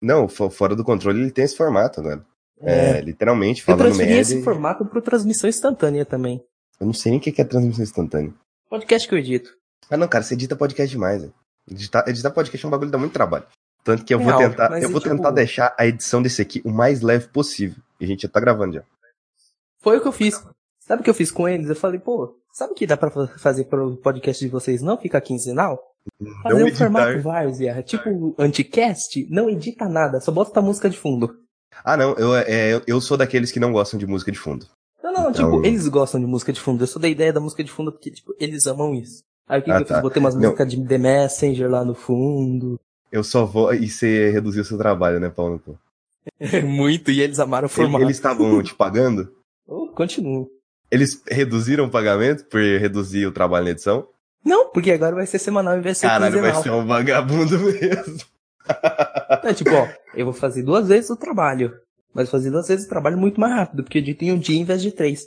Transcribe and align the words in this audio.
Não, 0.00 0.28
fora 0.28 0.74
do 0.74 0.84
controle 0.84 1.20
ele 1.20 1.30
tem 1.30 1.44
esse 1.44 1.56
formato, 1.56 2.00
né? 2.00 2.20
É, 2.60 2.98
é 2.98 3.00
literalmente, 3.00 3.62
falando 3.62 3.80
merda. 3.80 3.94
Eu 3.94 3.96
transferi 3.98 4.20
esse 4.20 4.42
formato 4.42 4.84
pro 4.84 5.02
transmissão 5.02 5.48
instantânea 5.48 6.04
também. 6.04 6.42
Eu 6.78 6.86
não 6.86 6.94
sei 6.94 7.10
nem 7.10 7.18
o 7.18 7.22
que 7.22 7.40
é 7.40 7.44
transmissão 7.44 7.82
instantânea. 7.82 8.32
Podcast 8.68 9.08
que 9.08 9.14
eu 9.14 9.18
edito. 9.18 9.56
Ah 9.90 9.96
não, 9.96 10.08
cara, 10.08 10.24
você 10.24 10.34
edita 10.34 10.56
podcast 10.56 10.90
demais, 10.90 11.22
né? 11.22 11.30
Editar, 11.70 12.04
editar 12.08 12.30
podcast 12.30 12.64
é 12.64 12.68
um 12.68 12.70
bagulho 12.70 12.88
que 12.88 12.92
dá 12.92 12.98
muito 12.98 13.12
trabalho. 13.12 13.46
Tanto 13.82 14.04
que 14.04 14.12
eu 14.12 14.18
Real, 14.18 14.38
vou 14.38 14.48
tentar, 14.48 14.82
eu 14.82 14.90
vou 14.90 15.00
tipo... 15.00 15.14
tentar 15.14 15.30
deixar 15.30 15.74
a 15.78 15.86
edição 15.86 16.22
desse 16.22 16.42
aqui 16.42 16.60
o 16.64 16.70
mais 16.70 17.00
leve 17.00 17.28
possível. 17.28 17.82
E 17.98 18.04
a 18.04 18.06
gente 18.06 18.22
já 18.22 18.28
tá 18.28 18.40
gravando 18.40 18.74
já. 18.74 18.84
Foi 19.80 19.96
o 19.96 20.00
que 20.00 20.08
eu 20.08 20.12
fiz. 20.12 20.42
Sabe 20.80 21.00
o 21.00 21.04
que 21.04 21.10
eu 21.10 21.14
fiz 21.14 21.30
com 21.30 21.48
eles? 21.48 21.68
Eu 21.68 21.76
falei, 21.76 21.98
pô, 21.98 22.36
sabe 22.52 22.72
o 22.72 22.74
que 22.74 22.86
dá 22.86 22.96
pra 22.96 23.10
fazer 23.38 23.64
pro 23.64 23.96
podcast 23.96 24.44
de 24.44 24.50
vocês 24.50 24.82
não 24.82 24.98
ficar 24.98 25.20
quinzenal? 25.20 25.89
Fazer 26.42 26.54
não 26.54 26.64
um 26.64 26.68
editar. 26.68 26.84
formato 26.84 27.20
várzea, 27.20 27.82
tipo 27.82 28.34
anticast, 28.38 29.26
não 29.30 29.48
edita 29.48 29.88
nada, 29.88 30.20
só 30.20 30.32
bota 30.32 30.58
a 30.60 30.62
música 30.62 30.88
de 30.88 30.96
fundo. 30.96 31.38
Ah, 31.84 31.96
não, 31.96 32.14
eu, 32.14 32.34
é, 32.34 32.80
eu 32.86 33.00
sou 33.00 33.16
daqueles 33.16 33.52
que 33.52 33.60
não 33.60 33.72
gostam 33.72 33.98
de 33.98 34.06
música 34.06 34.30
de 34.30 34.38
fundo. 34.38 34.66
Não, 35.02 35.12
não, 35.12 35.30
então... 35.30 35.50
tipo, 35.50 35.66
eles 35.66 35.88
gostam 35.88 36.20
de 36.20 36.26
música 36.26 36.52
de 36.52 36.60
fundo. 36.60 36.82
Eu 36.82 36.86
sou 36.86 37.00
da 37.00 37.08
ideia 37.08 37.32
da 37.32 37.40
música 37.40 37.64
de 37.64 37.70
fundo 37.70 37.90
porque, 37.90 38.10
tipo, 38.10 38.34
eles 38.38 38.66
amam 38.66 38.94
isso. 38.94 39.22
Aí 39.48 39.60
o 39.60 39.62
que, 39.62 39.70
ah, 39.70 39.76
que 39.76 39.82
eu 39.82 39.86
tá. 39.86 39.94
fiz? 39.94 40.02
Botei 40.02 40.20
umas 40.20 40.36
músicas 40.36 40.70
de 40.70 40.86
The 40.86 40.98
Messenger 40.98 41.70
lá 41.70 41.84
no 41.84 41.94
fundo. 41.94 42.78
Eu 43.10 43.24
só 43.24 43.44
vou. 43.44 43.74
E 43.74 43.88
você 43.88 44.30
reduziu 44.30 44.62
o 44.62 44.64
seu 44.64 44.78
trabalho, 44.78 45.18
né, 45.18 45.28
Paulo? 45.28 45.60
É 46.38 46.60
muito, 46.62 47.10
e 47.10 47.20
eles 47.20 47.38
amaram 47.40 47.66
o 47.66 47.68
formato. 47.68 48.04
Eles 48.04 48.16
estavam 48.16 48.62
te 48.62 48.74
pagando? 48.74 49.32
Oh, 49.72 49.86
continuo. 49.86 50.50
Eles 50.90 51.22
reduziram 51.28 51.84
o 51.84 51.90
pagamento 51.90 52.44
por 52.46 52.60
reduzir 52.60 53.24
o 53.24 53.30
trabalho 53.30 53.66
na 53.66 53.70
edição? 53.70 54.08
Não, 54.44 54.70
porque 54.70 54.90
agora 54.92 55.14
vai 55.14 55.26
ser 55.26 55.38
semanal 55.38 55.76
e 55.78 55.82
vai 55.82 55.94
ser 55.94 56.06
Caralho, 56.06 56.32
quinzenal. 56.34 56.52
vai 56.54 56.62
ser 56.62 56.70
um 56.70 56.86
vagabundo 56.86 57.58
mesmo. 57.58 58.18
É 59.42 59.52
tipo, 59.54 59.70
ó, 59.74 59.88
eu 60.14 60.26
vou 60.26 60.34
fazer 60.34 60.62
duas 60.62 60.86
vezes 60.86 61.10
o 61.10 61.16
trabalho. 61.16 61.72
Mas 62.14 62.30
fazer 62.30 62.50
duas 62.50 62.68
vezes 62.68 62.86
o 62.86 62.88
trabalho 62.88 63.18
muito 63.18 63.40
mais 63.40 63.52
rápido, 63.52 63.82
porque 63.82 63.98
eu 63.98 64.02
edito 64.02 64.24
em 64.24 64.32
um 64.32 64.38
dia 64.38 64.60
em 64.60 64.64
vez 64.64 64.80
de 64.82 64.92
três. 64.92 65.24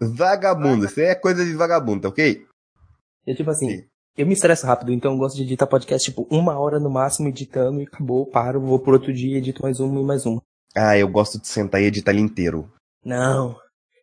Vagabundo, 0.00 0.86
isso 0.86 1.00
é 1.00 1.14
coisa 1.14 1.44
de 1.44 1.52
vagabundo, 1.54 2.02
tá 2.02 2.08
ok? 2.08 2.46
É 3.26 3.34
tipo 3.34 3.50
assim, 3.50 3.68
Sim. 3.70 3.84
eu 4.16 4.26
me 4.26 4.32
estresso 4.34 4.66
rápido, 4.66 4.92
então 4.92 5.12
eu 5.12 5.18
gosto 5.18 5.36
de 5.36 5.42
editar 5.42 5.66
podcast 5.66 6.10
tipo 6.10 6.26
uma 6.30 6.58
hora 6.58 6.78
no 6.78 6.88
máximo 6.90 7.28
editando 7.28 7.80
e 7.80 7.84
acabou, 7.84 8.26
paro, 8.26 8.60
vou 8.60 8.78
pro 8.78 8.92
outro 8.92 9.12
dia, 9.12 9.38
edito 9.38 9.62
mais 9.62 9.80
uma 9.80 10.00
e 10.00 10.04
mais 10.04 10.24
uma. 10.26 10.40
Ah, 10.74 10.96
eu 10.96 11.08
gosto 11.08 11.40
de 11.40 11.48
sentar 11.48 11.82
e 11.82 11.86
editar 11.86 12.12
ele 12.12 12.20
inteiro. 12.20 12.70
Não. 13.04 13.56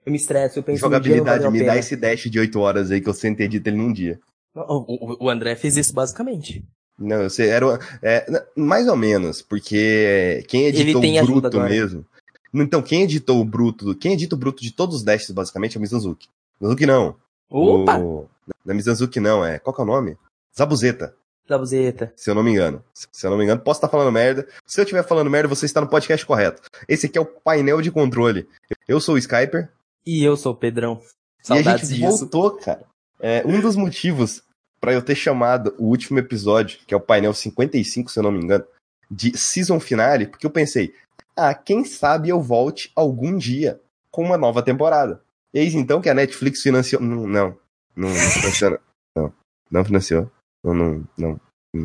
Eu 0.05 0.11
me 0.11 0.17
estresso, 0.17 0.59
eu 0.59 0.63
penso 0.63 0.81
Jogabilidade, 0.81 1.49
me 1.49 1.63
dá 1.63 1.77
esse 1.77 1.95
dash 1.95 2.29
de 2.29 2.39
8 2.39 2.59
horas 2.59 2.91
aí 2.91 2.99
que 2.99 3.09
eu 3.09 3.13
sento 3.13 3.39
e 3.39 3.43
edito 3.43 3.69
ele 3.69 3.77
num 3.77 3.93
dia. 3.93 4.19
O, 4.55 5.25
o, 5.25 5.29
André 5.29 5.55
fez 5.55 5.77
isso 5.77 5.93
basicamente. 5.93 6.63
Não, 6.97 7.23
eu 7.23 7.29
sei, 7.29 7.49
era 7.49 7.79
é, 8.01 8.45
mais 8.55 8.87
ou 8.87 8.95
menos, 8.95 9.41
porque 9.41 10.43
quem 10.47 10.67
editou 10.67 11.01
o 11.01 11.25
bruto 11.25 11.59
mesmo. 11.61 12.05
Então, 12.53 12.83
quem 12.83 13.01
editou 13.01 13.41
o 13.41 13.45
bruto, 13.45 13.95
quem 13.95 14.13
edita 14.13 14.35
o 14.35 14.37
bruto 14.37 14.61
de 14.61 14.71
todos 14.71 14.97
os 14.97 15.03
dashes 15.03 15.31
basicamente 15.31 15.75
é 15.75 15.79
o 15.79 15.81
Mizanzuki. 15.81 16.27
Mizanzuki 16.61 16.85
não. 16.85 17.15
Opa! 17.49 17.97
O, 17.97 18.29
não 18.63 18.71
é 18.71 18.73
Mizanzuki 18.75 19.19
não, 19.19 19.43
é. 19.43 19.57
Qual 19.57 19.73
que 19.73 19.81
é 19.81 19.83
o 19.83 19.87
nome? 19.87 20.17
Zabuzeta. 20.55 21.15
Zabuzeta. 21.49 22.13
Se 22.15 22.29
eu 22.29 22.35
não 22.35 22.43
me 22.43 22.51
engano. 22.51 22.83
Se 22.93 23.25
eu 23.25 23.31
não 23.31 23.37
me 23.37 23.43
engano, 23.43 23.61
posso 23.61 23.79
estar 23.79 23.89
falando 23.89 24.11
merda. 24.11 24.47
Se 24.65 24.79
eu 24.79 24.83
estiver 24.83 25.03
falando 25.03 25.29
merda, 25.29 25.47
você 25.47 25.65
está 25.65 25.81
no 25.81 25.89
podcast 25.89 26.25
correto. 26.25 26.61
Esse 26.87 27.07
aqui 27.07 27.17
é 27.17 27.21
o 27.21 27.25
painel 27.25 27.81
de 27.81 27.91
controle. 27.91 28.47
Eu 28.87 28.99
sou 28.99 29.15
o 29.15 29.17
Skyper. 29.17 29.69
E 30.05 30.23
eu 30.23 30.35
sou 30.35 30.53
o 30.53 30.57
Pedrão. 30.57 31.01
Saudades 31.41 31.89
e 31.89 31.93
a 31.93 31.97
gente 31.97 32.05
disso. 32.05 32.29
voltou, 32.29 32.57
cara. 32.57 32.85
É, 33.19 33.43
um 33.45 33.59
dos 33.61 33.75
motivos 33.75 34.43
para 34.79 34.93
eu 34.93 35.01
ter 35.01 35.15
chamado 35.15 35.73
o 35.77 35.85
último 35.85 36.19
episódio, 36.19 36.79
que 36.85 36.93
é 36.93 36.97
o 36.97 37.01
painel 37.01 37.33
55, 37.33 38.11
se 38.11 38.19
eu 38.19 38.23
não 38.23 38.31
me 38.31 38.43
engano, 38.43 38.65
de 39.09 39.37
season 39.37 39.79
finale, 39.79 40.27
porque 40.27 40.45
eu 40.45 40.51
pensei, 40.51 40.93
ah, 41.35 41.53
quem 41.53 41.85
sabe 41.85 42.29
eu 42.29 42.41
volte 42.41 42.91
algum 42.95 43.37
dia 43.37 43.79
com 44.11 44.23
uma 44.23 44.37
nova 44.37 44.61
temporada. 44.61 45.21
Eis 45.53 45.73
então 45.73 46.01
que 46.01 46.09
a 46.09 46.13
Netflix 46.13 46.61
financiou. 46.61 47.01
Não, 47.01 47.27
não, 47.27 47.57
não, 47.95 48.09
não 48.09 48.15
financiou. 48.15 48.79
Não, 49.15 49.31
não 49.69 49.85
financiou. 49.85 50.31
Não, 50.63 50.73
não, 50.73 51.07
não. 51.17 51.39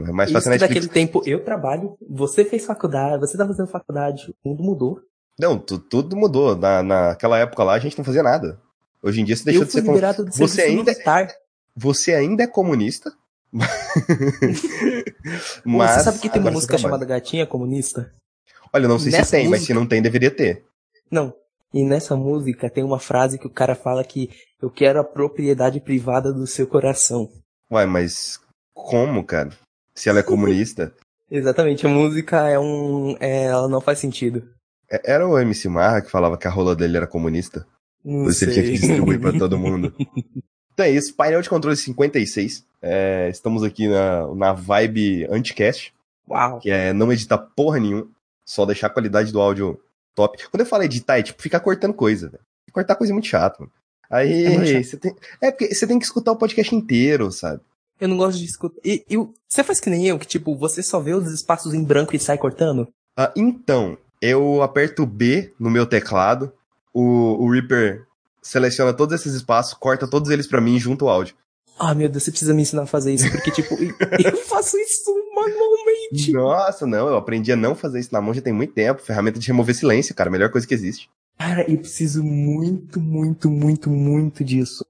É 0.07 0.13
mais 0.13 0.31
fácil 0.33 0.51
Isso 0.51 0.51
Netflix. 0.51 0.87
daquele 0.87 0.89
tempo 0.89 1.23
eu 1.27 1.45
trabalho, 1.45 1.97
você 2.09 2.45
fez 2.45 2.65
faculdade, 2.65 3.21
você 3.21 3.37
tá 3.37 3.47
fazendo 3.47 3.69
faculdade, 3.69 4.35
o 4.45 4.49
mundo 4.49 4.63
mudou. 4.63 5.03
Não, 5.39 5.59
tudo 5.59 6.17
mudou. 6.17 6.57
Na, 6.57 6.83
naquela 6.83 7.39
época 7.39 7.63
lá 7.63 7.75
a 7.75 7.79
gente 7.79 7.97
não 7.97 8.05
fazia 8.05 8.23
nada. 8.23 8.61
Hoje 9.03 9.21
em 9.21 9.25
dia 9.25 9.37
você 9.37 9.45
deixou 9.45 9.65
de 9.65 9.73
ser 9.73 9.83
comunista. 9.83 10.25
Você 10.33 10.63
ainda, 10.63 10.93
militar. 10.93 11.29
você 11.77 12.15
ainda 12.15 12.43
é 12.43 12.47
comunista. 12.47 13.13
mas 15.65 15.91
você 15.91 16.01
sabe 16.01 16.19
que 16.19 16.29
tem 16.29 16.43
uma 16.43 16.51
música 16.51 16.77
chamada 16.77 17.05
Gatinha 17.05 17.47
Comunista? 17.47 18.13
Olha, 18.73 18.89
não 18.89 18.99
sei 18.99 19.13
nessa 19.13 19.25
se 19.25 19.31
tem, 19.31 19.45
música... 19.45 19.59
mas 19.59 19.67
se 19.67 19.73
não 19.73 19.87
tem, 19.87 20.03
deveria 20.03 20.31
ter. 20.31 20.65
Não. 21.11 21.33
E 21.73 21.85
nessa 21.85 22.17
música 22.17 22.69
tem 22.69 22.85
uma 22.85 22.99
frase 22.99 23.39
que 23.39 23.47
o 23.47 23.51
cara 23.51 23.75
fala 23.75 24.03
que 24.05 24.31
eu 24.61 24.71
quero 24.71 25.01
a 25.01 25.05
propriedade 25.05 25.81
privada 25.81 26.33
do 26.33 26.47
seu 26.47 26.67
coração. 26.67 27.31
Uai, 27.71 27.87
mas 27.87 28.41
como, 28.75 29.25
cara? 29.25 29.51
Se 29.95 30.09
ela 30.09 30.19
é 30.19 30.23
comunista? 30.25 30.93
Exatamente, 31.31 31.87
a 31.87 31.91
música 31.91 32.49
é 32.49 32.59
um. 32.59 33.17
É, 33.21 33.45
ela 33.45 33.69
não 33.69 33.81
faz 33.81 33.99
sentido. 33.99 34.49
É, 34.91 35.13
era 35.13 35.27
o 35.27 35.39
MC 35.39 35.69
Marra 35.69 36.01
que 36.01 36.11
falava 36.11 36.39
que 36.39 36.47
a 36.47 36.51
rola 36.51 36.75
dele 36.75 36.97
era 36.97 37.07
comunista? 37.07 37.67
Não 38.05 38.29
isso 38.29 38.45
ele 38.45 38.53
tinha 38.53 38.65
que 38.65 38.73
distribuir 38.73 39.21
pra 39.21 39.33
todo 39.33 39.59
mundo. 39.59 39.95
então 40.73 40.87
é 40.87 40.91
isso, 40.91 41.15
painel 41.15 41.43
de 41.43 41.49
controle 41.49 41.77
56. 41.77 42.65
É, 42.81 43.29
estamos 43.31 43.63
aqui 43.63 43.89
na, 43.89 44.35
na 44.35 44.53
vibe 44.53 45.27
anticast. 45.31 45.93
Uau. 46.29 46.59
Que 46.59 46.71
é 46.71 46.93
não 46.93 47.13
editar 47.13 47.39
porra 47.39 47.81
nenhuma, 47.81 48.09
só 48.45 48.65
deixar 48.65 48.87
a 48.87 48.91
qualidade 48.91 49.33
do 49.33 49.41
áudio 49.41 49.81
top. 50.15 50.49
Quando 50.51 50.61
eu 50.61 50.67
falo 50.67 50.83
editar, 50.83 51.19
é 51.19 51.23
tipo 51.23 51.43
ficar 51.43 51.61
cortando 51.61 51.95
coisa, 51.95 52.29
velho. 52.29 52.43
Cortar 52.73 52.97
coisa 52.97 53.13
é 53.13 53.15
muito 53.15 53.29
chato, 53.29 53.61
mano. 53.61 53.73
Aí 54.11 54.45
é 54.45 54.83
você 54.83 54.97
tem. 54.97 55.15
É 55.41 55.51
porque 55.51 55.75
você 55.75 55.87
tem 55.87 55.99
que 55.99 56.05
escutar 56.05 56.33
o 56.33 56.37
podcast 56.37 56.75
inteiro, 56.75 57.31
sabe? 57.31 57.61
Eu 58.01 58.09
não 58.09 58.17
gosto 58.17 58.39
de 58.39 58.45
escutar. 58.45 58.81
E, 58.85 59.05
e 59.09 59.17
você 59.49 59.65
faz 59.65 59.81
que 59.81 59.91
nem 59.91 60.07
eu, 60.07 60.19
que 60.19 60.27
tipo, 60.27 60.55
você 60.57 60.83
só 60.83 61.01
vê 61.01 61.13
os 61.13 61.31
espaços 61.33 61.75
em 61.75 61.83
branco 61.83 62.15
e 62.15 62.19
sai 62.19 62.39
cortando? 62.39 62.89
Ah, 63.17 63.33
então, 63.37 63.99
eu 64.21 64.63
aperto 64.63 65.07
B 65.07 65.53
no 65.59 65.71
meu 65.71 65.87
teclado, 65.87 66.53
o, 66.93 67.45
o 67.45 67.51
Reaper 67.51 68.07
seleciona 68.43 68.93
todos 68.93 69.19
esses 69.19 69.35
espaços, 69.35 69.75
corta 69.75 70.09
todos 70.09 70.31
eles 70.31 70.47
para 70.47 70.61
mim 70.61 70.77
e 70.77 70.79
junta 70.79 71.05
o 71.05 71.09
áudio. 71.09 71.35
Ah, 71.79 71.95
meu 71.95 72.09
Deus, 72.09 72.25
você 72.25 72.31
precisa 72.31 72.53
me 72.53 72.63
ensinar 72.63 72.83
a 72.83 72.87
fazer 72.87 73.15
isso, 73.15 73.31
porque, 73.31 73.53
tipo, 73.53 73.75
eu 73.75 74.37
faço 74.39 74.77
isso 74.79 75.15
manualmente. 75.33 76.33
Nossa, 76.35 76.87
não, 76.87 77.09
eu 77.09 77.17
aprendi 77.17 77.53
a 77.53 77.57
não 77.57 77.75
fazer 77.75 78.01
isso 78.01 78.13
na 78.13 78.21
mão 78.21 78.35
já 78.35 78.41
tem 78.41 78.53
muito 78.53 78.73
tempo. 78.73 79.01
Ferramenta 79.01 79.39
de 79.39 79.47
remover 79.47 79.75
silêncio, 79.75 80.15
cara, 80.15 80.29
a 80.29 80.33
melhor 80.33 80.51
coisa 80.51 80.67
que 80.67 80.75
existe. 80.75 81.09
Cara, 81.39 81.65
eu 81.71 81.79
preciso 81.79 82.25
muito, 82.25 83.01
muito, 83.01 83.49
muito, 83.49 83.89
muito 83.89 84.43
disso. 84.43 84.85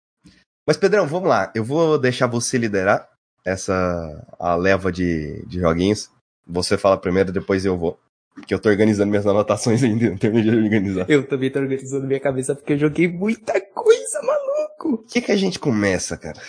Mas, 0.66 0.78
Pedrão, 0.78 1.06
vamos 1.06 1.28
lá. 1.28 1.52
Eu 1.54 1.62
vou 1.62 1.98
deixar 1.98 2.26
você 2.26 2.56
liderar 2.56 3.06
essa 3.44 4.26
a 4.38 4.54
leva 4.54 4.90
de, 4.90 5.44
de 5.46 5.60
joguinhos. 5.60 6.10
Você 6.46 6.78
fala 6.78 6.96
primeiro, 6.96 7.30
depois 7.32 7.66
eu 7.66 7.76
vou. 7.76 7.98
Porque 8.38 8.54
eu 8.54 8.58
tô 8.58 8.68
organizando 8.68 9.10
minhas 9.10 9.26
anotações 9.26 9.82
ainda, 9.82 10.10
não 10.10 10.16
terminei 10.16 10.50
de 10.50 10.56
organizar. 10.56 11.06
Eu 11.08 11.26
também 11.26 11.50
tô 11.50 11.58
organizando 11.58 12.06
minha 12.06 12.20
cabeça 12.20 12.54
porque 12.54 12.72
eu 12.72 12.78
joguei 12.78 13.08
muita 13.08 13.60
coisa, 13.60 14.22
maluco. 14.22 15.02
O 15.02 15.06
que 15.06 15.20
que 15.20 15.32
a 15.32 15.36
gente 15.36 15.58
começa, 15.58 16.16
cara? 16.16 16.40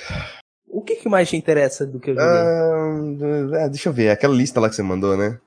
O 0.67 0.81
que 0.81 0.95
que 0.95 1.09
mais 1.09 1.29
te 1.29 1.35
interessa 1.35 1.85
do 1.85 1.99
que 1.99 2.11
eu 2.11 2.15
joguei? 2.15 2.29
Ah, 3.59 3.67
deixa 3.67 3.89
eu 3.89 3.93
ver, 3.93 4.09
aquela 4.09 4.33
lista 4.33 4.59
lá 4.59 4.69
que 4.69 4.75
você 4.75 4.83
mandou, 4.83 5.17
né? 5.17 5.39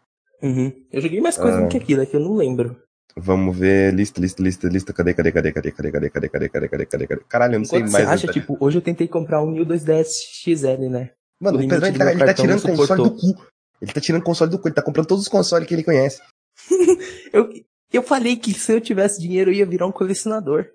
Uhum. 0.42 0.72
Eu 0.92 1.00
joguei 1.00 1.20
mais 1.20 1.36
coisa 1.38 1.58
ah. 1.58 1.60
do 1.62 1.68
que 1.68 1.76
aquilo, 1.76 2.02
é 2.02 2.06
que 2.06 2.16
eu 2.16 2.20
não 2.20 2.34
lembro. 2.34 2.76
Vamos 3.16 3.56
ver, 3.56 3.92
lista, 3.94 4.20
lista, 4.20 4.42
lista, 4.42 4.68
lista, 4.68 4.92
cadê, 4.92 5.12
cadê, 5.12 5.30
cadê, 5.30 5.52
cadê, 5.52 5.70
cadê, 5.70 5.92
cadê, 5.92 6.10
cadê, 6.10 6.28
cadê, 6.28 6.48
cadê, 6.48 6.68
cadê, 6.68 6.86
cadê, 6.86 7.06
cadê? 7.06 7.22
Caralho, 7.28 7.54
eu 7.54 7.58
não 7.60 7.66
Enquanto 7.66 7.90
sei 7.90 7.92
mais. 7.92 8.20
Você 8.20 8.26
acha, 8.26 8.32
tipo, 8.32 8.56
hoje 8.58 8.78
eu 8.78 8.82
tentei 8.82 9.06
comprar 9.06 9.42
um 9.42 9.50
1010 9.50 10.22
XL, 10.42 10.88
né? 10.90 11.10
Mano, 11.38 11.58
o 11.58 11.68
Pedro, 11.68 11.86
ele 11.86 11.98
tá, 11.98 12.10
ele 12.10 12.24
tá 12.24 12.34
tirando 12.34 12.62
console 12.62 13.02
do 13.02 13.10
cu. 13.10 13.46
Ele 13.82 13.92
tá 13.92 14.00
tirando 14.00 14.22
console 14.22 14.50
do 14.50 14.58
cu, 14.58 14.68
ele 14.68 14.74
tá 14.74 14.82
comprando 14.82 15.06
todos 15.06 15.24
os 15.24 15.28
consoles 15.28 15.68
que 15.68 15.74
ele 15.74 15.84
conhece. 15.84 16.22
eu, 17.32 17.50
eu 17.92 18.02
falei 18.02 18.36
que 18.36 18.54
se 18.54 18.72
eu 18.72 18.80
tivesse 18.80 19.20
dinheiro 19.20 19.50
eu 19.50 19.54
ia 19.54 19.66
virar 19.66 19.86
um 19.86 19.92
colecionador. 19.92 20.66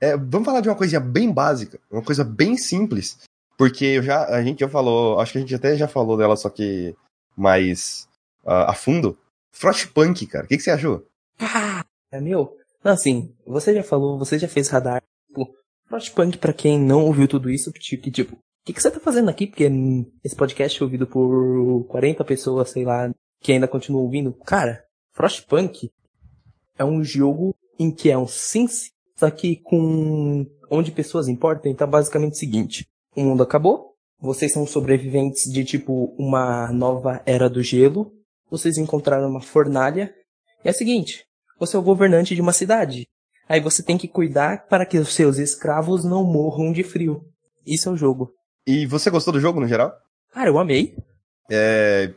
É, 0.00 0.16
vamos 0.16 0.44
falar 0.44 0.60
de 0.60 0.68
uma 0.68 0.76
coisa 0.76 1.00
bem 1.00 1.32
básica, 1.32 1.80
uma 1.90 2.02
coisa 2.02 2.22
bem 2.22 2.56
simples. 2.56 3.18
Porque 3.56 3.84
eu 3.84 4.02
já, 4.02 4.26
a 4.26 4.42
gente 4.42 4.60
já 4.60 4.68
falou, 4.68 5.18
acho 5.18 5.32
que 5.32 5.38
a 5.38 5.40
gente 5.40 5.54
até 5.54 5.76
já 5.76 5.88
falou 5.88 6.16
dela, 6.16 6.36
só 6.36 6.50
que 6.50 6.94
mais 7.36 8.06
uh, 8.44 8.68
a 8.68 8.74
fundo. 8.74 9.18
Frostpunk, 9.50 10.26
cara. 10.26 10.44
O 10.44 10.48
que, 10.48 10.58
que 10.58 10.62
você 10.62 10.70
achou? 10.70 11.06
Ah, 11.40 11.84
é 12.12 12.20
meu. 12.20 12.54
Não, 12.84 12.92
assim, 12.92 13.34
você 13.46 13.74
já 13.74 13.82
falou, 13.82 14.18
você 14.18 14.38
já 14.38 14.46
fez 14.46 14.68
radar. 14.68 15.02
Tipo, 15.28 15.54
Frostpunk, 15.88 16.36
pra 16.36 16.52
quem 16.52 16.78
não 16.78 17.04
ouviu 17.04 17.26
tudo 17.26 17.50
isso, 17.50 17.72
que 17.72 18.10
tipo, 18.10 18.34
o 18.34 18.38
que, 18.66 18.74
que 18.74 18.82
você 18.82 18.90
tá 18.90 19.00
fazendo 19.00 19.30
aqui? 19.30 19.46
Porque 19.46 19.70
esse 20.22 20.36
podcast 20.36 20.80
é 20.80 20.84
ouvido 20.84 21.06
por 21.06 21.84
40 21.88 22.24
pessoas, 22.24 22.70
sei 22.70 22.84
lá, 22.84 23.10
que 23.40 23.52
ainda 23.52 23.66
continuam 23.66 24.04
ouvindo. 24.04 24.34
Cara, 24.44 24.84
Frostpunk 25.16 25.90
é 26.78 26.84
um 26.84 27.02
jogo 27.02 27.56
em 27.78 27.90
que 27.90 28.10
é 28.10 28.18
um 28.18 28.26
Sims, 28.26 28.90
só 29.16 29.30
que 29.30 29.56
com 29.56 30.46
onde 30.70 30.92
pessoas 30.92 31.26
importam, 31.26 31.72
então 31.72 31.86
é 31.86 31.90
basicamente 31.90 32.34
o 32.34 32.36
seguinte. 32.36 32.86
O 33.16 33.22
mundo 33.22 33.42
acabou, 33.42 33.94
vocês 34.20 34.52
são 34.52 34.66
sobreviventes 34.66 35.50
de 35.50 35.64
tipo 35.64 36.14
uma 36.18 36.70
nova 36.70 37.22
era 37.24 37.48
do 37.48 37.62
gelo, 37.62 38.12
vocês 38.50 38.76
encontraram 38.76 39.30
uma 39.30 39.40
fornalha. 39.40 40.14
E 40.62 40.68
é 40.68 40.70
o 40.70 40.74
seguinte, 40.74 41.24
você 41.58 41.76
é 41.76 41.78
o 41.78 41.82
governante 41.82 42.34
de 42.34 42.42
uma 42.42 42.52
cidade. 42.52 43.08
Aí 43.48 43.60
você 43.60 43.82
tem 43.82 43.96
que 43.96 44.08
cuidar 44.08 44.66
para 44.66 44.84
que 44.84 44.98
os 44.98 45.14
seus 45.14 45.38
escravos 45.38 46.04
não 46.04 46.24
morram 46.24 46.72
de 46.72 46.82
frio. 46.82 47.24
Isso 47.66 47.88
é 47.88 47.92
o 47.92 47.96
jogo. 47.96 48.34
E 48.66 48.84
você 48.84 49.08
gostou 49.08 49.32
do 49.32 49.40
jogo 49.40 49.60
no 49.60 49.68
geral? 49.68 49.94
Cara, 50.30 50.50
eu 50.50 50.58
amei. 50.58 50.94
É... 51.50 52.12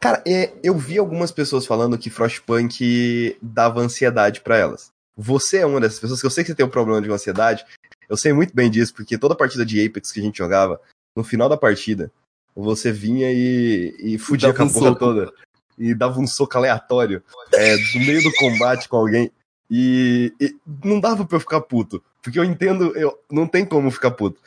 Cara, 0.00 0.22
é, 0.26 0.52
eu 0.62 0.76
vi 0.76 0.98
algumas 0.98 1.30
pessoas 1.30 1.66
falando 1.66 1.98
que 1.98 2.10
Frostpunk 2.10 3.36
dava 3.42 3.80
ansiedade 3.80 4.40
para 4.40 4.56
elas. 4.56 4.90
Você 5.16 5.58
é 5.58 5.66
uma 5.66 5.80
dessas 5.80 5.98
pessoas 5.98 6.20
que 6.20 6.26
eu 6.26 6.30
sei 6.30 6.44
que 6.44 6.50
você 6.50 6.54
tem 6.54 6.64
um 6.64 6.70
problema 6.70 7.02
de 7.02 7.10
ansiedade. 7.10 7.64
Eu 8.08 8.16
sei 8.16 8.32
muito 8.32 8.54
bem 8.54 8.70
disso, 8.70 8.94
porque 8.94 9.18
toda 9.18 9.34
partida 9.34 9.66
de 9.66 9.84
Apex 9.84 10.12
que 10.12 10.20
a 10.20 10.22
gente 10.22 10.38
jogava, 10.38 10.80
no 11.16 11.24
final 11.24 11.48
da 11.48 11.56
partida, 11.56 12.10
você 12.54 12.90
vinha 12.92 13.30
e, 13.30 13.94
e 13.98 14.18
fudia 14.18 14.52
com 14.54 14.62
a 14.62 14.70
porra 14.70 14.94
toda. 14.94 15.32
E 15.76 15.94
dava 15.94 16.18
um 16.20 16.26
soco 16.26 16.56
aleatório 16.56 17.22
é, 17.52 17.76
no 17.94 18.00
meio 18.00 18.22
do 18.22 18.32
combate 18.34 18.88
com 18.88 18.96
alguém. 18.96 19.30
E, 19.70 20.32
e, 20.40 20.56
não 20.84 20.98
dava 20.98 21.24
pra 21.24 21.36
eu 21.36 21.40
ficar 21.40 21.60
puto. 21.60 22.02
Porque 22.22 22.38
eu 22.38 22.44
entendo, 22.44 22.96
eu 22.96 23.18
não 23.30 23.46
tem 23.46 23.64
como 23.64 23.90
ficar 23.90 24.10
puto. 24.12 24.40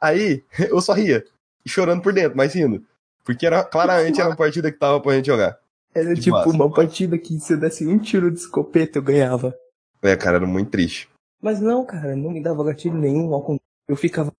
Aí, 0.00 0.44
eu 0.70 0.80
só 0.80 0.92
ria. 0.92 1.24
Chorando 1.66 2.02
por 2.02 2.12
dentro, 2.12 2.36
mas 2.36 2.54
rindo. 2.54 2.84
Porque 3.24 3.46
era, 3.46 3.62
claramente 3.64 4.20
era 4.20 4.28
uma 4.30 4.36
partida 4.36 4.70
que 4.72 4.78
tava 4.78 5.00
pra 5.00 5.14
gente 5.14 5.26
jogar. 5.26 5.58
Era 5.94 6.14
De 6.14 6.20
tipo 6.22 6.36
massa. 6.36 6.50
uma 6.50 6.70
partida 6.72 7.18
que 7.18 7.38
se 7.40 7.52
eu 7.52 7.58
desse 7.58 7.86
um 7.86 7.98
tiro 7.98 8.30
de 8.30 8.38
escopeta 8.38 8.98
eu 8.98 9.02
ganhava. 9.02 9.54
É, 10.02 10.16
cara, 10.16 10.36
era 10.36 10.46
muito 10.46 10.70
triste. 10.70 11.08
Mas 11.42 11.60
não, 11.60 11.84
cara, 11.84 12.14
não 12.16 12.30
me 12.30 12.42
dava 12.42 12.64
gatilho 12.64 12.96
nenhum. 12.96 13.32
Ao 13.34 13.40
contrário, 13.40 13.60
eu 13.88 13.96
ficava 13.96 14.32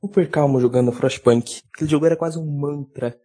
super 0.00 0.28
calmo 0.28 0.60
jogando 0.60 0.92
Frostpunk. 0.92 1.62
Aquele 1.74 1.90
jogo 1.90 2.06
era 2.06 2.16
quase 2.16 2.38
um 2.38 2.44
mantra. 2.46 3.16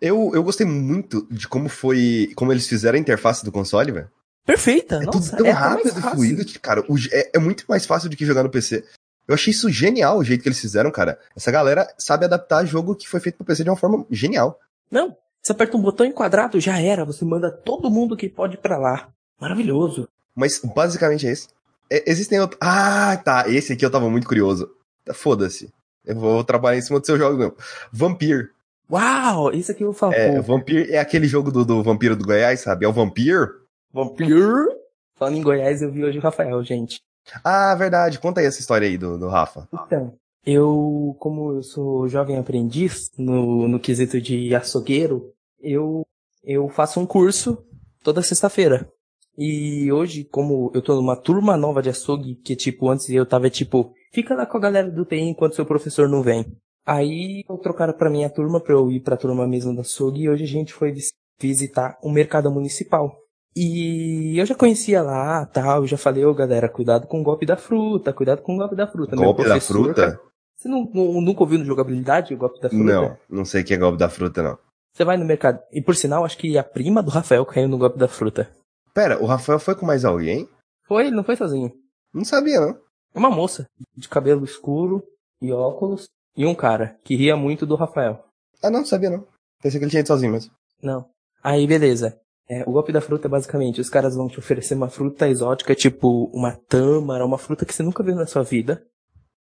Eu, 0.00 0.30
eu 0.34 0.42
gostei 0.42 0.66
muito 0.66 1.26
de 1.30 1.48
como 1.48 1.68
foi. 1.68 2.30
Como 2.36 2.52
eles 2.52 2.66
fizeram 2.68 2.96
a 2.96 3.00
interface 3.00 3.44
do 3.44 3.52
console, 3.52 3.90
velho. 3.92 4.10
Perfeita, 4.44 4.96
É 4.96 5.00
nossa. 5.04 5.30
tudo 5.30 5.36
tão 5.38 5.46
é 5.46 5.50
rápido 5.50 5.98
e 5.98 6.02
fluido 6.02 6.44
que, 6.44 6.58
cara, 6.58 6.82
o 6.88 6.96
é, 7.12 7.30
é 7.34 7.38
muito 7.38 7.64
mais 7.68 7.84
fácil 7.84 8.08
do 8.08 8.16
que 8.16 8.24
jogar 8.24 8.42
no 8.42 8.50
PC. 8.50 8.84
Eu 9.28 9.34
achei 9.34 9.50
isso 9.50 9.70
genial 9.70 10.16
o 10.16 10.24
jeito 10.24 10.42
que 10.42 10.48
eles 10.48 10.58
fizeram, 10.58 10.90
cara. 10.90 11.18
Essa 11.36 11.52
galera 11.52 11.86
sabe 11.98 12.24
adaptar 12.24 12.64
jogo 12.64 12.96
que 12.96 13.06
foi 13.06 13.20
feito 13.20 13.36
pro 13.36 13.44
PC 13.44 13.62
de 13.62 13.68
uma 13.68 13.76
forma 13.76 14.06
genial. 14.10 14.58
Não, 14.90 15.14
você 15.42 15.52
aperta 15.52 15.76
um 15.76 15.82
botão 15.82 16.06
em 16.06 16.12
quadrado, 16.12 16.58
já 16.58 16.80
era. 16.80 17.04
Você 17.04 17.26
manda 17.26 17.50
todo 17.50 17.90
mundo 17.90 18.16
que 18.16 18.28
pode 18.28 18.56
pra 18.56 18.78
lá. 18.78 19.08
Maravilhoso. 19.38 20.08
Mas 20.34 20.58
basicamente 20.60 21.26
é 21.26 21.32
isso. 21.32 21.48
É, 21.90 22.10
existem 22.10 22.40
outros. 22.40 22.58
Ah, 22.62 23.20
tá. 23.22 23.48
Esse 23.48 23.74
aqui 23.74 23.84
eu 23.84 23.90
tava 23.90 24.08
muito 24.08 24.26
curioso. 24.26 24.70
Foda-se. 25.12 25.70
Eu 26.06 26.16
vou 26.16 26.42
trabalhar 26.42 26.78
em 26.78 26.82
cima 26.82 26.98
do 26.98 27.04
seu 27.06 27.18
jogo 27.18 27.36
mesmo. 27.36 27.54
Vampir. 27.92 28.50
Uau, 28.90 29.52
isso 29.52 29.70
aqui 29.70 29.84
eu 29.84 29.92
falo. 29.92 30.14
É, 30.14 30.40
Vampir 30.40 30.88
é 30.90 30.98
aquele 30.98 31.28
jogo 31.28 31.52
do, 31.52 31.64
do 31.64 31.82
vampiro 31.82 32.16
do 32.16 32.24
Goiás, 32.24 32.60
sabe? 32.60 32.86
É 32.86 32.88
o 32.88 32.92
Vampir. 32.92 33.46
Vampir. 33.92 34.66
Falando 35.14 35.36
em 35.36 35.42
Goiás, 35.42 35.82
eu 35.82 35.90
vi 35.90 36.04
hoje 36.04 36.18
o 36.18 36.22
Rafael, 36.22 36.62
gente. 36.64 37.02
Ah, 37.44 37.74
verdade. 37.74 38.18
Conta 38.18 38.40
aí 38.40 38.46
essa 38.46 38.60
história 38.60 38.86
aí 38.88 38.96
do, 38.98 39.18
do 39.18 39.28
Rafa. 39.28 39.68
Então, 39.72 40.14
eu, 40.46 41.16
como 41.18 41.52
eu 41.52 41.62
sou 41.62 42.08
jovem 42.08 42.36
aprendiz 42.38 43.10
no, 43.18 43.68
no 43.68 43.78
quesito 43.80 44.20
de 44.20 44.54
açougueiro, 44.54 45.32
eu, 45.60 46.02
eu 46.44 46.68
faço 46.68 47.00
um 47.00 47.06
curso 47.06 47.58
toda 48.02 48.22
sexta-feira. 48.22 48.88
E 49.36 49.90
hoje, 49.92 50.24
como 50.24 50.70
eu 50.74 50.82
tô 50.82 50.96
numa 50.96 51.14
turma 51.16 51.56
nova 51.56 51.80
de 51.82 51.90
açougue, 51.90 52.34
que 52.36 52.56
tipo, 52.56 52.88
antes 52.88 53.08
eu 53.10 53.24
tava 53.26 53.48
tipo, 53.48 53.92
fica 54.12 54.34
lá 54.34 54.44
com 54.46 54.56
a 54.56 54.60
galera 54.60 54.90
do 54.90 55.04
TI 55.04 55.20
enquanto 55.20 55.54
seu 55.54 55.64
professor 55.66 56.08
não 56.08 56.22
vem. 56.22 56.44
Aí 56.84 57.44
eu 57.48 57.56
trocaram 57.58 57.92
pra 57.92 58.10
minha 58.10 58.30
turma 58.30 58.60
pra 58.60 58.72
eu 58.74 58.90
ir 58.90 59.00
pra 59.00 59.16
turma 59.16 59.46
mesmo 59.46 59.74
da 59.74 59.82
açougue 59.82 60.22
e 60.22 60.28
hoje 60.28 60.44
a 60.44 60.46
gente 60.48 60.72
foi 60.72 60.90
vis- 60.90 61.12
visitar 61.38 61.96
o 62.02 62.10
mercado 62.10 62.50
municipal. 62.50 63.14
E 63.62 64.38
eu 64.38 64.46
já 64.46 64.54
conhecia 64.54 65.02
lá, 65.02 65.44
tal, 65.46 65.82
eu 65.82 65.86
já 65.86 65.96
falei, 65.98 66.24
ô 66.24 66.32
galera, 66.32 66.68
cuidado 66.68 67.06
com 67.08 67.20
o 67.20 67.24
golpe 67.24 67.44
da 67.44 67.56
fruta, 67.56 68.12
cuidado 68.12 68.40
com 68.42 68.54
o 68.54 68.58
golpe 68.58 68.76
da 68.76 68.86
fruta. 68.86 69.16
Golpe 69.16 69.44
da 69.44 69.60
fruta? 69.60 70.20
Você 70.56 70.68
não, 70.68 70.88
não- 70.94 71.20
nunca 71.20 71.40
ouviu 71.40 71.58
no 71.58 71.64
jogabilidade 71.64 72.32
o 72.32 72.38
golpe 72.38 72.60
da 72.60 72.68
fruta? 72.70 72.84
Não, 72.84 73.18
não 73.28 73.44
sei 73.44 73.62
o 73.62 73.64
que 73.64 73.74
é 73.74 73.76
golpe 73.76 73.98
da 73.98 74.08
fruta, 74.08 74.42
não. 74.42 74.58
Você 74.94 75.04
vai 75.04 75.16
no 75.16 75.24
mercado. 75.24 75.60
E 75.72 75.82
por 75.82 75.96
sinal, 75.96 76.24
acho 76.24 76.38
que 76.38 76.56
a 76.56 76.62
prima 76.62 77.02
do 77.02 77.10
Rafael 77.10 77.44
caiu 77.44 77.68
no 77.68 77.78
golpe 77.78 77.98
da 77.98 78.06
fruta. 78.08 78.48
Pera, 78.94 79.20
o 79.22 79.26
Rafael 79.26 79.58
foi 79.58 79.74
com 79.74 79.84
mais 79.86 80.04
alguém? 80.04 80.48
Foi, 80.86 81.06
ele 81.06 81.16
não 81.16 81.24
foi 81.24 81.36
sozinho. 81.36 81.72
Não 82.14 82.24
sabia, 82.24 82.60
não. 82.60 82.78
Uma 83.14 83.30
moça, 83.30 83.66
de 83.96 84.08
cabelo 84.08 84.44
escuro 84.44 85.02
e 85.42 85.52
óculos, 85.52 86.06
e 86.36 86.46
um 86.46 86.54
cara, 86.54 86.96
que 87.04 87.16
ria 87.16 87.36
muito 87.36 87.66
do 87.66 87.74
Rafael. 87.76 88.24
Ah, 88.62 88.70
não, 88.70 88.84
sabia 88.84 89.10
não. 89.10 89.26
Pensei 89.62 89.78
que 89.78 89.84
ele 89.84 89.90
tinha 89.90 90.00
ido 90.00 90.06
sozinho 90.08 90.32
mesmo. 90.32 90.52
Não. 90.82 91.08
Aí, 91.42 91.66
beleza. 91.66 92.18
É, 92.50 92.62
o 92.66 92.72
golpe 92.72 92.92
da 92.92 93.00
fruta 93.00 93.28
é 93.28 93.30
basicamente, 93.30 93.80
os 93.80 93.90
caras 93.90 94.14
vão 94.14 94.26
te 94.26 94.38
oferecer 94.38 94.74
uma 94.74 94.88
fruta 94.88 95.28
exótica, 95.28 95.74
tipo 95.74 96.30
uma 96.32 96.56
tâmara, 96.68 97.24
uma 97.26 97.36
fruta 97.36 97.66
que 97.66 97.74
você 97.74 97.82
nunca 97.82 98.02
viu 98.02 98.14
na 98.14 98.26
sua 98.26 98.42
vida. 98.42 98.82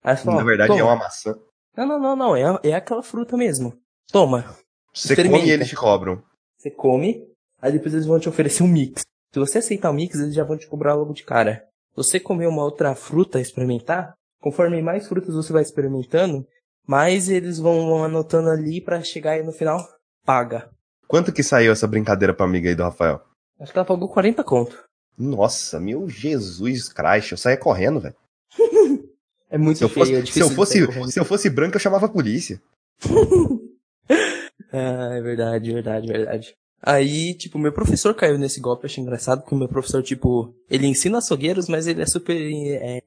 Aí 0.02 0.17
fala, 0.17 0.37
Na 0.38 0.44
verdade, 0.44 0.69
"Toma." 0.69 0.81
é 0.81 0.85
uma 0.85 0.96
maçã. 0.96 1.35
Não, 1.76 1.87
não, 1.87 1.99
não, 1.99 2.17
não, 2.17 2.37
é, 2.37 2.61
é 2.62 2.73
aquela 2.75 3.02
fruta 3.02 3.37
mesmo. 3.37 3.75
Toma. 4.12 4.44
Você 4.93 5.17
come 5.17 5.44
e 5.44 5.50
eles 5.50 5.69
te 5.69 5.75
cobram. 5.75 6.23
Você 6.56 6.70
come, 6.70 7.26
aí 7.61 7.73
depois 7.73 7.93
eles 7.94 8.06
vão 8.06 8.20
te 8.20 8.29
oferecer 8.29 8.62
um 8.62 8.69
mix. 8.69 9.02
Se 9.32 9.41
você 9.41 9.58
aceitar 9.58 9.91
o 9.91 9.94
mix, 9.94 10.17
eles 10.20 10.35
já 10.35 10.44
vão 10.44 10.56
te 10.56 10.69
cobrar 10.69 10.94
logo 10.94 11.12
de 11.12 11.25
cara. 11.25 11.64
Você 11.96 12.20
comer 12.20 12.46
uma 12.46 12.62
outra 12.62 12.94
fruta 12.94 13.41
e 13.41 13.43
experimentar, 13.43 14.14
conforme 14.41 14.81
mais 14.81 15.08
frutas 15.08 15.35
você 15.35 15.52
vai 15.52 15.62
experimentando, 15.62 16.46
mais 16.87 17.29
eles 17.29 17.58
vão 17.58 18.05
anotando 18.05 18.50
ali 18.50 18.81
pra 18.81 19.02
chegar 19.02 19.32
aí 19.32 19.43
no 19.43 19.52
final, 19.52 19.85
paga. 20.25 20.70
Quanto 21.06 21.32
que 21.32 21.42
saiu 21.42 21.72
essa 21.72 21.86
brincadeira 21.86 22.34
pra 22.34 22.46
amiga 22.46 22.68
aí 22.68 22.74
do 22.74 22.82
Rafael? 22.82 23.20
Acho 23.60 23.72
que 23.72 23.78
ela 23.78 23.86
pagou 23.86 24.08
40 24.08 24.42
conto. 24.44 24.84
Nossa, 25.16 25.78
meu 25.78 26.08
Jesus 26.08 26.88
Christ, 26.88 27.32
eu 27.32 27.38
saía 27.38 27.56
correndo, 27.56 28.00
velho. 28.00 28.16
É 29.50 29.58
muito 29.58 29.78
Se 29.78 29.84
eu 29.84 29.88
feio, 29.88 30.06
fosse, 30.06 30.16
é 30.16 30.26
se 30.26 30.40
eu 30.40 30.50
fosse, 30.50 31.12
se 31.12 31.20
eu 31.20 31.24
fosse 31.24 31.48
branco, 31.48 31.76
eu 31.76 31.80
chamava 31.80 32.06
a 32.06 32.08
polícia. 32.08 32.60
Ah, 34.72 35.14
é 35.14 35.20
verdade, 35.20 35.72
verdade, 35.72 36.08
verdade. 36.08 36.56
Aí, 36.82 37.32
tipo, 37.34 37.60
meu 37.60 37.72
professor 37.72 38.12
caiu 38.12 38.36
nesse 38.36 38.60
golpe, 38.60 38.82
eu 38.82 38.86
achei 38.86 39.00
engraçado, 39.00 39.40
porque 39.40 39.54
o 39.54 39.58
meu 39.58 39.68
professor, 39.68 40.02
tipo, 40.02 40.52
ele 40.68 40.88
ensina 40.88 41.18
açougueiros, 41.18 41.68
mas 41.68 41.86
ele 41.86 42.02
é 42.02 42.06
super, 42.06 42.36
é, 42.36 43.00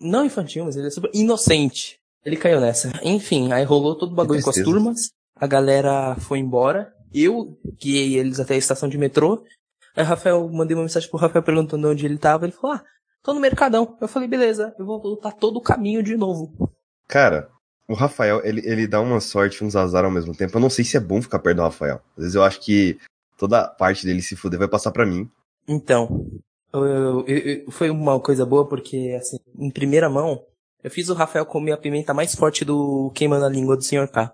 não 0.00 0.24
infantil, 0.24 0.64
mas 0.64 0.76
ele 0.76 0.86
é 0.86 0.90
super 0.90 1.10
inocente. 1.12 1.98
Ele 2.24 2.36
caiu 2.36 2.60
nessa. 2.60 2.92
Enfim, 3.02 3.52
aí 3.52 3.64
rolou 3.64 3.96
todo 3.96 4.12
o 4.12 4.14
bagulho 4.14 4.40
com 4.40 4.50
as 4.50 4.56
turmas, 4.56 5.10
a 5.42 5.46
galera 5.48 6.14
foi 6.20 6.38
embora, 6.38 6.94
eu 7.12 7.58
guiei 7.80 8.16
eles 8.16 8.38
até 8.38 8.54
a 8.54 8.56
estação 8.56 8.88
de 8.88 8.96
metrô, 8.96 9.42
aí 9.96 10.04
o 10.04 10.06
Rafael, 10.06 10.48
mandei 10.48 10.76
uma 10.76 10.84
mensagem 10.84 11.10
pro 11.10 11.18
Rafael 11.18 11.42
perguntando 11.42 11.88
onde 11.88 12.06
ele 12.06 12.16
tava, 12.16 12.44
ele 12.44 12.52
falou, 12.52 12.76
ah, 12.76 12.84
tô 13.24 13.34
no 13.34 13.40
Mercadão. 13.40 13.96
Eu 14.00 14.06
falei, 14.06 14.28
beleza, 14.28 14.72
eu 14.78 14.86
vou 14.86 15.02
voltar 15.02 15.32
todo 15.32 15.56
o 15.56 15.60
caminho 15.60 16.00
de 16.00 16.16
novo. 16.16 16.70
Cara, 17.08 17.48
o 17.88 17.94
Rafael, 17.94 18.40
ele, 18.44 18.62
ele 18.64 18.86
dá 18.86 19.00
uma 19.00 19.20
sorte 19.20 19.56
e 19.62 19.66
uns 19.66 19.74
azar 19.74 20.04
ao 20.04 20.12
mesmo 20.12 20.32
tempo. 20.32 20.56
Eu 20.56 20.60
não 20.60 20.70
sei 20.70 20.84
se 20.84 20.96
é 20.96 21.00
bom 21.00 21.20
ficar 21.20 21.40
perto 21.40 21.56
do 21.56 21.62
Rafael. 21.62 22.00
Às 22.16 22.22
vezes 22.22 22.34
eu 22.36 22.44
acho 22.44 22.60
que 22.60 22.96
toda 23.36 23.66
parte 23.66 24.06
dele 24.06 24.22
se 24.22 24.36
fuder 24.36 24.60
vai 24.60 24.68
passar 24.68 24.92
pra 24.92 25.04
mim. 25.04 25.28
Então, 25.66 26.24
eu- 26.72 27.24
eu- 27.26 27.38
eu- 27.66 27.70
foi 27.72 27.90
uma 27.90 28.18
coisa 28.20 28.46
boa 28.46 28.66
porque, 28.68 29.16
assim, 29.20 29.38
em 29.58 29.70
primeira 29.70 30.08
mão, 30.08 30.40
eu 30.84 30.90
fiz 30.90 31.08
o 31.08 31.14
Rafael 31.14 31.44
comer 31.44 31.72
a 31.72 31.76
pimenta 31.76 32.14
mais 32.14 32.32
forte 32.34 32.64
do 32.64 33.10
queimando 33.14 33.44
a 33.44 33.48
língua 33.48 33.76
do 33.76 33.82
Sr. 33.82 34.08
K. 34.08 34.32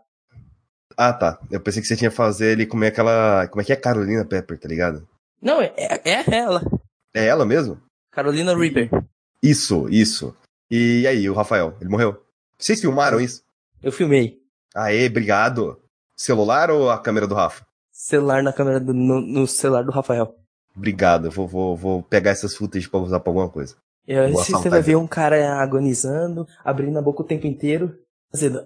Ah, 1.00 1.12
tá. 1.12 1.38
Eu 1.48 1.60
pensei 1.60 1.80
que 1.80 1.86
você 1.86 1.94
tinha 1.94 2.10
que 2.10 2.16
fazer 2.16 2.50
ele 2.50 2.66
comer 2.66 2.88
aquela. 2.88 3.46
Como 3.46 3.62
é 3.62 3.64
que 3.64 3.72
é 3.72 3.76
Carolina 3.76 4.24
Pepper, 4.24 4.58
tá 4.58 4.66
ligado? 4.66 5.06
Não, 5.40 5.62
é, 5.62 5.72
é 5.76 6.00
é 6.04 6.36
ela. 6.36 6.60
É 7.14 7.24
ela 7.24 7.46
mesmo? 7.46 7.80
Carolina 8.10 8.56
Reaper. 8.56 8.90
Isso, 9.40 9.88
isso. 9.88 10.36
E 10.68 11.06
aí, 11.06 11.30
o 11.30 11.34
Rafael, 11.34 11.76
ele 11.80 11.88
morreu? 11.88 12.20
Vocês 12.58 12.80
filmaram 12.80 13.20
isso? 13.20 13.44
Eu 13.80 13.92
filmei. 13.92 14.42
Aê, 14.74 15.06
obrigado. 15.06 15.80
Celular 16.16 16.68
ou 16.68 16.90
a 16.90 16.98
câmera 16.98 17.28
do 17.28 17.34
Rafa? 17.36 17.64
Celular 17.92 18.42
na 18.42 18.52
câmera 18.52 18.80
do, 18.80 18.92
no, 18.92 19.20
no 19.20 19.46
celular 19.46 19.84
do 19.84 19.92
Rafael. 19.92 20.34
Obrigado, 20.76 21.26
eu 21.26 21.30
vou, 21.30 21.46
vou, 21.46 21.76
vou 21.76 22.02
pegar 22.02 22.32
essas 22.32 22.56
footage 22.56 22.88
pra 22.88 22.98
usar 22.98 23.20
pra 23.20 23.30
alguma 23.30 23.48
coisa. 23.48 23.76
E 24.06 24.14
Boa 24.32 24.44
você 24.44 24.68
vai 24.68 24.82
ver 24.82 24.96
um 24.96 25.06
cara 25.06 25.60
agonizando, 25.60 26.46
abrindo 26.64 26.98
a 26.98 27.02
boca 27.02 27.22
o 27.22 27.26
tempo 27.26 27.46
inteiro. 27.46 27.96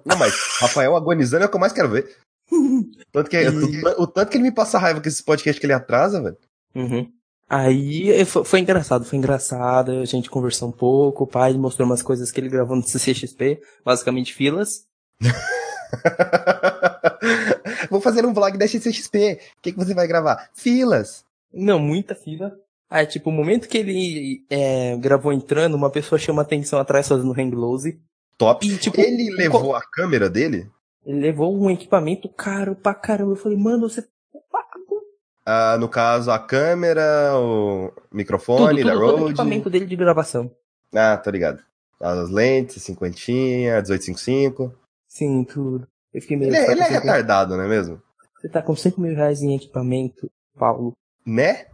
Não, 0.05 0.17
mas 0.17 0.35
Rafael 0.61 0.97
agonizando 0.97 1.45
é 1.45 1.47
o 1.47 1.51
que 1.51 1.57
eu 1.57 1.61
mais 1.61 1.73
quero 1.73 1.91
ver. 1.91 2.17
Tanto 3.13 3.31
que, 3.31 3.37
o, 3.37 4.03
o 4.03 4.07
tanto 4.07 4.31
que 4.31 4.37
ele 4.37 4.45
me 4.45 4.53
passa 4.53 4.79
raiva 4.79 5.01
com 5.01 5.09
esse 5.09 5.23
podcast 5.23 5.59
que 5.59 5.67
ele 5.67 5.73
atrasa, 5.73 6.23
velho. 6.23 6.37
Uhum. 6.75 7.11
Aí 7.49 8.11
eh, 8.11 8.25
foi, 8.25 8.45
foi 8.45 8.61
engraçado, 8.61 9.05
foi 9.05 9.19
engraçado, 9.19 9.93
a 9.93 10.05
gente 10.07 10.31
conversou 10.31 10.69
um 10.69 10.73
pouco, 10.73 11.25
o 11.25 11.27
pai 11.27 11.53
mostrou 11.55 11.87
umas 11.87 12.03
coisas 12.03 12.31
que 12.31 12.41
ele 12.41 12.49
gravou 12.49 12.77
no 12.77 12.83
CCXP, 12.83 13.61
basicamente 13.85 14.33
filas. 14.33 14.87
Vou 17.91 18.01
fazer 18.01 18.25
um 18.25 18.33
vlog 18.33 18.57
da 18.57 18.67
XCXP. 18.67 19.39
O 19.59 19.63
que, 19.63 19.73
que 19.73 19.79
você 19.79 19.95
vai 19.95 20.07
gravar? 20.07 20.51
Filas. 20.55 21.25
Não, 21.53 21.79
muita 21.79 22.15
fila. 22.15 22.57
Aí, 22.89 23.07
tipo, 23.07 23.31
o 23.31 23.33
momento 23.33 23.69
que 23.69 23.79
ele 23.79 24.45
é, 24.51 24.97
gravou 24.97 25.33
entrando, 25.33 25.75
uma 25.75 25.91
pessoa 25.91 26.19
chama 26.19 26.43
atenção 26.43 26.79
atrás 26.79 27.09
fazendo 27.09 27.33
hang 27.33 27.51
close. 27.51 27.99
Top. 28.39 28.67
E, 28.67 28.77
tipo, 28.79 29.01
ele 29.01 29.31
levou 29.35 29.75
a 29.77 29.83
câmera 29.83 30.29
dele? 30.29 30.71
Ele 31.05 31.21
levou 31.21 31.57
um 31.57 31.71
equipamento 31.71 32.29
caro 32.29 32.75
pra 32.75 32.95
caramba. 32.95 33.33
Eu 33.33 33.37
falei, 33.37 33.59
mano, 33.59 33.89
você 33.89 34.05
Ah, 35.45 35.77
no 35.79 35.89
caso, 35.89 36.31
a 36.31 36.39
câmera, 36.39 37.33
o 37.37 37.93
microfone 38.13 38.83
tudo, 38.83 38.87
da 38.87 38.93
tudo, 38.93 39.05
o 39.05 39.11
Rode. 39.17 39.25
equipamento 39.31 39.69
dele 39.71 39.87
de 39.87 39.97
gravação. 39.97 40.51
Ah, 40.95 41.17
tô 41.17 41.31
ligado. 41.31 41.61
As 42.01 42.31
lentes, 42.31 42.83
cinquentinha, 42.83 43.73
1855. 43.83 44.73
Sim, 45.09 45.45
tudo. 45.45 45.87
Eu 46.15 46.21
fiquei 46.21 46.37
meio. 46.37 46.49
Ele, 46.51 46.57
é- 46.57 46.71
ele 46.71 46.81
tá 46.81 46.87
é 46.87 46.91
retardado, 46.91 47.57
não 47.57 47.65
é 47.65 47.69
mesmo? 47.69 48.01
você 48.41 48.49
tá 48.49 48.61
com 48.63 48.75
5 48.75 49.01
mil 49.01 49.15
reais 49.15 49.41
em 49.43 49.55
equipamento, 49.55 50.29
Paulo. 50.59 50.93
Né? 51.25 51.67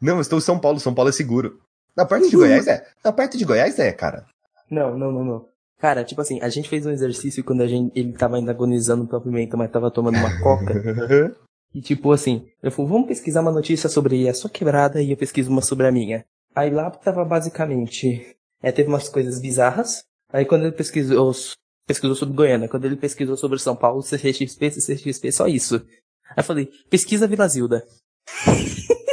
Não, 0.00 0.14
eu 0.16 0.20
estou 0.22 0.38
em 0.38 0.42
São 0.42 0.58
Paulo, 0.58 0.80
São 0.80 0.94
Paulo 0.94 1.10
é 1.10 1.12
seguro. 1.12 1.60
Na 1.94 2.04
perto 2.06 2.28
de. 2.30 2.36
Goiás 2.36 2.66
é. 2.66 2.86
Na 3.04 3.12
perto 3.12 3.36
de 3.36 3.44
Goiás 3.44 3.78
é, 3.78 3.92
cara. 3.92 4.26
Não, 4.70 4.96
não, 4.98 5.12
não, 5.12 5.24
não. 5.24 5.48
Cara, 5.78 6.04
tipo 6.04 6.20
assim, 6.20 6.40
a 6.40 6.48
gente 6.48 6.68
fez 6.68 6.86
um 6.86 6.90
exercício 6.90 7.44
quando 7.44 7.62
a 7.62 7.66
gente, 7.66 7.92
ele 7.98 8.12
tava 8.12 8.36
ainda 8.36 8.50
agonizando 8.50 9.06
pela 9.06 9.20
pimenta, 9.20 9.56
mas 9.56 9.70
tava 9.70 9.90
tomando 9.90 10.18
uma 10.18 10.40
coca. 10.40 10.74
E 11.74 11.82
tipo 11.82 12.10
assim, 12.10 12.48
eu 12.62 12.72
falei, 12.72 12.90
vamos 12.90 13.06
pesquisar 13.06 13.42
uma 13.42 13.52
notícia 13.52 13.86
sobre 13.90 14.26
a 14.26 14.32
sua 14.32 14.48
quebrada 14.48 15.02
e 15.02 15.10
eu 15.10 15.16
pesquiso 15.16 15.50
uma 15.50 15.60
sobre 15.60 15.86
a 15.86 15.92
minha. 15.92 16.24
Aí 16.54 16.70
lá 16.70 16.90
tava 16.90 17.22
basicamente, 17.22 18.34
é, 18.62 18.72
teve 18.72 18.88
umas 18.88 19.10
coisas 19.10 19.38
bizarras. 19.38 20.02
Aí 20.32 20.46
quando 20.46 20.62
ele 20.62 20.72
pesquisou, 20.72 21.34
pesquisou 21.86 22.16
sobre 22.16 22.34
Goiânia, 22.34 22.66
quando 22.66 22.86
ele 22.86 22.96
pesquisou 22.96 23.36
sobre 23.36 23.58
São 23.58 23.76
Paulo, 23.76 24.02
CCXP, 24.02 24.70
CCXP, 24.70 25.30
só 25.30 25.46
isso. 25.46 25.76
Aí 26.30 26.38
eu 26.38 26.44
falei, 26.44 26.70
pesquisa 26.88 27.26
Vila 27.26 27.46
Zilda. 27.46 27.84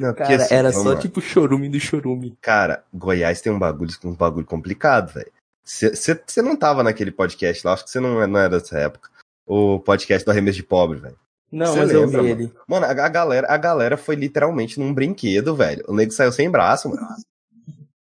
Não, 0.00 0.14
Cara, 0.14 0.36
assim, 0.36 0.54
era 0.54 0.72
só 0.72 0.90
lá. 0.94 0.98
tipo 0.98 1.20
chorume 1.20 1.68
do 1.68 1.78
chorume. 1.80 2.36
Cara, 2.40 2.84
Goiás 2.92 3.40
tem 3.40 3.52
um 3.52 3.58
bagulho, 3.58 3.90
um 4.04 4.14
bagulho 4.14 4.46
complicado, 4.46 5.12
velho. 5.12 5.30
Você 5.64 6.42
não 6.42 6.54
tava 6.56 6.82
naquele 6.82 7.10
podcast 7.10 7.66
lá, 7.66 7.72
acho 7.72 7.84
que 7.84 7.90
você 7.90 7.98
não, 8.00 8.26
não 8.26 8.38
era 8.40 8.50
dessa 8.60 8.78
época. 8.78 9.10
O 9.46 9.80
podcast 9.80 10.24
do 10.24 10.30
Arremesso 10.30 10.56
de 10.56 10.62
Pobre, 10.62 10.98
velho. 10.98 11.16
Não, 11.50 11.72
Cê 11.72 11.78
mas 11.80 11.90
eu 11.90 12.00
lembra, 12.02 12.22
vi 12.22 12.28
mano? 12.28 12.40
ele. 12.42 12.52
Mano, 12.68 12.86
a, 12.86 12.90
a 12.90 13.08
galera, 13.08 13.46
a 13.48 13.56
galera 13.56 13.96
foi 13.96 14.14
literalmente 14.16 14.78
num 14.78 14.92
brinquedo, 14.92 15.54
velho. 15.54 15.84
O 15.88 15.94
nego 15.94 16.12
saiu 16.12 16.32
sem 16.32 16.50
braço, 16.50 16.88
mano. 16.88 17.06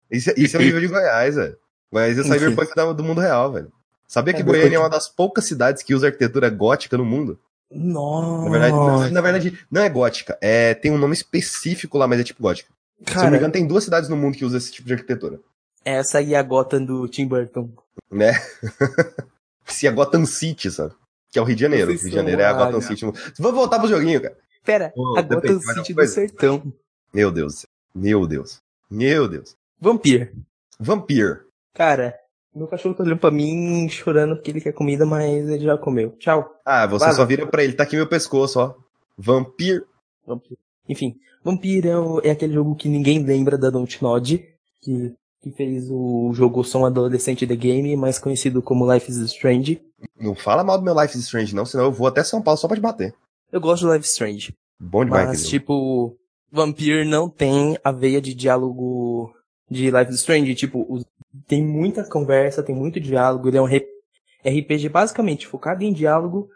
Isso, 0.09 0.29
é- 0.29 0.33
isso 0.37 0.57
é 0.57 0.59
o 0.59 0.63
nível 0.63 0.79
de 0.79 0.87
Goiás, 0.87 1.35
velho. 1.35 1.57
Goiás 1.91 2.17
é 2.17 2.23
cyberpunk 2.23 2.71
da- 2.75 2.93
do 2.93 3.03
mundo 3.03 3.21
real, 3.21 3.51
velho. 3.51 3.71
Sabia 4.07 4.33
que 4.33 4.39
Cyberpunk. 4.39 4.59
Goiânia 4.61 4.77
é 4.77 4.79
uma 4.79 4.89
das 4.89 5.07
poucas 5.07 5.45
cidades 5.45 5.81
que 5.83 5.95
usa 5.95 6.07
arquitetura 6.07 6.49
gótica 6.49 6.97
no 6.97 7.05
mundo? 7.05 7.39
Nossa. 7.71 8.43
Na 8.45 8.49
verdade, 8.51 8.75
na, 8.75 9.09
na 9.09 9.21
verdade, 9.21 9.59
não 9.71 9.81
é 9.81 9.89
gótica. 9.89 10.37
É, 10.41 10.73
tem 10.73 10.91
um 10.91 10.97
nome 10.97 11.13
específico 11.13 11.97
lá, 11.97 12.07
mas 12.07 12.19
é 12.19 12.23
tipo 12.23 12.41
gótica. 12.41 12.69
Se 13.05 13.13
eu 13.13 13.15
não 13.15 13.21
me 13.23 13.25
Cara, 13.29 13.37
engano, 13.37 13.53
tem 13.53 13.65
duas 13.67 13.83
cidades 13.83 14.09
no 14.09 14.15
mundo 14.17 14.37
que 14.37 14.45
usam 14.45 14.57
esse 14.57 14.71
tipo 14.71 14.87
de 14.87 14.93
arquitetura. 14.93 15.39
essa 15.83 16.21
é 16.21 16.35
a 16.35 16.43
Gotham 16.43 16.83
do 16.83 17.07
Tim 17.07 17.27
Burton. 17.27 17.69
Né? 18.11 18.33
Se 19.65 19.87
é 19.87 19.91
Gotham 19.91 20.25
City, 20.25 20.69
sabe? 20.69 20.93
Que 21.31 21.39
é 21.39 21.41
o 21.41 21.45
Rio 21.45 21.55
de 21.55 21.61
Janeiro. 21.61 21.91
Rio 21.91 21.99
de 21.99 22.11
Janeiro 22.11 22.41
é 22.41 22.45
a 22.45 22.53
Gotham 22.53 22.81
City. 22.81 23.05
Vamos 23.39 23.55
voltar 23.57 23.79
pro 23.79 23.87
joguinho, 23.87 24.21
cara. 24.21 24.37
Pera, 24.63 24.91
Ô, 24.95 25.17
a 25.17 25.21
depende, 25.21 25.53
Gotham 25.55 25.65
mais 25.65 25.77
City 25.79 25.93
do? 25.93 26.07
Sertão. 26.07 26.73
Meu 27.13 27.31
Deus. 27.31 27.53
do 27.53 27.59
céu. 27.59 27.69
Meu 27.95 28.27
Deus. 28.27 28.61
Meu 28.89 29.27
Deus. 29.27 29.55
Vampir. 29.79 30.33
Vampir. 30.79 31.45
Cara, 31.73 32.13
meu 32.55 32.67
cachorro 32.67 32.93
tá 32.95 33.03
olhando 33.03 33.19
pra 33.19 33.31
mim 33.31 33.87
chorando 33.89 34.35
porque 34.35 34.51
ele 34.51 34.61
quer 34.61 34.73
comida, 34.73 35.05
mas 35.05 35.49
ele 35.49 35.63
já 35.65 35.77
comeu. 35.77 36.11
Tchau. 36.19 36.49
Ah, 36.65 36.85
você 36.87 37.05
Vaza. 37.05 37.17
só 37.17 37.25
vira 37.25 37.45
pra 37.47 37.63
ele. 37.63 37.73
Tá 37.73 37.83
aqui 37.83 37.95
meu 37.95 38.07
pescoço, 38.07 38.59
ó. 38.59 38.73
Vampir. 39.17 39.83
Vampir. 40.25 40.57
Enfim, 40.89 41.15
Vampir 41.43 41.85
é, 41.85 42.27
é 42.27 42.31
aquele 42.31 42.53
jogo 42.53 42.75
que 42.75 42.89
ninguém 42.89 43.23
lembra 43.23 43.57
da 43.57 43.69
Dontnod, 43.69 44.43
que, 44.81 45.13
que 45.41 45.51
fez 45.51 45.89
o 45.89 46.31
jogo 46.33 46.63
Som 46.63 46.85
Adolescente 46.85 47.47
The 47.47 47.55
Game, 47.55 47.95
mais 47.95 48.19
conhecido 48.19 48.61
como 48.61 48.91
Life 48.91 49.09
is 49.09 49.17
Strange. 49.17 49.81
Não 50.19 50.35
fala 50.35 50.63
mal 50.63 50.77
do 50.77 50.83
meu 50.83 50.99
Life 50.99 51.15
is 51.17 51.23
Strange, 51.25 51.55
não, 51.55 51.65
senão 51.65 51.85
eu 51.85 51.91
vou 51.91 52.07
até 52.07 52.23
São 52.23 52.41
Paulo 52.41 52.57
só 52.57 52.67
pra 52.67 52.75
te 52.75 52.81
bater. 52.81 53.13
Eu 53.51 53.61
gosto 53.61 53.85
de 53.85 53.93
Life 53.93 54.05
is 54.05 54.11
Strange, 54.11 54.53
Bom 54.79 55.05
demais, 55.05 55.27
mas 55.27 55.47
tipo, 55.47 56.15
Vampir 56.51 57.05
não 57.05 57.29
tem 57.29 57.77
a 57.83 57.91
veia 57.91 58.19
de 58.19 58.33
diálogo 58.33 59.31
de 59.69 59.91
Life 59.91 60.11
is 60.11 60.17
Strange, 60.19 60.55
tipo, 60.55 60.85
os- 60.89 61.05
tem 61.47 61.63
muita 61.65 62.03
conversa, 62.03 62.63
tem 62.63 62.75
muito 62.75 62.99
diálogo, 62.99 63.47
ele 63.47 63.57
é 63.57 63.61
um 63.61 63.65
RPG 63.65 64.89
basicamente 64.89 65.47
focado 65.47 65.83
em 65.83 65.93
diálogo 65.93 66.49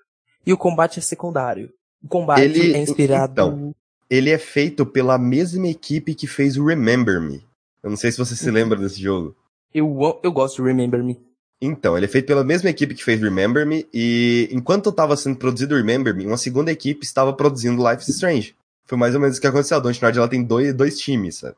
e 0.46 0.52
o 0.54 0.58
combate 0.58 1.00
é 1.00 1.02
secundário. 1.02 1.72
O 2.04 2.08
combate 2.08 2.42
Ele- 2.42 2.74
é 2.74 2.78
inspirado 2.80 3.34
então. 3.34 3.76
Ele 4.10 4.30
é 4.30 4.38
feito 4.38 4.86
pela 4.86 5.18
mesma 5.18 5.68
equipe 5.68 6.14
que 6.14 6.28
fez 6.28 6.58
o 6.58 6.66
Remember 6.66 7.20
Me. 7.20 7.44
Eu 7.82 7.90
não 7.90 7.98
sei 7.98 8.12
se 8.12 8.18
você 8.20 8.36
se 8.36 8.52
lembra 8.52 8.78
desse 8.78 9.02
jogo. 9.02 9.36
Eu, 9.74 10.20
eu 10.24 10.32
gosto 10.32 10.58
de 10.62 10.68
Remember 10.68 11.04
Me. 11.04 11.20
Então, 11.62 11.98
ele 11.98 12.06
é 12.06 12.10
feito 12.10 12.28
pela 12.28 12.44
mesma 12.44 12.70
equipe 12.70 12.94
que 12.94 13.04
fez 13.04 13.20
Remember 13.20 13.66
Me, 13.66 13.88
e 13.94 14.48
enquanto 14.52 14.90
estava 14.90 15.18
sendo 15.18 15.38
produzido 15.38 15.76
Remember 15.76 16.14
Me, 16.16 16.28
uma 16.28 16.38
segunda 16.38 16.72
equipe 16.72 17.04
estava 17.04 17.34
produzindo 17.34 17.82
Life 17.90 18.04
is 18.04 18.10
Strange. 18.10 18.56
Foi 18.86 18.98
mais 18.98 19.16
ou 19.16 19.22
menos 19.22 19.38
o 19.38 19.42
que 19.42 19.48
aconteceu. 19.48 19.78
A 19.78 19.80
Dontnod 19.80 20.18
ela 20.18 20.28
tem 20.28 20.44
dois, 20.44 20.72
dois 20.74 21.00
times, 21.00 21.38
sabe? 21.38 21.56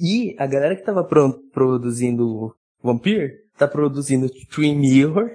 E 0.00 0.34
a 0.38 0.46
galera 0.46 0.74
que 0.76 0.82
tava 0.84 1.04
pro- 1.04 1.34
produzindo 1.52 2.54
Vampir 2.82 3.44
tá 3.56 3.68
produzindo 3.68 4.30
Twin 4.50 4.76
Mirror, 4.76 5.30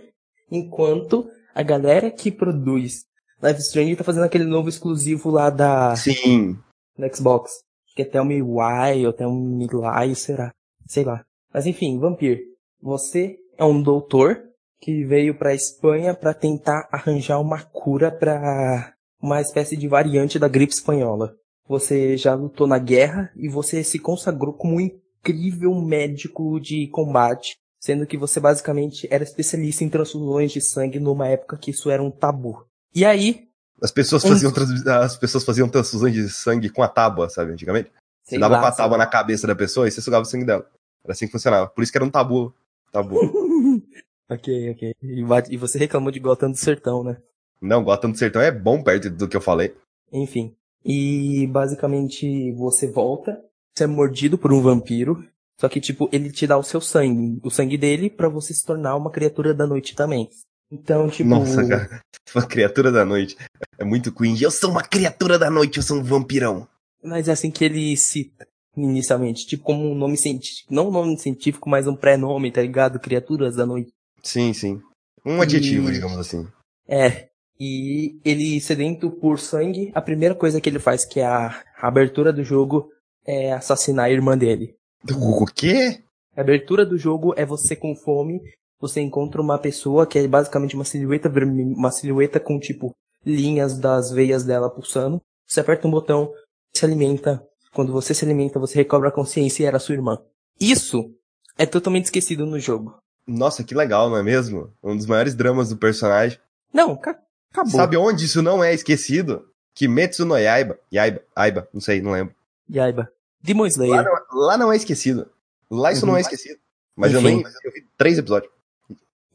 enquanto 0.51 1.29
a 1.53 1.61
galera 1.61 2.09
que 2.11 2.31
produz 2.31 3.05
Life 3.41 3.59
Strange 3.59 3.95
tá 3.95 4.03
fazendo 4.03 4.23
aquele 4.23 4.45
novo 4.45 4.69
exclusivo 4.69 5.29
lá 5.29 5.49
da 5.49 5.95
Sim. 5.95 6.57
da 6.97 7.11
Xbox. 7.13 7.51
Que 7.95 8.01
é 8.01 8.05
Tell 8.05 8.25
Me 8.25 8.41
Why 8.41 9.05
ou 9.05 9.13
Tell 9.13 9.31
Me 9.31 9.67
Lie, 9.67 10.15
será? 10.15 10.51
Sei 10.85 11.03
lá. 11.03 11.23
Mas 11.53 11.65
enfim, 11.65 11.97
Vampir, 11.99 12.41
você 12.81 13.37
é 13.57 13.63
um 13.63 13.81
doutor 13.81 14.41
que 14.81 15.03
veio 15.05 15.37
pra 15.37 15.53
Espanha 15.53 16.13
pra 16.13 16.33
tentar 16.33 16.87
arranjar 16.91 17.39
uma 17.39 17.63
cura 17.63 18.11
pra 18.11 18.93
uma 19.21 19.41
espécie 19.41 19.77
de 19.77 19.87
variante 19.87 20.37
da 20.37 20.47
gripe 20.47 20.73
espanhola. 20.73 21.35
Você 21.67 22.17
já 22.17 22.35
lutou 22.35 22.67
na 22.67 22.77
guerra 22.77 23.31
e 23.35 23.47
você 23.47 23.83
se 23.83 23.97
consagrou 23.97 24.53
como 24.53 24.75
um 24.75 24.81
incrível 25.29 25.73
médico 25.81 26.59
de 26.59 26.87
combate, 26.87 27.57
sendo 27.79 28.05
que 28.05 28.17
você 28.17 28.39
basicamente 28.39 29.07
era 29.11 29.23
especialista 29.23 29.83
em 29.83 29.89
transfusões 29.89 30.51
de 30.51 30.61
sangue 30.61 30.99
numa 30.99 31.27
época 31.27 31.57
que 31.57 31.71
isso 31.71 31.89
era 31.89 32.01
um 32.03 32.11
tabu. 32.11 32.65
E 32.93 33.03
aí, 33.05 33.47
As 33.81 33.91
pessoas 33.91 34.23
Um- 34.23 34.29
faziam, 34.29 34.53
trans- 34.53 34.87
as 34.87 35.17
pessoas 35.17 35.43
faziam 35.43 35.67
transfusões 35.67 36.13
de 36.13 36.29
sangue 36.29 36.69
com 36.69 36.81
a 36.81 36.87
tábua, 36.87 37.27
sabe, 37.29 37.51
antigamente? 37.51 37.89
Você 38.23 38.31
sei 38.31 38.39
dava 38.39 38.55
lá, 38.55 38.61
com 38.61 38.67
a 38.67 38.71
tábua 38.71 38.97
lá. 38.97 39.03
na 39.03 39.09
cabeça 39.09 39.45
da 39.45 39.53
pessoa 39.55 39.85
e 39.87 39.91
você 39.91 40.01
sugava 40.01 40.23
o 40.23 40.25
sangue 40.25 40.45
dela. 40.45 40.65
Era 41.03 41.11
assim 41.11 41.25
que 41.25 41.31
funcionava. 41.33 41.67
Por 41.67 41.83
isso 41.83 41.91
que 41.91 41.97
era 41.97 42.05
um 42.05 42.09
tabu. 42.09 42.53
Tabu. 42.91 43.19
ok, 44.29 44.71
ok. 44.71 44.95
E, 45.03 45.23
e 45.51 45.57
você 45.57 45.77
reclamou 45.77 46.09
de 46.09 46.19
Gotham 46.21 46.51
do 46.51 46.57
Sertão, 46.57 47.03
né? 47.03 47.17
Não, 47.61 47.83
Gotham 47.83 48.11
do 48.11 48.17
Sertão 48.17 48.41
é 48.41 48.49
bom 48.51 48.81
perto 48.81 49.09
do 49.09 49.27
que 49.27 49.35
eu 49.35 49.41
falei. 49.41 49.75
Enfim. 50.11 50.55
E 50.83 51.45
basicamente 51.47 52.53
você 52.53 52.87
volta, 52.89 53.43
você 53.77 53.83
é 53.83 53.87
mordido 53.87 54.37
por 54.37 54.53
um 54.53 54.61
vampiro, 54.61 55.23
só 55.59 55.67
que 55.67 55.81
tipo, 55.81 56.09
ele 56.11 56.31
te 56.31 56.47
dá 56.47 56.57
o 56.57 56.63
seu 56.63 56.79
sangue, 56.79 57.39
o 57.43 57.49
sangue 57.49 57.77
dele, 57.77 58.09
pra 58.09 58.29
você 58.29 58.53
se 58.53 58.65
tornar 58.65 58.95
uma 58.95 59.11
criatura 59.11 59.53
da 59.53 59.67
noite 59.67 59.95
também. 59.95 60.29
Então, 60.71 61.09
tipo. 61.09 61.29
Nossa, 61.29 61.65
cara. 61.67 62.01
Uma 62.33 62.45
criatura 62.47 62.91
da 62.91 63.05
noite. 63.05 63.37
É 63.77 63.85
muito 63.85 64.11
cringe. 64.11 64.43
Eu 64.43 64.49
sou 64.49 64.71
uma 64.71 64.81
criatura 64.81 65.37
da 65.37 65.47
noite, 65.49 65.77
eu 65.77 65.83
sou 65.83 65.97
um 65.99 66.03
vampirão. 66.03 66.67
Mas 67.03 67.27
é 67.29 67.33
assim 67.33 67.51
que 67.51 67.63
ele 67.63 67.95
cita 67.95 68.47
inicialmente, 68.75 69.45
tipo 69.45 69.63
como 69.63 69.89
um 69.89 69.93
nome 69.95 70.17
científico, 70.17 70.73
não 70.73 70.87
um 70.89 70.91
nome 70.91 71.17
científico, 71.19 71.69
mas 71.69 71.85
um 71.87 71.95
pré-nome, 71.95 72.51
tá 72.51 72.61
ligado? 72.63 72.99
Criaturas 72.99 73.55
da 73.55 73.65
noite. 73.65 73.91
Sim, 74.23 74.51
sim. 74.53 74.81
Um 75.23 75.39
adjetivo, 75.39 75.89
E- 75.89 75.93
digamos 75.93 76.17
assim. 76.17 76.47
É. 76.87 77.29
E 77.59 78.19
ele, 78.25 78.59
sedento 78.59 79.11
por 79.11 79.39
sangue, 79.39 79.91
a 79.93 80.01
primeira 80.01 80.33
coisa 80.33 80.59
que 80.59 80.67
ele 80.67 80.79
faz, 80.79 81.05
que 81.05 81.19
é 81.19 81.25
a 81.25 81.63
abertura 81.79 82.33
do 82.33 82.43
jogo, 82.43 82.89
é 83.25 83.51
assassinar 83.53 84.05
a 84.05 84.11
irmã 84.11 84.37
dele. 84.37 84.75
O 85.15 85.45
quê? 85.45 86.03
A 86.35 86.41
abertura 86.41 86.85
do 86.85 86.97
jogo 86.97 87.33
é 87.37 87.45
você 87.45 87.75
com 87.75 87.95
fome, 87.95 88.41
você 88.79 88.99
encontra 89.01 89.41
uma 89.41 89.57
pessoa 89.57 90.05
que 90.05 90.19
é 90.19 90.27
basicamente 90.27 90.75
uma 90.75 90.83
silhueta 90.85 91.29
vermelha, 91.29 91.75
uma 91.75 91.91
silhueta 91.91 92.39
com 92.39 92.59
tipo 92.59 92.93
linhas 93.25 93.77
das 93.79 94.11
veias 94.11 94.43
dela 94.43 94.69
pulsando. 94.69 95.21
Você 95.47 95.59
aperta 95.59 95.87
um 95.87 95.91
botão, 95.91 96.31
se 96.75 96.83
alimenta. 96.85 97.41
Quando 97.73 97.91
você 97.91 98.13
se 98.13 98.23
alimenta, 98.25 98.59
você 98.59 98.75
recobra 98.75 99.09
a 99.09 99.11
consciência 99.11 99.63
e 99.63 99.65
era 99.65 99.79
sua 99.79 99.95
irmã. 99.95 100.17
Isso 100.59 101.11
é 101.57 101.65
totalmente 101.65 102.05
esquecido 102.05 102.45
no 102.45 102.59
jogo. 102.59 102.97
Nossa, 103.27 103.63
que 103.63 103.73
legal, 103.75 104.09
não 104.09 104.17
é 104.17 104.23
mesmo? 104.23 104.71
Um 104.83 104.95
dos 104.95 105.05
maiores 105.05 105.35
dramas 105.35 105.69
do 105.69 105.77
personagem. 105.77 106.37
Não, 106.73 106.95
ca- 106.95 107.19
acabou. 107.51 107.71
Sabe 107.71 107.97
onde 107.97 108.25
isso 108.25 108.41
não 108.41 108.63
é 108.63 108.73
esquecido? 108.73 109.45
Kimetsu 109.73 110.25
no 110.25 110.37
Yaiba. 110.37 110.77
Yaiba, 110.93 111.21
Aiba, 111.35 111.67
não 111.73 111.81
sei, 111.81 112.01
não 112.01 112.11
lembro. 112.11 112.33
Yaiba. 112.69 113.09
Demon 113.45 113.63
Lá 113.63 113.67
Slayer. 113.69 114.03
não, 114.03 114.39
lá 114.41 114.57
não 114.57 114.71
é 114.71 114.75
esquecido. 114.75 115.29
Lá 115.69 115.91
isso 115.91 116.05
Uhum. 116.05 116.11
não 116.11 116.17
é 116.17 116.21
esquecido. 116.21 116.59
Mas 116.95 117.13
eu 117.13 117.19
Enfim. 117.19 117.35
nem. 117.37 117.43
Eu 117.63 117.71
vi 117.71 117.85
três 117.97 118.17
episódios. 118.17 118.51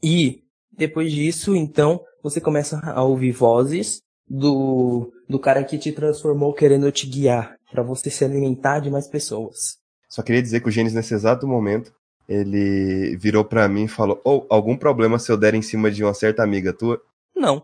E 0.03 0.43
depois 0.71 1.11
disso, 1.11 1.55
então, 1.55 2.03
você 2.23 2.41
começa 2.41 2.79
a 2.83 3.03
ouvir 3.03 3.31
vozes 3.31 4.01
do, 4.27 5.11
do 5.29 5.37
cara 5.39 5.63
que 5.63 5.77
te 5.77 5.91
transformou 5.91 6.53
querendo 6.53 6.91
te 6.91 7.05
guiar 7.07 7.55
pra 7.71 7.83
você 7.83 8.09
se 8.09 8.25
alimentar 8.25 8.79
de 8.79 8.89
mais 8.89 9.07
pessoas. 9.07 9.77
Só 10.09 10.21
queria 10.23 10.41
dizer 10.41 10.61
que 10.61 10.69
o 10.69 10.71
Gênesis, 10.71 10.95
nesse 10.95 11.13
exato 11.13 11.47
momento, 11.47 11.93
ele 12.27 13.15
virou 13.17 13.45
pra 13.45 13.67
mim 13.67 13.83
e 13.85 13.89
falou: 13.89 14.19
Ou 14.23 14.45
algum 14.49 14.75
problema 14.75 15.19
se 15.19 15.31
eu 15.31 15.37
der 15.37 15.53
em 15.53 15.61
cima 15.61 15.91
de 15.91 16.03
uma 16.03 16.13
certa 16.13 16.43
amiga 16.43 16.73
tua? 16.73 17.01
Não. 17.35 17.63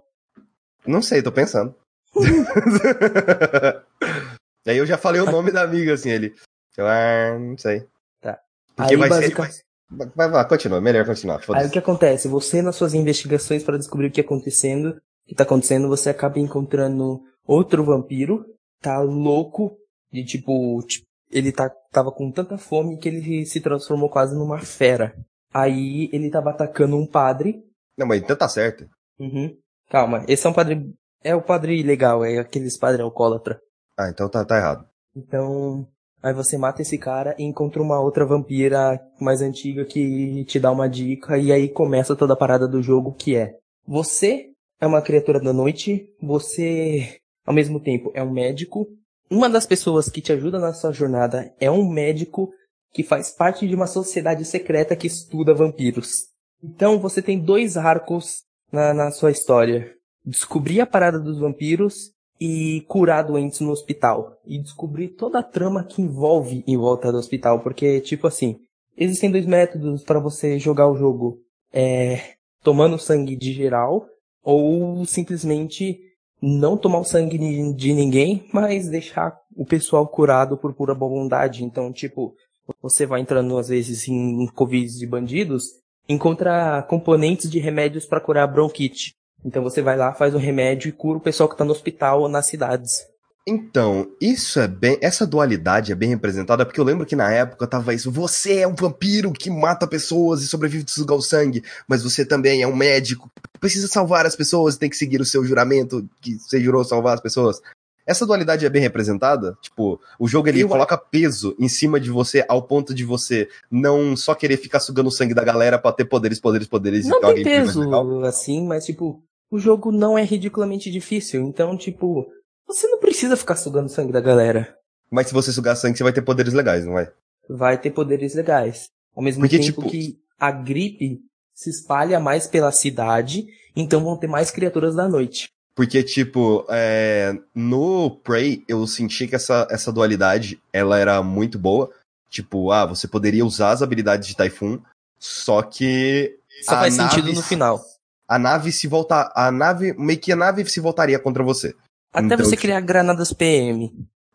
Não 0.86 1.02
sei, 1.02 1.22
tô 1.22 1.32
pensando. 1.32 1.74
Aí 4.68 4.78
eu 4.78 4.86
já 4.86 4.98
falei 4.98 5.22
o 5.22 5.26
nome 5.32 5.52
da 5.52 5.64
amiga, 5.64 5.94
assim, 5.94 6.10
ele. 6.10 6.34
Eu, 6.78 6.86
ah, 6.88 7.38
não 7.40 7.58
sei. 7.58 7.86
Tá. 8.22 8.38
Porque 8.76 8.94
Aí, 8.94 9.00
vai 9.00 9.10
ser. 9.10 9.34
basica- 9.36 9.50
Vai, 9.90 10.08
vai, 10.14 10.30
vai, 10.30 10.48
continua, 10.50 10.82
melhor 10.82 11.06
continuar. 11.06 11.42
Aí 11.54 11.66
o 11.66 11.72
que 11.72 11.80
acontece? 11.80 12.28
Você, 12.28 12.62
nas 12.62 12.76
suas 12.76 12.94
investigações 12.94 13.64
para 13.64 13.78
descobrir 13.78 14.08
o 14.08 14.12
que 14.12 14.20
acontecendo, 14.20 14.90
o 14.90 15.30
que 15.30 15.34
tá 15.36 15.44
acontecendo, 15.44 15.88
você 15.88 16.10
acaba 16.10 16.38
encontrando 16.40 17.22
outro 17.46 17.86
vampiro, 17.86 18.46
tá 18.82 19.00
louco, 19.00 19.78
de 20.12 20.26
tipo, 20.26 20.82
ti- 20.84 21.04
ele 21.32 21.54
tá, 21.54 21.70
tava 21.92 22.12
com 22.12 22.30
tanta 22.30 22.58
fome 22.58 22.98
que 22.98 23.08
ele 23.08 23.46
se 23.46 23.62
transformou 23.62 24.10
quase 24.10 24.36
numa 24.36 24.60
fera. 24.60 25.16
Aí 25.54 26.10
ele 26.12 26.30
tava 26.30 26.50
atacando 26.50 26.98
um 26.98 27.08
padre. 27.08 27.64
Não, 27.98 28.06
mas 28.06 28.22
então 28.22 28.36
tá 28.36 28.50
certo. 28.50 28.86
Uhum. 29.18 29.56
Calma, 29.90 30.26
esse 30.28 30.46
é 30.46 30.50
um 30.50 30.54
padre. 30.54 30.94
É 31.24 31.34
o 31.34 31.42
padre 31.42 31.82
legal, 31.82 32.26
é 32.26 32.40
aqueles 32.40 32.78
padre 32.78 33.02
alcoólatra. 33.02 33.58
Ah, 33.98 34.10
então 34.10 34.30
tá, 34.30 34.46
tá 34.46 34.58
errado. 34.58 34.86
Então, 35.16 35.88
aí 36.22 36.34
você 36.34 36.58
mata 36.58 36.82
esse 36.82 36.98
cara 36.98 37.36
e 37.40 37.44
encontra 37.44 37.82
uma 37.82 38.00
outra 38.00 38.26
vampira 38.26 39.02
mais 39.20 39.42
antiga 39.42 39.84
que 39.84 40.46
te 40.46 40.60
dá 40.60 40.72
uma 40.72 40.88
dica 40.88 41.38
e 41.38 41.52
aí 41.52 41.68
começa 41.68 42.16
toda 42.16 42.34
a 42.34 42.38
parada 42.38 42.68
do 42.68 42.84
jogo 42.84 43.14
que 43.14 43.36
é: 43.36 43.58
você 43.88 44.52
é 44.80 44.86
uma 44.86 45.02
criatura 45.02 45.40
da 45.40 45.52
noite, 45.52 46.08
você 46.22 47.20
ao 47.46 47.54
mesmo 47.54 47.80
tempo 47.80 48.12
é 48.14 48.22
um 48.22 48.32
médico. 48.32 48.88
Uma 49.30 49.50
das 49.50 49.66
pessoas 49.66 50.08
que 50.08 50.22
te 50.22 50.32
ajuda 50.32 50.60
na 50.60 50.74
sua 50.74 50.92
jornada 50.92 51.54
é 51.60 51.70
um 51.70 51.90
médico 51.90 52.52
que 52.94 53.04
faz 53.04 53.32
parte 53.32 53.68
de 53.68 53.76
uma 53.76 53.88
sociedade 53.88 54.46
secreta 54.46 54.96
que 54.96 55.08
estuda 55.08 55.54
vampiros. 55.54 56.28
Então 56.64 57.00
você 57.00 57.22
tem 57.22 57.40
dois 57.40 57.78
arcos 57.78 58.44
na, 58.72 58.94
na 58.94 59.12
sua 59.12 59.32
história. 59.32 59.94
Descobrir 60.26 60.82
a 60.82 60.86
parada 60.86 61.20
dos 61.20 61.40
vampiros 61.40 62.12
e 62.40 62.82
curar 62.88 63.24
doentes 63.24 63.60
no 63.60 63.72
hospital. 63.72 64.38
E 64.46 64.58
descobrir 64.58 65.10
toda 65.10 65.40
a 65.40 65.44
trama 65.44 65.84
que 65.84 66.02
envolve 66.02 66.64
em 66.68 66.78
volta 66.78 67.12
do 67.12 67.18
hospital. 67.18 67.60
Porque, 67.60 68.00
tipo 68.02 68.28
assim, 68.28 68.60
existem 68.98 69.32
dois 69.32 69.46
métodos 69.46 70.04
para 70.04 70.20
você 70.20 70.58
jogar 70.60 70.88
o 70.90 70.96
jogo. 70.96 71.40
É 71.74 72.36
tomando 72.64 73.00
sangue 73.00 73.36
de 73.36 73.54
geral, 73.54 74.06
ou 74.44 75.06
simplesmente 75.06 76.00
não 76.42 76.76
tomar 76.76 77.00
o 77.00 77.06
sangue 77.06 77.38
de- 77.38 77.94
ninguém, 77.94 78.46
mas 78.52 78.90
deixar 78.90 79.38
o 79.56 79.66
pessoal 79.66 80.06
curado 80.06 80.58
por 80.58 80.74
pura 80.74 80.94
bondade. 80.94 81.64
Então, 81.64 81.94
tipo, 81.94 82.36
você 82.82 83.06
vai 83.06 83.22
entrando 83.22 83.58
às 83.58 83.70
vezes 83.70 84.08
em 84.08 84.48
covis 84.48 84.98
de 84.98 85.08
bandidos, 85.08 85.64
encontra 86.10 86.84
componentes 86.90 87.50
de 87.50 87.60
remédios 87.60 88.06
para 88.06 88.20
curar 88.20 88.48
bronquite. 88.48 89.16
Então 89.48 89.64
você 89.64 89.82
vai 89.82 89.96
lá, 89.96 90.14
faz 90.14 90.36
o 90.36 90.38
remédio 90.38 90.90
e 90.90 90.92
cura 90.92 91.20
o 91.20 91.22
pessoal 91.22 91.48
que 91.48 91.56
tá 91.56 91.64
no 91.64 91.72
hospital 91.72 92.20
ou 92.20 92.28
nas 92.28 92.48
cidades. 92.48 93.08
Então, 93.48 94.12
isso 94.20 94.60
é 94.60 94.68
bem. 94.68 94.98
Essa 95.02 95.26
dualidade 95.26 95.90
é 95.90 95.96
bem 95.96 96.10
representada, 96.10 96.66
porque 96.66 96.82
eu 96.82 96.84
lembro 96.84 97.06
que 97.06 97.16
na 97.16 97.32
época 97.32 97.66
tava 97.66 97.94
isso. 97.94 98.12
Você 98.12 98.60
é 98.60 98.68
um 98.68 98.76
vampiro 98.76 99.32
que 99.32 99.50
mata 99.50 99.88
pessoas 99.88 100.42
e 100.42 100.48
sobrevive 100.48 100.84
de 100.84 100.92
sugar 100.92 101.16
o 101.16 101.22
sangue, 101.22 101.64
mas 101.88 102.04
você 102.04 102.26
também 102.26 102.62
é 102.62 102.68
um 102.68 102.76
médico 102.76 103.32
que 103.54 103.58
precisa 103.58 103.88
salvar 103.88 104.26
as 104.26 104.36
pessoas 104.36 104.76
e 104.76 104.80
tem 104.80 104.90
que 104.90 104.98
seguir 104.98 105.22
o 105.22 105.26
seu 105.26 105.46
juramento 105.46 106.06
que 106.22 106.38
você 106.38 106.60
jurou 106.60 106.84
salvar 106.84 107.14
as 107.14 107.22
pessoas. 107.22 107.62
Essa 108.06 108.26
dualidade 108.26 108.66
é 108.66 108.70
bem 108.70 108.82
representada? 108.82 109.58
Tipo, 109.62 109.98
o 110.20 110.28
jogo 110.28 110.50
ele 110.50 110.62
Eu- 110.62 110.68
coloca 110.68 110.98
peso 110.98 111.56
em 111.58 111.70
cima 111.70 112.02
de 112.02 112.10
você 112.10 112.44
ao 112.50 112.64
ponto 112.64 112.94
de 112.94 113.06
você 113.06 113.48
não 113.72 114.16
só 114.18 114.36
querer 114.36 114.58
ficar 114.58 114.82
sugando 114.82 115.08
o 115.08 115.12
sangue 115.12 115.34
da 115.34 115.44
galera 115.44 115.80
pra 115.80 115.94
ter 115.94 116.06
poderes, 116.06 116.40
poderes, 116.40 116.68
poderes 116.68 117.06
Não 117.08 117.22
tem 117.22 117.44
peso 117.44 117.82
assim, 118.26 118.66
mas 118.66 118.86
tipo, 118.86 119.22
o 119.52 119.58
jogo 119.60 119.92
não 119.92 120.18
é 120.18 120.24
ridiculamente 120.24 120.92
difícil. 120.92 121.42
Então, 121.44 121.78
tipo, 121.78 122.28
você 122.68 122.88
não 122.88 123.00
precisa 123.00 123.38
ficar 123.38 123.56
sugando 123.56 123.90
sangue 123.90 124.12
da 124.12 124.22
galera. 124.22 124.76
Mas 125.10 125.28
se 125.28 125.34
você 125.34 125.52
sugar 125.52 125.76
sangue, 125.76 125.98
você 125.98 126.04
vai 126.04 126.14
ter 126.14 126.22
poderes 126.22 126.54
legais, 126.54 126.86
não 126.86 126.94
vai? 126.94 127.10
Vai 127.50 127.78
ter 127.78 127.92
poderes 127.92 128.36
legais. 128.36 128.90
Ao 129.16 129.24
mesmo 129.24 129.42
Porque, 129.42 129.58
tempo 129.58 129.82
tipo- 129.82 129.90
que 129.90 130.20
a 130.38 130.52
gripe 130.52 131.22
se 131.54 131.70
espalha 131.70 132.20
mais 132.20 132.46
pela 132.46 132.72
cidade, 132.72 133.48
então 133.76 134.04
vão 134.04 134.18
ter 134.18 134.28
mais 134.28 134.52
criaturas 134.52 134.96
da 134.96 135.08
noite. 135.08 135.48
Porque, 135.74 136.04
tipo, 136.04 136.66
é, 136.70 137.38
no 137.54 138.10
Prey, 138.24 138.64
eu 138.68 138.86
senti 138.88 139.28
que 139.28 139.36
essa, 139.36 139.68
essa 139.70 139.92
dualidade, 139.92 140.60
ela 140.74 140.98
era 141.00 141.22
muito 141.24 141.58
boa. 141.58 141.90
Tipo, 142.30 142.72
ah, 142.72 142.86
você 142.86 143.08
poderia 143.08 143.46
usar 143.46 143.72
as 143.72 143.82
habilidades 143.82 144.28
de 144.28 144.36
Typhoon, 144.36 144.80
só 145.20 145.62
que 145.62 146.38
Só 146.64 146.72
faz 146.72 146.96
sentido 146.96 147.32
no 147.32 147.42
final. 147.42 147.80
A 148.28 148.38
nave 148.40 148.72
se 148.72 148.88
voltar, 148.88 149.32
a 149.36 149.52
nave, 149.52 149.94
meio 149.98 150.20
que 150.20 150.32
a 150.32 150.36
nave 150.36 150.66
se 150.70 150.80
voltaria 150.80 151.18
contra 151.20 151.44
você. 151.44 151.74
Até 152.14 152.26
Então, 152.26 152.38
você 152.38 152.52
tipo- 152.52 152.62
criar 152.64 152.82
granadas 152.82 153.32
PM. 153.34 153.92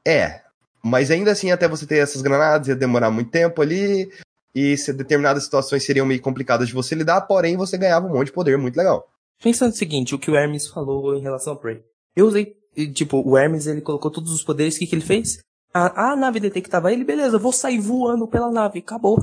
É, 0.06 0.40
mas 0.82 1.10
ainda 1.10 1.30
assim, 1.32 1.50
até 1.50 1.68
você 1.68 1.86
ter 1.86 1.98
essas 1.98 2.22
granadas, 2.22 2.68
ia 2.68 2.76
demorar 2.76 3.10
muito 3.10 3.30
tempo 3.30 3.60
ali, 3.62 4.10
e 4.54 4.76
se 4.76 4.92
determinadas 4.92 5.44
situações 5.44 5.84
seriam 5.84 6.06
meio 6.06 6.20
complicadas 6.20 6.68
de 6.68 6.74
você 6.74 6.94
lidar, 6.94 7.22
porém 7.22 7.56
você 7.56 7.76
ganhava 7.78 8.06
um 8.06 8.12
monte 8.12 8.26
de 8.26 8.32
poder 8.32 8.58
muito 8.58 8.76
legal. 8.76 9.08
Pensa 9.42 9.66
no 9.66 9.72
seguinte, 9.72 10.14
o 10.14 10.18
que 10.18 10.30
o 10.30 10.36
Hermes 10.36 10.68
falou 10.68 11.14
em 11.16 11.20
relação 11.22 11.54
ao 11.54 11.58
Prey. 11.58 11.82
Eu 12.14 12.26
usei, 12.26 12.54
tipo, 12.94 13.22
o 13.28 13.36
Hermes, 13.36 13.66
ele 13.66 13.80
colocou 13.80 14.10
todos 14.10 14.32
os 14.32 14.44
poderes, 14.44 14.76
o 14.76 14.78
que, 14.78 14.86
que 14.86 14.94
ele 14.94 15.02
fez? 15.04 15.38
A, 15.74 16.12
a 16.12 16.16
nave 16.16 16.38
detectava 16.38 16.92
ele, 16.92 17.02
beleza, 17.04 17.36
eu 17.36 17.40
vou 17.40 17.52
sair 17.52 17.80
voando 17.80 18.28
pela 18.28 18.50
nave, 18.52 18.80
acabou. 18.80 19.18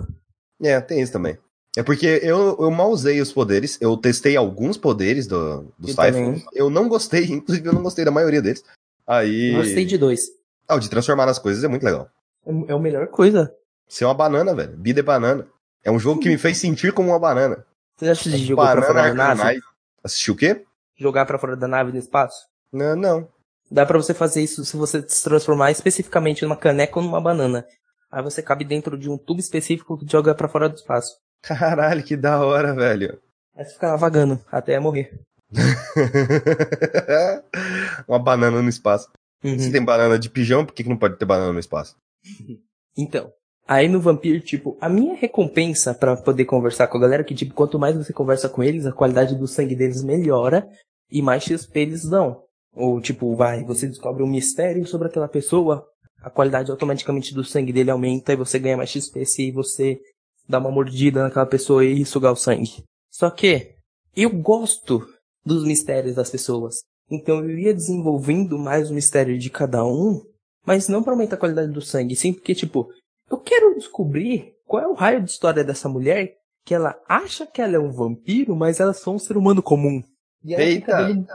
É, 0.61 0.81
tem 0.81 0.99
isso 1.01 1.11
também. 1.13 1.37
É 1.77 1.83
porque 1.83 2.19
eu, 2.23 2.57
eu 2.59 2.71
mal 2.71 2.89
usei 2.89 3.21
os 3.21 3.31
poderes, 3.31 3.77
eu 3.79 3.95
testei 3.95 4.35
alguns 4.35 4.77
poderes 4.77 5.27
do, 5.27 5.71
Typhoon. 5.79 5.95
também. 5.95 6.45
Eu 6.53 6.69
não 6.69 6.89
gostei, 6.89 7.25
inclusive 7.31 7.67
eu 7.67 7.73
não 7.73 7.83
gostei 7.83 8.03
da 8.03 8.11
maioria 8.11 8.41
deles. 8.41 8.63
Aí. 9.05 9.53
Gostei 9.53 9.85
de 9.85 9.97
dois. 9.97 10.29
Ah, 10.67 10.75
o 10.75 10.79
de 10.79 10.89
transformar 10.89 11.25
nas 11.25 11.39
coisas 11.39 11.63
é 11.63 11.67
muito 11.67 11.83
legal. 11.83 12.09
É 12.45 12.71
é 12.71 12.73
a 12.73 12.79
melhor 12.79 13.07
coisa. 13.07 13.53
Ser 13.87 14.05
uma 14.05 14.13
banana, 14.13 14.53
velho. 14.53 14.77
Vida 14.77 14.99
é 14.99 15.03
banana. 15.03 15.47
É 15.83 15.91
um 15.91 15.99
jogo 15.99 16.21
que 16.21 16.29
me 16.29 16.37
fez 16.37 16.57
sentir 16.57 16.93
como 16.93 17.09
uma 17.09 17.19
banana. 17.19 17.65
Você 17.95 18.05
já 18.05 18.15
se 18.15 18.37
jogou 18.37 18.65
pra 18.65 18.75
banana 18.75 18.87
fora 18.87 19.13
da 19.13 19.35
nave? 19.35 19.59
Assistiu 20.03 20.33
o 20.33 20.37
quê? 20.37 20.63
Jogar 20.95 21.25
pra 21.25 21.39
fora 21.39 21.55
da 21.55 21.67
nave 21.67 21.91
no 21.91 21.97
espaço? 21.97 22.47
Não, 22.71 22.95
não. 22.95 23.27
Dá 23.71 23.85
pra 23.85 23.97
você 23.97 24.13
fazer 24.13 24.41
isso 24.41 24.65
se 24.65 24.75
você 24.75 25.03
se 25.07 25.23
transformar 25.23 25.71
especificamente 25.71 26.43
numa 26.43 26.55
caneca 26.55 26.99
ou 26.99 27.05
numa 27.05 27.21
banana. 27.21 27.65
Aí 28.11 28.23
você 28.23 28.41
cabe 28.41 28.65
dentro 28.65 28.97
de 28.97 29.09
um 29.09 29.17
tubo 29.17 29.39
específico 29.39 29.97
que 29.97 30.11
joga 30.11 30.33
pra 30.33 30.47
fora 30.47 30.67
do 30.67 30.75
espaço. 30.75 31.17
Caralho, 31.41 32.03
que 32.03 32.15
da 32.15 32.43
hora, 32.43 32.73
velho. 32.73 33.19
Aí 33.55 33.65
você 33.65 33.73
fica 33.73 33.87
lá 33.87 33.95
vagando 33.95 34.39
até 34.51 34.79
morrer. 34.79 35.19
uma 38.07 38.19
banana 38.19 38.61
no 38.61 38.69
espaço. 38.69 39.09
Uhum. 39.43 39.57
Se 39.57 39.71
tem 39.71 39.83
banana 39.83 40.19
de 40.19 40.29
pijama, 40.29 40.65
por 40.65 40.73
que, 40.73 40.83
que 40.83 40.89
não 40.89 40.97
pode 40.97 41.17
ter 41.17 41.25
banana 41.25 41.53
no 41.53 41.59
espaço? 41.59 41.95
Então, 42.97 43.31
aí 43.65 43.87
no 43.87 44.01
Vampir, 44.01 44.41
tipo, 44.41 44.77
a 44.81 44.89
minha 44.89 45.15
recompensa 45.15 45.93
pra 45.93 46.17
poder 46.17 46.43
conversar 46.43 46.87
com 46.87 46.97
a 46.97 47.01
galera 47.01 47.21
é 47.21 47.25
que, 47.25 47.35
tipo, 47.35 47.53
quanto 47.53 47.79
mais 47.79 47.95
você 47.95 48.11
conversa 48.11 48.49
com 48.49 48.61
eles, 48.61 48.85
a 48.85 48.91
qualidade 48.91 49.35
do 49.35 49.47
sangue 49.47 49.73
deles 49.73 50.03
melhora 50.03 50.67
e 51.09 51.21
mais 51.21 51.43
XP 51.43 51.79
eles 51.79 52.03
dão. 52.03 52.43
Ou, 52.73 52.99
tipo, 52.99 53.33
vai, 53.37 53.63
você 53.63 53.87
descobre 53.87 54.21
um 54.21 54.27
mistério 54.27 54.85
sobre 54.85 55.07
aquela 55.07 55.29
pessoa, 55.29 55.87
a 56.21 56.29
qualidade 56.29 56.71
automaticamente 56.71 57.33
do 57.33 57.43
sangue 57.43 57.71
dele 57.71 57.91
aumenta 57.91 58.33
e 58.33 58.35
você 58.35 58.59
ganha 58.59 58.75
mais 58.75 58.89
XP 58.89 59.25
se 59.25 59.51
você 59.51 60.01
dá 60.49 60.57
uma 60.57 60.71
mordida 60.71 61.23
naquela 61.23 61.45
pessoa 61.45 61.85
e 61.85 62.03
sugar 62.03 62.31
o 62.31 62.35
sangue. 62.35 62.83
Só 63.11 63.29
que, 63.29 63.75
eu 64.15 64.31
gosto 64.31 65.07
dos 65.45 65.63
mistérios 65.63 66.15
das 66.15 66.31
pessoas. 66.31 66.81
Então 67.09 67.43
eu 67.43 67.57
ia 67.57 67.73
desenvolvendo 67.73 68.57
mais 68.57 68.89
o 68.89 68.93
mistério 68.93 69.37
de 69.37 69.49
cada 69.49 69.85
um, 69.85 70.21
mas 70.65 70.87
não 70.87 71.03
pra 71.03 71.13
aumentar 71.13 71.35
a 71.35 71.39
qualidade 71.39 71.71
do 71.71 71.81
sangue, 71.81 72.15
sim 72.15 72.33
porque, 72.33 72.55
tipo, 72.55 72.91
eu 73.29 73.37
quero 73.37 73.75
descobrir 73.75 74.53
qual 74.65 74.83
é 74.83 74.87
o 74.87 74.93
raio 74.93 75.23
de 75.23 75.29
história 75.29 75.63
dessa 75.63 75.87
mulher 75.87 76.35
que 76.65 76.73
ela 76.73 76.99
acha 77.07 77.45
que 77.45 77.61
ela 77.61 77.75
é 77.75 77.79
um 77.79 77.91
vampiro, 77.91 78.55
mas 78.55 78.79
ela 78.79 78.91
é 78.91 78.93
só 78.93 79.11
um 79.11 79.19
ser 79.19 79.37
humano 79.37 79.61
comum. 79.61 80.03
E 80.43 80.53
ela, 80.53 80.63
Eita. 80.63 80.79
fica 80.79 81.07
dando, 81.07 81.27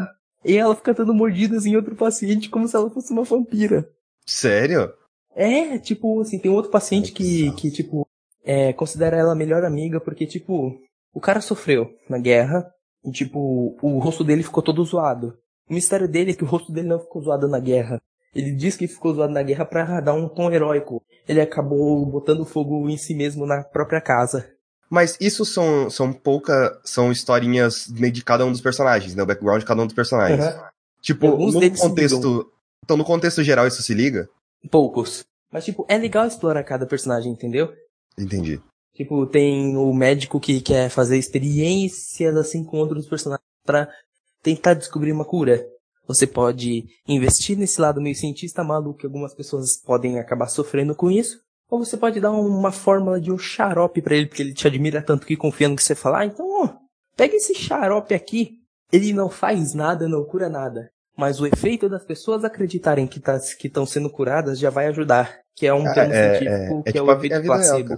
e 0.44 0.56
ela 0.56 0.76
fica 0.76 0.94
dando 0.94 1.14
mordidas 1.14 1.66
em 1.66 1.76
outro 1.76 1.96
paciente 1.96 2.48
como 2.48 2.68
se 2.68 2.76
ela 2.76 2.90
fosse 2.90 3.12
uma 3.12 3.24
vampira. 3.24 3.88
Sério? 4.26 4.92
É, 5.34 5.78
tipo, 5.78 6.20
assim, 6.20 6.38
tem 6.38 6.50
um 6.50 6.54
outro 6.54 6.70
paciente 6.70 7.10
que, 7.10 7.50
que 7.52 7.70
tipo, 7.70 8.06
é, 8.44 8.72
considera 8.72 9.16
ela 9.16 9.32
a 9.32 9.36
melhor 9.36 9.64
amiga 9.64 10.00
porque, 10.00 10.26
tipo, 10.26 10.78
o 11.12 11.20
cara 11.20 11.40
sofreu 11.40 11.90
na 12.08 12.18
guerra 12.18 12.70
e, 13.04 13.10
tipo, 13.10 13.76
o 13.80 13.98
rosto 13.98 14.22
dele 14.22 14.42
ficou 14.42 14.62
todo 14.62 14.84
zoado. 14.84 15.36
O 15.68 15.74
mistério 15.74 16.06
dele 16.06 16.32
é 16.32 16.34
que 16.34 16.44
o 16.44 16.46
rosto 16.46 16.70
dele 16.70 16.88
não 16.88 17.00
ficou 17.00 17.22
zoado 17.22 17.48
na 17.48 17.58
guerra. 17.58 18.00
Ele 18.34 18.50
diz 18.50 18.76
que 18.76 18.88
ficou 18.88 19.14
zoado 19.14 19.32
na 19.32 19.42
guerra 19.42 19.64
pra 19.64 20.00
dar 20.00 20.12
um 20.12 20.28
tom 20.28 20.50
heróico. 20.50 21.02
Ele 21.26 21.40
acabou 21.40 22.04
botando 22.04 22.44
fogo 22.44 22.88
em 22.88 22.96
si 22.96 23.14
mesmo 23.14 23.46
na 23.46 23.62
própria 23.62 24.00
casa. 24.00 24.46
Mas 24.90 25.16
isso 25.20 25.44
são, 25.44 25.88
são 25.88 26.12
pouca. 26.12 26.78
São 26.84 27.10
historinhas 27.10 27.86
de 27.86 28.24
cada 28.24 28.44
um 28.44 28.52
dos 28.52 28.60
personagens, 28.60 29.14
né? 29.14 29.22
O 29.22 29.26
background 29.26 29.60
de 29.60 29.66
cada 29.66 29.82
um 29.82 29.86
dos 29.86 29.94
personagens. 29.94 30.44
Aham. 30.44 30.68
Tipo, 31.00 31.26
Alguns 31.28 31.54
no 31.54 31.76
contexto. 31.76 32.50
Então, 32.82 32.96
no 32.96 33.04
contexto 33.04 33.42
geral, 33.42 33.66
isso 33.66 33.82
se 33.82 33.94
liga? 33.94 34.28
Poucos. 34.70 35.24
Mas, 35.50 35.64
tipo, 35.64 35.86
é 35.88 35.96
legal 35.96 36.26
explorar 36.26 36.64
cada 36.64 36.86
personagem, 36.86 37.32
entendeu? 37.32 37.72
Entendi. 38.18 38.60
Tipo, 38.94 39.26
tem 39.26 39.76
o 39.76 39.92
médico 39.92 40.38
que 40.38 40.60
quer 40.60 40.88
fazer 40.88 41.18
experiências 41.18 42.36
assim 42.36 42.64
com 42.64 42.78
outros 42.78 43.06
personagens 43.06 43.44
pra 43.64 43.88
tentar 44.42 44.74
descobrir 44.74 45.12
uma 45.12 45.24
cura. 45.24 45.66
Você 46.06 46.26
pode 46.26 46.84
investir 47.08 47.56
nesse 47.56 47.80
lado 47.80 48.00
meio 48.00 48.14
cientista 48.14 48.62
maluco 48.62 49.00
que 49.00 49.06
algumas 49.06 49.34
pessoas 49.34 49.76
podem 49.76 50.18
acabar 50.18 50.48
sofrendo 50.48 50.94
com 50.94 51.10
isso. 51.10 51.38
Ou 51.68 51.84
você 51.84 51.96
pode 51.96 52.20
dar 52.20 52.30
uma 52.30 52.70
fórmula 52.70 53.20
de 53.20 53.32
um 53.32 53.38
xarope 53.38 54.02
para 54.02 54.14
ele, 54.14 54.26
porque 54.26 54.42
ele 54.42 54.52
te 54.52 54.66
admira 54.66 55.02
tanto 55.02 55.26
que 55.26 55.36
confia 55.36 55.68
no 55.68 55.74
que 55.74 55.82
você 55.82 55.94
falar. 55.94 56.26
Então, 56.26 56.46
ó, 56.62 56.68
pega 57.16 57.34
esse 57.34 57.54
xarope 57.54 58.14
aqui. 58.14 58.58
Ele 58.92 59.12
não 59.12 59.30
faz 59.30 59.74
nada, 59.74 60.06
não 60.06 60.24
cura 60.24 60.48
nada. 60.48 60.90
Mas 61.16 61.40
o 61.40 61.46
efeito 61.46 61.88
das 61.88 62.04
pessoas 62.04 62.44
acreditarem 62.44 63.06
que 63.06 63.20
tá, 63.20 63.36
estão 63.36 63.86
sendo 63.86 64.10
curadas 64.10 64.58
já 64.58 64.70
vai 64.70 64.86
ajudar. 64.88 65.38
Que 65.56 65.66
é 65.66 65.72
um 65.74 65.86
Ah, 65.86 65.94
termo 65.94 66.12
é- 66.12 66.38
científico 66.38 66.82
é- 66.86 66.90
é 66.90 66.92
que 66.92 66.98
é, 66.98 67.00
tipo 67.00 67.06
o 67.06 67.10
a 67.10 67.14
efeito 67.16 67.32
real, 67.32 67.44
placebo. 67.44 67.94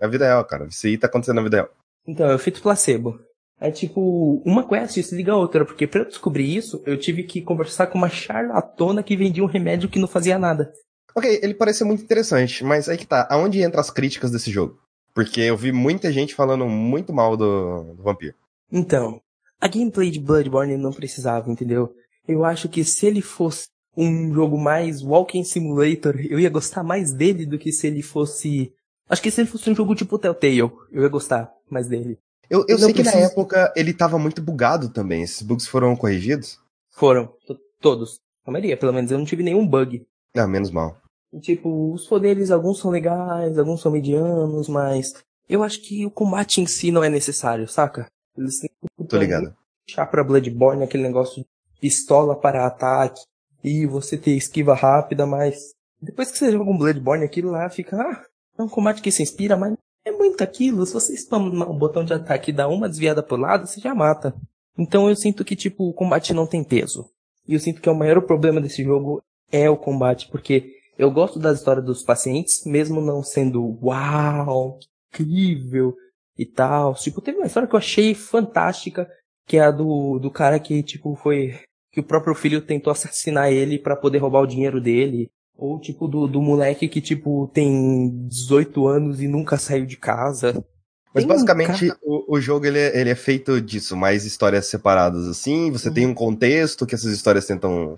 É 0.00 0.04
a 0.06 0.08
vida 0.08 0.24
real, 0.24 0.44
cara. 0.44 0.66
Isso 0.66 0.86
aí 0.86 0.96
tá 0.96 1.06
acontecendo 1.06 1.36
na 1.36 1.42
vida 1.42 1.56
real. 1.58 1.68
Então, 2.06 2.26
é 2.26 2.32
o 2.32 2.36
efeito 2.36 2.62
placebo. 2.62 3.18
É 3.60 3.70
tipo, 3.70 4.42
uma 4.44 4.66
quest 4.66 5.00
se 5.02 5.14
liga 5.14 5.32
a 5.32 5.36
outra, 5.36 5.64
porque 5.64 5.86
pra 5.86 6.00
eu 6.00 6.06
descobrir 6.08 6.54
isso, 6.56 6.82
eu 6.86 6.98
tive 6.98 7.22
que 7.22 7.40
conversar 7.42 7.86
com 7.86 7.96
uma 7.98 8.08
charlatona 8.08 9.02
que 9.02 9.16
vendia 9.16 9.44
um 9.44 9.48
remédio 9.48 9.88
que 9.88 9.98
não 9.98 10.08
fazia 10.08 10.38
nada. 10.38 10.72
Ok, 11.14 11.38
ele 11.42 11.54
pareceu 11.54 11.86
muito 11.86 12.02
interessante, 12.02 12.64
mas 12.64 12.88
aí 12.88 12.96
que 12.98 13.06
tá. 13.06 13.26
Aonde 13.30 13.60
entra 13.62 13.80
as 13.80 13.90
críticas 13.90 14.30
desse 14.30 14.50
jogo? 14.50 14.78
Porque 15.14 15.40
eu 15.40 15.56
vi 15.56 15.70
muita 15.70 16.10
gente 16.10 16.34
falando 16.34 16.66
muito 16.66 17.12
mal 17.12 17.36
do, 17.36 17.94
do 17.94 18.02
Vampiro. 18.02 18.34
Então, 18.72 19.20
a 19.60 19.68
gameplay 19.68 20.10
de 20.10 20.18
Bloodborne 20.18 20.76
não 20.76 20.92
precisava, 20.92 21.48
entendeu? 21.50 21.94
Eu 22.26 22.44
acho 22.44 22.68
que 22.68 22.84
se 22.84 23.06
ele 23.06 23.20
fosse 23.20 23.68
um 23.96 24.32
jogo 24.32 24.58
mais 24.58 25.02
Walking 25.02 25.44
Simulator, 25.44 26.16
eu 26.28 26.40
ia 26.40 26.50
gostar 26.50 26.82
mais 26.82 27.12
dele 27.12 27.46
do 27.46 27.58
que 27.58 27.70
se 27.72 27.86
ele 27.86 28.02
fosse. 28.02 28.72
Acho 29.08 29.22
que 29.22 29.30
se 29.30 29.40
ele 29.40 29.48
fosse 29.48 29.70
um 29.70 29.74
jogo 29.74 29.94
tipo 29.94 30.18
Telltale, 30.18 30.58
eu 30.58 30.72
ia 31.02 31.08
gostar 31.08 31.52
mais 31.70 31.86
dele. 31.88 32.18
Eu, 32.50 32.64
eu 32.68 32.78
sei 32.78 32.92
que 32.92 33.02
na 33.02 33.10
precisa- 33.10 33.32
época 33.32 33.72
ele 33.76 33.92
tava 33.94 34.18
muito 34.18 34.42
bugado 34.42 34.88
também. 34.90 35.22
Esses 35.22 35.42
bugs 35.42 35.66
foram 35.66 35.94
corrigidos? 35.96 36.58
Foram, 36.90 37.26
to- 37.46 37.58
todos. 37.80 38.18
A 38.46 38.50
maioria, 38.50 38.76
pelo 38.76 38.92
menos, 38.92 39.10
eu 39.10 39.18
não 39.18 39.24
tive 39.24 39.42
nenhum 39.42 39.66
bug. 39.66 40.06
Ah, 40.36 40.46
menos 40.46 40.70
mal. 40.70 40.96
E, 41.32 41.40
Tipo, 41.40 41.92
os 41.92 42.06
poderes, 42.06 42.50
alguns 42.50 42.78
são 42.78 42.90
legais, 42.90 43.58
alguns 43.58 43.80
são 43.80 43.90
medianos, 43.92 44.68
mas 44.68 45.14
eu 45.48 45.62
acho 45.62 45.80
que 45.80 46.04
o 46.04 46.10
combate 46.10 46.60
em 46.60 46.66
si 46.66 46.90
não 46.90 47.02
é 47.02 47.08
necessário, 47.08 47.66
saca? 47.68 48.06
Eles 48.36 48.58
têm 48.58 48.70
que 48.98 49.04
Tô 49.06 49.16
ligado. 49.16 49.54
puxar 49.86 50.06
pra 50.06 50.22
Bloodborne 50.24 50.82
aquele 50.84 51.02
negócio 51.02 51.42
de 51.42 51.46
pistola 51.80 52.36
para 52.36 52.66
ataque 52.66 53.20
e 53.62 53.86
você 53.86 54.16
ter 54.16 54.32
esquiva 54.32 54.74
rápida, 54.74 55.26
mas 55.26 55.74
depois 56.00 56.30
que 56.30 56.38
você 56.38 56.52
joga 56.52 56.70
um 56.70 56.76
Bloodborne, 56.76 57.24
aquilo 57.24 57.50
lá 57.50 57.68
fica, 57.70 57.96
ah, 57.96 58.24
é 58.58 58.62
um 58.62 58.68
combate 58.68 59.00
que 59.00 59.10
se 59.10 59.22
inspira, 59.22 59.56
mas 59.56 59.74
é 60.04 60.12
muito 60.12 60.42
aquilo. 60.44 60.84
Se 60.84 60.92
você 60.92 61.16
spamar 61.16 61.70
o 61.70 61.74
botão 61.74 62.04
de 62.04 62.12
ataque 62.12 62.50
e 62.50 62.54
dar 62.54 62.68
uma 62.68 62.88
desviada 62.88 63.22
pro 63.22 63.36
lado, 63.36 63.66
você 63.66 63.80
já 63.80 63.94
mata. 63.94 64.34
Então 64.78 65.08
eu 65.08 65.16
sinto 65.16 65.44
que, 65.44 65.56
tipo, 65.56 65.88
o 65.88 65.94
combate 65.94 66.34
não 66.34 66.46
tem 66.46 66.62
peso. 66.62 67.06
E 67.46 67.54
eu 67.54 67.60
sinto 67.60 67.80
que 67.80 67.88
o 67.88 67.94
maior 67.94 68.20
problema 68.22 68.60
desse 68.60 68.82
jogo 68.82 69.22
é 69.50 69.68
o 69.70 69.76
combate, 69.76 70.28
porque 70.30 70.72
eu 70.98 71.10
gosto 71.10 71.38
das 71.38 71.58
histórias 71.58 71.84
dos 71.84 72.02
pacientes, 72.02 72.64
mesmo 72.64 73.00
não 73.00 73.22
sendo 73.22 73.78
uau, 73.82 74.78
incrível 75.12 75.94
e 76.38 76.44
tal. 76.44 76.94
Tipo, 76.94 77.20
teve 77.20 77.38
uma 77.38 77.46
história 77.46 77.68
que 77.68 77.74
eu 77.74 77.78
achei 77.78 78.14
fantástica, 78.14 79.08
que 79.46 79.56
é 79.56 79.60
a 79.62 79.70
do, 79.70 80.18
do 80.18 80.30
cara 80.30 80.58
que, 80.58 80.82
tipo, 80.82 81.14
foi. 81.16 81.58
que 81.92 82.00
o 82.00 82.04
próprio 82.04 82.34
filho 82.34 82.60
tentou 82.60 82.90
assassinar 82.92 83.52
ele 83.52 83.78
pra 83.78 83.96
poder 83.96 84.18
roubar 84.18 84.40
o 84.42 84.46
dinheiro 84.46 84.80
dele. 84.80 85.30
Ou, 85.56 85.78
tipo, 85.80 86.08
do, 86.08 86.26
do 86.26 86.42
moleque 86.42 86.88
que, 86.88 87.00
tipo, 87.00 87.48
tem 87.54 88.26
18 88.28 88.86
anos 88.88 89.20
e 89.22 89.28
nunca 89.28 89.56
saiu 89.58 89.86
de 89.86 89.96
casa. 89.96 90.64
Mas 91.14 91.24
Tem 91.24 91.28
basicamente 91.28 91.92
o, 92.02 92.34
o 92.36 92.40
jogo 92.40 92.66
ele 92.66 92.78
é, 92.78 93.00
ele 93.00 93.10
é 93.10 93.14
feito 93.14 93.60
disso, 93.60 93.96
mais 93.96 94.24
histórias 94.24 94.66
separadas 94.66 95.28
assim. 95.28 95.70
Você 95.70 95.88
Uhum. 95.88 95.94
tem 95.94 96.06
um 96.06 96.14
contexto 96.14 96.86
que 96.86 96.94
essas 96.94 97.12
histórias 97.12 97.46
tentam 97.46 97.94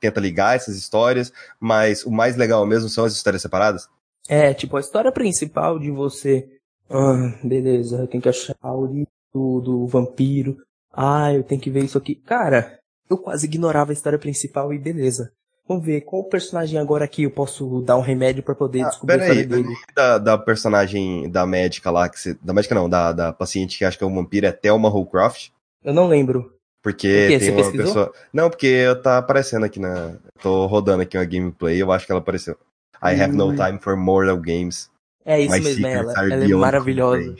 tenta 0.00 0.20
ligar 0.20 0.56
essas 0.56 0.76
histórias, 0.76 1.32
mas 1.58 2.04
o 2.04 2.10
mais 2.10 2.36
legal 2.36 2.64
mesmo 2.66 2.88
são 2.88 3.04
as 3.04 3.14
histórias 3.14 3.42
separadas. 3.42 3.88
É, 4.28 4.52
tipo, 4.54 4.76
a 4.76 4.80
história 4.80 5.12
principal 5.12 5.78
de 5.78 5.90
você. 5.90 6.48
Ah, 6.88 7.38
beleza, 7.44 7.98
eu 8.00 8.06
tenho 8.08 8.22
que 8.22 8.28
achar 8.28 8.54
o 8.62 8.86
livro 8.86 9.08
do, 9.32 9.60
do 9.60 9.86
vampiro. 9.86 10.56
Ah, 10.96 11.32
eu 11.32 11.42
tenho 11.42 11.60
que 11.60 11.70
ver 11.70 11.84
isso 11.84 11.98
aqui. 11.98 12.14
Cara, 12.14 12.78
eu 13.08 13.18
quase 13.18 13.46
ignorava 13.46 13.92
a 13.92 13.94
história 13.94 14.18
principal 14.18 14.72
e 14.72 14.78
beleza. 14.78 15.30
Vamos 15.68 15.84
ver, 15.84 16.02
qual 16.02 16.22
personagem 16.24 16.78
agora 16.78 17.04
aqui 17.04 17.24
eu 17.24 17.30
posso 17.30 17.80
dar 17.82 17.96
um 17.96 18.00
remédio 18.00 18.42
pra 18.42 18.54
poder 18.54 18.82
Ah, 18.84 18.88
descobrir 18.88 19.18
pera 19.18 19.32
aí, 19.32 19.44
dele? 19.44 19.74
da, 19.94 20.16
da 20.18 20.38
personagem 20.38 21.28
da 21.28 21.44
médica 21.44 21.90
lá, 21.90 22.08
que 22.08 22.18
você, 22.20 22.34
da 22.40 22.54
médica 22.54 22.74
não, 22.74 22.88
da, 22.88 23.12
da 23.12 23.32
paciente 23.32 23.76
que 23.76 23.84
acha 23.84 23.98
que 23.98 24.04
é 24.04 24.06
um 24.06 24.14
vampiro 24.14 24.46
é 24.46 24.52
Thelma 24.52 24.88
Holcroft. 24.88 25.48
Eu 25.84 25.92
não 25.92 26.06
lembro. 26.06 26.52
Porque 26.82 27.08
Por 27.08 27.28
tem 27.30 27.38
Você 27.40 27.50
uma 27.50 27.56
pesquisou? 27.56 27.86
pessoa. 27.86 28.12
Não, 28.32 28.48
porque 28.48 28.84
tá 29.02 29.18
aparecendo 29.18 29.64
aqui 29.64 29.80
na. 29.80 30.14
Tô 30.40 30.66
rodando 30.66 31.02
aqui 31.02 31.18
uma 31.18 31.24
gameplay, 31.24 31.82
eu 31.82 31.90
acho 31.90 32.06
que 32.06 32.12
ela 32.12 32.20
apareceu. 32.20 32.56
I 33.02 33.20
have 33.20 33.36
no 33.36 33.50
Hum. 33.50 33.56
time 33.56 33.78
for 33.80 33.96
mortal 33.96 34.36
games. 34.36 34.88
É 35.24 35.40
isso 35.40 35.52
My 35.52 35.60
mesmo, 35.60 35.86
é 35.86 35.92
ela. 35.94 36.12
Ela 36.30 36.44
é 36.44 36.48
maravilhosa. 36.48 37.34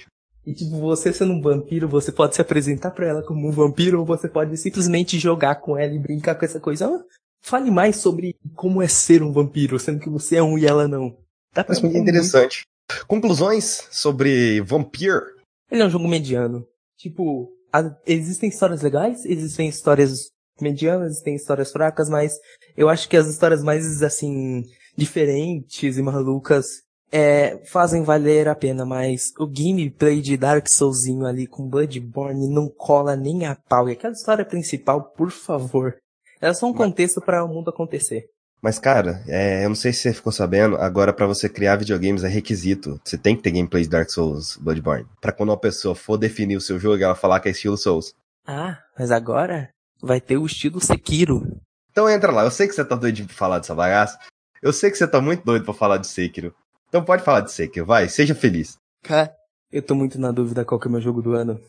E 0.46 0.54
tipo, 0.54 0.78
você 0.78 1.12
sendo 1.12 1.32
um 1.32 1.40
vampiro, 1.42 1.88
você 1.88 2.12
pode 2.12 2.36
se 2.36 2.40
apresentar 2.40 2.92
pra 2.92 3.08
ela 3.08 3.22
como 3.22 3.48
um 3.48 3.50
vampiro, 3.50 3.98
ou 4.00 4.06
você 4.06 4.28
pode 4.28 4.56
simplesmente 4.56 5.18
jogar 5.18 5.56
com 5.56 5.76
ela 5.76 5.92
e 5.92 5.98
brincar 5.98 6.36
com 6.36 6.44
essa 6.44 6.60
coisa. 6.60 6.86
Ah, 6.86 7.04
fale 7.42 7.70
mais 7.70 7.96
sobre 7.96 8.36
como 8.54 8.80
é 8.80 8.86
ser 8.86 9.22
um 9.22 9.32
vampiro, 9.32 9.78
sendo 9.78 9.98
que 9.98 10.08
você 10.08 10.36
é 10.36 10.42
um 10.42 10.56
e 10.56 10.64
ela 10.64 10.86
não. 10.86 11.16
Dá 11.52 11.64
pra 11.64 11.74
Mas 11.74 11.82
muito 11.82 11.94
ver 11.94 12.00
interessante. 12.00 12.62
Conclusões 13.08 13.88
sobre 13.90 14.60
Vampire. 14.60 15.34
Ele 15.70 15.82
é 15.82 15.86
um 15.86 15.90
jogo 15.90 16.06
mediano. 16.06 16.64
Tipo, 16.96 17.50
a- 17.72 17.96
existem 18.06 18.48
histórias 18.48 18.82
legais, 18.82 19.24
existem 19.24 19.68
histórias 19.68 20.28
medianas, 20.60 21.10
existem 21.12 21.34
histórias 21.34 21.72
fracas, 21.72 22.08
mas 22.08 22.38
eu 22.76 22.88
acho 22.88 23.08
que 23.08 23.16
as 23.16 23.26
histórias 23.26 23.64
mais, 23.64 24.00
assim, 24.02 24.62
diferentes 24.96 25.98
e 25.98 26.02
malucas 26.02 26.82
é, 27.10 27.58
fazem 27.66 28.02
valer 28.02 28.48
a 28.48 28.54
pena, 28.54 28.84
mas 28.84 29.32
o 29.38 29.46
gameplay 29.46 30.20
de 30.20 30.36
Dark 30.36 30.68
Soulsinho 30.68 31.26
ali 31.26 31.46
com 31.46 31.68
Bloodborne 31.68 32.48
não 32.48 32.68
cola 32.68 33.16
nem 33.16 33.46
a 33.46 33.54
pau. 33.54 33.88
E 33.88 33.92
aquela 33.92 34.12
história 34.12 34.44
principal, 34.44 35.02
por 35.02 35.30
favor. 35.30 35.96
Era 36.40 36.52
só 36.54 36.66
um 36.66 36.74
contexto 36.74 37.20
para 37.20 37.44
o 37.44 37.48
mundo 37.48 37.70
acontecer. 37.70 38.28
Mas, 38.60 38.78
cara, 38.78 39.22
é, 39.28 39.64
eu 39.64 39.68
não 39.68 39.76
sei 39.76 39.92
se 39.92 40.00
você 40.00 40.12
ficou 40.12 40.32
sabendo, 40.32 40.76
agora 40.76 41.12
pra 41.12 41.26
você 41.26 41.48
criar 41.48 41.76
videogames 41.76 42.24
é 42.24 42.28
requisito. 42.28 43.00
Você 43.04 43.16
tem 43.16 43.36
que 43.36 43.42
ter 43.42 43.52
gameplay 43.52 43.84
de 43.84 43.88
Dark 43.88 44.10
Souls 44.10 44.56
Bloodborne. 44.56 45.06
Pra 45.20 45.32
quando 45.32 45.50
uma 45.50 45.60
pessoa 45.60 45.94
for 45.94 46.16
definir 46.16 46.56
o 46.56 46.60
seu 46.60 46.78
jogo, 46.78 47.02
ela 47.02 47.14
falar 47.14 47.40
que 47.40 47.48
é 47.48 47.52
estilo 47.52 47.76
Souls. 47.76 48.12
Ah, 48.46 48.78
mas 48.98 49.10
agora 49.10 49.70
vai 50.02 50.20
ter 50.20 50.36
o 50.36 50.46
estilo 50.46 50.80
Sekiro. 50.80 51.60
Então 51.90 52.08
entra 52.10 52.32
lá, 52.32 52.44
eu 52.44 52.50
sei 52.50 52.66
que 52.66 52.74
você 52.74 52.84
tá 52.84 52.96
doido 52.96 53.14
de 53.14 53.32
falar 53.32 53.58
dessa 53.58 53.74
bagaça. 53.74 54.18
Eu 54.60 54.72
sei 54.72 54.90
que 54.90 54.98
você 54.98 55.06
tá 55.06 55.20
muito 55.20 55.44
doido 55.44 55.64
pra 55.64 55.74
falar 55.74 55.98
de 55.98 56.06
Sekiro. 56.06 56.54
Então 56.88 57.04
pode 57.04 57.22
falar 57.22 57.40
de 57.40 57.52
Sekiro, 57.52 57.86
vai, 57.86 58.08
seja 58.08 58.34
feliz. 58.34 58.78
Cara, 59.02 59.32
eu 59.70 59.82
tô 59.82 59.94
muito 59.94 60.18
na 60.18 60.30
dúvida 60.32 60.64
qual 60.64 60.80
que 60.80 60.86
é 60.86 60.90
o 60.90 60.92
meu 60.92 61.00
jogo 61.00 61.20
do 61.20 61.32
ano. 61.32 61.60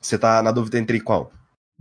Você 0.00 0.18
tá 0.18 0.42
na 0.42 0.52
dúvida 0.52 0.78
entre 0.78 1.00
qual? 1.00 1.30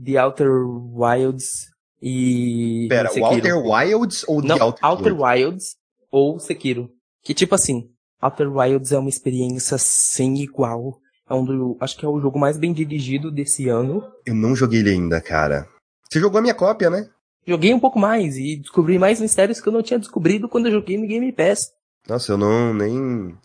The 0.03 0.23
Outer 0.23 0.49
Wilds 0.49 1.69
e. 2.01 2.87
Pera, 2.89 3.11
o 3.13 3.25
Outer 3.25 3.57
Wilds 3.57 4.23
ou 4.27 4.41
Não, 4.41 4.57
The 4.57 4.63
Outer, 4.63 4.85
Outer? 4.85 5.21
Wilds 5.21 5.75
ou 6.11 6.39
Sekiro. 6.39 6.89
Que 7.23 7.33
tipo 7.33 7.55
assim, 7.55 7.89
Outer 8.21 8.51
Wilds 8.51 8.91
é 8.91 8.97
uma 8.97 9.09
experiência 9.09 9.77
sem 9.77 10.41
igual. 10.41 10.99
É 11.29 11.33
um 11.33 11.43
do, 11.43 11.77
acho 11.79 11.97
que 11.97 12.05
é 12.05 12.07
o 12.07 12.19
jogo 12.19 12.37
mais 12.37 12.57
bem 12.57 12.73
dirigido 12.73 13.31
desse 13.31 13.69
ano. 13.69 14.03
Eu 14.25 14.35
não 14.35 14.55
joguei 14.55 14.79
ele 14.79 14.91
ainda, 14.91 15.21
cara. 15.21 15.67
Você 16.09 16.19
jogou 16.19 16.37
a 16.37 16.41
minha 16.41 16.53
cópia, 16.53 16.89
né? 16.89 17.09
Joguei 17.45 17.73
um 17.73 17.79
pouco 17.79 17.99
mais 17.99 18.37
e 18.37 18.57
descobri 18.57 18.99
mais 18.99 19.19
mistérios 19.19 19.59
que 19.59 19.67
eu 19.67 19.73
não 19.73 19.81
tinha 19.81 19.99
descobrido 19.99 20.47
quando 20.47 20.67
eu 20.67 20.73
joguei 20.73 20.97
no 20.97 21.07
Game 21.07 21.31
Pass. 21.31 21.71
Nossa, 22.07 22.33
eu 22.33 22.37
não 22.37 22.73
nem. 22.73 23.37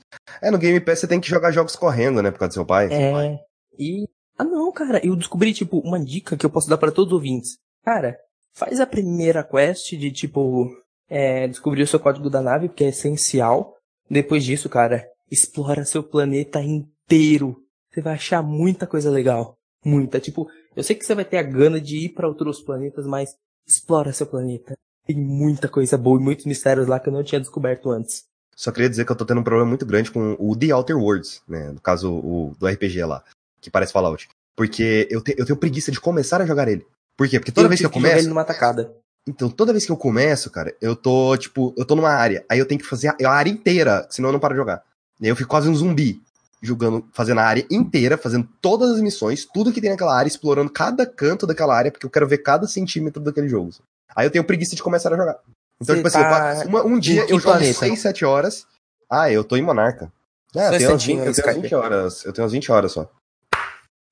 É, 0.43 0.51
no 0.51 0.59
Game 0.59 0.81
Pass 0.81 1.01
você 1.01 1.07
tem 1.07 1.21
que 1.21 1.29
jogar 1.29 1.53
jogos 1.53 1.77
correndo, 1.77 2.23
né? 2.23 2.31
Por 2.31 2.39
causa 2.39 2.51
do 2.51 2.55
seu 2.55 2.67
pai. 2.67 2.89
É. 2.93 3.39
E. 3.79 4.09
Ah 4.37 4.45
não, 4.45 4.71
cara, 4.71 5.05
eu 5.05 5.17
descobri, 5.17 5.53
tipo, 5.53 5.79
uma 5.81 5.99
dica 5.99 6.37
que 6.37 6.47
eu 6.47 6.51
posso 6.51 6.69
dar 6.69 6.79
pra 6.79 6.93
todos 6.93 7.13
os 7.13 7.17
ouvintes. 7.17 7.59
Cara, 7.85 8.17
faz 8.55 8.81
a 8.81 8.87
primeira 8.87 9.43
quest 9.43 9.91
de, 9.91 10.13
tipo, 10.13 10.69
é, 11.09 11.49
descobrir 11.49 11.83
o 11.83 11.87
seu 11.87 11.99
código 11.99 12.31
da 12.31 12.41
nave, 12.41 12.69
porque 12.69 12.85
é 12.85 12.89
essencial. 12.89 13.75
Depois 14.09 14.45
disso, 14.45 14.69
cara, 14.69 15.05
explora 15.31 15.85
seu 15.85 16.03
planeta 16.03 16.61
inteiro. 16.61 17.57
Você 17.91 18.01
vai 18.01 18.15
achar 18.15 18.43
muita 18.43 18.87
coisa 18.87 19.11
legal. 19.11 19.57
Muita. 19.85 20.21
Tipo, 20.21 20.49
eu 20.77 20.83
sei 20.83 20.95
que 20.95 21.05
você 21.05 21.15
vai 21.15 21.25
ter 21.25 21.39
a 21.39 21.43
gana 21.43 21.81
de 21.81 22.05
ir 22.05 22.11
pra 22.11 22.29
outros 22.29 22.61
planetas, 22.61 23.07
mas 23.07 23.35
explora 23.67 24.13
seu 24.13 24.27
planeta. 24.27 24.77
Tem 25.05 25.17
muita 25.17 25.69
coisa 25.69 25.97
boa 25.97 26.21
e 26.21 26.23
muitos 26.23 26.45
mistérios 26.45 26.87
lá 26.87 27.01
que 27.01 27.09
eu 27.09 27.13
não 27.13 27.25
tinha 27.25 27.41
descoberto 27.41 27.91
antes. 27.91 28.28
Só 28.59 28.73
queria 28.73 28.91
dizer 28.91 29.05
que 29.05 29.13
eu 29.13 29.17
tô 29.17 29.25
tendo 29.25 29.41
um 29.41 29.45
problema 29.45 29.69
muito 29.69 29.87
grande 29.87 30.11
com 30.11 30.35
o 30.37 30.57
The 30.57 30.73
Outer 30.75 30.99
Worlds, 30.99 31.43
né? 31.47 31.71
No 31.71 31.81
caso, 31.81 32.13
o 32.13 32.57
do 32.59 32.67
RPG 32.67 33.05
lá, 33.05 33.23
que 33.61 33.71
parece 33.71 33.93
Fallout. 33.93 34.29
Porque 34.57 35.07
eu, 35.09 35.23
te- 35.23 35.37
eu 35.39 35.47
tenho 35.47 35.57
preguiça 35.57 35.93
de 35.93 36.01
começar 36.01 36.43
a 36.43 36.47
jogar 36.47 36.67
ele. 36.67 36.85
Por 37.17 37.29
quê? 37.29 37.39
Porque 37.39 37.53
toda 37.53 37.69
vez 37.69 37.79
que 37.81 37.87
eu 37.87 37.91
começo. 37.91 38.19
ele 38.19 38.27
numa 38.29 38.43
tacada. 38.45 38.93
Então, 39.29 39.49
toda 39.49 39.73
vez 39.73 39.87
que 39.87 39.93
eu 39.93 39.97
começo, 39.97 40.51
cara, 40.51 40.75
eu 40.81 40.97
tô, 40.97 41.37
tipo, 41.37 41.73
eu 41.77 41.85
tô 41.85 41.95
numa 41.95 42.11
área. 42.11 42.45
Aí 42.49 42.59
eu 42.59 42.67
tenho 42.67 42.81
que 42.81 42.87
fazer 42.87 43.09
a, 43.09 43.17
a 43.27 43.31
área 43.31 43.51
inteira, 43.51 44.05
senão 44.11 44.31
eu 44.31 44.33
não 44.33 44.41
paro 44.41 44.55
de 44.55 44.59
jogar. 44.59 44.83
E 45.21 45.27
aí 45.27 45.31
eu 45.31 45.37
fico 45.37 45.51
quase 45.51 45.69
um 45.69 45.75
zumbi. 45.75 46.21
Jogando, 46.61 47.07
fazendo 47.13 47.39
a 47.39 47.45
área 47.45 47.65
inteira, 47.71 48.19
fazendo 48.19 48.49
todas 48.61 48.91
as 48.91 49.01
missões, 49.01 49.45
tudo 49.45 49.73
que 49.73 49.81
tem 49.81 49.91
naquela 49.91 50.17
área, 50.17 50.27
explorando 50.29 50.69
cada 50.73 51.07
canto 51.07 51.47
daquela 51.47 51.77
área, 51.77 51.93
porque 51.93 52.05
eu 52.05 52.11
quero 52.11 52.27
ver 52.27 52.39
cada 52.39 52.67
centímetro 52.67 53.23
daquele 53.23 53.49
jogo. 53.49 53.71
Aí 54.17 54.27
eu 54.27 54.31
tenho 54.33 54.43
preguiça 54.43 54.75
de 54.75 54.83
começar 54.83 55.13
a 55.13 55.17
jogar. 55.17 55.39
Então, 55.81 55.95
Você 55.95 55.97
tipo 55.97 56.09
assim, 56.09 56.19
tá 56.19 56.29
passo- 56.31 56.69
uma- 56.69 56.85
um 56.85 56.99
dia 56.99 57.23
eu 57.23 57.29
jogo 57.29 57.43
planeta? 57.43 57.79
6, 57.79 58.01
7 58.01 58.25
horas. 58.25 58.67
Ah, 59.11 59.31
eu 59.31 59.45
tô 59.45 59.57
em 59.57 59.63
Monarca. 59.63 60.13
Ah, 60.57 60.59
Só 60.59 60.61
eu 60.61 60.79
tenho, 60.79 60.91
umas 60.91 61.03
instantinho 61.03 61.17
20, 61.19 61.23
aí, 61.23 61.29
eu 61.29 61.35
tenho 61.35 61.47
umas 61.47 61.55
Skype. 61.57 61.63
20 61.63 61.75
horas. 61.75 62.25
Eu 62.25 62.33
tenho 62.33 62.45
umas 62.45 62.53
20 62.53 62.73
horas 62.73 62.93
só. 62.93 63.11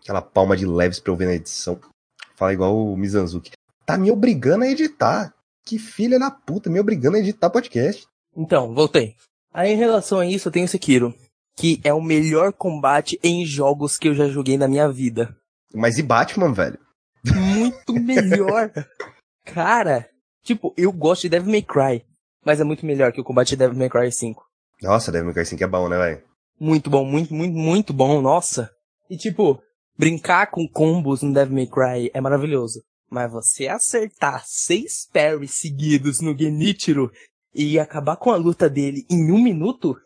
Aquela 0.02 0.22
palma 0.22 0.56
de 0.56 0.64
leves 0.66 1.00
pra 1.00 1.12
eu 1.12 1.16
ver 1.16 1.26
na 1.26 1.34
edição. 1.34 1.80
Fala 2.36 2.52
igual 2.52 2.76
o 2.76 2.96
Mizanzuki. 2.96 3.50
Tá 3.84 3.96
me 3.98 4.10
obrigando 4.10 4.64
a 4.64 4.68
editar. 4.68 5.34
Que 5.64 5.78
filha 5.78 6.18
da 6.18 6.30
puta, 6.30 6.70
me 6.70 6.78
obrigando 6.78 7.16
a 7.16 7.20
editar 7.20 7.50
podcast. 7.50 8.06
Então, 8.36 8.72
voltei. 8.72 9.16
Aí 9.52 9.72
em 9.72 9.76
relação 9.76 10.20
a 10.20 10.26
isso, 10.26 10.46
eu 10.46 10.52
tenho 10.52 10.68
Sekiro, 10.68 11.12
que 11.58 11.80
é 11.82 11.92
o 11.92 12.00
melhor 12.00 12.52
combate 12.52 13.18
em 13.24 13.44
jogos 13.44 13.96
que 13.98 14.06
eu 14.08 14.14
já 14.14 14.28
joguei 14.28 14.56
na 14.56 14.68
minha 14.68 14.88
vida. 14.88 15.36
Mas 15.74 15.98
e 15.98 16.02
Batman, 16.02 16.52
velho? 16.52 16.78
Muito 17.34 17.94
melhor. 17.94 18.70
Cara, 19.44 20.08
tipo, 20.46 20.72
eu 20.76 20.92
gosto 20.92 21.22
de 21.22 21.30
Devil 21.30 21.50
May 21.50 21.62
Cry, 21.62 22.04
mas 22.44 22.60
é 22.60 22.64
muito 22.64 22.86
melhor 22.86 23.12
que 23.12 23.20
o 23.20 23.24
combate 23.24 23.50
de 23.50 23.56
Devil 23.56 23.78
May 23.78 23.90
Cry 23.90 24.12
5. 24.12 24.42
Nossa, 24.82 25.10
Devil 25.10 25.26
May 25.26 25.34
Cry 25.34 25.46
5 25.46 25.64
é 25.64 25.66
bom, 25.66 25.88
né, 25.88 25.98
velho? 25.98 26.22
Muito 26.58 26.88
bom, 26.88 27.04
muito, 27.04 27.34
muito, 27.34 27.54
muito 27.54 27.92
bom, 27.92 28.22
nossa. 28.22 28.70
E 29.10 29.16
tipo, 29.16 29.60
brincar 29.98 30.50
com 30.50 30.66
combos 30.68 31.22
no 31.22 31.32
Devil 31.32 31.54
May 31.54 31.66
Cry 31.66 32.10
é 32.14 32.20
maravilhoso. 32.20 32.80
Mas 33.10 33.30
você 33.30 33.68
acertar 33.68 34.42
seis 34.46 35.08
parries 35.12 35.54
seguidos 35.54 36.20
no 36.20 36.36
Genichiro 36.36 37.10
e 37.54 37.78
acabar 37.78 38.16
com 38.16 38.30
a 38.30 38.36
luta 38.36 38.68
dele 38.68 39.04
em 39.08 39.30
um 39.30 39.40
minuto? 39.40 39.96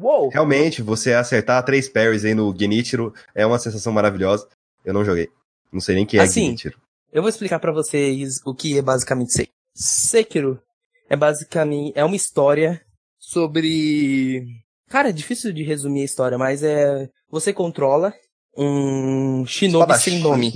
Uou! 0.00 0.28
Realmente, 0.30 0.82
você 0.82 1.12
acertar 1.12 1.64
três 1.64 1.88
parries 1.88 2.24
aí 2.24 2.34
no 2.34 2.54
Genichiro 2.56 3.12
é 3.34 3.46
uma 3.46 3.58
sensação 3.58 3.92
maravilhosa. 3.92 4.48
Eu 4.84 4.94
não 4.94 5.04
joguei. 5.04 5.28
Não 5.72 5.80
sei 5.80 5.94
nem 5.96 6.06
que 6.06 6.18
é 6.18 6.22
Assim, 6.22 6.46
Genichiro. 6.46 6.78
Eu 7.12 7.22
vou 7.22 7.28
explicar 7.28 7.58
pra 7.58 7.72
vocês 7.72 8.40
o 8.44 8.54
que 8.54 8.78
é 8.78 8.82
basicamente 8.82 9.32
Sekiro. 9.32 9.55
Sekiro 9.78 10.60
é 11.08 11.14
basicamente 11.16 11.92
é 11.94 12.02
uma 12.04 12.16
história 12.16 12.80
sobre 13.18 14.42
Cara, 14.88 15.08
é 15.10 15.12
difícil 15.12 15.52
de 15.52 15.62
resumir 15.62 16.02
a 16.02 16.04
história, 16.04 16.38
mas 16.38 16.62
é 16.62 17.08
você 17.28 17.52
controla 17.52 18.14
um 18.56 19.44
shinobi 19.46 19.82
Espadachim. 19.82 20.10
sem 20.12 20.20
nome. 20.20 20.52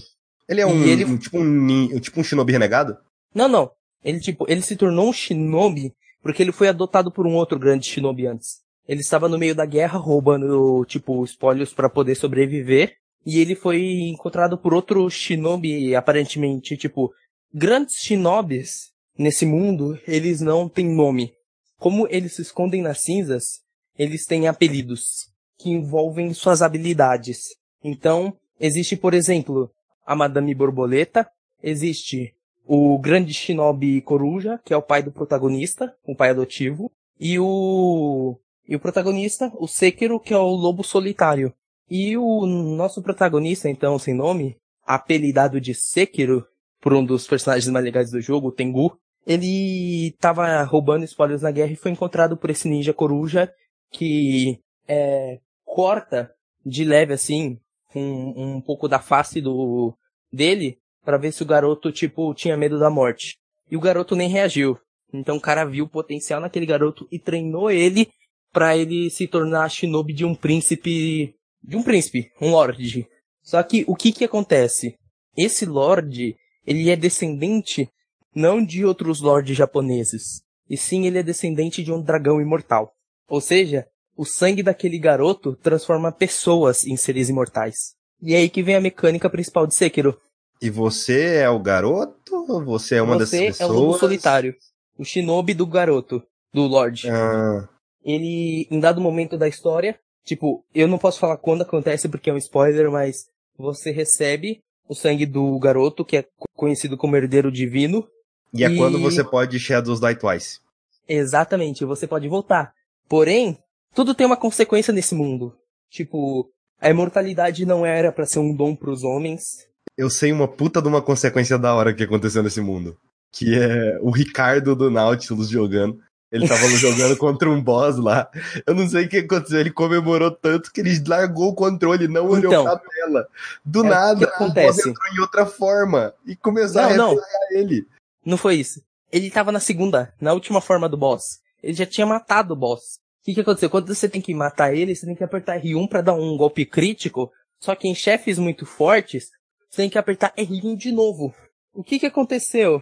Ele 0.48 0.60
é 0.60 0.66
um, 0.66 0.84
ele- 0.84 1.04
um- 1.04 1.18
tipo 1.18 1.38
um 1.38 2.00
tipo 2.00 2.20
um 2.20 2.24
shinobi 2.24 2.52
renegado? 2.52 2.96
Não, 3.34 3.48
não. 3.48 3.70
Ele 4.04 4.18
tipo, 4.20 4.46
ele 4.48 4.62
se 4.62 4.76
tornou 4.76 5.08
um 5.08 5.12
shinobi 5.12 5.92
porque 6.22 6.42
ele 6.42 6.52
foi 6.52 6.68
adotado 6.68 7.10
por 7.12 7.26
um 7.26 7.34
outro 7.34 7.58
grande 7.58 7.86
shinobi 7.86 8.26
antes. 8.26 8.60
Ele 8.88 9.00
estava 9.00 9.28
no 9.28 9.38
meio 9.38 9.54
da 9.54 9.66
guerra 9.66 9.98
roubando 9.98 10.84
tipo 10.86 11.22
espólios 11.24 11.72
pra 11.74 11.88
poder 11.90 12.14
sobreviver 12.14 12.94
e 13.26 13.38
ele 13.38 13.54
foi 13.54 13.82
encontrado 14.08 14.56
por 14.56 14.72
outro 14.72 15.08
shinobi 15.10 15.94
aparentemente 15.94 16.76
tipo 16.76 17.12
grandes 17.52 17.96
shinobis 17.96 18.90
nesse 19.20 19.44
mundo, 19.44 19.98
eles 20.08 20.40
não 20.40 20.66
têm 20.66 20.88
nome. 20.88 21.34
Como 21.78 22.08
eles 22.08 22.36
se 22.36 22.42
escondem 22.42 22.80
nas 22.80 23.02
cinzas, 23.02 23.60
eles 23.98 24.24
têm 24.24 24.48
apelidos 24.48 25.28
que 25.58 25.68
envolvem 25.68 26.32
suas 26.32 26.62
habilidades. 26.62 27.54
Então, 27.84 28.34
existe, 28.58 28.96
por 28.96 29.12
exemplo, 29.12 29.70
a 30.06 30.16
Madame 30.16 30.54
Borboleta, 30.54 31.28
existe 31.62 32.34
o 32.66 32.98
grande 32.98 33.34
shinobi 33.34 34.00
Coruja, 34.00 34.58
que 34.64 34.72
é 34.72 34.76
o 34.76 34.82
pai 34.82 35.02
do 35.02 35.12
protagonista, 35.12 35.94
o 36.02 36.16
pai 36.16 36.30
adotivo, 36.30 36.90
e 37.18 37.38
o 37.38 38.38
e 38.66 38.76
o 38.76 38.80
protagonista, 38.80 39.52
o 39.58 39.66
Sekiro, 39.66 40.20
que 40.20 40.32
é 40.32 40.38
o 40.38 40.54
lobo 40.54 40.84
solitário. 40.84 41.52
E 41.90 42.16
o 42.16 42.46
nosso 42.46 43.02
protagonista, 43.02 43.68
então, 43.68 43.98
sem 43.98 44.14
nome, 44.14 44.56
apelidado 44.86 45.60
de 45.60 45.74
Sekiro, 45.74 46.46
por 46.80 46.94
um 46.94 47.04
dos 47.04 47.26
personagens 47.26 47.68
mais 47.68 47.84
legais 47.84 48.10
do 48.12 48.20
jogo, 48.20 48.48
o 48.48 48.52
Tengu, 48.52 48.96
ele 49.26 50.12
tava 50.18 50.62
roubando 50.62 51.04
espólios 51.04 51.42
na 51.42 51.50
guerra 51.50 51.72
e 51.72 51.76
foi 51.76 51.90
encontrado 51.90 52.36
por 52.36 52.50
esse 52.50 52.68
ninja 52.68 52.92
coruja 52.92 53.52
que 53.90 54.58
é, 54.88 55.38
corta 55.64 56.32
de 56.64 56.84
leve 56.84 57.12
assim 57.12 57.58
um, 57.94 58.56
um 58.56 58.60
pouco 58.60 58.88
da 58.88 58.98
face 58.98 59.40
do 59.40 59.94
dele 60.32 60.78
pra 61.04 61.16
ver 61.16 61.32
se 61.32 61.42
o 61.42 61.46
garoto 61.46 61.90
tipo 61.90 62.34
tinha 62.34 62.56
medo 62.56 62.78
da 62.78 62.90
morte. 62.90 63.36
E 63.70 63.76
o 63.76 63.80
garoto 63.80 64.16
nem 64.16 64.28
reagiu. 64.28 64.78
Então 65.12 65.36
o 65.36 65.40
cara 65.40 65.64
viu 65.64 65.84
o 65.84 65.88
potencial 65.88 66.40
naquele 66.40 66.66
garoto 66.66 67.06
e 67.10 67.18
treinou 67.18 67.70
ele 67.70 68.08
pra 68.52 68.76
ele 68.76 69.10
se 69.10 69.26
tornar 69.26 69.68
shinobi 69.68 70.12
de 70.12 70.24
um 70.24 70.34
príncipe, 70.34 71.34
de 71.62 71.76
um 71.76 71.82
príncipe, 71.82 72.30
um 72.40 72.50
lord. 72.50 73.06
Só 73.42 73.62
que 73.62 73.84
o 73.86 73.94
que 73.94 74.12
que 74.12 74.24
acontece? 74.24 74.96
Esse 75.36 75.64
lord, 75.64 76.36
ele 76.66 76.90
é 76.90 76.96
descendente 76.96 77.88
não 78.34 78.64
de 78.64 78.84
outros 78.84 79.20
lords 79.20 79.56
japoneses, 79.56 80.42
e 80.68 80.76
sim 80.76 81.06
ele 81.06 81.18
é 81.18 81.22
descendente 81.22 81.82
de 81.82 81.92
um 81.92 82.00
dragão 82.02 82.40
imortal. 82.40 82.92
Ou 83.28 83.40
seja, 83.40 83.86
o 84.16 84.24
sangue 84.24 84.62
daquele 84.62 84.98
garoto 84.98 85.56
transforma 85.56 86.12
pessoas 86.12 86.84
em 86.84 86.96
seres 86.96 87.28
imortais. 87.28 87.94
E 88.22 88.34
é 88.34 88.38
aí 88.38 88.48
que 88.50 88.62
vem 88.62 88.74
a 88.76 88.80
mecânica 88.80 89.30
principal 89.30 89.66
de 89.66 89.74
Sekiro. 89.74 90.18
E 90.60 90.68
você 90.68 91.36
é 91.36 91.48
o 91.48 91.58
garoto 91.58 92.62
você 92.64 92.96
é 92.96 93.02
uma 93.02 93.18
Você 93.18 93.46
dessas 93.46 93.60
é 93.60 93.64
o 93.64 93.68
pessoas? 93.68 93.70
lobo 93.80 93.98
solitário. 93.98 94.54
O 94.98 95.04
shinobi 95.04 95.54
do 95.54 95.66
garoto, 95.66 96.22
do 96.52 96.62
Lorde. 96.66 97.08
Ah, 97.08 97.66
Ele, 98.04 98.66
em 98.70 98.78
dado 98.78 99.00
momento 99.00 99.36
da 99.38 99.48
história, 99.48 99.98
tipo, 100.24 100.64
eu 100.74 100.86
não 100.86 100.98
posso 100.98 101.18
falar 101.18 101.36
quando 101.38 101.62
acontece 101.62 102.08
porque 102.08 102.28
é 102.30 102.32
um 102.32 102.36
spoiler, 102.36 102.90
mas 102.90 103.24
você 103.56 103.90
recebe 103.90 104.60
o 104.88 104.94
sangue 104.94 105.24
do 105.24 105.58
garoto, 105.58 106.04
que 106.04 106.16
é 106.18 106.22
co- 106.22 106.46
conhecido 106.54 106.96
como 106.98 107.16
herdeiro 107.16 107.50
divino. 107.50 108.06
E 108.52 108.64
é 108.64 108.70
E- 108.70 108.76
quando 108.76 108.98
você 109.00 109.22
pode 109.24 109.58
Shadows 109.58 110.00
Die 110.00 110.14
Twice. 110.16 110.60
Exatamente, 111.08 111.84
você 111.84 112.06
pode 112.06 112.28
voltar. 112.28 112.72
Porém, 113.08 113.58
tudo 113.94 114.14
tem 114.14 114.26
uma 114.26 114.36
consequência 114.36 114.92
nesse 114.92 115.14
mundo. 115.14 115.54
Tipo, 115.90 116.48
a 116.80 116.88
imortalidade 116.88 117.66
não 117.66 117.84
era 117.84 118.12
pra 118.12 118.24
ser 118.26 118.38
um 118.38 118.54
dom 118.54 118.76
pros 118.76 119.02
homens. 119.02 119.66
Eu 119.96 120.08
sei 120.08 120.32
uma 120.32 120.46
puta 120.46 120.80
de 120.80 120.88
uma 120.88 121.02
consequência 121.02 121.58
da 121.58 121.74
hora 121.74 121.92
que 121.92 122.04
aconteceu 122.04 122.42
nesse 122.42 122.60
mundo. 122.60 122.96
Que 123.32 123.58
é 123.58 123.98
o 124.00 124.10
Ricardo 124.10 124.74
do 124.76 124.90
Nautilus 124.90 125.48
jogando. 125.48 126.00
Ele 126.32 126.46
tava 126.46 126.64
jogando 126.78 127.16
contra 127.16 127.50
um 127.50 127.60
boss 127.60 127.96
lá. 127.96 128.30
Eu 128.64 128.72
não 128.74 128.88
sei 128.88 129.06
o 129.06 129.08
que 129.08 129.18
aconteceu. 129.18 129.58
Ele 129.58 129.72
comemorou 129.72 130.30
tanto 130.30 130.72
que 130.72 130.80
ele 130.80 130.96
largou 131.06 131.48
o 131.48 131.54
controle, 131.54 132.06
não 132.06 132.28
olhou 132.28 132.52
Então, 132.52 132.64
pra 132.64 132.76
tela. 132.78 133.26
Do 133.64 133.84
é, 133.84 133.88
nada, 133.88 134.32
o 134.40 134.48
boss 134.48 134.78
entrou 134.78 135.08
em 135.16 135.20
outra 135.20 135.44
forma. 135.44 136.14
E 136.24 136.36
começou 136.36 136.80
a 136.82 136.90
Não, 136.90 136.96
não. 136.96 137.08
representar 137.10 137.52
ele. 137.52 137.86
Não 138.30 138.36
foi 138.38 138.54
isso. 138.54 138.80
Ele 139.10 139.28
tava 139.28 139.50
na 139.50 139.58
segunda, 139.58 140.14
na 140.20 140.32
última 140.32 140.60
forma 140.60 140.88
do 140.88 140.96
boss. 140.96 141.40
Ele 141.60 141.72
já 141.72 141.84
tinha 141.84 142.06
matado 142.06 142.54
o 142.54 142.56
boss. 142.56 143.00
O 143.20 143.24
que, 143.24 143.34
que 143.34 143.40
aconteceu? 143.40 143.68
Quando 143.68 143.92
você 143.92 144.08
tem 144.08 144.22
que 144.22 144.32
matar 144.32 144.72
ele, 144.72 144.94
você 144.94 145.04
tem 145.04 145.16
que 145.16 145.24
apertar 145.24 145.60
R1 145.60 145.88
pra 145.88 146.00
dar 146.00 146.14
um 146.14 146.36
golpe 146.36 146.64
crítico. 146.64 147.28
Só 147.58 147.74
que 147.74 147.88
em 147.88 147.94
chefes 147.94 148.38
muito 148.38 148.64
fortes, 148.64 149.30
você 149.68 149.82
tem 149.82 149.90
que 149.90 149.98
apertar 149.98 150.32
R1 150.36 150.76
de 150.76 150.92
novo. 150.92 151.34
O 151.74 151.82
que 151.82 151.98
que 151.98 152.06
aconteceu? 152.06 152.80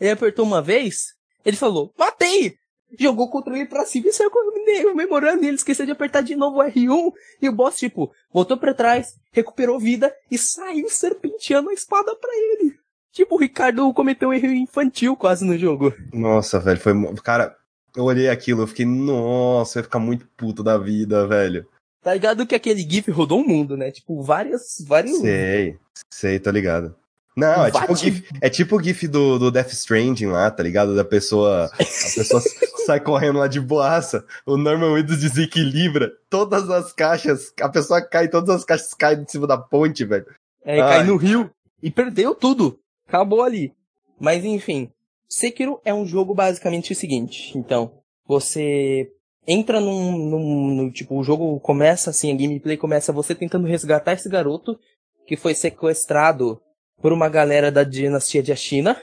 Ele 0.00 0.12
apertou 0.12 0.46
uma 0.46 0.62
vez, 0.62 1.08
ele 1.44 1.58
falou, 1.58 1.92
matei! 1.98 2.56
Jogou 2.98 3.26
o 3.26 3.30
controle 3.30 3.66
pra 3.66 3.84
cima 3.84 4.08
e 4.08 4.12
saiu 4.14 4.30
comemorando 4.30 5.44
e 5.44 5.48
ele 5.48 5.56
esqueceu 5.56 5.84
de 5.84 5.92
apertar 5.92 6.22
de 6.22 6.34
novo 6.34 6.60
o 6.60 6.64
R1 6.64 7.12
e 7.42 7.48
o 7.50 7.52
boss, 7.52 7.76
tipo, 7.76 8.10
voltou 8.32 8.56
pra 8.56 8.72
trás, 8.72 9.14
recuperou 9.30 9.78
vida 9.78 10.10
e 10.30 10.38
saiu 10.38 10.88
serpenteando 10.88 11.68
a 11.68 11.74
espada 11.74 12.16
pra 12.16 12.34
ele. 12.34 12.78
Tipo, 13.16 13.36
o 13.36 13.38
Ricardo 13.38 13.94
cometeu 13.94 14.28
um 14.28 14.34
erro 14.34 14.52
infantil 14.52 15.16
quase 15.16 15.42
no 15.42 15.56
jogo. 15.56 15.90
Nossa, 16.12 16.60
velho, 16.60 16.78
foi. 16.78 16.92
Cara, 17.24 17.56
eu 17.96 18.04
olhei 18.04 18.28
aquilo, 18.28 18.60
eu 18.60 18.66
fiquei, 18.66 18.84
nossa, 18.84 19.78
eu 19.78 19.80
ia 19.80 19.84
ficar 19.84 19.98
muito 19.98 20.28
puto 20.36 20.62
da 20.62 20.76
vida, 20.76 21.26
velho. 21.26 21.66
Tá 22.02 22.12
ligado 22.12 22.46
que 22.46 22.54
aquele 22.54 22.82
GIF 22.82 23.10
rodou 23.10 23.40
o 23.40 23.48
mundo, 23.48 23.74
né? 23.74 23.90
Tipo, 23.90 24.20
várias, 24.20 24.84
vários... 24.86 25.16
Sei, 25.16 25.78
sei, 26.12 26.38
tô 26.38 26.50
ligado. 26.50 26.94
Não, 27.34 27.64
é 27.64 27.70
tipo, 27.70 27.90
o 27.90 27.96
gif, 27.96 28.28
é 28.38 28.50
tipo 28.50 28.76
o 28.76 28.82
gif 28.82 29.08
do, 29.08 29.38
do 29.38 29.50
Death 29.50 29.72
Stranding 29.72 30.26
lá, 30.26 30.50
tá 30.50 30.62
ligado? 30.62 30.94
Da 30.94 31.04
pessoa. 31.04 31.70
A 31.72 31.76
pessoa 31.78 32.42
sai 32.84 33.00
correndo 33.00 33.38
lá 33.38 33.48
de 33.48 33.62
boaça, 33.62 34.26
o 34.44 34.58
Norman 34.58 34.94
Windows 34.94 35.20
desequilibra 35.20 36.12
todas 36.28 36.68
as 36.68 36.92
caixas, 36.92 37.50
a 37.62 37.68
pessoa 37.70 38.02
cai, 38.02 38.28
todas 38.28 38.56
as 38.56 38.64
caixas 38.64 38.92
caem 38.92 39.24
de 39.24 39.32
cima 39.32 39.46
da 39.46 39.56
ponte, 39.56 40.04
velho. 40.04 40.26
É, 40.62 40.82
Ai. 40.82 40.96
cai 40.98 41.04
no 41.04 41.16
rio 41.16 41.50
e 41.82 41.90
perdeu 41.90 42.34
tudo. 42.34 42.78
Acabou 43.06 43.42
ali. 43.42 43.72
Mas 44.18 44.44
enfim, 44.44 44.90
Sekiro 45.28 45.80
é 45.84 45.92
um 45.92 46.06
jogo 46.06 46.34
basicamente 46.34 46.92
o 46.92 46.96
seguinte. 46.96 47.56
Então, 47.56 47.92
você 48.26 49.10
entra 49.46 49.80
num, 49.80 50.16
num, 50.16 50.74
no, 50.74 50.90
tipo, 50.90 51.16
o 51.18 51.22
jogo 51.22 51.58
começa 51.60 52.10
assim, 52.10 52.32
a 52.32 52.36
gameplay 52.36 52.76
começa 52.76 53.12
você 53.12 53.34
tentando 53.34 53.66
resgatar 53.66 54.12
esse 54.12 54.28
garoto 54.28 54.78
que 55.26 55.36
foi 55.36 55.54
sequestrado 55.54 56.60
por 57.00 57.12
uma 57.12 57.28
galera 57.28 57.70
da 57.70 57.84
dinastia 57.84 58.42
de 58.42 58.54
China. 58.56 59.00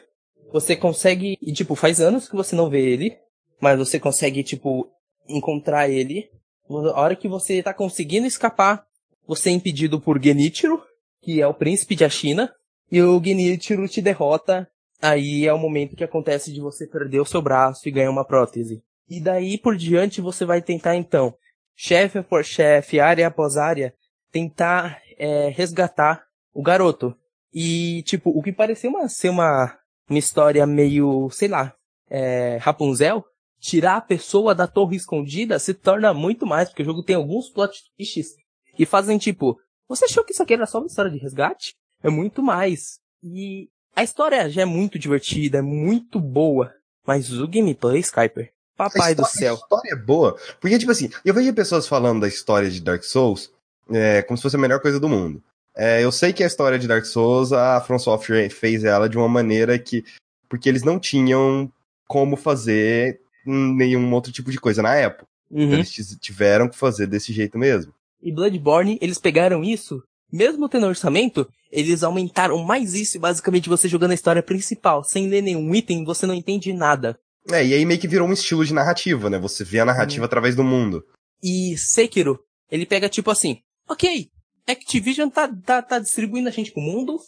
Você 0.51 0.75
consegue, 0.75 1.37
e 1.41 1.51
tipo, 1.51 1.75
faz 1.75 1.99
anos 1.99 2.27
que 2.27 2.35
você 2.35 2.55
não 2.55 2.69
vê 2.69 2.81
ele, 2.81 3.17
mas 3.59 3.77
você 3.77 3.99
consegue, 3.99 4.43
tipo, 4.43 4.89
encontrar 5.27 5.89
ele. 5.89 6.29
A 6.69 7.01
hora 7.01 7.15
que 7.15 7.27
você 7.27 7.61
tá 7.61 7.73
conseguindo 7.73 8.27
escapar, 8.27 8.85
você 9.27 9.49
é 9.49 9.53
impedido 9.53 9.99
por 9.99 10.21
Genichiro, 10.21 10.81
que 11.21 11.41
é 11.41 11.47
o 11.47 11.53
príncipe 11.53 11.95
de 11.95 12.09
China, 12.09 12.53
e 12.95 13.01
o 13.01 13.21
Genichiro 13.23 13.87
te 13.87 14.01
derrota 14.01 14.69
Aí 15.03 15.45
é 15.45 15.51
o 15.51 15.59
momento 15.59 15.97
que 15.97 16.03
acontece 16.05 16.49
de 16.53 16.61
você 16.61 16.87
perder 16.87 17.19
o 17.19 17.25
seu 17.25 17.41
braço 17.41 17.85
e 17.85 17.91
ganhar 17.91 18.09
uma 18.09 18.23
prótese. 18.23 18.81
E 19.09 19.19
daí 19.19 19.57
por 19.57 19.75
diante 19.75 20.21
você 20.21 20.45
vai 20.45 20.61
tentar 20.61 20.95
então, 20.95 21.35
chefe 21.75 22.21
por 22.21 22.45
chefe, 22.45 23.01
área 23.01 23.27
após 23.27 23.57
área, 23.57 23.93
tentar 24.31 25.01
é, 25.17 25.49
resgatar 25.49 26.23
o 26.53 26.63
garoto. 26.63 27.13
E, 27.53 28.01
tipo, 28.03 28.29
o 28.29 28.41
que 28.41 28.53
parecia 28.53 28.89
uma, 28.89 29.09
ser 29.09 29.27
uma, 29.27 29.77
uma 30.09 30.17
história 30.17 30.65
meio, 30.65 31.29
sei 31.31 31.49
lá, 31.49 31.75
é, 32.09 32.57
Rapunzel, 32.61 33.25
tirar 33.59 33.97
a 33.97 34.01
pessoa 34.01 34.55
da 34.55 34.67
torre 34.67 34.95
escondida 34.95 35.59
se 35.59 35.73
torna 35.73 36.13
muito 36.13 36.45
mais, 36.45 36.69
porque 36.69 36.83
o 36.83 36.85
jogo 36.85 37.03
tem 37.03 37.17
alguns 37.17 37.49
plot 37.49 37.77
twists 37.97 38.35
que 38.73 38.85
fazem 38.85 39.17
tipo, 39.17 39.59
você 39.85 40.05
achou 40.05 40.23
que 40.23 40.31
isso 40.31 40.41
aqui 40.41 40.53
era 40.53 40.65
só 40.65 40.77
uma 40.77 40.87
história 40.87 41.11
de 41.11 41.17
resgate? 41.17 41.75
É 42.03 42.09
muito 42.09 42.43
mais. 42.43 42.99
E 43.23 43.69
a 43.95 44.03
história 44.03 44.49
já 44.49 44.61
é 44.63 44.65
muito 44.65 44.99
divertida, 44.99 45.59
é 45.59 45.61
muito 45.61 46.19
boa. 46.19 46.73
Mas 47.07 47.31
o 47.33 47.47
gameplay, 47.47 47.99
Skyper, 47.99 48.51
papai 48.77 49.11
história, 49.11 49.15
do 49.15 49.25
céu. 49.25 49.53
A 49.53 49.57
história 49.57 49.91
é 49.91 49.95
boa. 49.95 50.37
Porque, 50.59 50.77
tipo 50.77 50.91
assim, 50.91 51.09
eu 51.25 51.33
vejo 51.33 51.53
pessoas 51.53 51.87
falando 51.87 52.21
da 52.21 52.27
história 52.27 52.69
de 52.69 52.81
Dark 52.81 53.03
Souls 53.03 53.51
é, 53.89 54.21
como 54.21 54.37
se 54.37 54.43
fosse 54.43 54.55
a 54.55 54.59
melhor 54.59 54.79
coisa 54.81 54.99
do 54.99 55.09
mundo. 55.09 55.41
É, 55.75 56.03
eu 56.03 56.11
sei 56.11 56.31
que 56.31 56.43
a 56.43 56.47
história 56.47 56.77
de 56.77 56.87
Dark 56.87 57.03
Souls, 57.05 57.51
a 57.51 57.81
From 57.81 57.97
Software 57.99 58.49
fez 58.49 58.83
ela 58.83 59.09
de 59.09 59.17
uma 59.17 59.27
maneira 59.27 59.77
que. 59.79 60.03
Porque 60.47 60.69
eles 60.69 60.83
não 60.83 60.99
tinham 60.99 61.71
como 62.07 62.35
fazer 62.35 63.19
nenhum 63.45 64.13
outro 64.13 64.31
tipo 64.31 64.51
de 64.51 64.59
coisa 64.59 64.81
na 64.81 64.93
época. 64.95 65.27
Então, 65.51 65.67
Uhum. 65.67 65.73
eles 65.73 66.17
tiveram 66.21 66.69
que 66.69 66.77
fazer 66.77 67.07
desse 67.07 67.33
jeito 67.33 67.57
mesmo. 67.57 67.93
E 68.21 68.31
Bloodborne, 68.31 68.97
eles 69.01 69.17
pegaram 69.17 69.63
isso, 69.63 70.01
mesmo 70.33 70.67
tendo 70.67 70.87
orçamento, 70.87 71.47
eles 71.71 72.03
aumentaram 72.03 72.57
mais 72.63 72.95
isso 72.95 73.17
e 73.17 73.19
basicamente 73.19 73.69
você 73.69 73.87
jogando 73.87 74.11
a 74.11 74.15
história 74.15 74.41
principal, 74.41 75.03
sem 75.03 75.27
ler 75.27 75.43
nenhum 75.43 75.73
item, 75.75 76.03
você 76.03 76.25
não 76.25 76.33
entende 76.33 76.73
nada. 76.73 77.19
É, 77.51 77.63
e 77.63 77.73
aí 77.73 77.85
meio 77.85 77.99
que 77.99 78.07
virou 78.07 78.27
um 78.27 78.33
estilo 78.33 78.65
de 78.65 78.73
narrativa, 78.73 79.29
né? 79.29 79.37
Você 79.37 79.63
vê 79.63 79.79
a 79.79 79.85
narrativa 79.85 80.25
através 80.25 80.55
do 80.55 80.63
mundo. 80.63 81.03
E 81.43 81.77
Sekiro, 81.77 82.39
ele 82.71 82.85
pega 82.85 83.07
tipo 83.07 83.29
assim, 83.29 83.59
ok, 83.87 84.27
Activision 84.67 85.29
tá, 85.29 85.47
tá, 85.47 85.81
tá 85.81 85.99
distribuindo 85.99 86.49
a 86.49 86.51
gente 86.51 86.71
pro 86.71 86.81
mundo, 86.81 87.19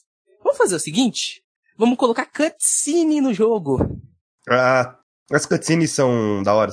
vamos 0.41 0.57
fazer 0.57 0.75
o 0.75 0.79
seguinte, 0.79 1.43
vamos 1.77 1.97
colocar 1.97 2.25
cutscene 2.25 3.21
no 3.21 3.33
jogo. 3.33 3.77
Ah, 4.49 4.97
as 5.31 5.45
cutscenes 5.45 5.91
são 5.91 6.41
da 6.41 6.55
hora. 6.55 6.71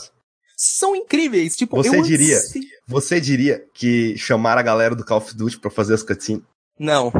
São 0.65 0.95
incríveis, 0.95 1.57
tipo, 1.57 1.75
Você 1.77 1.97
eu 1.99 2.03
diria? 2.03 2.37
ansi- 2.37 2.61
Você 2.87 3.21
diria 3.21 3.67
que 3.75 4.17
chamar 4.17 4.57
a 4.59 4.63
galera 4.63 4.95
do 4.95 5.05
Call 5.05 5.19
of 5.19 5.35
Duty 5.35 5.59
pra 5.59 5.71
fazer 5.73 5.95
as 5.95 6.05
cutscenes? 6.05 6.45
Não, 6.79 7.13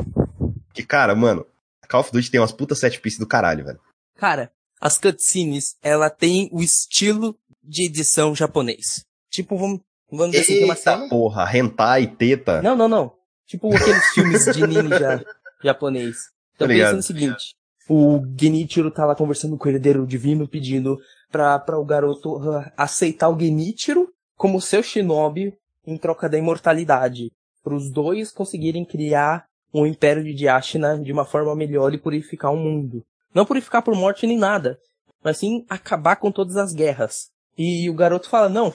Que, 0.73 0.85
cara, 0.85 1.15
mano, 1.17 1.45
Call 1.89 2.01
of 2.03 2.13
Duty 2.13 2.31
tem 2.31 2.41
umas 2.41 2.53
puta 2.53 2.75
set 2.77 3.01
piece 3.01 3.19
do 3.19 3.27
caralho, 3.27 3.65
velho. 3.65 3.81
Cara, 4.17 4.53
as 4.81 4.97
cutscenes, 4.97 5.75
ela 5.83 6.09
tem 6.09 6.49
o 6.53 6.63
estilo 6.63 7.37
de 7.63 7.87
edição 7.87 8.33
japonês. 8.35 9.05
Tipo, 9.29 9.57
vamos, 9.59 9.81
vamos 10.11 10.31
dizer 10.31 10.45
assim, 10.45 10.55
tem 10.55 10.65
uma 10.65 10.77
cena... 10.77 11.09
porra, 11.09 11.51
hentai, 11.57 12.07
teta. 12.07 12.63
Não, 12.63 12.77
não, 12.77 12.89
não. 12.89 13.13
Tipo 13.47 13.75
aqueles 13.75 14.07
filmes 14.15 14.45
de 14.55 14.67
ninja 14.69 15.25
japonês. 15.65 16.17
Então 16.55 16.69
Tô 16.69 16.73
pensa 16.75 16.93
no 16.93 17.03
seguinte. 17.03 17.55
O 17.89 18.21
Genichiro 18.39 18.91
tá 18.91 19.05
lá 19.05 19.15
conversando 19.15 19.57
com 19.57 19.69
o 19.69 19.73
herdeiro 19.73 20.07
divino, 20.07 20.49
pedindo 20.49 20.99
pra, 21.31 21.59
pra 21.59 21.79
o 21.79 21.85
garoto 21.85 22.39
ah, 22.51 22.73
aceitar 22.77 23.29
o 23.29 23.39
Genichiro 23.39 24.09
como 24.37 24.61
seu 24.61 24.83
shinobi 24.83 25.55
em 25.87 25.97
troca 25.99 26.29
da 26.29 26.39
imortalidade. 26.39 27.31
Para 27.63 27.75
os 27.75 27.91
dois 27.91 28.31
conseguirem 28.31 28.85
criar 28.85 29.47
um 29.73 29.87
império 29.87 30.23
de 30.23 30.35
Diashina 30.35 30.99
de 30.99 31.13
uma 31.13 31.25
forma 31.25 31.55
melhor 31.57 31.95
e 31.95 31.99
purificar 31.99 32.53
o 32.53 32.57
mundo. 32.57 33.05
Não 33.35 33.47
purificar 33.47 33.83
por 33.83 33.95
morte 33.95 34.27
nem 34.27 34.39
nada, 34.39 34.79
mas 35.23 35.39
sim 35.39 35.65
acabar 35.69 36.17
com 36.17 36.31
todas 36.31 36.57
as 36.57 36.73
guerras. 36.73 37.31
E 37.57 37.89
o 37.89 37.95
garoto 37.95 38.29
fala, 38.29 38.49
não, 38.49 38.73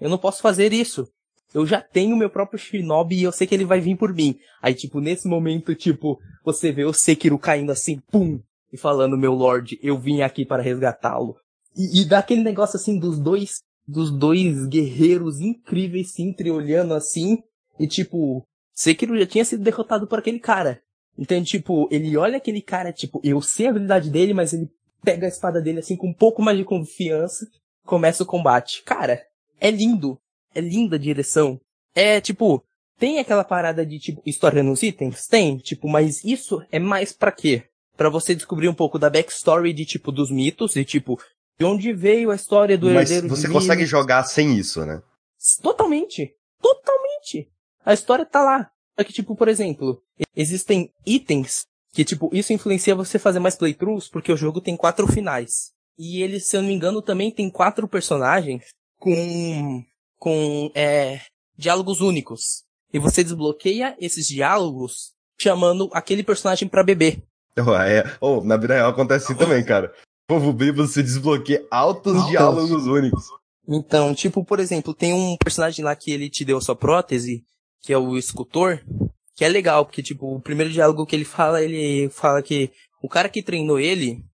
eu 0.00 0.08
não 0.08 0.18
posso 0.18 0.42
fazer 0.42 0.72
isso. 0.72 1.08
Eu 1.54 1.66
já 1.66 1.80
tenho 1.80 2.16
meu 2.16 2.28
próprio 2.28 2.58
Shinobi 2.58 3.16
e 3.16 3.22
eu 3.22 3.32
sei 3.32 3.46
que 3.46 3.54
ele 3.54 3.64
vai 3.64 3.80
vir 3.80 3.96
por 3.96 4.12
mim. 4.12 4.36
Aí, 4.60 4.74
tipo, 4.74 5.00
nesse 5.00 5.28
momento, 5.28 5.74
tipo, 5.74 6.18
você 6.44 6.72
vê 6.72 6.84
o 6.84 6.92
Sekiro 6.92 7.38
caindo 7.38 7.72
assim, 7.72 8.00
pum, 8.10 8.40
e 8.72 8.76
falando, 8.76 9.16
meu 9.16 9.32
Lorde, 9.32 9.78
eu 9.82 9.98
vim 9.98 10.22
aqui 10.22 10.44
para 10.44 10.62
resgatá-lo. 10.62 11.36
E, 11.76 12.02
e 12.02 12.04
dá 12.04 12.18
aquele 12.18 12.42
negócio 12.42 12.76
assim 12.76 12.98
dos 12.98 13.18
dois, 13.18 13.62
dos 13.86 14.10
dois 14.10 14.66
guerreiros 14.66 15.40
incríveis 15.40 16.12
se 16.12 16.22
entreolhando 16.22 16.94
assim, 16.94 17.38
e 17.78 17.86
tipo, 17.86 18.44
Sekiro 18.74 19.18
já 19.18 19.26
tinha 19.26 19.44
sido 19.44 19.62
derrotado 19.62 20.06
por 20.06 20.18
aquele 20.18 20.38
cara. 20.38 20.80
Então, 21.18 21.42
tipo, 21.42 21.88
ele 21.90 22.16
olha 22.16 22.36
aquele 22.36 22.60
cara, 22.60 22.92
tipo, 22.92 23.20
eu 23.24 23.40
sei 23.40 23.66
a 23.66 23.70
habilidade 23.70 24.10
dele, 24.10 24.34
mas 24.34 24.52
ele 24.52 24.68
pega 25.02 25.26
a 25.26 25.28
espada 25.28 25.62
dele 25.62 25.78
assim 25.78 25.96
com 25.96 26.08
um 26.08 26.14
pouco 26.14 26.42
mais 26.42 26.58
de 26.58 26.64
confiança, 26.64 27.46
começa 27.84 28.22
o 28.22 28.26
combate. 28.26 28.82
Cara, 28.84 29.22
é 29.58 29.70
lindo. 29.70 30.18
É 30.56 30.60
linda 30.60 30.96
a 30.96 30.98
direção. 30.98 31.60
É, 31.94 32.18
tipo, 32.18 32.64
tem 32.98 33.18
aquela 33.18 33.44
parada 33.44 33.84
de, 33.84 33.98
tipo, 33.98 34.22
história 34.24 34.62
nos 34.62 34.82
itens? 34.82 35.26
Tem, 35.26 35.58
tipo, 35.58 35.86
mas 35.86 36.24
isso 36.24 36.64
é 36.72 36.78
mais 36.78 37.12
pra 37.12 37.30
quê? 37.30 37.64
Pra 37.94 38.08
você 38.08 38.34
descobrir 38.34 38.68
um 38.68 38.74
pouco 38.74 38.98
da 38.98 39.10
backstory 39.10 39.72
de, 39.74 39.84
tipo, 39.84 40.10
dos 40.10 40.30
mitos 40.30 40.76
e, 40.76 40.84
tipo, 40.84 41.20
de 41.58 41.64
onde 41.64 41.92
veio 41.92 42.30
a 42.30 42.34
história 42.34 42.78
do 42.78 42.86
Mas 42.86 43.10
herdeiro 43.10 43.28
você 43.28 43.42
divino. 43.42 43.60
consegue 43.60 43.84
jogar 43.84 44.24
sem 44.24 44.56
isso, 44.56 44.84
né? 44.86 45.02
Totalmente. 45.62 46.34
Totalmente. 46.60 47.50
A 47.84 47.92
história 47.92 48.24
tá 48.24 48.42
lá. 48.42 48.70
Só 48.98 49.04
que, 49.04 49.12
tipo, 49.12 49.36
por 49.36 49.48
exemplo, 49.48 50.02
existem 50.34 50.90
itens 51.04 51.66
que, 51.92 52.04
tipo, 52.04 52.30
isso 52.32 52.52
influencia 52.52 52.94
você 52.94 53.18
fazer 53.18 53.38
mais 53.40 53.56
playthroughs, 53.56 54.08
porque 54.08 54.32
o 54.32 54.36
jogo 54.36 54.60
tem 54.60 54.76
quatro 54.76 55.06
finais. 55.06 55.72
E 55.98 56.22
ele, 56.22 56.40
se 56.40 56.56
eu 56.56 56.62
não 56.62 56.68
me 56.68 56.74
engano, 56.74 57.00
também 57.00 57.30
tem 57.30 57.48
quatro 57.50 57.86
personagens 57.88 58.64
com, 58.98 59.82
com, 60.18 60.70
é, 60.74 61.20
diálogos 61.56 62.00
únicos. 62.00 62.64
E 62.92 62.98
você 62.98 63.22
desbloqueia 63.22 63.96
esses 64.00 64.26
diálogos 64.26 65.12
chamando 65.38 65.90
aquele 65.92 66.22
personagem 66.22 66.68
pra 66.68 66.82
beber. 66.82 67.22
Oh, 67.58 67.74
é, 67.74 68.16
oh, 68.20 68.42
na 68.42 68.56
vida 68.56 68.74
real 68.74 68.90
acontece 68.90 69.26
assim 69.26 69.34
também, 69.34 69.64
cara. 69.64 69.92
O 70.28 70.34
povo 70.34 70.52
bêbado 70.52 70.86
se 70.88 71.02
desbloqueia 71.02 71.66
altos 71.70 72.14
Altos. 72.14 72.30
diálogos 72.30 72.86
únicos. 72.86 73.24
Então, 73.68 74.14
tipo, 74.14 74.44
por 74.44 74.60
exemplo, 74.60 74.94
tem 74.94 75.12
um 75.12 75.36
personagem 75.36 75.84
lá 75.84 75.96
que 75.96 76.10
ele 76.10 76.30
te 76.30 76.44
deu 76.44 76.58
a 76.58 76.60
sua 76.60 76.76
prótese, 76.76 77.44
que 77.82 77.92
é 77.92 77.98
o 77.98 78.16
escultor, 78.16 78.80
que 79.34 79.44
é 79.44 79.48
legal, 79.48 79.84
porque, 79.84 80.02
tipo, 80.02 80.34
o 80.34 80.40
primeiro 80.40 80.72
diálogo 80.72 81.06
que 81.06 81.16
ele 81.16 81.24
fala, 81.24 81.62
ele 81.62 82.08
fala 82.10 82.42
que 82.42 82.70
o 83.02 83.08
cara 83.08 83.28
que 83.28 83.42
treinou 83.42 83.78
ele, 83.78 84.24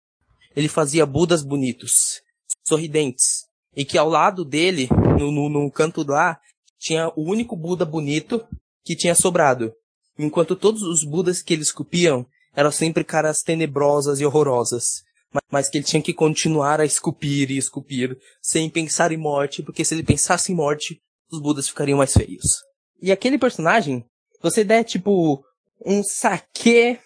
ele 0.55 0.69
fazia 0.69 1.07
budas 1.07 1.43
bonitos, 1.43 2.21
sorridentes, 2.65 3.47
e 3.75 3.85
que 3.85 3.97
ao 3.97 4.09
lado 4.09 4.45
dele, 4.45 4.89
no, 5.19 5.31
no, 5.31 5.49
no 5.49 5.71
canto 5.71 6.05
lá, 6.09 6.39
tinha 6.79 7.09
o 7.17 7.23
único 7.31 7.57
Buda 7.57 7.85
bonito 7.85 8.45
que 8.85 8.97
tinha 8.97 9.15
sobrado. 9.15 9.73
Enquanto 10.19 10.57
todos 10.57 10.83
os 10.83 11.05
Budas 11.05 11.43
que 11.43 11.53
ele 11.55 11.63
esculpiam 11.63 12.27
eram 12.55 12.71
sempre 12.71 13.03
caras 13.05 13.43
tenebrosas 13.43 14.21
e 14.21 14.27
horrorosas. 14.27 15.03
Ma- 15.33 15.41
Mas 15.51 15.69
que 15.69 15.79
ele 15.79 15.85
tinha 15.85 16.03
que 16.03 16.13
continuar 16.13 16.81
a 16.81 16.85
esculpir 16.85 17.51
e 17.51 17.57
esculpir, 17.57 18.19
sem 18.43 18.69
pensar 18.69 19.11
em 19.13 19.17
morte, 19.17 19.63
porque 19.63 19.85
se 19.85 19.95
ele 19.95 20.03
pensasse 20.03 20.53
em 20.53 20.55
morte, 20.55 21.01
os 21.31 21.41
Budas 21.41 21.69
ficariam 21.69 21.99
mais 21.99 22.13
feios. 22.13 22.59
E 23.01 23.11
aquele 23.11 23.39
personagem, 23.39 24.05
você 24.43 24.63
der 24.65 24.85
tipo 24.85 25.43
um 25.85 26.03
saque 26.03 26.99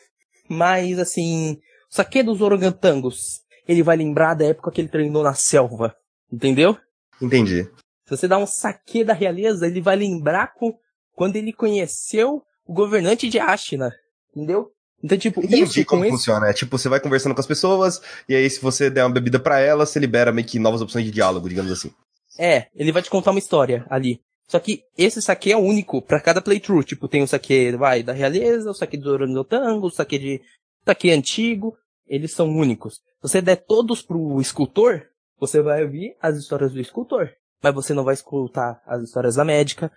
mais 0.48 0.98
assim, 0.98 1.58
saque 1.88 2.22
dos 2.22 2.40
orangotangos, 2.40 3.40
ele 3.68 3.82
vai 3.82 3.96
lembrar 3.96 4.34
da 4.34 4.44
época 4.46 4.70
que 4.70 4.80
ele 4.80 4.88
treinou 4.88 5.22
na 5.22 5.34
selva, 5.34 5.94
entendeu? 6.32 6.76
Entendi. 7.22 7.68
Se 8.06 8.16
você 8.16 8.28
dá 8.28 8.38
um 8.38 8.46
saque 8.46 9.04
da 9.04 9.12
realeza, 9.12 9.66
ele 9.66 9.80
vai 9.80 9.96
lembrar 9.96 10.54
com, 10.54 10.72
quando 11.14 11.36
ele 11.36 11.52
conheceu 11.52 12.42
o 12.64 12.72
governante 12.72 13.28
de 13.28 13.38
Ashina, 13.38 13.92
entendeu? 14.30 14.70
Então, 15.02 15.18
tipo, 15.18 15.40
Entendi 15.40 15.62
isso 15.62 15.84
como 15.84 16.02
com 16.02 16.06
esse... 16.06 16.16
funciona. 16.16 16.48
É 16.48 16.52
tipo, 16.52 16.78
você 16.78 16.88
vai 16.88 17.00
conversando 17.00 17.34
com 17.34 17.40
as 17.40 17.46
pessoas, 17.46 18.00
e 18.28 18.34
aí 18.34 18.48
se 18.48 18.60
você 18.60 18.88
der 18.88 19.04
uma 19.04 19.12
bebida 19.12 19.38
pra 19.38 19.60
elas, 19.60 19.90
você 19.90 19.98
libera 19.98 20.32
meio 20.32 20.46
que 20.46 20.58
novas 20.58 20.80
opções 20.80 21.04
de 21.04 21.10
diálogo, 21.10 21.48
digamos 21.48 21.70
assim. 21.70 21.92
É, 22.38 22.68
ele 22.74 22.92
vai 22.92 23.02
te 23.02 23.10
contar 23.10 23.30
uma 23.30 23.38
história 23.38 23.84
ali. 23.90 24.20
Só 24.48 24.60
que 24.60 24.84
esse 24.96 25.20
saque 25.20 25.50
é 25.50 25.56
único 25.56 26.00
pra 26.00 26.20
cada 26.20 26.40
playthrough. 26.40 26.84
Tipo, 26.84 27.08
tem 27.08 27.22
o 27.22 27.26
saque, 27.26 27.72
vai, 27.72 28.02
da 28.02 28.12
realeza, 28.12 28.70
o 28.70 28.74
saque 28.74 28.96
do 28.96 29.10
orangotango, 29.10 29.86
o 29.86 29.90
saque 29.90 30.18
de... 30.18 30.40
saque 30.84 31.10
antigo. 31.10 31.76
Eles 32.06 32.32
são 32.32 32.48
únicos. 32.48 32.94
Se 32.94 33.22
você 33.22 33.42
der 33.42 33.56
todos 33.56 34.00
pro 34.02 34.40
escultor, 34.40 35.02
você 35.40 35.60
vai 35.60 35.82
ouvir 35.82 36.16
as 36.22 36.36
histórias 36.36 36.72
do 36.72 36.80
escultor. 36.80 37.30
Mas 37.62 37.74
você 37.74 37.94
não 37.94 38.04
vai 38.04 38.14
escutar 38.14 38.80
as 38.86 39.02
histórias 39.02 39.36
da 39.36 39.44
médica. 39.44 39.90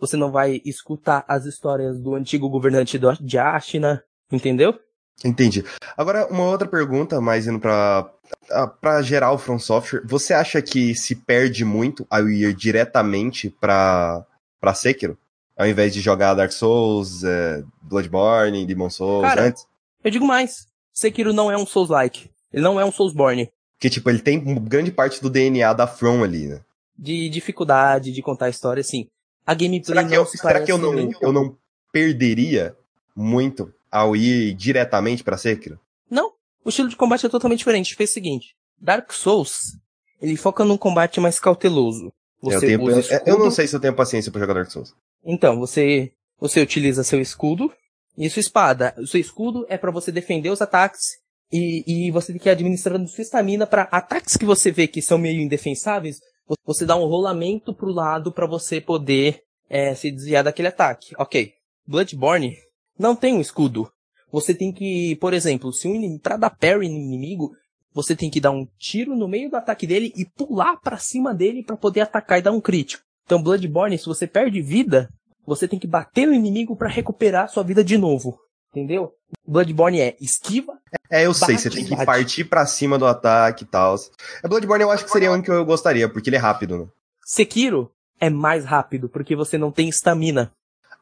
Você 0.00 0.16
não 0.16 0.30
vai 0.30 0.60
escutar 0.64 1.24
as 1.28 1.44
histórias 1.44 2.00
do 2.00 2.14
antigo 2.14 2.48
governante 2.48 2.98
de 3.20 3.38
Ashina. 3.38 4.02
Entendeu? 4.32 4.78
Entendi. 5.24 5.64
Agora, 5.96 6.26
uma 6.28 6.44
outra 6.44 6.66
pergunta, 6.66 7.20
mais 7.20 7.46
indo 7.46 7.60
pra, 7.60 8.10
ah, 8.50 8.66
pra 8.66 9.02
geral 9.02 9.36
From 9.36 9.58
Software. 9.58 10.02
Você 10.06 10.32
acha 10.32 10.62
que 10.62 10.94
se 10.94 11.14
perde 11.14 11.64
muito 11.64 12.06
ao 12.08 12.28
ir 12.28 12.54
diretamente 12.54 13.50
pra, 13.60 14.24
pra 14.58 14.72
Sekiro? 14.74 15.18
Ao 15.58 15.66
invés 15.66 15.92
de 15.92 16.00
jogar 16.00 16.32
Dark 16.32 16.52
Souls, 16.52 17.22
é, 17.22 17.62
Bloodborne, 17.82 18.64
Demon 18.64 18.88
Souls 18.88 19.22
Cara, 19.28 19.42
antes? 19.42 19.66
Eu 20.02 20.10
digo 20.10 20.26
mais. 20.26 20.66
Sekiro 20.90 21.34
não 21.34 21.50
é 21.50 21.56
um 21.56 21.66
Souls-like. 21.66 22.30
Ele 22.52 22.62
não 22.62 22.80
é 22.80 22.84
um 22.84 22.92
Soulsborne. 22.92 23.50
Que, 23.78 23.88
tipo, 23.88 24.10
ele 24.10 24.18
tem 24.18 24.42
grande 24.62 24.90
parte 24.90 25.22
do 25.22 25.30
DNA 25.30 25.72
da 25.72 25.86
From 25.86 26.22
ali, 26.22 26.48
né? 26.48 26.60
De 27.00 27.28
dificuldade 27.30 28.12
de 28.12 28.20
contar 28.22 28.46
a 28.46 28.50
história, 28.50 28.80
assim. 28.82 29.06
A 29.46 29.54
gameplay 29.54 29.82
Será 29.84 30.02
que, 30.04 30.10
não 30.10 30.16
eu, 30.16 30.26
se 30.26 30.36
será 30.36 30.50
parece 30.52 30.66
que 30.66 30.72
eu, 30.72 30.78
não, 30.78 30.92
nem- 30.92 31.10
eu 31.20 31.32
não 31.32 31.56
perderia 31.90 32.76
muito 33.16 33.72
ao 33.90 34.14
ir 34.14 34.54
diretamente 34.54 35.24
pra 35.24 35.36
Sekiro? 35.36 35.80
Não, 36.10 36.32
o 36.64 36.68
estilo 36.68 36.88
de 36.88 36.96
combate 36.96 37.26
é 37.26 37.28
totalmente 37.28 37.58
diferente. 37.58 37.94
Fez 37.96 38.10
o 38.10 38.12
seguinte, 38.12 38.54
Dark 38.80 39.12
Souls, 39.12 39.76
ele 40.20 40.36
foca 40.36 40.64
num 40.64 40.76
combate 40.76 41.18
mais 41.20 41.40
cauteloso. 41.40 42.12
Você 42.42 42.56
eu, 42.56 42.60
tenho, 42.60 42.82
usa 42.82 43.00
eu, 43.14 43.18
eu 43.18 43.24
não 43.26 43.32
escudo. 43.46 43.50
sei 43.52 43.66
se 43.66 43.76
eu 43.76 43.80
tenho 43.80 43.94
paciência 43.94 44.30
pra 44.30 44.40
jogar 44.40 44.54
Dark 44.54 44.70
Souls. 44.70 44.94
Então, 45.24 45.58
você 45.58 46.12
você 46.38 46.60
utiliza 46.60 47.04
seu 47.04 47.20
escudo 47.20 47.70
e 48.16 48.28
sua 48.30 48.40
espada. 48.40 48.94
O 48.98 49.06
seu 49.06 49.20
escudo 49.20 49.66
é 49.68 49.76
pra 49.76 49.90
você 49.90 50.10
defender 50.10 50.48
os 50.50 50.62
ataques 50.62 51.18
e, 51.52 52.06
e 52.06 52.10
você 52.10 52.32
tem 52.32 52.40
que 52.40 52.48
ir 52.48 52.52
administrando 52.52 53.06
sua 53.08 53.20
estamina 53.22 53.66
pra 53.66 53.82
ataques 53.90 54.36
que 54.36 54.44
você 54.46 54.70
vê 54.70 54.86
que 54.86 55.02
são 55.02 55.18
meio 55.18 55.40
indefensáveis, 55.42 56.18
você 56.64 56.84
dá 56.84 56.96
um 56.96 57.06
rolamento 57.06 57.74
pro 57.74 57.92
lado 57.92 58.32
pra 58.32 58.46
você 58.46 58.80
poder 58.80 59.42
é, 59.68 59.94
se 59.94 60.10
desviar 60.10 60.44
daquele 60.44 60.68
ataque. 60.68 61.14
Ok. 61.18 61.52
Bloodborne 61.86 62.56
não 62.98 63.16
tem 63.16 63.34
um 63.34 63.40
escudo. 63.40 63.90
Você 64.32 64.54
tem 64.54 64.72
que, 64.72 65.16
por 65.16 65.34
exemplo, 65.34 65.72
se 65.72 65.88
um 65.88 65.94
inimigo, 65.94 66.22
pra 66.22 66.36
dar 66.36 66.50
parry 66.50 66.88
no 66.88 66.96
inimigo, 66.96 67.50
você 67.92 68.14
tem 68.14 68.30
que 68.30 68.40
dar 68.40 68.52
um 68.52 68.66
tiro 68.78 69.16
no 69.16 69.26
meio 69.26 69.50
do 69.50 69.56
ataque 69.56 69.86
dele 69.86 70.12
e 70.16 70.24
pular 70.24 70.76
pra 70.76 70.98
cima 70.98 71.34
dele 71.34 71.64
pra 71.64 71.76
poder 71.76 72.02
atacar 72.02 72.38
e 72.38 72.42
dar 72.42 72.52
um 72.52 72.60
crítico. 72.60 73.02
Então, 73.24 73.42
Bloodborne, 73.42 73.98
se 73.98 74.06
você 74.06 74.26
perde 74.26 74.62
vida, 74.62 75.08
você 75.44 75.66
tem 75.66 75.78
que 75.78 75.86
bater 75.86 76.26
no 76.26 76.34
inimigo 76.34 76.76
pra 76.76 76.88
recuperar 76.88 77.48
sua 77.48 77.62
vida 77.62 77.82
de 77.82 77.98
novo. 77.98 78.38
Entendeu? 78.70 79.12
Bloodborne 79.46 80.00
é 80.00 80.16
esquiva. 80.20 80.78
É, 81.10 81.26
eu 81.26 81.34
sei, 81.34 81.54
Bate, 81.54 81.62
você 81.62 81.70
tem 81.70 81.84
que 81.84 81.90
bate. 81.90 82.06
partir 82.06 82.44
pra 82.44 82.66
cima 82.66 82.96
do 82.98 83.06
ataque 83.06 83.64
e 83.64 83.66
tal. 83.66 83.96
É 84.42 84.48
Bloodborne 84.48 84.82
eu 84.82 84.90
acho 84.90 85.04
que 85.04 85.10
seria 85.10 85.30
o 85.30 85.34
único 85.34 85.46
que 85.46 85.52
eu 85.52 85.64
gostaria, 85.64 86.08
porque 86.08 86.30
ele 86.30 86.36
é 86.36 86.40
rápido, 86.40 86.78
né? 86.78 86.86
Sekiro 87.24 87.90
é 88.20 88.30
mais 88.30 88.64
rápido, 88.64 89.08
porque 89.08 89.34
você 89.34 89.58
não 89.58 89.72
tem 89.72 89.88
estamina. 89.88 90.52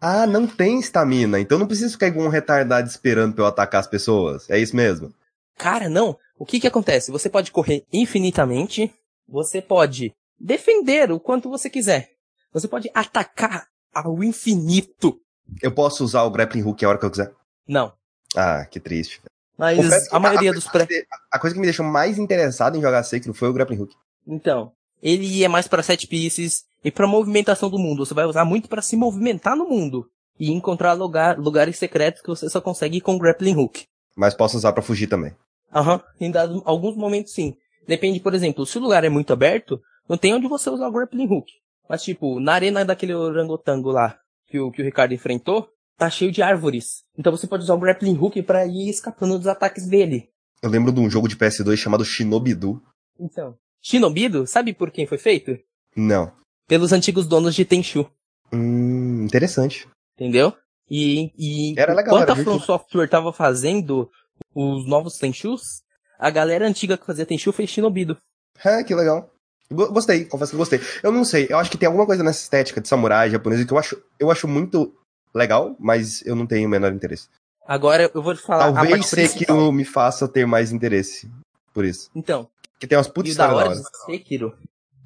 Ah, 0.01 0.27
não 0.27 0.47
tem 0.47 0.79
estamina, 0.79 1.41
então 1.41 1.59
não 1.59 1.66
preciso 1.66 1.93
ficar 1.93 2.07
igual 2.07 2.27
um 2.27 2.31
retardado 2.31 2.89
esperando 2.89 3.35
pra 3.35 3.45
eu 3.45 3.49
atacar 3.49 3.81
as 3.81 3.87
pessoas. 3.87 4.49
É 4.49 4.59
isso 4.59 4.75
mesmo. 4.77 5.12
Cara, 5.57 5.89
não. 5.89 6.16
O 6.39 6.47
que 6.47 6.61
que 6.61 6.69
acontece? 6.69 7.11
Você 7.11 7.29
pode 7.29 7.51
correr 7.51 7.85
infinitamente. 7.93 8.93
Você 9.29 9.61
pode 9.61 10.14
defender 10.39 11.11
o 11.11 11.19
quanto 11.19 11.51
você 11.51 11.69
quiser. 11.69 12.11
Você 12.53 12.69
pode 12.69 12.89
atacar 12.95 13.66
ao 13.93 14.23
infinito. 14.23 15.21
Eu 15.61 15.73
posso 15.73 16.05
usar 16.05 16.23
o 16.23 16.31
grappling 16.31 16.62
hook 16.62 16.85
a 16.85 16.89
hora 16.89 16.99
que 16.99 17.05
eu 17.05 17.11
quiser. 17.11 17.33
Não. 17.69 17.93
Ah, 18.35 18.64
que 18.64 18.81
triste. 18.81 19.21
Mas 19.57 19.77
Confesso 19.77 20.14
a 20.14 20.21
maioria 20.21 20.53
dos 20.53 20.66
pré... 20.69 20.87
A 21.31 21.39
coisa 21.39 21.55
que 21.55 21.61
me 21.61 21.66
deixou 21.66 21.85
mais 21.85 22.19
interessado 22.19 22.77
em 22.77 22.81
jogar 22.81 23.03
Sekiro 23.03 23.35
foi 23.35 23.49
o 23.49 23.53
grappling 23.53 23.81
hook. 23.81 23.95
Então, 24.27 24.73
ele 25.03 25.43
é 25.45 25.49
mais 25.49 25.66
pra 25.66 25.83
set 25.83 26.07
pieces 26.07 26.64
e 26.85 26.91
pra 26.91 27.07
movimentação 27.07 27.69
do 27.69 27.79
mundo. 27.79 28.07
Você 28.07 28.14
vai 28.14 28.25
usar 28.25 28.45
muito 28.45 28.69
pra 28.69 28.81
se 28.81 28.97
movimentar 28.97 29.57
no 29.57 29.69
mundo 29.69 30.09
e 30.39 30.53
encontrar 30.53 30.93
lugar, 30.93 31.39
lugares 31.39 31.77
secretos 31.77 32.23
que 32.23 32.29
você 32.29 32.49
só 32.49 32.61
consegue 32.61 33.01
com 33.01 33.19
grappling 33.19 33.57
hook. 33.57 33.85
Mas 34.16 34.35
posso 34.35 34.57
usar 34.57 34.73
pra 34.73 34.83
fugir 34.83 35.09
também. 35.09 35.35
Aham, 35.75 36.01
em 36.21 36.31
dado, 36.31 36.62
alguns 36.64 36.97
momentos 36.97 37.33
sim. 37.33 37.57
Depende, 37.87 38.21
por 38.21 38.35
exemplo, 38.35 38.64
se 38.64 38.79
o 38.79 38.81
lugar 38.81 39.05
é 39.05 39.09
muito 39.09 39.33
aberto, 39.33 39.81
não 40.09 40.16
tem 40.16 40.35
onde 40.35 40.49
você 40.49 40.71
usar 40.71 40.89
o 40.89 40.93
grappling 40.93 41.27
hook. 41.27 41.51
Mas 41.89 42.03
tipo, 42.03 42.39
na 42.39 42.53
arena 42.53 42.85
daquele 42.85 43.14
orangotango 43.14 43.91
lá, 43.91 44.19
que 44.47 44.61
o, 44.61 44.71
que 44.71 44.83
o 44.83 44.85
Ricardo 44.85 45.14
enfrentou, 45.14 45.69
tá 45.99 46.09
cheio 46.09 46.32
de 46.32 46.40
árvores. 46.40 47.03
Então 47.18 47.30
você 47.36 47.46
pode 47.46 47.64
usar 47.64 47.74
o 47.74 47.78
grappling 47.78 48.16
hook 48.16 48.40
pra 48.42 48.64
ir 48.66 48.88
escapando 48.88 49.36
dos 49.36 49.46
ataques 49.46 49.86
dele. 49.86 50.30
Eu 50.62 50.70
lembro 50.70 50.92
de 50.92 51.01
um 51.01 51.11
jogo 51.11 51.28
de 51.28 51.36
PS2 51.36 51.76
chamado 51.76 52.05
Shinobidu. 52.05 52.80
Então, 53.20 53.57
Shinobido, 53.82 54.46
sabe 54.46 54.72
por 54.72 54.90
quem 54.90 55.07
foi 55.07 55.18
feito? 55.18 55.59
Não. 55.96 56.32
Pelos 56.66 56.92
antigos 56.92 57.26
donos 57.26 57.55
de 57.55 57.64
Tenchu. 57.64 58.09
Hum, 58.53 59.24
interessante. 59.24 59.86
Entendeu? 60.14 60.53
E, 60.90 61.32
e 61.36 61.78
Era 61.78 61.92
legal, 61.94 62.14
enquanto 62.14 62.30
era 62.30 62.40
a 62.40 62.44
From. 62.44 62.61
Software 62.61 63.09
tava 63.09 63.32
fazendo 63.32 64.11
os 64.55 64.86
novos 64.86 65.18
Tenchus, 65.18 65.82
a 66.18 66.30
galera 66.30 66.66
antiga 66.66 66.96
que 66.96 67.05
fazia 67.07 67.26
Tenchu 67.26 67.53
fez 67.53 67.68
Shinobido. 67.70 68.16
É, 68.64 68.82
que 68.82 68.94
legal. 68.94 69.30
Go- 69.70 69.92
Gostei, 69.92 70.24
confesso 70.24 70.53
que 70.53 70.57
gostei. 70.57 70.80
Eu 71.03 71.12
não 71.12 71.24
sei, 71.24 71.46
eu 71.51 71.59
acho 71.59 71.70
que 71.70 71.76
tem 71.76 71.86
alguma 71.86 72.07
coisa 72.07 72.22
nessa 72.24 72.40
estética 72.42 72.80
de 72.80 72.88
samurai 72.88 73.28
japonesa 73.30 73.64
que 73.66 73.72
eu 73.72 73.78
acho, 73.78 74.03
eu 74.18 74.30
acho 74.30 74.49
muito 74.49 74.94
legal, 75.39 75.74
mas 75.78 76.24
eu 76.26 76.34
não 76.36 76.47
tenho 76.47 76.66
o 76.68 76.70
menor 76.70 76.93
interesse. 76.93 77.28
Agora 77.66 78.11
eu 78.14 78.22
vou 78.22 78.34
te 78.34 78.43
falar 78.43 78.68
a 78.68 78.72
Talvez. 78.72 79.07
Sekiro 79.07 79.70
me 79.72 79.84
faça 79.84 80.26
ter 80.26 80.47
mais 80.47 80.72
interesse 80.72 81.30
por 81.72 81.84
isso. 81.84 82.11
Então, 82.14 82.49
Porque 82.72 82.86
tem 82.86 82.97
umas 82.97 83.09
putas 83.09 83.36
da 83.36 83.53
hora 83.53 83.74
Sekiro, 84.07 84.57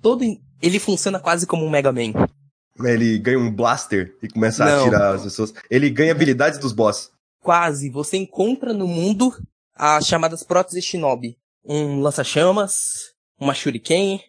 todo 0.01 0.25
ele 0.61 0.79
funciona 0.79 1.19
quase 1.19 1.47
como 1.47 1.65
um 1.65 1.71
Mega 1.71 1.93
Man. 1.93 2.13
Ele 2.85 3.19
ganha 3.19 3.39
um 3.39 3.53
blaster 3.53 4.17
e 4.23 4.29
começa 4.29 4.65
a 4.65 4.67
Não. 4.67 4.81
atirar 4.83 5.15
as 5.15 5.23
pessoas. 5.23 5.53
Ele 5.69 5.91
ganha 5.91 6.13
habilidades 6.13 6.59
dos 6.59 6.73
boss. 6.73 7.11
Quase, 7.43 7.91
você 7.91 8.17
encontra 8.17 8.73
no 8.73 8.87
mundo 8.87 9.33
as 9.75 10.07
chamadas 10.07 10.43
próteses 10.43 10.85
Shinobi. 10.85 11.37
Um 11.65 12.01
lança-chamas, 12.01 13.13
uma 13.39 13.55
shuriken, 13.55 14.21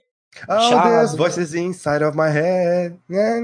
All 0.48 0.70
Chave. 0.70 1.02
these 1.02 1.16
voices 1.16 1.54
inside 1.54 2.02
of 2.04 2.16
my 2.16 2.30
head. 2.30 2.98
Nha. 3.08 3.40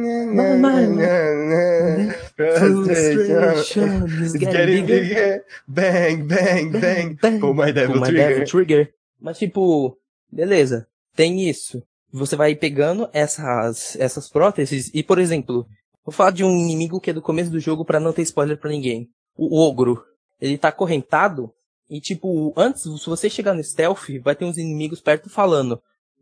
Frustration 2.36 4.06
is 4.22 4.34
getting 4.34 4.86
bigger. 4.86 5.02
bigger. 5.02 5.46
Bang, 5.68 6.24
bang, 6.24 6.72
bang. 6.72 7.18
Bang. 7.22 7.40
Com 7.40 7.54
my 7.54 7.72
devil 7.72 7.94
Com 7.96 8.02
my 8.02 8.08
trigger. 8.08 8.30
Devil 8.30 8.46
Trigger. 8.46 8.94
Mas 9.22 9.38
tipo, 9.38 9.98
beleza, 10.32 10.88
tem 11.16 11.48
isso. 11.48 11.84
Você 12.12 12.36
vai 12.36 12.56
pegando 12.56 13.08
essas, 13.14 13.96
essas 14.00 14.30
próteses 14.30 14.90
e, 14.94 15.04
por 15.04 15.20
exemplo, 15.20 15.68
vou 16.04 16.12
falar 16.12 16.32
de 16.32 16.44
um 16.44 16.50
inimigo 16.50 17.00
que 17.00 17.12
é 17.12 17.14
do 17.14 17.22
começo 17.22 17.52
do 17.52 17.60
jogo 17.60 17.86
pra 17.86 18.00
não 18.00 18.12
ter 18.12 18.24
spoiler 18.24 18.58
pra 18.58 18.72
ninguém. 18.72 19.10
O 19.38 19.60
ogro. 19.62 20.04
Ele 20.42 20.58
tá 20.58 20.70
acorrentado 20.70 21.54
e 21.90 22.00
tipo, 22.02 22.54
antes, 22.56 22.82
se 22.84 23.06
você 23.06 23.30
chegar 23.30 23.54
no 23.54 23.64
stealth, 23.64 24.10
vai 24.24 24.36
ter 24.36 24.46
uns 24.46 24.58
inimigos 24.58 25.02
perto 25.02 25.30
falando 25.30 25.82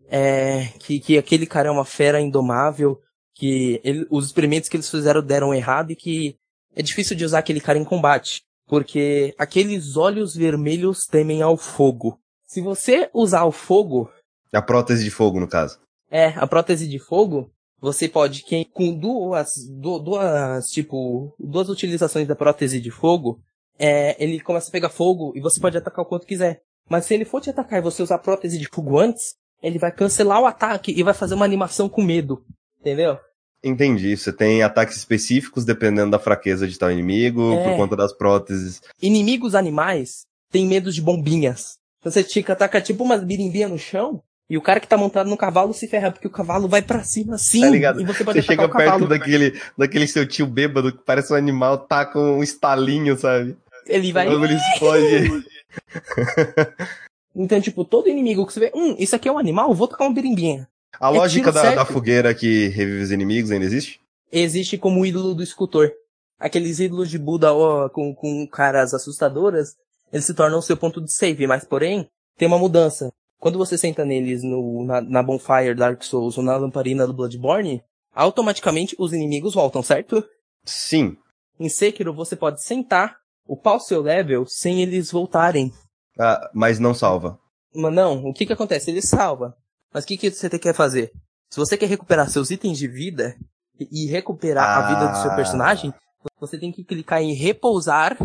é, 0.09 0.67
que, 0.79 0.99
que 0.99 1.17
aquele 1.17 1.45
cara 1.45 1.67
é 1.69 1.71
uma 1.71 1.85
fera 1.85 2.19
indomável, 2.21 2.99
que 3.35 3.79
ele- 3.83 4.07
os 4.09 4.25
experimentos 4.25 4.69
que 4.69 4.75
eles 4.77 4.89
fizeram 4.89 5.21
deram 5.21 5.53
errado 5.53 5.91
e 5.91 5.95
que 5.95 6.35
é 6.75 6.81
difícil 6.81 7.15
de 7.15 7.25
usar 7.25 7.39
aquele 7.39 7.59
cara 7.61 7.77
em 7.77 7.83
combate. 7.85 8.41
Porque 8.67 9.33
aqueles 9.37 9.95
olhos 9.95 10.35
vermelhos 10.35 11.05
temem 11.05 11.41
ao 11.41 11.55
fogo. 11.55 12.19
Se 12.45 12.61
você 12.61 13.09
usar 13.13 13.45
o 13.45 13.51
fogo, 13.51 14.09
A 14.53 14.61
prótese 14.61 15.03
de 15.03 15.11
fogo, 15.11 15.39
no 15.39 15.47
caso. 15.47 15.79
é, 16.11 16.27
a 16.35 16.45
prótese 16.47 16.87
de 16.87 16.99
fogo, 16.99 17.49
você 17.79 18.09
pode, 18.09 18.43
quem, 18.43 18.65
com 18.65 18.93
duas, 18.97 19.53
du- 19.69 19.99
duas, 19.99 20.67
tipo, 20.69 21.33
duas 21.39 21.69
utilizações 21.69 22.27
da 22.27 22.35
prótese 22.35 22.81
de 22.81 22.89
fogo, 22.91 23.39
é, 23.79 24.21
ele 24.21 24.39
começa 24.39 24.69
a 24.69 24.71
pegar 24.71 24.89
fogo 24.89 25.31
e 25.35 25.39
você 25.41 25.59
pode 25.59 25.77
atacar 25.77 26.03
o 26.03 26.07
quanto 26.07 26.25
quiser. 26.27 26.61
Mas 26.89 27.05
se 27.05 27.13
ele 27.13 27.25
for 27.25 27.39
te 27.41 27.49
atacar 27.49 27.79
e 27.79 27.81
você 27.83 28.01
usar 28.01 28.15
a 28.15 28.19
prótese 28.19 28.57
de 28.57 28.67
fogo 28.67 28.97
antes, 28.99 29.35
ele 29.61 29.79
vai 29.79 29.91
cancelar 29.91 30.39
o 30.41 30.45
ataque 30.45 30.93
e 30.95 31.03
vai 31.03 31.13
fazer 31.13 31.33
uma 31.35 31.45
animação 31.45 31.87
com 31.89 32.01
medo. 32.03 32.43
Entendeu? 32.79 33.17
Entendi. 33.63 34.15
Você 34.15 34.31
tem 34.31 34.61
ataques 34.63 34.97
específicos 34.97 35.65
dependendo 35.65 36.11
da 36.11 36.19
fraqueza 36.19 36.67
de 36.67 36.77
tal 36.77 36.91
inimigo, 36.91 37.53
É. 37.53 37.63
por 37.63 37.75
conta 37.75 37.95
das 37.95 38.13
próteses. 38.13 38.81
Inimigos 39.01 39.55
animais 39.55 40.21
têm 40.51 40.67
medo 40.67 40.91
de 40.91 41.01
bombinhas. 41.01 41.77
Então 41.99 42.11
você 42.11 42.23
tica, 42.23 42.53
ataca 42.53 42.79
tipo 42.79 43.03
umas 43.03 43.23
birimbinhas 43.23 43.71
no 43.71 43.79
chão, 43.79 44.21
e 44.49 44.57
o 44.57 44.61
cara 44.61 44.79
que 44.79 44.87
tá 44.87 44.95
montado 44.95 45.29
no 45.29 45.35
cavalo 45.35 45.73
se 45.73 45.87
ferra, 45.87 46.11
porque 46.11 46.27
o 46.27 46.31
cavalo 46.31 46.69
vai 46.69 46.81
pra 46.81 47.03
cima 47.03 47.35
assim, 47.35 47.59
Tá 47.59 47.69
ligado? 47.69 47.99
e 47.99 48.05
você 48.05 48.23
pode 48.23 48.39
Você 48.39 48.45
chega 48.47 48.69
perto 48.69 49.05
daquele, 49.07 49.59
daquele 49.77 50.07
seu 50.07 50.25
tio 50.25 50.45
bêbado 50.47 50.91
que 50.93 51.03
parece 51.03 51.33
um 51.33 51.35
animal, 51.35 51.79
tá 51.79 52.05
com 52.05 52.37
um 52.37 52.43
estalinho, 52.43 53.17
sabe? 53.17 53.57
Ele 53.87 54.13
vai... 54.13 54.27
Ele 54.31 54.53
explode. 54.55 55.43
Então, 57.37 57.61
tipo, 57.61 57.85
todo 57.85 58.09
inimigo 58.09 58.45
que 58.45 58.53
você 58.53 58.59
vê, 58.59 58.71
hum, 58.73 58.95
isso 58.97 59.15
aqui 59.15 59.29
é 59.29 59.31
um 59.31 59.37
animal, 59.37 59.73
vou 59.73 59.87
tocar 59.87 60.05
uma 60.05 60.13
birimbinha. 60.13 60.67
A 60.99 61.13
É 61.13 61.17
lógica 61.17 61.51
da, 61.51 61.75
da 61.75 61.85
fogueira 61.85 62.33
que 62.33 62.67
revive 62.69 63.03
os 63.03 63.11
inimigos 63.11 63.51
ainda 63.51 63.65
existe? 63.65 64.01
Existe 64.31 64.77
como 64.77 65.05
ídolo 65.05 65.35
do 65.35 65.43
escultor. 65.43 65.91
Aqueles 66.39 66.79
ídolos 66.79 67.09
de 67.09 67.17
Buda 67.17 67.53
ó, 67.53 67.89
com, 67.89 68.13
com 68.13 68.47
caras 68.47 68.93
assustadoras, 68.93 69.75
eles 70.11 70.25
se 70.25 70.33
tornam 70.33 70.59
o 70.59 70.63
seu 70.63 70.75
ponto 70.75 70.99
de 70.99 71.11
save, 71.11 71.45
mas 71.45 71.63
porém, 71.63 72.07
tem 72.37 72.47
uma 72.47 72.57
mudança. 72.57 73.11
Quando 73.39 73.57
você 73.57 73.77
senta 73.77 74.03
neles 74.03 74.43
no, 74.43 74.83
na, 74.83 75.01
na 75.01 75.23
Bonfire 75.23 75.75
Dark 75.75 76.01
Souls 76.03 76.37
ou 76.37 76.43
na 76.43 76.57
lamparina 76.57 77.05
do 77.05 77.13
Bloodborne, 77.13 77.83
automaticamente 78.13 78.95
os 78.97 79.13
inimigos 79.13 79.53
voltam, 79.53 79.83
certo? 79.83 80.23
Sim. 80.65 81.15
Em 81.59 81.69
Sekiro 81.69 82.13
você 82.13 82.35
pode 82.35 82.63
sentar, 82.63 83.17
upar 83.47 83.75
o 83.75 83.79
seu 83.79 84.01
level 84.01 84.45
sem 84.47 84.81
eles 84.81 85.11
voltarem. 85.11 85.71
Ah, 86.19 86.49
mas 86.53 86.79
não 86.79 86.93
salva. 86.93 87.39
Mas 87.75 87.93
não, 87.93 88.25
o 88.25 88.33
que 88.33 88.45
que 88.45 88.53
acontece? 88.53 88.89
Ele 88.89 89.01
salva. 89.01 89.55
Mas 89.93 90.03
o 90.03 90.07
que 90.07 90.17
que 90.17 90.31
você 90.31 90.49
quer 90.57 90.73
fazer? 90.73 91.11
Se 91.51 91.59
você 91.59 91.77
quer 91.77 91.87
recuperar 91.87 92.29
seus 92.29 92.51
itens 92.51 92.77
de 92.77 92.87
vida 92.87 93.35
e 93.79 94.05
recuperar 94.07 94.65
a 94.79 94.87
vida 94.87 95.07
do 95.11 95.21
seu 95.21 95.31
Ah. 95.31 95.35
personagem, 95.35 95.93
você 96.39 96.57
tem 96.57 96.71
que 96.71 96.83
clicar 96.83 97.21
em 97.21 97.33
repousar 97.33 98.17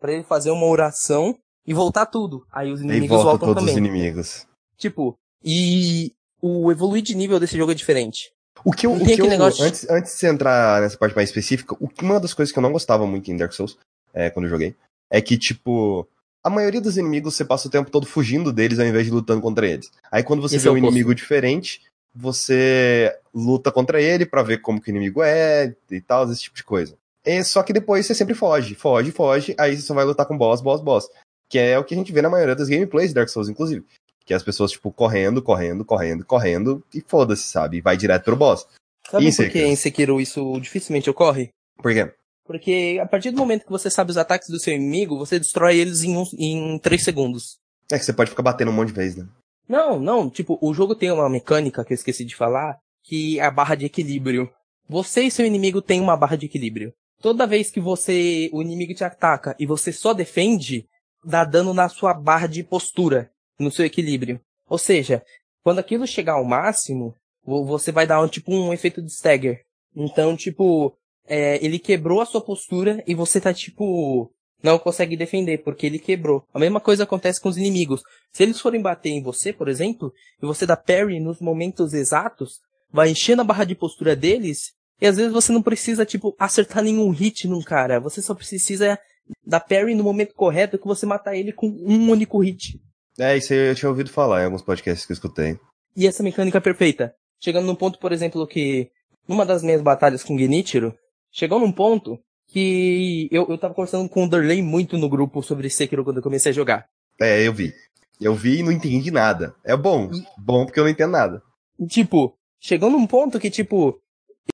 para 0.00 0.12
ele 0.12 0.24
fazer 0.24 0.50
uma 0.50 0.66
oração 0.66 1.36
e 1.66 1.74
voltar 1.74 2.06
tudo. 2.06 2.44
Aí 2.52 2.72
os 2.72 2.80
inimigos 2.80 3.08
volta 3.08 3.24
voltam 3.24 3.48
todos 3.48 3.62
também. 3.62 3.74
os 3.74 3.78
inimigos. 3.78 4.46
Tipo, 4.76 5.14
e 5.44 6.12
o 6.42 6.70
evoluir 6.72 7.02
de 7.02 7.14
nível 7.14 7.38
desse 7.38 7.56
jogo 7.56 7.72
é 7.72 7.74
diferente. 7.74 8.32
O 8.64 8.72
que 8.72 8.86
eu, 8.86 8.92
o 8.92 9.04
que 9.04 9.20
eu 9.20 9.26
negócio- 9.26 9.64
antes, 9.64 9.88
antes 9.88 10.12
de 10.12 10.18
você 10.18 10.28
entrar 10.28 10.80
nessa 10.82 10.96
parte 10.98 11.14
mais 11.14 11.28
específica, 11.28 11.74
o 11.80 11.88
uma 12.02 12.18
das 12.18 12.34
coisas 12.34 12.52
que 12.52 12.58
eu 12.58 12.62
não 12.62 12.72
gostava 12.72 13.06
muito 13.06 13.30
em 13.30 13.36
Dark 13.36 13.52
Souls, 13.52 13.78
é, 14.12 14.28
quando 14.30 14.46
eu 14.46 14.50
joguei, 14.50 14.74
é 15.10 15.20
que, 15.20 15.38
tipo, 15.38 16.06
a 16.42 16.50
maioria 16.50 16.80
dos 16.80 16.96
inimigos 16.96 17.34
você 17.34 17.44
passa 17.44 17.68
o 17.68 17.70
tempo 17.70 17.90
todo 17.90 18.06
fugindo 18.06 18.52
deles 18.52 18.78
ao 18.78 18.86
invés 18.86 19.06
de 19.06 19.12
lutando 19.12 19.40
contra 19.40 19.66
eles. 19.66 19.90
Aí 20.10 20.22
quando 20.22 20.42
você 20.42 20.56
Esse 20.56 20.64
vê 20.64 20.68
é 20.70 20.72
um 20.72 20.78
inimigo 20.78 21.14
diferente, 21.14 21.82
você 22.14 23.14
luta 23.34 23.70
contra 23.70 24.00
ele 24.00 24.26
pra 24.26 24.42
ver 24.42 24.58
como 24.58 24.80
que 24.80 24.90
o 24.90 24.92
inimigo 24.92 25.22
é 25.22 25.74
e 25.90 26.00
tal, 26.00 26.30
esse 26.30 26.42
tipo 26.42 26.56
de 26.56 26.64
coisa. 26.64 26.96
E, 27.24 27.44
só 27.44 27.62
que 27.62 27.72
depois 27.72 28.06
você 28.06 28.14
sempre 28.14 28.34
foge, 28.34 28.74
foge, 28.74 29.10
foge, 29.10 29.54
aí 29.58 29.76
você 29.76 29.82
só 29.82 29.94
vai 29.94 30.04
lutar 30.04 30.26
com 30.26 30.36
boss, 30.36 30.60
boss, 30.60 30.80
boss. 30.80 31.08
Que 31.48 31.58
é 31.58 31.78
o 31.78 31.84
que 31.84 31.94
a 31.94 31.96
gente 31.96 32.12
vê 32.12 32.22
na 32.22 32.30
maioria 32.30 32.56
das 32.56 32.68
gameplays 32.68 33.08
de 33.08 33.14
Dark 33.14 33.28
Souls, 33.28 33.48
inclusive. 33.48 33.84
Que 34.24 34.32
é 34.32 34.36
as 34.36 34.42
pessoas, 34.42 34.70
tipo, 34.70 34.90
correndo, 34.92 35.42
correndo, 35.42 35.84
correndo, 35.84 36.24
correndo, 36.24 36.84
e 36.94 37.02
foda-se, 37.06 37.42
sabe? 37.42 37.78
E 37.78 37.80
vai 37.80 37.96
direto 37.96 38.24
pro 38.24 38.36
boss. 38.36 38.66
Sabe 39.10 39.28
E 39.28 39.34
por 39.34 39.50
que 39.50 39.62
em 39.62 39.76
Sekiro 39.76 40.20
isso 40.20 40.58
dificilmente 40.60 41.10
ocorre? 41.10 41.50
Por 41.76 41.92
quê? 41.92 42.12
Porque 42.50 42.98
a 43.00 43.06
partir 43.06 43.30
do 43.30 43.38
momento 43.38 43.64
que 43.64 43.70
você 43.70 43.88
sabe 43.88 44.10
os 44.10 44.16
ataques 44.16 44.48
do 44.48 44.58
seu 44.58 44.74
inimigo, 44.74 45.16
você 45.16 45.38
destrói 45.38 45.78
eles 45.78 46.02
em, 46.02 46.16
um, 46.16 46.24
em 46.36 46.80
3 46.80 47.00
segundos. 47.00 47.60
É 47.88 47.96
que 47.96 48.04
você 48.04 48.12
pode 48.12 48.30
ficar 48.30 48.42
batendo 48.42 48.72
um 48.72 48.74
monte 48.74 48.88
de 48.88 48.94
vezes, 48.94 49.16
né? 49.18 49.28
Não, 49.68 50.00
não, 50.00 50.28
tipo, 50.28 50.58
o 50.60 50.74
jogo 50.74 50.96
tem 50.96 51.12
uma 51.12 51.30
mecânica 51.30 51.84
que 51.84 51.92
eu 51.92 51.94
esqueci 51.94 52.24
de 52.24 52.34
falar, 52.34 52.76
que 53.04 53.38
é 53.38 53.44
a 53.44 53.52
barra 53.52 53.76
de 53.76 53.86
equilíbrio. 53.86 54.50
Você 54.88 55.22
e 55.22 55.30
seu 55.30 55.46
inimigo 55.46 55.80
têm 55.80 56.00
uma 56.00 56.16
barra 56.16 56.34
de 56.34 56.46
equilíbrio. 56.46 56.92
Toda 57.22 57.46
vez 57.46 57.70
que 57.70 57.80
você, 57.80 58.50
o 58.52 58.60
inimigo 58.60 58.94
te 58.94 59.04
ataca 59.04 59.54
e 59.56 59.64
você 59.64 59.92
só 59.92 60.12
defende, 60.12 60.88
dá 61.24 61.44
dano 61.44 61.72
na 61.72 61.88
sua 61.88 62.12
barra 62.12 62.48
de 62.48 62.64
postura, 62.64 63.30
no 63.60 63.70
seu 63.70 63.84
equilíbrio. 63.84 64.40
Ou 64.68 64.76
seja, 64.76 65.22
quando 65.62 65.78
aquilo 65.78 66.04
chegar 66.04 66.32
ao 66.32 66.44
máximo, 66.44 67.14
vo- 67.44 67.64
você 67.64 67.92
vai 67.92 68.08
dar 68.08 68.20
um, 68.20 68.26
tipo 68.26 68.52
um 68.52 68.72
efeito 68.72 69.00
de 69.00 69.12
stagger. 69.12 69.60
Então, 69.94 70.36
tipo, 70.36 70.96
é, 71.30 71.64
ele 71.64 71.78
quebrou 71.78 72.20
a 72.20 72.26
sua 72.26 72.40
postura 72.40 73.02
e 73.06 73.14
você 73.14 73.40
tá 73.40 73.54
tipo 73.54 74.30
não 74.62 74.78
consegue 74.78 75.16
defender 75.16 75.58
porque 75.58 75.86
ele 75.86 75.98
quebrou. 75.98 76.44
A 76.52 76.58
mesma 76.58 76.80
coisa 76.80 77.04
acontece 77.04 77.40
com 77.40 77.48
os 77.48 77.56
inimigos. 77.56 78.02
Se 78.32 78.42
eles 78.42 78.60
forem 78.60 78.82
bater 78.82 79.08
em 79.08 79.22
você, 79.22 79.52
por 79.54 79.68
exemplo, 79.68 80.12
e 80.42 80.44
você 80.44 80.66
dá 80.66 80.76
parry 80.76 81.18
nos 81.18 81.40
momentos 81.40 81.94
exatos, 81.94 82.60
vai 82.92 83.08
enchendo 83.08 83.40
a 83.40 83.44
barra 83.44 83.64
de 83.64 83.74
postura 83.74 84.14
deles, 84.14 84.72
e 85.00 85.06
às 85.06 85.16
vezes 85.16 85.32
você 85.32 85.50
não 85.50 85.62
precisa, 85.62 86.04
tipo, 86.04 86.36
acertar 86.38 86.82
nenhum 86.82 87.08
hit 87.08 87.48
num 87.48 87.62
cara. 87.62 87.98
Você 88.00 88.20
só 88.20 88.34
precisa 88.34 88.98
dar 89.46 89.60
parry 89.60 89.94
no 89.94 90.04
momento 90.04 90.34
correto 90.34 90.78
que 90.78 90.86
você 90.86 91.06
matar 91.06 91.34
ele 91.34 91.52
com 91.52 91.68
um 91.68 92.10
único 92.10 92.38
hit. 92.40 92.78
É, 93.18 93.36
isso 93.36 93.54
aí 93.54 93.70
eu 93.70 93.74
tinha 93.74 93.88
ouvido 93.88 94.10
falar 94.10 94.42
em 94.42 94.44
alguns 94.44 94.62
podcasts 94.62 95.06
que 95.06 95.12
eu 95.12 95.14
escutei. 95.14 95.58
E 95.96 96.06
essa 96.06 96.22
mecânica 96.22 96.58
é 96.58 96.60
perfeita. 96.60 97.14
Chegando 97.42 97.66
num 97.66 97.74
ponto, 97.74 97.98
por 97.98 98.12
exemplo, 98.12 98.46
que 98.46 98.90
numa 99.26 99.46
das 99.46 99.62
minhas 99.62 99.80
batalhas 99.80 100.22
com 100.22 100.36
Genichiro, 100.36 100.94
chegou 101.30 101.58
num 101.60 101.72
ponto 101.72 102.18
que 102.48 103.28
eu, 103.30 103.46
eu 103.48 103.58
tava 103.58 103.74
conversando 103.74 104.08
com 104.08 104.24
o 104.24 104.28
Derley 104.28 104.60
muito 104.62 104.98
no 104.98 105.08
grupo 105.08 105.42
sobre 105.42 105.70
Sekiro 105.70 106.02
quando 106.04 106.16
eu 106.18 106.22
comecei 106.22 106.50
a 106.50 106.54
jogar. 106.54 106.86
É, 107.20 107.46
eu 107.46 107.52
vi. 107.52 107.72
Eu 108.20 108.34
vi 108.34 108.58
e 108.58 108.62
não 108.62 108.72
entendi 108.72 109.10
nada. 109.10 109.54
É 109.64 109.76
bom. 109.76 110.10
Bom 110.36 110.64
porque 110.66 110.78
eu 110.80 110.84
não 110.84 110.90
entendo 110.90 111.12
nada. 111.12 111.42
E, 111.78 111.86
Tipo, 111.86 112.34
chegou 112.60 112.90
num 112.90 113.06
ponto 113.06 113.38
que, 113.38 113.50
tipo, 113.50 113.98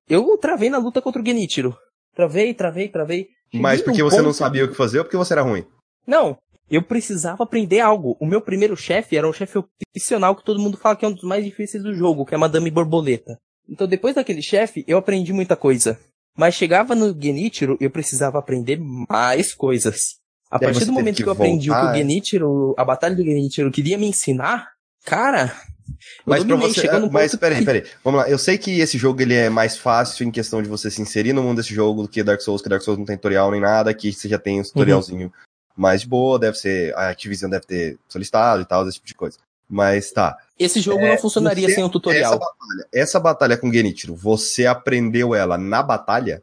eu 0.09 0.37
travei 0.37 0.69
na 0.69 0.77
luta 0.77 1.01
contra 1.01 1.21
o 1.21 1.25
Genichiro. 1.25 1.75
Travei, 2.15 2.53
travei, 2.53 2.87
travei. 2.87 3.27
Cheguei 3.51 3.61
Mas 3.61 3.81
porque 3.81 4.03
você 4.03 4.17
não 4.17 4.25
ponto- 4.25 4.35
sabia 4.37 4.65
o 4.65 4.67
que 4.69 4.75
fazer 4.75 4.99
ou 4.99 5.03
porque 5.05 5.17
você 5.17 5.33
era 5.33 5.41
ruim? 5.41 5.65
Não, 6.05 6.37
eu 6.69 6.81
precisava 6.83 7.43
aprender 7.43 7.79
algo. 7.79 8.15
O 8.19 8.25
meu 8.25 8.41
primeiro 8.41 8.75
chefe 8.77 9.17
era 9.17 9.27
um 9.27 9.33
chefe 9.33 9.59
opcional 9.95 10.35
que 10.35 10.43
todo 10.45 10.59
mundo 10.59 10.77
fala 10.77 10.95
que 10.95 11.03
é 11.05 11.07
um 11.07 11.13
dos 11.13 11.23
mais 11.23 11.43
difíceis 11.43 11.83
do 11.83 11.93
jogo, 11.93 12.25
que 12.25 12.33
é 12.33 12.37
a 12.37 12.39
Madame 12.39 12.69
Borboleta. 12.71 13.37
Então 13.69 13.85
depois 13.87 14.15
daquele 14.15 14.41
chefe, 14.41 14.83
eu 14.87 14.97
aprendi 14.97 15.33
muita 15.33 15.55
coisa. 15.55 15.99
Mas 16.37 16.53
chegava 16.53 16.93
no 16.93 17.19
Genichiro, 17.19 17.77
eu 17.81 17.89
precisava 17.89 18.37
aprender 18.37 18.79
mais 18.79 19.55
coisas. 19.55 20.17
A 20.49 20.59
partir 20.59 20.85
do 20.85 20.93
momento 20.93 21.17
que 21.17 21.23
que 21.23 21.29
eu 21.29 21.33
aprendi 21.33 21.71
o 21.71 21.73
que 21.73 21.85
o 21.85 21.89
é? 21.89 21.97
Genichiro, 21.97 22.75
a 22.77 22.85
batalha 22.85 23.15
do 23.15 23.23
Genichiro 23.23 23.71
queria 23.71 23.97
me 23.97 24.07
ensinar, 24.07 24.69
cara, 25.03 25.53
Mas 26.25 26.43
pra 26.43 26.55
dominei, 26.55 26.73
você. 26.73 26.99
num 26.99 27.09
Mas 27.09 27.35
peraí, 27.35 27.65
peraí. 27.65 27.83
Vamos 28.03 28.21
lá. 28.21 28.29
Eu 28.29 28.37
sei 28.37 28.57
que 28.57 28.79
esse 28.79 28.97
jogo 28.97 29.21
ele 29.21 29.33
é 29.33 29.49
mais 29.49 29.77
fácil 29.77 30.25
em 30.25 30.31
questão 30.31 30.61
de 30.61 30.69
você 30.69 30.91
se 30.91 31.01
inserir 31.01 31.33
no 31.33 31.41
mundo 31.43 31.57
desse 31.57 31.73
jogo 31.73 32.03
do 32.03 32.07
que 32.07 32.23
Dark 32.23 32.39
Souls, 32.39 32.61
que 32.61 32.69
Dark 32.69 32.83
Souls 32.83 32.99
não 32.99 33.05
tem 33.05 33.17
tutorial 33.17 33.51
nem 33.51 33.59
nada, 33.59 33.93
que 33.93 34.13
você 34.13 34.29
já 34.29 34.37
tem 34.37 34.59
um 34.59 34.63
tutorialzinho 34.63 35.33
mais 35.75 36.01
de 36.01 36.07
boa, 36.07 36.39
deve 36.39 36.57
ser. 36.57 36.95
A 36.95 37.09
Activision 37.09 37.49
deve 37.49 37.65
ter 37.65 37.97
solicitado 38.07 38.61
e 38.61 38.65
tal, 38.65 38.87
esse 38.87 38.95
tipo 38.95 39.07
de 39.07 39.15
coisa. 39.15 39.37
Mas 39.69 40.11
tá. 40.11 40.37
Esse 40.59 40.79
jogo 40.81 41.05
não 41.05 41.17
funcionaria 41.17 41.67
você- 41.67 41.75
sem 41.75 41.83
um 41.83 41.89
tutorial. 41.89 42.33
Essa 42.33 42.39
batalha, 42.39 42.87
essa 42.93 43.19
batalha 43.19 43.57
com 43.57 43.71
Genichiro, 43.71 44.15
você 44.15 44.65
aprendeu 44.65 45.33
ela 45.35 45.57
na 45.57 45.81
batalha? 45.83 46.41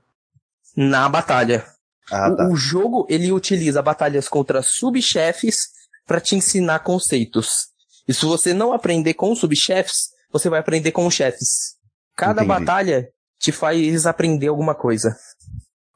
Na 0.76 1.08
batalha. 1.08 1.64
Ah, 2.10 2.28
O- 2.30 2.36
tá. 2.36 2.48
o, 2.48 2.56
jogo, 2.56 3.06
ele 3.08 3.32
utiliza 3.32 3.80
batalhas 3.80 4.28
contra 4.28 4.62
subchefes 4.62 5.68
pra 6.06 6.20
te 6.20 6.36
ensinar 6.36 6.80
conceitos. 6.80 7.68
E 8.06 8.12
se 8.12 8.24
você 8.26 8.52
não 8.52 8.72
aprender 8.72 9.14
com 9.14 9.32
os 9.32 9.38
subchefes, 9.38 10.10
você 10.30 10.48
vai 10.50 10.60
aprender 10.60 10.92
com 10.92 11.06
os 11.06 11.14
chefes. 11.14 11.76
Cada 12.16 12.44
Entendi. 12.44 12.48
batalha 12.60 13.08
te 13.38 13.50
faz 13.52 14.04
aprender 14.06 14.48
alguma 14.48 14.74
coisa. 14.74 15.16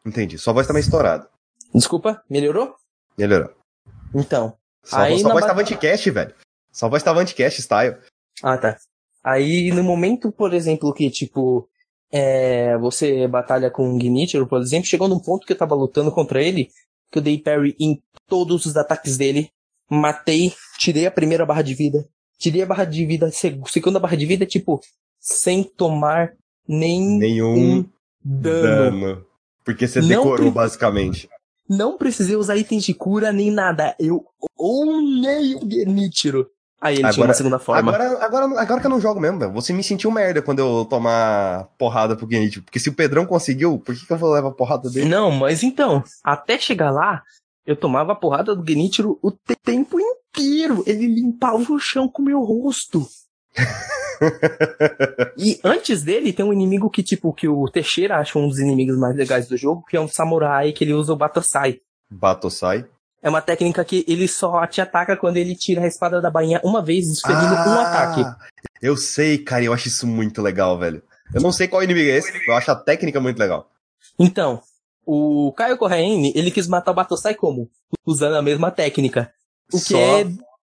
Entendi. 0.07 0.39
Sua 0.39 0.53
voz 0.55 0.67
tá 0.67 0.73
meio 0.73 0.83
estourada. 0.83 1.29
Desculpa, 1.75 2.23
melhorou? 2.31 2.75
Melhorou. 3.17 3.51
Então. 4.15 4.57
Sua, 4.83 5.03
Aí 5.03 5.21
sua 5.21 5.33
voz 5.33 5.43
ba- 5.43 5.49
tava 5.49 5.61
anti-cast, 5.61 6.11
velho. 6.11 6.35
Sua 6.73 6.89
voz 6.89 7.03
tava 7.03 7.21
anti-cast 7.21 7.61
style. 7.63 7.97
Ah, 8.43 8.57
tá. 8.59 8.77
Aí, 9.25 9.71
no 9.73 9.83
momento, 9.83 10.31
por 10.31 10.55
exemplo, 10.55 10.93
que, 10.95 11.11
tipo, 11.11 11.69
é, 12.11 12.77
você 12.79 13.27
batalha 13.27 13.71
com 13.71 13.95
o 13.97 14.01
Genichiro, 14.01 14.47
por 14.47 14.61
exemplo, 14.61 14.87
chegou 14.87 15.09
num 15.09 15.19
ponto 15.19 15.47
que 15.47 15.53
eu 15.53 15.59
tava 15.59 15.75
lutando 15.75 16.13
contra 16.13 16.43
ele, 16.43 16.71
que 17.11 17.19
eu 17.19 17.23
dei 17.23 17.39
parry 17.39 17.75
em 17.81 18.01
todos 18.27 18.65
os 18.67 18.77
ataques 18.77 19.17
dele, 19.17 19.51
matei, 19.91 20.53
tirei 20.79 21.07
a 21.07 21.11
primeira 21.11 21.45
barra 21.45 21.63
de 21.63 21.75
vida, 21.75 22.07
tirei 22.39 22.63
a 22.63 22.67
barra 22.67 22.85
de 22.85 23.05
vida, 23.05 23.31
seg- 23.31 23.67
segunda 23.69 23.99
barra 23.99 24.17
de 24.17 24.27
vida, 24.27 24.47
tipo, 24.47 24.81
sem 25.19 25.65
tomar 25.65 26.33
nem 26.67 27.19
Nenhum 27.19 27.79
um 27.79 27.91
dano. 28.23 28.91
dano. 29.07 29.27
Porque 29.65 29.87
você 29.89 30.01
Não 30.01 30.09
decorou, 30.09 30.51
basicamente. 30.51 31.29
Não 31.69 31.99
precisei 31.99 32.37
usar 32.37 32.57
itens 32.57 32.85
de 32.85 32.95
cura 32.95 33.31
nem 33.33 33.51
nada. 33.51 33.95
Eu 33.99 34.25
olhei 34.57 35.55
o 35.55 35.71
Genichiro. 35.71 36.51
Aí 36.81 36.95
ele 36.95 37.01
tinha 37.03 37.11
Agora- 37.11 37.29
uma 37.29 37.35
segunda 37.35 37.59
forma. 37.59 37.91
Agora, 37.93 38.25
agora, 38.25 38.61
agora 38.61 38.81
que 38.81 38.87
eu 38.87 38.91
não 38.91 39.01
jogo 39.01 39.21
mesmo, 39.21 39.39
velho. 39.41 39.53
Você 39.53 39.73
me 39.73 39.83
sentiu 39.83 40.11
merda 40.13 40.41
quando 40.41 40.61
eu 40.61 40.85
tomar 40.85 41.69
porrada 41.77 42.15
pro 42.15 42.31
Genichiro. 42.31 42.63
Porque 42.65 42.79
se 42.79 42.89
o 42.89 42.95
Pedrão 42.95 43.27
conseguiu, 43.27 43.79
por 43.79 43.95
que, 43.95 44.07
que 44.07 44.13
eu 44.13 44.17
vou 44.17 44.33
levar 44.33 44.53
porrada 44.53 44.89
dele? 44.89 45.09
Não, 45.09 45.31
mas 45.33 45.63
então, 45.65 46.05
até 46.23 46.57
chegar 46.59 46.91
lá, 46.93 47.23
eu 47.67 47.75
tomava 47.75 48.15
porrada 48.15 48.55
do 48.55 48.65
Genichiro 48.67 49.19
o 49.21 49.33
te- 49.33 49.57
tempo 49.65 49.99
inteiro. 50.01 50.85
Ele 50.87 51.07
limpava 51.09 51.57
o 51.73 51.79
chão 51.81 52.09
com 52.09 52.23
o 52.23 52.25
meu 52.25 52.41
rosto. 52.43 53.05
e 55.37 55.59
antes 55.65 56.03
dele 56.03 56.33
tem 56.33 56.45
um 56.45 56.53
inimigo 56.53 56.91
que, 56.91 57.03
tipo, 57.03 57.33
que 57.33 57.49
o 57.49 57.65
Teixeira 57.67 58.19
acha 58.19 58.39
um 58.39 58.49
dos 58.49 58.59
inimigos 58.59 58.97
mais 58.97 59.17
legais 59.17 59.49
do 59.49 59.57
jogo, 59.57 59.85
que 59.89 59.97
é 59.97 60.01
um 60.01 60.09
samurai 60.09 60.73
que 60.73 60.85
ele 60.85 60.93
usa 60.95 61.13
o 61.13 61.17
Batosai. 61.17 61.81
Batosai. 62.11 62.85
É 63.23 63.29
uma 63.29 63.43
técnica 63.43 63.85
que 63.85 64.05
ele 64.07 64.29
só 64.29 64.65
te 64.67 64.81
ataca 64.81 65.17
quando 65.17 65.37
ele 65.39 65.57
tira 65.57 65.83
a 65.83 65.87
espada 65.87 66.21
da 66.21 66.31
bainha 66.31 66.61
uma 66.63 66.81
vez, 66.83 67.07
desferindo 67.09 67.47
um 67.47 67.49
Ah, 67.79 67.83
ataque. 67.83 68.25
Eu 68.81 68.97
sei, 68.97 69.39
cara, 69.39 69.65
eu 69.65 69.73
acho 69.73 69.89
isso 69.89 70.07
muito 70.07 70.41
legal, 70.41 70.79
velho. 70.79 71.03
Eu 71.35 71.41
não 71.43 71.51
sei 71.53 71.67
qual 71.69 71.83
inimigo 71.83 72.09
é 72.09 72.17
esse, 72.17 72.33
eu 72.49 72.55
acho 72.55 72.71
a 72.71 72.77
técnica 72.77 73.21
muito 73.21 73.39
legal. 73.39 73.69
Então, 74.19 74.63
o 75.05 75.53
Caio 75.57 75.77
Corraine, 75.77 76.33
ele 76.35 76.51
quis 76.51 76.69
matar 76.69 76.93
o 76.93 76.95
Batosai 76.95 77.35
como? 77.35 77.69
Usando 78.07 78.37
a 78.37 78.43
mesma 78.43 78.71
técnica. 78.71 79.31
O 79.73 79.79
que 79.79 79.93
Só- 79.95 79.99
é. 79.99 80.27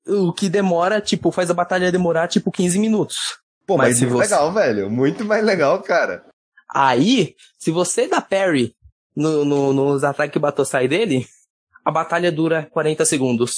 O 0.09 0.32
que 0.32 0.49
demora, 0.49 0.99
tipo, 1.01 1.30
faz 1.30 1.51
a 1.51 1.55
batalha 1.55 1.93
demorar, 1.93 2.26
tipo, 2.26 2.51
15 2.51 2.78
minutos. 2.78 3.38
Pô, 3.66 3.76
mas 3.76 3.91
mas, 3.91 4.01
muito 4.01 4.12
você- 4.14 4.22
legal, 4.34 4.53
velho. 4.53 4.91
Muito 4.91 5.24
mais 5.26 5.45
legal, 5.45 5.80
cara. 5.82 6.24
Aí, 6.72 7.34
se 7.59 7.70
você 7.70 8.09
dá 8.09 8.20
parry 8.20 8.74
no, 9.14 9.45
no- 9.45 9.72
nos 9.74 10.03
ataques 10.03 10.32
que 10.32 10.38
o 10.38 10.41
Batosai 10.41 10.88
dele, 10.88 11.26
a 11.84 11.90
batalha 11.90 12.30
dura 12.32 12.68
40 12.72 13.04
segundos. 13.04 13.56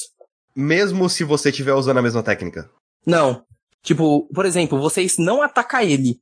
Mesmo 0.55 1.09
se 1.09 1.25
você 1.25 1.51
estiver 1.51 1.73
usando 1.75 1.99
a 1.99 2.03
mesma 2.03 2.23
técnica. 2.23 2.71
Não. 3.07 3.43
Tipo, 3.83 4.29
por 4.33 4.45
exemplo, 4.47 4.79
vocês 4.81 5.17
não 5.19 5.43
atacam 5.43 5.81
ele. 5.81 6.21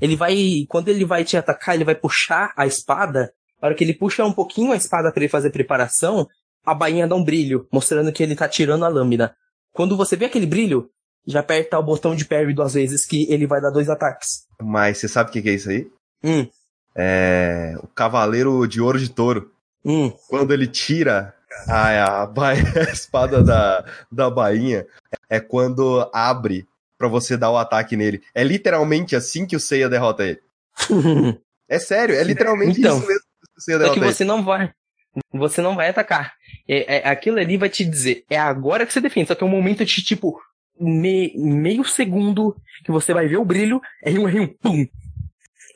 Ele 0.00 0.16
vai. 0.16 0.64
Quando 0.68 0.88
ele 0.88 1.04
vai 1.04 1.24
te 1.24 1.36
atacar, 1.36 1.74
ele 1.74 1.84
vai 1.84 1.94
puxar 1.94 2.52
a 2.56 2.66
espada. 2.66 3.32
Na 3.60 3.68
hora 3.68 3.74
que 3.74 3.84
ele 3.84 3.94
puxa 3.94 4.24
um 4.24 4.32
pouquinho 4.32 4.72
a 4.72 4.76
espada 4.76 5.12
pra 5.12 5.22
ele 5.22 5.28
fazer 5.28 5.50
preparação, 5.50 6.26
a 6.64 6.74
bainha 6.74 7.06
dá 7.06 7.14
um 7.14 7.22
brilho, 7.24 7.66
mostrando 7.72 8.12
que 8.12 8.22
ele 8.22 8.34
tá 8.34 8.48
tirando 8.48 8.84
a 8.84 8.88
lâmina. 8.88 9.34
Quando 9.72 9.96
você 9.96 10.16
vê 10.16 10.24
aquele 10.24 10.46
brilho, 10.46 10.90
já 11.26 11.40
aperta 11.40 11.78
o 11.78 11.82
botão 11.82 12.14
de 12.16 12.24
parry 12.24 12.52
duas 12.54 12.74
vezes 12.74 13.04
que 13.06 13.30
ele 13.32 13.46
vai 13.46 13.60
dar 13.60 13.70
dois 13.70 13.88
ataques. 13.88 14.44
Mas 14.60 14.98
você 14.98 15.06
sabe 15.08 15.30
o 15.30 15.32
que 15.32 15.42
que 15.42 15.50
é 15.50 15.54
isso 15.54 15.70
aí? 15.70 15.86
Hum, 16.24 16.48
É. 16.96 17.74
O 17.82 17.86
Cavaleiro 17.88 18.66
de 18.66 18.80
Ouro 18.80 18.98
de 18.98 19.08
Touro. 19.10 19.50
hum. 19.84 20.10
Quando 20.28 20.52
ele 20.52 20.66
tira 20.66 21.34
Ah, 21.68 21.90
é, 21.90 22.00
a, 22.00 22.26
ba... 22.26 22.50
a 22.88 22.92
espada 22.92 23.42
da, 23.42 23.84
da 24.10 24.30
bainha 24.30 24.86
é 25.28 25.40
quando 25.40 26.08
abre 26.12 26.66
pra 26.98 27.08
você 27.08 27.36
dar 27.36 27.50
o 27.50 27.56
ataque 27.58 27.96
nele. 27.96 28.22
É 28.34 28.42
literalmente 28.44 29.16
assim 29.16 29.46
que 29.46 29.56
o 29.56 29.60
Seiya 29.60 29.88
derrota 29.88 30.24
ele. 30.24 30.40
É 31.68 31.78
sério, 31.78 32.14
é 32.14 32.22
literalmente 32.22 32.80
Então, 32.80 32.98
isso 32.98 33.06
mesmo 33.06 33.20
que 33.22 33.58
o 33.58 33.60
Seiya 33.62 33.78
que 33.78 33.82
derrota 33.84 34.04
ele. 34.04 34.12
você 34.14 34.24
não 34.24 34.44
vai. 34.44 34.70
Você 35.32 35.62
não 35.62 35.74
vai 35.74 35.88
atacar. 35.88 36.34
É, 36.68 36.96
é- 36.98 37.08
aquilo 37.08 37.38
ali 37.38 37.56
vai 37.56 37.70
te 37.70 37.82
dizer, 37.82 38.24
é 38.28 38.36
agora 38.38 38.84
que 38.84 38.92
você 38.92 39.00
defende. 39.00 39.28
Só 39.28 39.34
que 39.34 39.42
é 39.42 39.46
um 39.46 39.50
momento 39.50 39.82
de 39.84 40.02
tipo 40.02 40.38
me- 40.78 41.32
meio 41.34 41.82
segundo 41.84 42.54
que 42.84 42.90
você 42.90 43.14
vai 43.14 43.26
ver 43.26 43.38
o 43.38 43.44
brilho, 43.44 43.80
R1, 44.04 44.24
R1, 44.30 44.54
pum! 44.60 44.86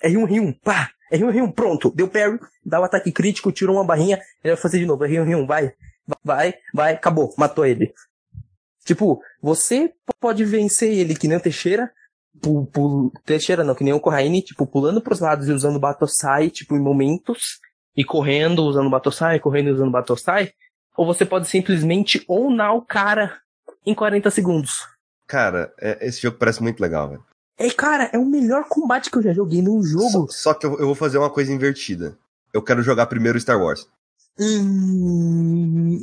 R1, 0.04 0.26
R1, 0.28 0.58
pá! 0.62 0.90
R1, 1.12 1.32
R1, 1.32 1.52
pronto! 1.52 1.90
Deu 1.94 2.08
parry, 2.08 2.38
dá 2.64 2.80
o 2.80 2.84
ataque 2.84 3.12
crítico, 3.12 3.52
tirou 3.52 3.76
uma 3.76 3.84
barrinha, 3.84 4.16
ele 4.42 4.54
vai 4.54 4.56
fazer 4.62 4.78
de 4.78 4.86
novo, 4.86 5.04
R1, 5.04 5.24
R1, 5.26 5.46
vai, 5.46 5.72
vai, 6.24 6.54
vai, 6.74 6.94
acabou, 6.94 7.34
matou 7.38 7.64
ele. 7.64 7.92
Tipo, 8.84 9.20
você 9.42 9.92
pode 10.20 10.44
vencer 10.44 10.92
ele 10.92 11.14
que 11.16 11.26
nem 11.26 11.36
o 11.36 11.40
Teixeira, 11.40 11.90
pu- 12.40 12.66
pu- 12.66 13.12
Teixeira 13.24 13.64
não, 13.64 13.74
que 13.74 13.82
nem 13.84 13.92
o 13.92 14.00
Corraine, 14.00 14.42
tipo, 14.42 14.66
pulando 14.66 15.00
pros 15.00 15.20
lados 15.20 15.48
e 15.48 15.52
usando 15.52 15.76
o 15.76 15.80
Batosai, 15.80 16.50
tipo, 16.50 16.76
em 16.76 16.80
momentos, 16.80 17.58
e 17.96 18.04
correndo 18.04 18.62
usando 18.64 18.86
o 18.86 18.90
Batosai, 18.90 19.40
correndo 19.40 19.70
usando 19.72 19.88
o 19.88 19.92
Batosai, 19.92 20.52
ou 20.96 21.04
você 21.06 21.24
pode 21.24 21.48
simplesmente 21.48 22.24
ownar 22.28 22.74
o 22.74 22.82
cara 22.82 23.36
em 23.84 23.94
40 23.94 24.30
segundos. 24.30 24.86
Cara, 25.26 25.72
é- 25.80 26.06
esse 26.06 26.20
jogo 26.22 26.38
parece 26.38 26.62
muito 26.62 26.80
legal, 26.80 27.08
velho. 27.08 27.24
É, 27.58 27.70
cara, 27.70 28.10
é 28.12 28.18
o 28.18 28.24
melhor 28.24 28.64
combate 28.68 29.10
que 29.10 29.16
eu 29.16 29.22
já 29.22 29.32
joguei 29.32 29.62
num 29.62 29.82
jogo. 29.82 30.26
Só, 30.30 30.52
só 30.52 30.54
que 30.54 30.66
eu, 30.66 30.78
eu 30.78 30.86
vou 30.86 30.94
fazer 30.94 31.18
uma 31.18 31.30
coisa 31.30 31.52
invertida. 31.52 32.16
Eu 32.52 32.62
quero 32.62 32.82
jogar 32.82 33.06
primeiro 33.06 33.40
Star 33.40 33.60
Wars. 33.60 33.86
Hum. 34.38 35.98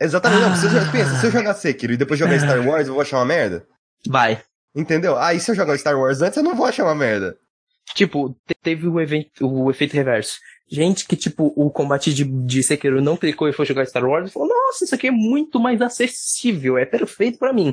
Exatamente, 0.00 0.40
não, 0.42 0.56
se 0.56 0.66
eu, 0.66 0.80
Ah. 0.82 0.92
pensa, 0.92 1.14
se 1.20 1.26
eu 1.26 1.30
jogar 1.30 1.54
Sekiro 1.54 1.92
e 1.92 1.96
depois 1.96 2.18
jogar 2.18 2.38
Star 2.38 2.66
Wars, 2.66 2.86
eu 2.86 2.94
vou 2.94 3.02
achar 3.02 3.18
uma 3.18 3.24
merda? 3.24 3.66
Vai. 4.06 4.42
Entendeu? 4.74 5.16
Aí 5.18 5.40
se 5.40 5.50
eu 5.50 5.54
jogar 5.54 5.76
Star 5.78 5.98
Wars 5.98 6.20
antes, 6.20 6.36
eu 6.36 6.42
não 6.42 6.54
vou 6.54 6.66
achar 6.66 6.84
uma 6.84 6.94
merda. 6.94 7.36
Tipo, 7.94 8.30
te- 8.46 8.54
teve 8.62 8.86
o, 8.88 9.00
evento, 9.00 9.46
o 9.46 9.70
efeito 9.70 9.94
reverso. 9.94 10.38
Gente 10.68 11.06
que, 11.06 11.16
tipo, 11.16 11.52
o 11.56 11.70
combate 11.70 12.12
de, 12.12 12.24
de 12.24 12.62
Sekiro 12.62 13.00
não 13.00 13.16
clicou 13.16 13.48
e 13.48 13.52
foi 13.52 13.64
jogar 13.64 13.86
Star 13.86 14.04
Wars 14.04 14.28
e 14.28 14.32
falou, 14.32 14.48
nossa, 14.48 14.84
isso 14.84 14.94
aqui 14.94 15.06
é 15.06 15.10
muito 15.12 15.60
mais 15.60 15.80
acessível, 15.80 16.76
é 16.76 16.84
perfeito 16.84 17.38
pra 17.38 17.52
mim. 17.52 17.72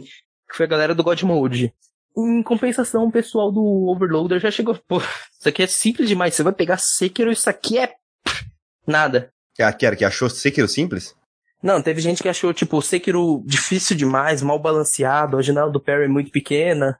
Que 0.50 0.56
foi 0.56 0.66
a 0.66 0.70
galera 0.70 0.94
do 0.96 1.04
God 1.04 1.22
Mode. 1.24 1.74
Em 2.16 2.44
compensação, 2.44 3.06
o 3.06 3.12
pessoal 3.12 3.52
do 3.52 3.88
Overloader 3.90 4.40
já 4.40 4.52
chegou, 4.52 4.78
pô, 4.88 4.98
isso 5.00 5.50
aqui 5.50 5.64
é 5.64 5.68
simples 5.68 6.08
demais, 6.08 6.36
você 6.36 6.44
vai 6.44 6.54
pegar 6.54 6.78
Sekiro, 6.78 7.32
isso 7.32 7.50
aqui 7.50 7.80
é 7.80 7.94
nada. 8.86 9.32
Que 9.56 9.64
a 9.64 9.74
Kera 9.74 9.96
que 9.96 10.06
achou 10.06 10.30
Sekiro 10.30 10.68
simples? 10.68 11.16
Não, 11.62 11.82
teve 11.82 12.02
gente 12.02 12.22
que 12.22 12.30
achou, 12.30 12.54
tipo, 12.54 12.82
Sekiro 12.82 13.42
difícil 13.46 13.96
demais, 13.96 14.42
mal 14.42 14.60
balanceado, 14.60 15.38
a 15.38 15.42
janela 15.42 15.72
do 15.72 15.80
parry 15.80 16.04
é 16.06 16.08
muito 16.08 16.30
pequena. 16.30 17.00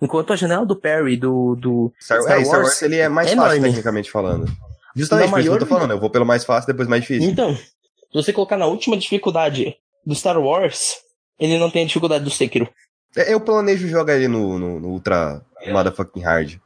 Enquanto 0.00 0.32
a 0.32 0.36
janela 0.36 0.66
do 0.66 0.76
parry 0.76 1.16
do, 1.16 1.56
do 1.56 1.92
Star, 2.00 2.20
Star 2.20 2.38
é, 2.38 2.44
Star 2.44 2.58
Wars 2.58 2.68
Wars 2.68 2.82
ele 2.82 2.96
é 2.96 3.08
mais 3.08 3.28
é 3.28 3.34
fácil, 3.34 3.52
enorme. 3.52 3.68
tecnicamente 3.68 4.10
falando. 4.10 4.46
Justamente 4.94 5.30
por 5.30 5.40
isso 5.40 5.48
que 5.48 5.54
eu 5.54 5.58
tô 5.58 5.66
falando, 5.66 5.90
eu 5.92 6.00
vou 6.00 6.10
pelo 6.10 6.26
mais 6.26 6.44
fácil, 6.44 6.66
depois 6.66 6.86
mais 6.86 7.02
difícil. 7.02 7.28
Então, 7.28 7.56
se 7.56 7.64
você 8.12 8.32
colocar 8.32 8.56
na 8.56 8.66
última 8.66 8.96
dificuldade 8.96 9.76
do 10.04 10.14
Star 10.14 10.38
Wars, 10.38 10.96
ele 11.38 11.58
não 11.58 11.70
tem 11.70 11.84
a 11.84 11.86
dificuldade 11.86 12.24
do 12.24 12.30
Sekiro. 12.30 12.68
É, 13.16 13.32
Eu 13.32 13.40
planejo 13.40 13.86
jogar 13.88 14.16
ele 14.16 14.28
no, 14.28 14.58
no, 14.58 14.80
no 14.80 14.88
Ultra 14.88 15.44
Motherfucking 15.66 16.20
Hard. 16.22 16.58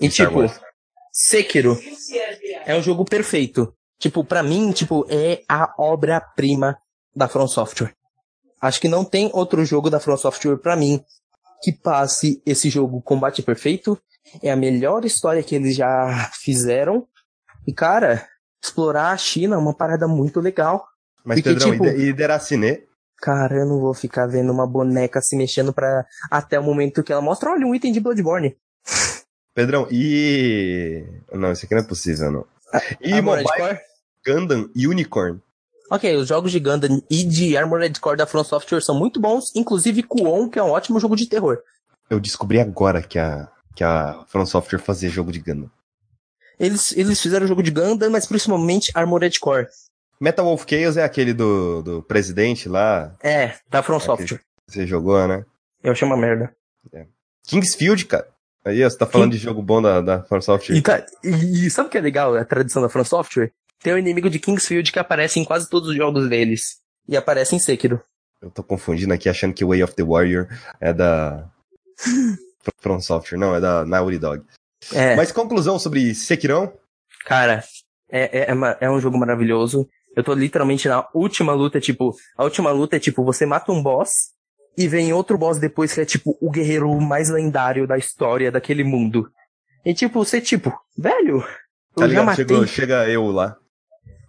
E 0.00 0.08
tipo. 0.08 0.40
Sekiro 1.12 1.78
é 2.66 2.74
um 2.74 2.82
jogo 2.82 3.04
perfeito. 3.04 3.72
Tipo, 3.98 4.22
pra 4.22 4.42
mim, 4.42 4.70
tipo, 4.72 5.06
é 5.08 5.42
a 5.48 5.72
obra-prima 5.78 6.76
da 7.14 7.26
From 7.26 7.48
Software. 7.48 7.94
Acho 8.60 8.80
que 8.80 8.88
não 8.88 9.02
tem 9.04 9.30
outro 9.32 9.64
jogo 9.64 9.88
da 9.88 9.98
From 9.98 10.16
Software 10.18 10.58
pra 10.58 10.76
mim 10.76 11.02
que 11.62 11.72
passe 11.72 12.42
esse 12.44 12.68
jogo 12.68 13.00
combate 13.00 13.42
perfeito. 13.42 13.98
É 14.42 14.50
a 14.50 14.56
melhor 14.56 15.04
história 15.06 15.42
que 15.42 15.54
eles 15.54 15.74
já 15.74 16.30
fizeram. 16.34 17.06
E 17.66 17.72
cara, 17.72 18.26
explorar 18.62 19.12
a 19.12 19.16
China 19.16 19.56
é 19.56 19.58
uma 19.58 19.74
parada 19.74 20.06
muito 20.06 20.40
legal. 20.40 20.86
Mas, 21.24 21.40
Porque, 21.40 21.54
Pedrão, 21.54 21.72
tipo- 21.72 21.86
e, 21.86 22.08
e 22.08 22.12
Deracine? 22.12 22.82
Cara, 23.18 23.56
eu 23.56 23.66
não 23.66 23.80
vou 23.80 23.94
ficar 23.94 24.26
vendo 24.26 24.52
uma 24.52 24.66
boneca 24.66 25.20
se 25.20 25.36
mexendo 25.36 25.72
pra. 25.72 26.04
até 26.30 26.58
o 26.58 26.62
momento 26.62 27.02
que 27.02 27.12
ela 27.12 27.22
mostra, 27.22 27.50
olha, 27.50 27.66
um 27.66 27.74
item 27.74 27.92
de 27.92 28.00
Bloodborne. 28.00 28.56
Pedrão, 29.54 29.88
e. 29.90 31.04
Não, 31.32 31.52
isso 31.52 31.64
aqui 31.64 31.74
não 31.74 31.82
é 31.82 31.86
possível, 31.86 32.30
não. 32.30 32.46
E 33.00 33.14
Armored 33.14 33.44
Mobile 33.44 33.68
Core? 33.68 33.80
Gundam 34.26 34.70
Unicorn. 34.76 35.40
Ok, 35.90 36.16
os 36.16 36.28
jogos 36.28 36.50
de 36.50 36.58
Gundam 36.58 37.00
e 37.08 37.22
de 37.22 37.56
Armored 37.56 38.00
Core 38.00 38.16
da 38.16 38.26
From 38.26 38.42
Software 38.42 38.82
são 38.82 38.94
muito 38.94 39.20
bons, 39.20 39.54
inclusive 39.54 40.02
Kuon, 40.02 40.48
que 40.48 40.58
é 40.58 40.62
um 40.62 40.70
ótimo 40.70 40.98
jogo 40.98 41.14
de 41.14 41.26
terror. 41.26 41.58
Eu 42.10 42.18
descobri 42.18 42.60
agora 42.60 43.02
que 43.02 43.18
a, 43.18 43.48
que 43.74 43.84
a 43.84 44.24
From 44.26 44.44
Software 44.46 44.80
fazia 44.80 45.08
jogo 45.08 45.30
de 45.30 45.38
Gundam. 45.38 45.70
Eles, 46.58 46.96
eles 46.96 47.20
fizeram 47.20 47.46
jogo 47.46 47.62
de 47.62 47.70
Gundam, 47.70 48.10
mas 48.10 48.26
principalmente 48.26 48.90
Armored 48.94 49.38
Core. 49.38 49.68
Metal 50.20 50.44
Wolf 50.44 50.64
Chaos 50.68 50.96
é 50.96 51.04
aquele 51.04 51.32
do, 51.34 51.82
do 51.82 52.02
presidente 52.02 52.68
lá. 52.68 53.14
É, 53.22 53.54
da 53.68 53.82
From 53.82 53.96
Ok. 53.96 54.06
Software. 54.06 54.40
Você 54.68 54.86
jogou, 54.86 55.26
né? 55.28 55.44
Eu 55.82 55.92
achei 55.92 56.06
uma 56.06 56.16
merda. 56.16 56.54
Kingsfield, 57.46 58.04
cara. 58.06 58.28
Aí, 58.64 58.82
você 58.82 58.98
tá 58.98 59.06
falando 59.06 59.30
de 59.32 59.38
jogo 59.38 59.62
bom 59.62 59.80
da, 59.80 60.00
da 60.00 60.22
From 60.24 60.40
Software. 60.40 60.76
E, 60.76 60.82
tá- 60.82 61.04
e- 61.22 61.66
e 61.66 61.70
sabe 61.70 61.88
o 61.88 61.90
que 61.90 61.98
é 61.98 62.00
legal, 62.00 62.34
a 62.34 62.44
tradição 62.44 62.82
da 62.82 62.88
From 62.88 63.04
Software? 63.04 63.52
Tem 63.80 63.92
o 63.92 63.98
inimigo 63.98 64.28
de 64.28 64.40
Kingsfield 64.40 64.90
que 64.90 64.98
aparece 64.98 65.38
em 65.38 65.44
quase 65.44 65.68
todos 65.70 65.88
os 65.90 65.96
jogos 65.96 66.28
deles. 66.28 66.78
E 67.08 67.16
aparece 67.16 67.54
em 67.54 67.58
Sekiro. 67.60 68.02
Eu 68.42 68.50
tô 68.50 68.62
confundindo 68.64 69.12
aqui, 69.14 69.28
achando 69.28 69.54
que 69.54 69.64
Way 69.64 69.82
of 69.84 69.94
the 69.94 70.02
Warrior 70.02 70.48
é 70.80 70.92
da. 70.92 71.48
From 72.80 73.00
Software, 73.00 73.38
não, 73.38 73.54
é 73.54 73.60
da 73.60 73.84
Naughty 73.84 74.18
Dog. 74.18 74.42
É. 74.92 75.14
Mas 75.14 75.30
conclusão 75.30 75.78
sobre 75.78 76.12
Sekirão? 76.14 76.72
Cara, 77.24 77.62
é, 78.10 78.40
é, 78.40 78.52
é, 78.52 78.76
é 78.80 78.90
um 78.90 78.98
jogo 79.00 79.16
maravilhoso. 79.16 79.88
Eu 80.16 80.24
tô 80.24 80.32
literalmente 80.32 80.88
na 80.88 81.06
última 81.14 81.52
luta, 81.52 81.78
tipo, 81.78 82.14
a 82.36 82.42
última 82.44 82.70
luta 82.72 82.96
é 82.96 82.98
tipo, 82.98 83.22
você 83.22 83.44
mata 83.44 83.70
um 83.70 83.82
boss 83.82 84.10
e 84.76 84.88
vem 84.88 85.12
outro 85.12 85.36
boss 85.36 85.58
depois 85.58 85.92
que 85.92 86.00
é 86.00 86.04
tipo 86.06 86.36
o 86.40 86.50
guerreiro 86.50 86.90
mais 87.00 87.28
lendário 87.28 87.86
da 87.86 87.98
história 87.98 88.50
daquele 88.50 88.82
mundo. 88.82 89.30
E 89.84 89.92
tipo, 89.92 90.24
você 90.24 90.40
tipo, 90.40 90.72
velho, 90.96 91.36
eu 91.40 91.44
Tá 91.94 92.02
já 92.02 92.06
ligado? 92.08 92.24
matei. 92.26 92.44
Chegou, 92.46 92.66
chega 92.66 93.08
eu 93.08 93.26
lá. 93.26 93.56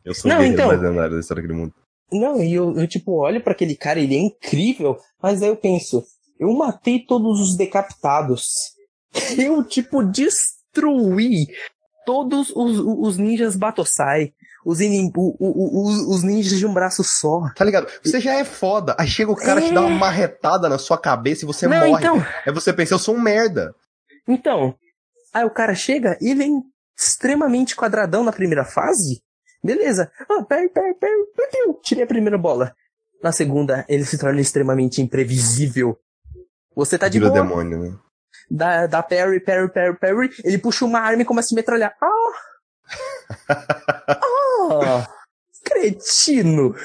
Eu 0.04 0.14
sou 0.14 0.30
Não, 0.30 0.38
o 0.38 0.40
guerreiro 0.40 0.56
então. 0.62 0.68
mais 0.68 0.82
lendário 0.82 1.14
da 1.14 1.20
história 1.22 1.42
daquele 1.42 1.60
mundo. 1.60 1.74
Não, 2.12 2.42
e 2.42 2.54
eu, 2.54 2.78
eu 2.78 2.88
tipo, 2.88 3.14
olho 3.20 3.42
pra 3.42 3.54
aquele 3.54 3.76
cara, 3.76 4.00
ele 4.00 4.16
é 4.16 4.20
incrível, 4.20 4.98
mas 5.22 5.42
aí 5.42 5.50
eu 5.50 5.58
penso, 5.58 6.04
eu 6.40 6.52
matei 6.54 7.00
todos 7.06 7.40
os 7.42 7.58
decapitados. 7.58 8.46
Eu, 9.38 9.64
tipo, 9.64 10.04
destruí 10.04 11.48
todos 12.06 12.50
os, 12.56 12.78
os 12.80 13.18
ninjas 13.18 13.56
Batosai, 13.56 14.34
os, 14.70 14.82
inim- 14.82 15.12
o- 15.16 15.36
o- 15.40 15.80
o- 15.80 16.10
os, 16.14 16.24
ninjas 16.24 16.60
de 16.60 16.66
um 16.66 16.74
braço 16.74 17.04
só. 17.04 17.50
Tá 17.56 17.64
ligado? 17.64 17.88
Você 18.04 18.20
já 18.20 18.34
é 18.34 18.44
foda. 18.44 18.96
Aí 19.00 19.08
chega 19.08 19.32
o 19.32 19.36
cara 19.36 19.62
te 19.62 19.74
dá 19.74 19.80
uma 19.82 19.90
marretada 19.98 20.68
na 20.68 20.78
sua 20.78 20.98
cabeça 20.98 21.46
e 21.46 21.48
você 21.48 21.68
Não, 21.68 21.88
morre. 21.90 22.04
então, 22.04 22.26
Aí 22.46 22.54
você 22.54 22.74
pensa, 22.74 22.94
eu 22.94 23.00
sou 23.00 23.16
um 23.16 23.22
merda. 23.22 23.74
então, 24.28 24.76
aí 25.34 25.46
o 25.46 25.50
cara 25.50 25.74
chega 25.74 26.18
e 26.20 26.36
vem 26.36 26.62
extremamente 27.00 27.76
quadradão 27.76 28.24
na 28.24 28.32
primeira 28.34 28.66
fase. 28.66 29.22
Beleza. 29.64 30.12
Ah, 30.30 30.44
peraí, 30.44 30.68
peraí, 30.70 30.94
peraí, 30.96 31.26
peraí, 31.36 31.74
tirei 31.84 32.04
a 32.04 32.08
primeira 32.08 32.38
bola. 32.38 32.76
Na 33.24 33.32
segunda, 33.32 33.86
ele 33.88 34.04
se 34.06 34.18
torna 34.18 34.40
extremamente 34.42 35.02
imprevisível. 35.02 35.98
Você 36.76 36.98
tá 36.98 37.08
de 37.08 37.20
Vira 37.20 37.32
boa, 37.32 37.42
demônio, 37.42 37.80
né? 37.80 37.98
dá, 38.52 38.86
dá 38.86 39.02
parry, 39.02 39.40
parry, 39.40 39.72
parry, 39.72 39.98
parry, 39.98 40.30
ele 40.44 40.58
puxa 40.58 40.86
uma 40.86 41.00
arma 41.00 41.22
e 41.22 41.26
começa 41.26 41.54
a 41.54 41.56
metralhar. 41.56 41.96
Ah! 42.02 42.34
ah! 44.72 45.08
Cretino! 45.64 46.76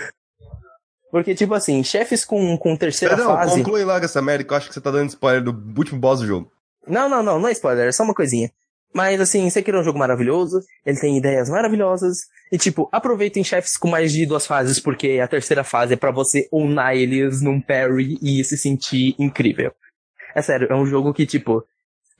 Porque, 1.11 1.35
tipo 1.35 1.53
assim, 1.53 1.85
chefes 1.85 2.25
com, 2.25 2.57
com 2.57 2.75
terceira 2.75 3.15
Perdão, 3.15 3.37
fase. 3.37 3.63
conclui 3.63 3.85
logo 3.85 4.05
essa 4.05 4.23
merda 4.23 4.45
que 4.45 4.53
eu 4.53 4.57
acho 4.57 4.69
que 4.69 4.75
você 4.75 4.81
tá 4.81 4.91
dando 4.91 5.11
spoiler 5.11 5.43
do 5.43 5.53
último 5.79 6.01
boss 6.01 6.21
do 6.21 6.27
jogo. 6.27 6.51
Não, 6.87 7.09
não, 7.09 7.23
não, 7.23 7.39
não 7.39 7.49
é 7.49 7.53
spoiler, 7.53 7.87
é 7.87 7.93
só 7.93 8.03
uma 8.03 8.15
coisinha. 8.15 8.51
Mas 8.95 9.21
assim, 9.21 9.49
Sekiro 9.49 9.79
é 9.79 9.81
um 9.81 9.85
jogo 9.85 9.99
maravilhoso, 9.99 10.61
ele 10.85 10.99
tem 10.99 11.17
ideias 11.17 11.49
maravilhosas, 11.49 12.19
e 12.51 12.59
tipo, 12.59 12.89
aproveitem 12.93 13.43
chefes 13.43 13.77
com 13.77 13.89
mais 13.89 14.13
de 14.13 14.27
duas 14.27 14.47
fases, 14.47 14.79
porque 14.81 15.19
a 15.23 15.29
terceira 15.29 15.65
fase 15.65 15.95
é 15.95 15.97
pra 15.97 16.11
você 16.11 16.49
unar 16.53 16.95
eles 16.95 17.41
num 17.41 17.61
parry 17.61 18.19
e 18.21 18.45
se 18.45 18.57
sentir 18.59 19.15
incrível. 19.19 19.73
É 20.35 20.43
sério, 20.43 20.69
é 20.71 20.75
um 20.75 20.87
jogo 20.87 21.13
que, 21.15 21.27
tipo, 21.27 21.65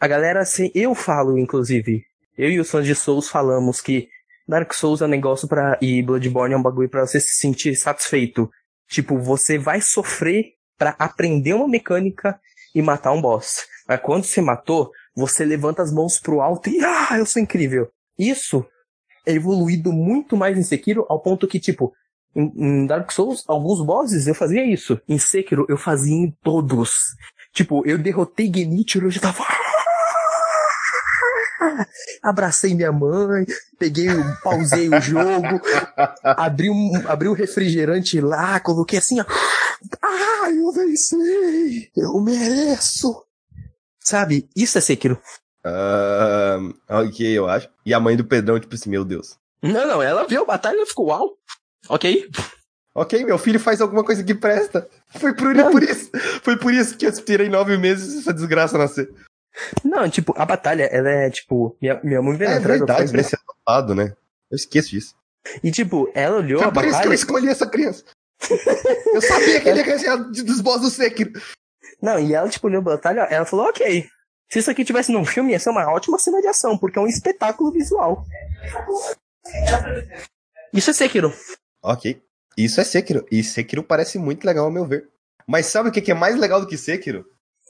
a 0.01 0.09
galera, 0.09 0.41
assim, 0.41 0.71
eu 0.75 0.95
falo, 0.95 1.39
inclusive, 1.39 2.05
eu 2.37 2.51
e 2.51 2.59
os 2.59 2.71
fãs 2.71 2.87
de 2.87 2.95
Souls 2.95 3.29
falamos 3.29 3.81
que 3.81 4.09
Dark 4.47 4.73
Souls 4.73 5.01
é 5.01 5.07
um 5.07 5.09
negócio 5.09 5.49
pra. 5.49 5.79
e 5.81 6.03
Bloodborne 6.03 6.55
é 6.55 6.57
um 6.57 6.63
bagulho 6.63 6.89
pra 6.89 7.07
você 7.07 7.21
se 7.21 7.37
sentir 7.37 7.75
satisfeito. 7.77 8.51
Tipo, 8.89 9.19
você 9.19 9.59
vai 9.59 9.81
sofrer 9.81 10.53
pra 10.79 10.95
aprender 10.99 11.55
uma 11.55 11.69
mecânica 11.69 12.39
e 12.75 12.83
matar 12.83 13.13
um 13.13 13.21
boss. 13.21 13.67
Mas 13.89 14.01
quando 14.01 14.25
você 14.25 14.41
matou, 14.41 14.91
você 15.15 15.45
levanta 15.45 15.83
as 15.83 15.93
mãos 15.93 16.19
pro 16.19 16.41
alto 16.41 16.69
e 16.69 16.85
ah, 16.85 17.19
eu 17.19 17.27
sou 17.27 17.41
incrível. 17.41 17.89
Isso 18.19 18.67
é 19.27 19.33
evoluído 19.33 19.93
muito 19.93 20.37
mais 20.37 20.59
em 20.59 20.63
Sekiro 20.63 21.07
ao 21.09 21.21
ponto 21.21 21.47
que, 21.47 21.61
tipo, 21.61 21.93
Em, 22.35 22.87
Dark 22.87 23.11
Souls, 23.13 23.45
alguns 23.47 23.85
bosses 23.85 24.27
eu 24.27 24.35
fazia 24.35 24.65
isso. 24.65 25.01
Em 25.09 25.19
Sekiro, 25.19 25.67
eu 25.69 25.77
fazia 25.77 26.15
em 26.15 26.31
todos. 26.43 26.95
Tipo, 27.53 27.87
eu 27.87 27.99
derrotei 27.99 28.51
Genichiro, 28.53 29.07
eu 29.07 29.11
já 29.11 29.21
tava... 29.21 29.45
Abracei 32.23 32.75
minha 32.75 32.93
mãe, 32.93 33.47
peguei, 33.79 34.09
pausei 34.43 34.89
o 34.89 35.01
jogo, 35.01 35.61
abri 36.25 36.71
um, 36.71 36.93
abri 37.07 37.29
um 37.29 37.35
refrigerante 37.35 38.21
lá, 38.21 38.61
coloquei 38.61 38.99
assim, 38.99 39.21
ó. 39.21 39.25
Ah, 40.01 40.51
eu 40.51 40.73
venci! 40.73 41.91
Eu 41.97 42.21
mereço! 42.21 43.25
Sabe? 44.01 44.49
Isso 44.57 44.79
é 44.79 44.81
Sekiro. 44.81 45.21
Uh, 45.65 46.75
ok, 46.89 47.27
eu 47.39 47.49
acho. 47.49 47.69
E 47.87 47.95
a 47.95 48.01
mãe 48.01 48.17
do 48.17 48.25
Pedrão, 48.25 48.59
tipo 48.59 48.75
assim, 48.75 48.91
meu 48.91 49.05
Deus. 49.05 49.37
Não, 49.63 49.87
não, 49.87 50.03
ela 50.03 50.27
viu 50.27 50.43
a 50.43 50.47
batalha 50.47 50.83
e 50.83 50.87
ficou 50.87 51.07
uau. 51.07 51.37
Ok. 51.89 52.29
Ok, 52.95 53.25
meu 53.25 53.39
filho 53.39 53.61
faz 53.61 53.81
alguma 53.81 54.05
coisa 54.05 54.23
que 54.23 54.35
presta. 54.35 54.89
Foi 55.19 55.35
por, 55.35 55.55
por 55.71 55.83
isso. 55.83 56.11
Foi 56.43 56.59
por 56.59 56.75
isso 56.75 56.97
que 56.97 57.07
eu 57.07 57.11
esperei 57.11 57.49
nove 57.49 57.79
meses 57.79 58.19
essa 58.19 58.35
desgraça 58.35 58.77
nascer. 58.77 59.09
Não, 59.85 60.09
tipo, 60.09 60.33
a 60.37 60.45
batalha, 60.47 60.85
ela 60.85 61.09
é, 61.11 61.31
tipo, 61.31 61.77
minha, 61.81 62.01
minha 62.03 62.23
mãe 62.23 62.37
veio 62.37 62.51
É 62.51 62.57
atrás, 62.57 62.81
eu 62.81 62.87
verdade, 62.87 63.11
falei, 63.11 63.25
ser 63.25 63.39
adotado, 63.49 63.95
né? 63.95 64.15
Eu 64.51 64.57
esqueço 64.57 64.91
disso. 64.91 65.15
E 65.63 65.71
tipo, 65.71 66.11
ela 66.15 66.37
olhou 66.37 66.61
Foi 66.61 66.69
a 66.69 66.73
por 66.73 66.85
isso 66.85 66.91
que 66.91 66.97
eu 66.97 66.99
batalha. 66.99 67.15
escolhi 67.15 67.49
essa 67.49 67.67
criança. 67.67 68.05
Eu 69.15 69.21
sabia 69.23 69.61
que 69.61 69.69
ele 69.69 69.79
ia 69.81 69.85
ganhar 69.85 70.17
dos 70.17 70.61
boss 70.61 70.81
do 70.81 70.91
Sekiro. 70.91 71.33
Não, 72.01 72.19
e 72.19 72.35
ela, 72.35 72.49
tipo, 72.49 72.67
olhou 72.67 72.81
a 72.81 72.85
batalha, 72.85 73.21
ela 73.31 73.45
falou, 73.45 73.67
ok. 73.67 74.09
Se 74.51 74.59
isso 74.59 74.71
aqui 74.71 74.85
tivesse 74.85 75.13
num 75.13 75.25
filme, 75.25 75.53
ia 75.53 75.59
ser 75.61 75.71
uma 75.71 75.89
ótima 75.93 76.19
cena 76.19 76.41
de 76.41 76.49
ação, 76.49 76.77
porque 76.77 76.99
é 76.99 77.03
um 77.03 77.07
espetáculo 77.07 77.71
visual. 77.71 78.25
Isso 80.73 80.91
é 80.91 80.93
Sekiro. 80.93 81.33
Ok. 81.83 82.21
Isso 82.57 82.81
é 82.81 82.85
Sekiro. 82.85 83.27
E 83.31 83.43
Sekiro 83.45 83.83
parece 83.83 84.19
muito 84.19 84.45
legal, 84.45 84.65
ao 84.65 84.71
meu 84.71 84.85
ver. 84.87 85.09
Mas 85.47 85.67
sabe 85.67 85.89
o 85.89 85.93
que 85.93 86.01
que 86.03 86.11
é 86.11 86.15
mais 86.15 86.37
legal 86.37 86.61
do 86.61 86.67
que 86.67 86.77
Sekiro? 86.77 87.25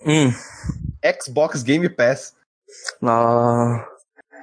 Hum. 0.04 0.30
Xbox 1.20 1.62
Game 1.62 1.88
Pass. 1.88 2.34
Ah, 3.02 3.86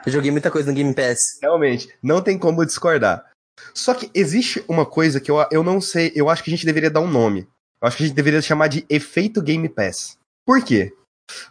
eu 0.05 0.11
joguei 0.11 0.31
muita 0.31 0.51
coisa 0.51 0.69
no 0.69 0.75
Game 0.75 0.93
Pass. 0.93 1.39
Realmente, 1.41 1.93
não 2.01 2.21
tem 2.21 2.37
como 2.37 2.65
discordar. 2.65 3.25
Só 3.73 3.93
que 3.93 4.09
existe 4.13 4.63
uma 4.67 4.85
coisa 4.85 5.19
que 5.19 5.29
eu, 5.29 5.37
eu 5.51 5.63
não 5.63 5.81
sei, 5.81 6.11
eu 6.15 6.29
acho 6.29 6.43
que 6.43 6.49
a 6.49 6.53
gente 6.55 6.65
deveria 6.65 6.89
dar 6.89 7.01
um 7.01 7.09
nome. 7.09 7.47
Eu 7.81 7.87
acho 7.87 7.97
que 7.97 8.03
a 8.03 8.05
gente 8.07 8.15
deveria 8.15 8.41
chamar 8.41 8.67
de 8.67 8.85
efeito 8.89 9.41
Game 9.41 9.67
Pass. 9.69 10.17
Por 10.45 10.63
quê? 10.63 10.93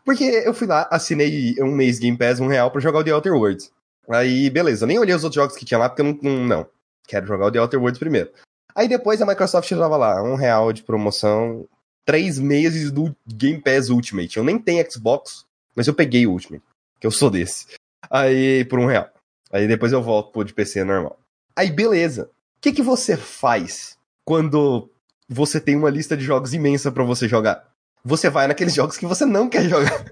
Porque 0.05 0.25
eu 0.25 0.53
fui 0.53 0.67
lá, 0.67 0.89
assinei 0.91 1.55
um 1.61 1.71
mês 1.71 1.99
Game 1.99 2.17
Pass, 2.17 2.41
um 2.41 2.49
real, 2.49 2.71
pra 2.71 2.81
jogar 2.81 2.99
o 2.99 3.05
The 3.05 3.15
Outer 3.15 3.35
Worlds. 3.35 3.71
Aí, 4.09 4.51
beleza, 4.51 4.85
eu 4.85 4.89
nem 4.89 4.99
olhei 4.99 5.15
os 5.15 5.25
outros 5.25 5.41
jogos 5.41 5.57
que 5.57 5.65
tinha 5.65 5.79
lá, 5.79 5.89
porque 5.89 6.03
eu 6.03 6.07
não, 6.07 6.19
não, 6.23 6.47
não. 6.47 6.67
Quero 7.07 7.27
jogar 7.27 7.47
o 7.47 7.53
The 7.53 7.61
Outer 7.61 7.79
Worlds 7.79 7.99
primeiro. 7.99 8.31
Aí 8.75 8.89
depois 8.89 9.21
a 9.21 9.27
Microsoft 9.27 9.69
tava 9.71 9.97
lá, 9.97 10.23
um 10.23 10.35
real 10.35 10.73
de 10.73 10.83
promoção, 10.83 11.67
três 12.09 12.39
meses 12.39 12.91
do 12.91 13.15
Game 13.27 13.61
Pass 13.61 13.91
Ultimate. 13.91 14.39
Eu 14.39 14.43
nem 14.43 14.59
tenho 14.59 14.91
Xbox, 14.91 15.45
mas 15.77 15.87
eu 15.87 15.93
peguei 15.93 16.27
o 16.27 16.31
Ultimate, 16.31 16.65
que 16.99 17.07
eu 17.07 17.11
sou 17.11 17.29
desse. 17.29 17.67
Aí, 18.11 18.65
por 18.65 18.79
um 18.79 18.87
real. 18.87 19.11
Aí 19.53 19.69
depois 19.69 19.93
eu 19.93 20.03
volto 20.03 20.33
pro 20.33 20.43
de 20.43 20.55
PC 20.55 20.85
normal. 20.85 21.21
Aí, 21.55 21.71
beleza. 21.71 22.31
O 22.57 22.61
que, 22.63 22.73
que 22.73 22.81
você 22.81 23.15
faz 23.15 23.99
quando 24.25 24.89
você 25.29 25.61
tem 25.61 25.77
uma 25.77 25.91
lista 25.91 26.17
de 26.17 26.25
jogos 26.25 26.55
imensa 26.55 26.91
pra 26.91 27.05
você 27.05 27.29
jogar? 27.29 27.69
Você 28.03 28.31
vai 28.31 28.47
naqueles 28.49 28.73
jogos 28.75 28.97
que 28.97 29.05
você 29.05 29.27
não 29.27 29.47
quer 29.47 29.69
jogar. 29.69 30.03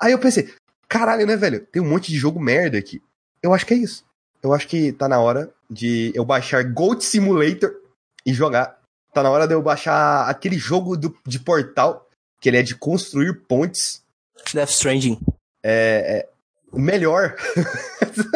Aí 0.00 0.10
eu 0.10 0.18
pensei, 0.18 0.52
caralho, 0.88 1.24
né, 1.24 1.36
velho? 1.36 1.64
Tem 1.66 1.80
um 1.80 1.88
monte 1.88 2.10
de 2.10 2.18
jogo 2.18 2.40
merda 2.40 2.78
aqui. 2.78 3.00
Eu 3.40 3.54
acho 3.54 3.64
que 3.64 3.74
é 3.74 3.76
isso. 3.76 4.04
Eu 4.42 4.52
acho 4.52 4.66
que 4.66 4.90
tá 4.90 5.08
na 5.08 5.20
hora 5.20 5.54
de 5.70 6.10
eu 6.16 6.24
baixar 6.24 6.64
Goat 6.64 7.04
Simulator 7.04 7.72
e 8.26 8.34
jogar. 8.34 8.75
Tá 9.16 9.22
na 9.22 9.30
hora 9.30 9.48
de 9.48 9.54
eu 9.54 9.62
baixar 9.62 10.28
aquele 10.28 10.58
jogo 10.58 10.94
do, 10.94 11.16
de 11.26 11.40
portal, 11.40 12.06
que 12.38 12.50
ele 12.50 12.58
é 12.58 12.62
de 12.62 12.74
construir 12.74 13.46
pontes. 13.46 14.04
Death 14.52 14.68
Stranding. 14.68 15.18
É, 15.62 16.28
é 16.74 16.78
melhor. 16.78 17.34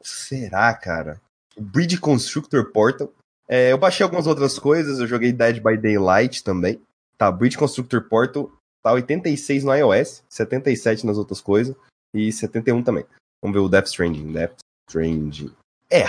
Será, 0.00 0.72
cara? 0.72 1.20
Bridge 1.58 1.98
Constructor 1.98 2.70
Portal. 2.70 3.12
É, 3.48 3.72
eu 3.72 3.78
baixei 3.78 4.04
algumas 4.04 4.28
outras 4.28 4.56
coisas, 4.56 5.00
eu 5.00 5.06
joguei 5.08 5.32
Dead 5.32 5.60
by 5.60 5.76
Daylight 5.76 6.44
também. 6.44 6.80
Tá, 7.18 7.32
Bridge 7.32 7.58
Constructor 7.58 8.08
Portal 8.08 8.52
tá 8.86 8.92
86 8.92 9.64
no 9.64 9.74
iOS, 9.74 10.22
77 10.28 11.04
nas 11.04 11.18
outras 11.18 11.40
coisas 11.40 11.74
e 12.14 12.30
71 12.30 12.84
também. 12.84 13.04
Vamos 13.42 13.56
ver 13.56 13.64
o 13.64 13.68
Death 13.68 13.86
Stranding. 13.86 14.32
Death 14.32 14.58
Stranding. 14.88 15.52
É, 15.90 16.04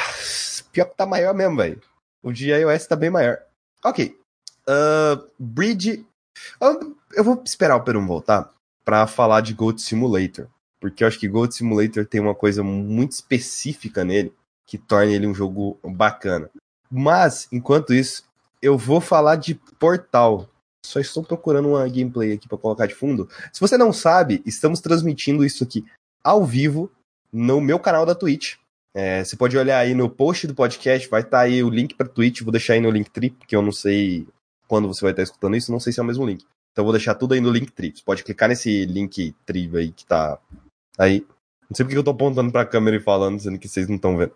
pior 0.72 0.86
que 0.86 0.96
tá 0.96 1.08
maior 1.08 1.34
mesmo, 1.34 1.58
velho. 1.58 1.82
O 2.22 2.32
de 2.32 2.52
iOS 2.52 2.86
tá 2.86 2.96
bem 2.96 3.10
maior. 3.10 3.40
Ok. 3.84 4.16
Uh, 4.70 5.28
Bridge. 5.40 6.06
Eu, 6.62 6.96
eu 7.16 7.24
vou 7.24 7.42
esperar 7.44 7.78
o 7.78 7.84
Perum 7.84 8.06
voltar 8.06 8.54
pra 8.86 9.08
falar 9.08 9.42
de 9.42 9.56
Goat 9.56 9.82
Simulator. 9.82 10.48
Porque 10.80 11.04
eu 11.04 11.08
acho 11.08 11.20
que 11.20 11.28
Goat 11.28 11.56
Simulator 11.56 12.06
tem 12.06 12.22
uma 12.22 12.36
coisa 12.36 12.62
muito 12.62 13.14
específica 13.14 14.04
nele 14.04 14.32
que 14.68 14.78
torna 14.78 15.12
ele 15.12 15.26
um 15.26 15.34
jogo 15.34 15.80
bacana. 15.84 16.48
Mas, 16.92 17.48
enquanto 17.52 17.92
isso, 17.92 18.24
eu 18.62 18.78
vou 18.78 19.02
falar 19.02 19.38
de 19.38 19.56
Portal. 19.80 20.48
Só 20.88 21.00
estou 21.00 21.24
procurando 21.24 21.70
uma 21.70 21.88
gameplay 21.88 22.34
aqui 22.34 22.48
para 22.48 22.58
colocar 22.58 22.88
de 22.88 22.96
fundo. 22.96 23.30
Se 23.52 23.60
você 23.60 23.78
não 23.78 23.92
sabe, 23.92 24.42
estamos 24.46 24.80
transmitindo 24.80 25.46
isso 25.46 25.64
aqui 25.64 25.86
ao 26.24 26.46
vivo 26.46 26.92
no 27.32 27.62
meu 27.62 27.80
canal 27.80 28.06
da 28.06 28.16
Twitch. 28.16 28.56
É, 28.94 29.24
você 29.24 29.36
pode 29.36 29.58
olhar 29.58 29.78
aí 29.78 29.94
no 29.94 30.10
post 30.10 30.48
do 30.48 30.56
podcast, 30.56 31.08
vai 31.08 31.22
estar 31.22 31.38
tá 31.38 31.44
aí 31.44 31.64
o 31.64 31.70
link 31.70 31.94
para 31.94 32.08
Twitch. 32.08 32.42
Vou 32.42 32.52
deixar 32.52 32.74
aí 32.74 32.82
no 32.82 32.90
Linktree, 32.90 33.30
porque 33.30 33.56
eu 33.56 33.62
não 33.62 33.72
sei 33.72 34.28
quando 34.68 34.88
você 34.88 35.02
vai 35.02 35.12
estar 35.12 35.24
escutando 35.24 35.56
isso, 35.56 35.72
não 35.72 35.80
sei 35.80 35.94
se 35.94 36.00
é 36.00 36.04
o 36.04 36.06
mesmo 36.06 36.26
link. 36.26 36.46
Então 36.72 36.84
vou 36.84 36.94
deixar 36.94 37.16
tudo 37.16 37.34
aí 37.34 37.42
no 37.42 37.52
Linktree. 37.52 37.94
Você 37.96 38.04
pode 38.04 38.24
clicar 38.24 38.50
nesse 38.50 38.86
Linktree 38.86 39.70
aí 39.76 39.92
que 39.92 40.06
tá 40.06 40.40
aí. 40.98 41.26
Não 41.70 41.76
sei 41.76 41.86
porque 41.86 41.98
eu 41.98 42.04
tô 42.04 42.12
apontando 42.12 42.52
pra 42.52 42.66
câmera 42.66 42.98
e 42.98 43.02
falando, 43.02 43.40
sendo 43.40 43.60
que 43.60 43.68
vocês 43.68 43.88
não 43.88 43.98
estão 43.98 44.18
vendo. 44.18 44.34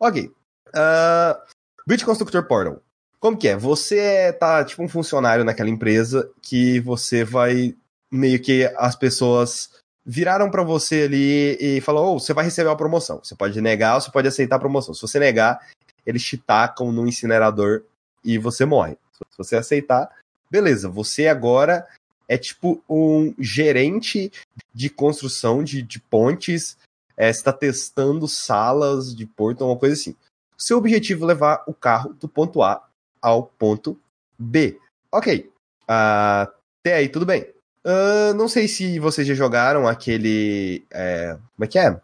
Ok. 0.00 0.30
Uh, 0.68 1.54
Bridge 1.86 2.04
Constructor 2.04 2.46
Portal. 2.46 2.82
Como 3.24 3.38
que 3.38 3.48
é? 3.48 3.56
Você 3.56 4.34
tá 4.34 4.62
tipo 4.62 4.82
um 4.82 4.88
funcionário 4.88 5.46
naquela 5.46 5.70
empresa 5.70 6.30
que 6.42 6.78
você 6.80 7.24
vai 7.24 7.74
meio 8.12 8.38
que 8.38 8.70
as 8.76 8.94
pessoas 8.94 9.70
viraram 10.04 10.50
para 10.50 10.62
você 10.62 11.04
ali 11.04 11.56
e 11.58 11.80
falou: 11.80 12.14
oh, 12.14 12.20
você 12.20 12.34
vai 12.34 12.44
receber 12.44 12.68
uma 12.68 12.76
promoção. 12.76 13.20
Você 13.24 13.34
pode 13.34 13.58
negar 13.62 13.94
ou 13.94 14.02
você 14.02 14.10
pode 14.10 14.28
aceitar 14.28 14.56
a 14.56 14.58
promoção. 14.58 14.92
Se 14.92 15.00
você 15.00 15.18
negar, 15.18 15.58
eles 16.04 16.22
te 16.22 16.36
tacam 16.36 16.92
no 16.92 17.08
incinerador 17.08 17.84
e 18.22 18.36
você 18.36 18.66
morre. 18.66 18.98
Se 19.14 19.38
você 19.38 19.56
aceitar, 19.56 20.06
beleza. 20.50 20.90
Você 20.90 21.26
agora 21.26 21.86
é 22.28 22.36
tipo 22.36 22.84
um 22.86 23.34
gerente 23.38 24.30
de 24.74 24.90
construção 24.90 25.64
de, 25.64 25.80
de 25.80 25.98
pontes. 25.98 26.76
É, 27.16 27.30
está 27.30 27.54
testando 27.54 28.28
salas 28.28 29.16
de 29.16 29.24
porto, 29.24 29.64
uma 29.64 29.78
coisa 29.78 29.94
assim. 29.94 30.14
Seu 30.58 30.76
objetivo 30.76 31.24
é 31.24 31.28
levar 31.28 31.64
o 31.66 31.72
carro 31.72 32.12
do 32.20 32.28
ponto 32.28 32.62
A 32.62 32.86
ao 33.24 33.42
ponto 33.42 33.98
B. 34.38 34.78
Ok. 35.10 35.50
Uh, 35.84 36.46
até 36.80 36.96
aí, 36.96 37.08
tudo 37.08 37.24
bem. 37.24 37.46
Uh, 37.82 38.34
não 38.36 38.48
sei 38.48 38.68
se 38.68 38.98
vocês 38.98 39.26
já 39.26 39.32
jogaram 39.32 39.88
aquele. 39.88 40.84
É, 40.90 41.38
como 41.56 41.64
é 41.64 41.66
que 41.66 41.78
é? 41.78 41.98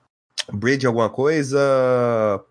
Bridge 0.51 0.87
alguma 0.87 1.11
coisa. 1.11 1.59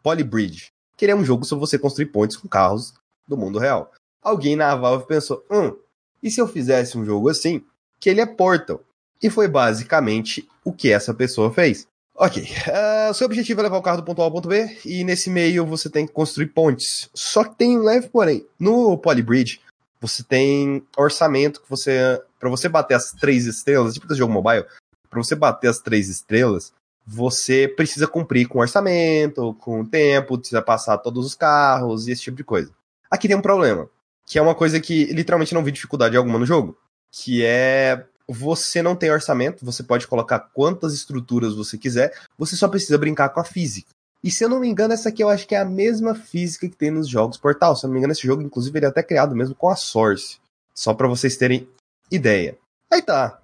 Polybridge. 0.04 0.72
Que 0.96 1.06
ele 1.06 1.14
é 1.14 1.16
um 1.16 1.26
jogo 1.26 1.46
sobre 1.46 1.66
você 1.66 1.80
construir 1.80 2.08
pontes 2.08 2.38
com 2.38 2.48
carros 2.48 2.94
do 3.28 3.36
mundo 3.36 3.58
real. 3.58 3.92
Alguém 4.22 4.56
na 4.56 4.76
Valve 4.76 5.08
pensou: 5.08 5.44
hum, 5.50 5.76
e 6.22 6.30
se 6.30 6.40
eu 6.40 6.48
fizesse 6.48 6.96
um 6.96 7.04
jogo 7.04 7.30
assim? 7.30 7.64
Que 8.00 8.12
ele 8.12 8.22
é 8.22 8.26
Portal. 8.26 8.82
E 9.22 9.30
foi 9.30 9.48
basicamente 9.48 10.48
o 10.64 10.72
que 10.72 10.92
essa 10.92 11.14
pessoa 11.14 11.52
fez. 11.52 11.88
Ok, 12.22 12.44
uh, 12.44 13.14
seu 13.14 13.26
objetivo 13.26 13.62
é 13.62 13.64
levar 13.64 13.78
o 13.78 13.82
carro 13.82 13.96
do 13.96 14.04
ponto 14.04 14.22
A 14.22 14.26
ao 14.26 14.32
ponto 14.32 14.50
B, 14.50 14.78
e 14.84 15.06
nesse 15.06 15.30
meio 15.30 15.66
você 15.66 15.90
tem 15.90 16.06
que 16.06 16.12
construir 16.12 16.48
pontes. 16.48 17.10
Só 17.14 17.46
que 17.46 17.56
tem 17.56 17.80
um 17.80 17.84
leve 17.84 18.10
porém. 18.10 18.46
No 18.60 18.98
Polybridge, 18.98 19.62
você 20.02 20.22
tem 20.22 20.86
orçamento 20.98 21.62
que 21.62 21.70
você. 21.70 22.22
para 22.38 22.50
você 22.50 22.68
bater 22.68 22.96
as 22.96 23.14
três 23.14 23.46
estrelas, 23.46 23.94
tipo 23.94 24.06
desse 24.06 24.18
jogo 24.20 24.34
mobile, 24.34 24.66
para 25.10 25.24
você 25.24 25.34
bater 25.34 25.70
as 25.70 25.80
três 25.80 26.10
estrelas, 26.10 26.74
você 27.08 27.70
precisa 27.70 28.06
cumprir 28.06 28.50
com 28.50 28.60
orçamento, 28.60 29.54
com 29.54 29.86
tempo, 29.86 30.38
precisa 30.38 30.62
passar 30.62 30.98
todos 30.98 31.26
os 31.26 31.36
carros 31.36 32.06
e 32.06 32.12
esse 32.12 32.24
tipo 32.24 32.36
de 32.36 32.44
coisa. 32.44 32.70
Aqui 33.10 33.30
tem 33.30 33.38
um 33.38 33.42
problema, 33.42 33.90
que 34.26 34.38
é 34.38 34.42
uma 34.42 34.54
coisa 34.54 34.78
que 34.82 35.06
literalmente 35.06 35.54
não 35.54 35.64
vi 35.64 35.72
dificuldade 35.72 36.18
alguma 36.18 36.38
no 36.38 36.46
jogo, 36.46 36.78
que 37.14 37.46
é 37.46 38.06
você 38.34 38.82
não 38.82 38.96
tem 38.96 39.12
orçamento, 39.12 39.66
você 39.66 39.82
pode 39.82 40.08
colocar 40.08 40.40
quantas 40.40 40.94
estruturas 40.94 41.56
você 41.56 41.78
quiser, 41.78 42.14
você 42.38 42.56
só 42.56 42.68
precisa 42.68 42.98
brincar 42.98 43.30
com 43.30 43.40
a 43.40 43.44
física. 43.44 43.90
E 44.24 44.30
se 44.30 44.44
eu 44.44 44.50
não 44.50 44.60
me 44.60 44.68
engano, 44.68 44.94
essa 44.94 45.10
aqui 45.10 45.24
eu 45.24 45.30
acho 45.30 45.48
que 45.48 45.56
é 45.56 45.60
a 45.60 45.66
mesma 45.66 46.14
física 46.14 46.68
que 46.68 46.76
tem 46.76 46.92
nos 46.92 47.08
jogos 47.08 47.38
Portal. 47.38 47.76
Se 47.76 47.86
eu 47.86 47.88
não 47.88 47.94
me 47.94 48.00
engano, 48.00 48.12
esse 48.12 48.28
jogo, 48.28 48.42
inclusive, 48.42 48.78
ele 48.78 48.86
é 48.86 48.90
até 48.90 49.02
criado 49.02 49.36
mesmo 49.36 49.56
com 49.56 49.70
a 49.70 49.76
Source. 49.76 50.38
Só 50.76 50.94
para 50.94 51.08
vocês 51.08 51.38
terem 51.38 51.68
ideia. 52.12 52.58
Aí 52.92 53.02
tá. 53.02 53.40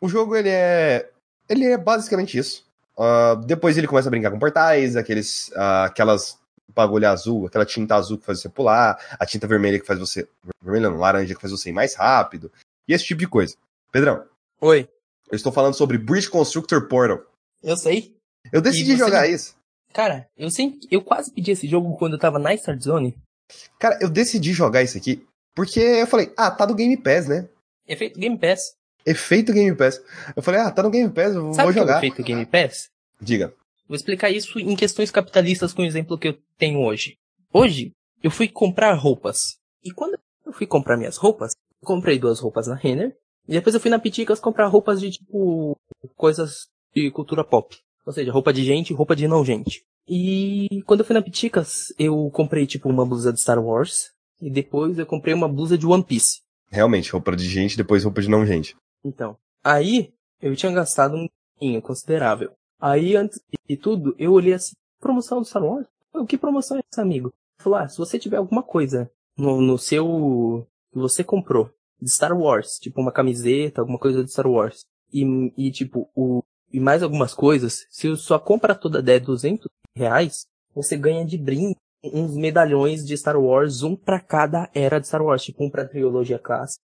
O 0.00 0.08
jogo, 0.08 0.36
ele 0.36 0.50
é. 0.50 1.10
Ele 1.48 1.64
é 1.64 1.78
basicamente 1.78 2.36
isso. 2.36 2.64
Uh, 2.96 3.36
depois 3.46 3.78
ele 3.78 3.86
começa 3.86 4.08
a 4.08 4.10
brincar 4.10 4.30
com 4.30 4.38
portais, 4.38 4.96
aqueles, 4.96 5.48
uh, 5.48 5.86
aquelas 5.86 6.38
bagulho 6.74 7.08
azul, 7.08 7.46
aquela 7.46 7.64
tinta 7.64 7.94
azul 7.94 8.18
que 8.18 8.26
faz 8.26 8.40
você 8.40 8.48
pular, 8.48 8.98
a 9.18 9.24
tinta 9.24 9.46
vermelha 9.46 9.80
que 9.80 9.86
faz 9.86 9.98
você. 9.98 10.28
Vermelha 10.62 10.90
não, 10.90 10.98
laranja 10.98 11.34
que 11.34 11.40
faz 11.40 11.50
você 11.50 11.70
ir 11.70 11.72
mais 11.72 11.94
rápido. 11.94 12.52
E 12.86 12.92
esse 12.92 13.04
tipo 13.04 13.20
de 13.20 13.26
coisa. 13.26 13.56
Pedrão. 13.92 14.24
Oi. 14.60 14.88
Eu 15.30 15.36
estou 15.36 15.52
falando 15.52 15.74
sobre 15.74 15.98
Bridge 15.98 16.30
Constructor 16.30 16.88
Portal. 16.88 17.24
Eu 17.62 17.76
sei. 17.76 18.16
Eu 18.52 18.60
decidi 18.60 18.96
jogar 18.96 19.22
não... 19.22 19.34
isso. 19.34 19.56
Cara, 19.92 20.28
eu 20.36 20.50
sempre. 20.50 20.80
Eu 20.90 21.02
quase 21.02 21.32
pedi 21.32 21.50
esse 21.50 21.66
jogo 21.66 21.96
quando 21.96 22.14
eu 22.14 22.18
tava 22.18 22.38
na 22.38 22.54
Start 22.54 22.80
Zone. 22.80 23.16
Cara, 23.78 23.98
eu 24.00 24.08
decidi 24.08 24.52
jogar 24.52 24.82
isso 24.82 24.96
aqui 24.96 25.26
porque 25.58 25.80
eu 25.80 26.06
falei, 26.06 26.32
ah, 26.36 26.52
tá 26.52 26.64
do 26.64 26.72
Game 26.72 26.96
Pass, 26.96 27.26
né? 27.26 27.48
Efeito 27.84 28.20
Game 28.20 28.38
Pass. 28.38 28.76
Efeito 29.04 29.52
Game 29.52 29.76
Pass. 29.76 30.00
Eu 30.36 30.40
falei, 30.40 30.60
ah, 30.60 30.70
tá 30.70 30.84
no 30.84 30.90
Game 30.90 31.12
Pass, 31.12 31.34
eu 31.34 31.52
Sabe 31.52 31.64
vou 31.64 31.72
jogar. 31.72 31.94
Sabe 31.94 32.06
o 32.06 32.10
efeito 32.10 32.22
Game 32.22 32.46
Pass? 32.46 32.90
Diga. 33.20 33.52
Vou 33.88 33.96
explicar 33.96 34.30
isso 34.30 34.56
em 34.60 34.76
questões 34.76 35.10
capitalistas 35.10 35.72
com 35.72 35.82
o 35.82 35.84
exemplo 35.84 36.16
que 36.16 36.28
eu 36.28 36.38
tenho 36.56 36.78
hoje. 36.80 37.16
Hoje, 37.52 37.90
eu 38.22 38.30
fui 38.30 38.46
comprar 38.46 38.92
roupas. 38.94 39.56
E 39.82 39.90
quando 39.90 40.16
eu 40.46 40.52
fui 40.52 40.64
comprar 40.64 40.96
minhas 40.96 41.16
roupas, 41.16 41.56
comprei 41.82 42.20
duas 42.20 42.38
roupas 42.38 42.68
na 42.68 42.76
Renner. 42.76 43.16
E 43.48 43.52
depois 43.52 43.74
eu 43.74 43.80
fui 43.80 43.90
na 43.90 43.98
Piticas 43.98 44.38
comprar 44.38 44.66
roupas 44.66 45.00
de 45.00 45.10
tipo. 45.10 45.76
coisas 46.14 46.68
de 46.94 47.10
cultura 47.10 47.42
pop. 47.42 47.76
Ou 48.04 48.12
seja, 48.12 48.30
roupa 48.30 48.52
de 48.52 48.62
gente 48.62 48.90
e 48.90 48.96
roupa 48.96 49.16
de 49.16 49.26
não 49.26 49.44
gente. 49.44 49.82
E 50.06 50.82
quando 50.86 51.00
eu 51.00 51.06
fui 51.06 51.14
na 51.14 51.22
Piticas, 51.22 51.92
eu 51.98 52.30
comprei 52.30 52.66
tipo 52.66 52.88
uma 52.88 53.04
blusa 53.04 53.32
de 53.32 53.40
Star 53.40 53.62
Wars. 53.62 54.10
E 54.40 54.50
depois 54.50 54.98
eu 54.98 55.06
comprei 55.06 55.34
uma 55.34 55.48
blusa 55.48 55.76
de 55.76 55.86
One 55.86 56.04
Piece. 56.04 56.40
Realmente, 56.70 57.10
roupa 57.10 57.34
de 57.34 57.48
gente, 57.48 57.76
depois 57.76 58.04
roupa 58.04 58.20
de 58.20 58.28
não 58.28 58.46
gente. 58.46 58.76
Então. 59.04 59.36
Aí, 59.64 60.12
eu 60.40 60.54
tinha 60.54 60.70
gastado 60.70 61.16
um 61.16 61.28
dinheiro 61.60 61.82
considerável. 61.82 62.52
Aí, 62.80 63.16
antes 63.16 63.40
de 63.68 63.76
tudo, 63.76 64.14
eu 64.18 64.32
olhei 64.32 64.52
assim, 64.52 64.74
promoção 65.00 65.40
do 65.40 65.46
Star 65.46 65.64
Wars? 65.64 65.86
O 66.14 66.26
que 66.26 66.38
promoção 66.38 66.76
é 66.76 66.82
essa, 66.92 67.02
amigo? 67.02 67.32
Falou, 67.58 67.78
ah, 67.78 67.88
se 67.88 67.98
você 67.98 68.18
tiver 68.18 68.36
alguma 68.36 68.62
coisa 68.62 69.10
no, 69.36 69.60
no 69.60 69.76
seu, 69.76 70.66
que 70.92 70.98
você 70.98 71.24
comprou, 71.24 71.70
de 72.00 72.10
Star 72.10 72.36
Wars, 72.36 72.78
tipo 72.80 73.00
uma 73.00 73.12
camiseta, 73.12 73.80
alguma 73.80 73.98
coisa 73.98 74.22
de 74.24 74.30
Star 74.30 74.46
Wars, 74.46 74.84
e, 75.12 75.52
e 75.56 75.70
tipo, 75.70 76.10
o, 76.14 76.42
e 76.72 76.78
mais 76.78 77.02
algumas 77.02 77.34
coisas, 77.34 77.86
se 77.90 78.14
sua 78.16 78.38
compra 78.38 78.74
toda 78.74 79.02
der 79.02 79.20
200 79.20 79.68
reais, 79.96 80.46
você 80.74 80.96
ganha 80.96 81.24
de 81.24 81.36
brinde 81.36 81.76
uns 82.02 82.36
medalhões 82.36 83.04
de 83.04 83.16
Star 83.16 83.36
Wars, 83.36 83.82
um 83.82 83.96
para 83.96 84.20
cada 84.20 84.70
era 84.74 85.00
de 85.00 85.06
Star 85.06 85.22
Wars, 85.22 85.42
tipo 85.42 85.64
um 85.64 85.70
pra 85.70 85.84
trilogia 85.84 86.38
clássica, 86.38 86.82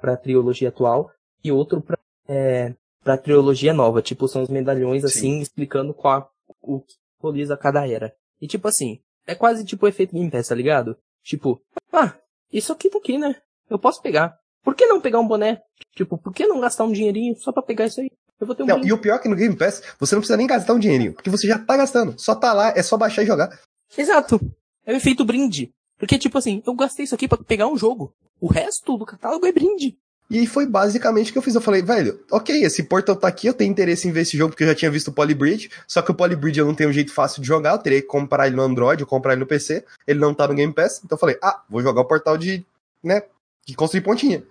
pra 0.00 0.16
trilogia 0.16 0.68
atual, 0.68 1.10
e 1.44 1.52
outro 1.52 1.80
pra, 1.80 1.98
é, 2.26 2.74
pra 3.02 3.18
trilogia 3.18 3.72
nova. 3.72 4.02
Tipo, 4.02 4.26
são 4.26 4.42
os 4.42 4.48
medalhões 4.48 5.04
assim, 5.04 5.34
Sim. 5.34 5.40
explicando 5.40 5.92
qual, 5.92 6.30
o 6.62 6.80
que 6.80 6.94
simboliza 7.16 7.56
cada 7.56 7.86
era. 7.86 8.14
E 8.40 8.46
tipo 8.46 8.66
assim, 8.68 9.00
é 9.26 9.34
quase 9.34 9.64
tipo 9.64 9.86
o 9.86 9.88
efeito 9.88 10.14
Game 10.14 10.30
Pass, 10.30 10.48
tá 10.48 10.54
ligado? 10.54 10.96
Tipo, 11.22 11.60
ah, 11.92 12.14
isso 12.52 12.72
aqui 12.72 12.88
tá 12.88 12.98
aqui, 12.98 13.18
né? 13.18 13.36
Eu 13.68 13.78
posso 13.78 14.00
pegar. 14.00 14.38
Por 14.66 14.74
que 14.74 14.84
não 14.84 15.00
pegar 15.00 15.20
um 15.20 15.28
boné? 15.28 15.62
Tipo, 15.94 16.18
por 16.18 16.34
que 16.34 16.44
não 16.44 16.60
gastar 16.60 16.82
um 16.82 16.90
dinheirinho 16.90 17.36
só 17.38 17.52
pra 17.52 17.62
pegar 17.62 17.86
isso 17.86 18.00
aí? 18.00 18.10
Eu 18.40 18.48
vou 18.48 18.56
ter 18.56 18.64
um 18.64 18.66
não, 18.66 18.84
e 18.84 18.92
o 18.92 18.98
pior 18.98 19.14
é 19.14 19.18
que 19.20 19.28
no 19.28 19.36
Game 19.36 19.54
Pass, 19.54 19.80
você 19.96 20.16
não 20.16 20.20
precisa 20.20 20.36
nem 20.36 20.44
gastar 20.44 20.74
um 20.74 20.78
dinheirinho, 20.80 21.12
porque 21.12 21.30
você 21.30 21.46
já 21.46 21.56
tá 21.56 21.76
gastando. 21.76 22.18
Só 22.18 22.34
tá 22.34 22.52
lá, 22.52 22.70
é 22.76 22.82
só 22.82 22.96
baixar 22.96 23.22
e 23.22 23.26
jogar. 23.26 23.56
Exato. 23.96 24.40
É 24.84 24.92
o 24.92 24.96
efeito 24.96 25.24
brinde. 25.24 25.70
Porque, 25.96 26.18
tipo 26.18 26.36
assim, 26.36 26.64
eu 26.66 26.74
gastei 26.74 27.04
isso 27.04 27.14
aqui 27.14 27.28
para 27.28 27.38
pegar 27.38 27.68
um 27.68 27.76
jogo. 27.76 28.12
O 28.40 28.48
resto 28.48 28.98
do 28.98 29.06
catálogo 29.06 29.46
é 29.46 29.52
brinde. 29.52 29.96
E 30.28 30.40
aí 30.40 30.46
foi 30.48 30.66
basicamente 30.66 31.30
o 31.30 31.32
que 31.32 31.38
eu 31.38 31.42
fiz. 31.42 31.54
Eu 31.54 31.60
falei, 31.60 31.80
velho, 31.80 32.18
ok, 32.32 32.64
esse 32.64 32.82
Portal 32.82 33.14
tá 33.14 33.28
aqui, 33.28 33.46
eu 33.46 33.54
tenho 33.54 33.70
interesse 33.70 34.08
em 34.08 34.10
ver 34.10 34.22
esse 34.22 34.36
jogo 34.36 34.50
porque 34.50 34.64
eu 34.64 34.68
já 34.68 34.74
tinha 34.74 34.90
visto 34.90 35.08
o 35.08 35.12
Polybridge, 35.12 35.70
só 35.86 36.02
que 36.02 36.10
o 36.10 36.14
Polybridge 36.14 36.58
eu 36.58 36.66
não 36.66 36.74
tenho 36.74 36.90
um 36.90 36.92
jeito 36.92 37.14
fácil 37.14 37.40
de 37.40 37.46
jogar, 37.46 37.74
eu 37.74 37.78
teria 37.78 38.02
que 38.02 38.08
comprar 38.08 38.48
ele 38.48 38.56
no 38.56 38.62
Android 38.62 39.00
ou 39.00 39.08
comprar 39.08 39.34
ele 39.34 39.40
no 39.42 39.46
PC, 39.46 39.84
ele 40.08 40.18
não 40.18 40.34
tá 40.34 40.48
no 40.48 40.54
Game 40.54 40.72
Pass, 40.72 41.00
então 41.04 41.14
eu 41.14 41.20
falei, 41.20 41.38
ah, 41.40 41.62
vou 41.70 41.80
jogar 41.80 42.00
o 42.00 42.04
portal 42.04 42.36
de, 42.36 42.66
né, 43.04 43.22
de 43.66 43.74
construir 43.74 44.00
pontinha. 44.00 44.42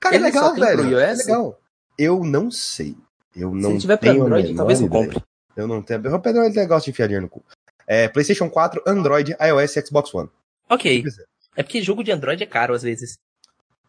Cara, 0.00 0.14
é 0.14 0.18
ele 0.18 0.26
é 0.26 0.28
legal, 0.28 0.54
velho, 0.54 0.98
é 0.98 1.14
legal. 1.14 1.60
Eu 1.98 2.24
não 2.24 2.50
sei. 2.50 2.96
Eu 3.36 3.54
não 3.54 3.72
Se 3.72 3.80
tiver 3.80 3.96
pra 3.98 4.10
Android, 4.12 4.54
talvez 4.54 4.80
eu 4.80 4.88
compre. 4.88 5.22
Eu 5.56 5.66
não 5.66 5.82
tenho. 5.82 6.00
O 6.14 6.20
Pedro 6.20 6.42
ele 6.42 6.54
negócio 6.54 6.84
de 6.86 6.90
enfiar 6.90 7.06
dinheiro 7.06 7.26
no 7.26 7.30
cu. 7.30 7.44
É, 7.86 8.08
PlayStation 8.08 8.48
4, 8.48 8.82
Android, 8.86 9.36
iOS 9.40 9.76
e 9.76 9.86
Xbox 9.86 10.14
One. 10.14 10.30
Ok. 10.68 11.04
É 11.56 11.62
porque 11.62 11.82
jogo 11.82 12.02
de 12.02 12.12
Android 12.12 12.42
é 12.42 12.46
caro 12.46 12.72
às 12.72 12.82
vezes. 12.82 13.18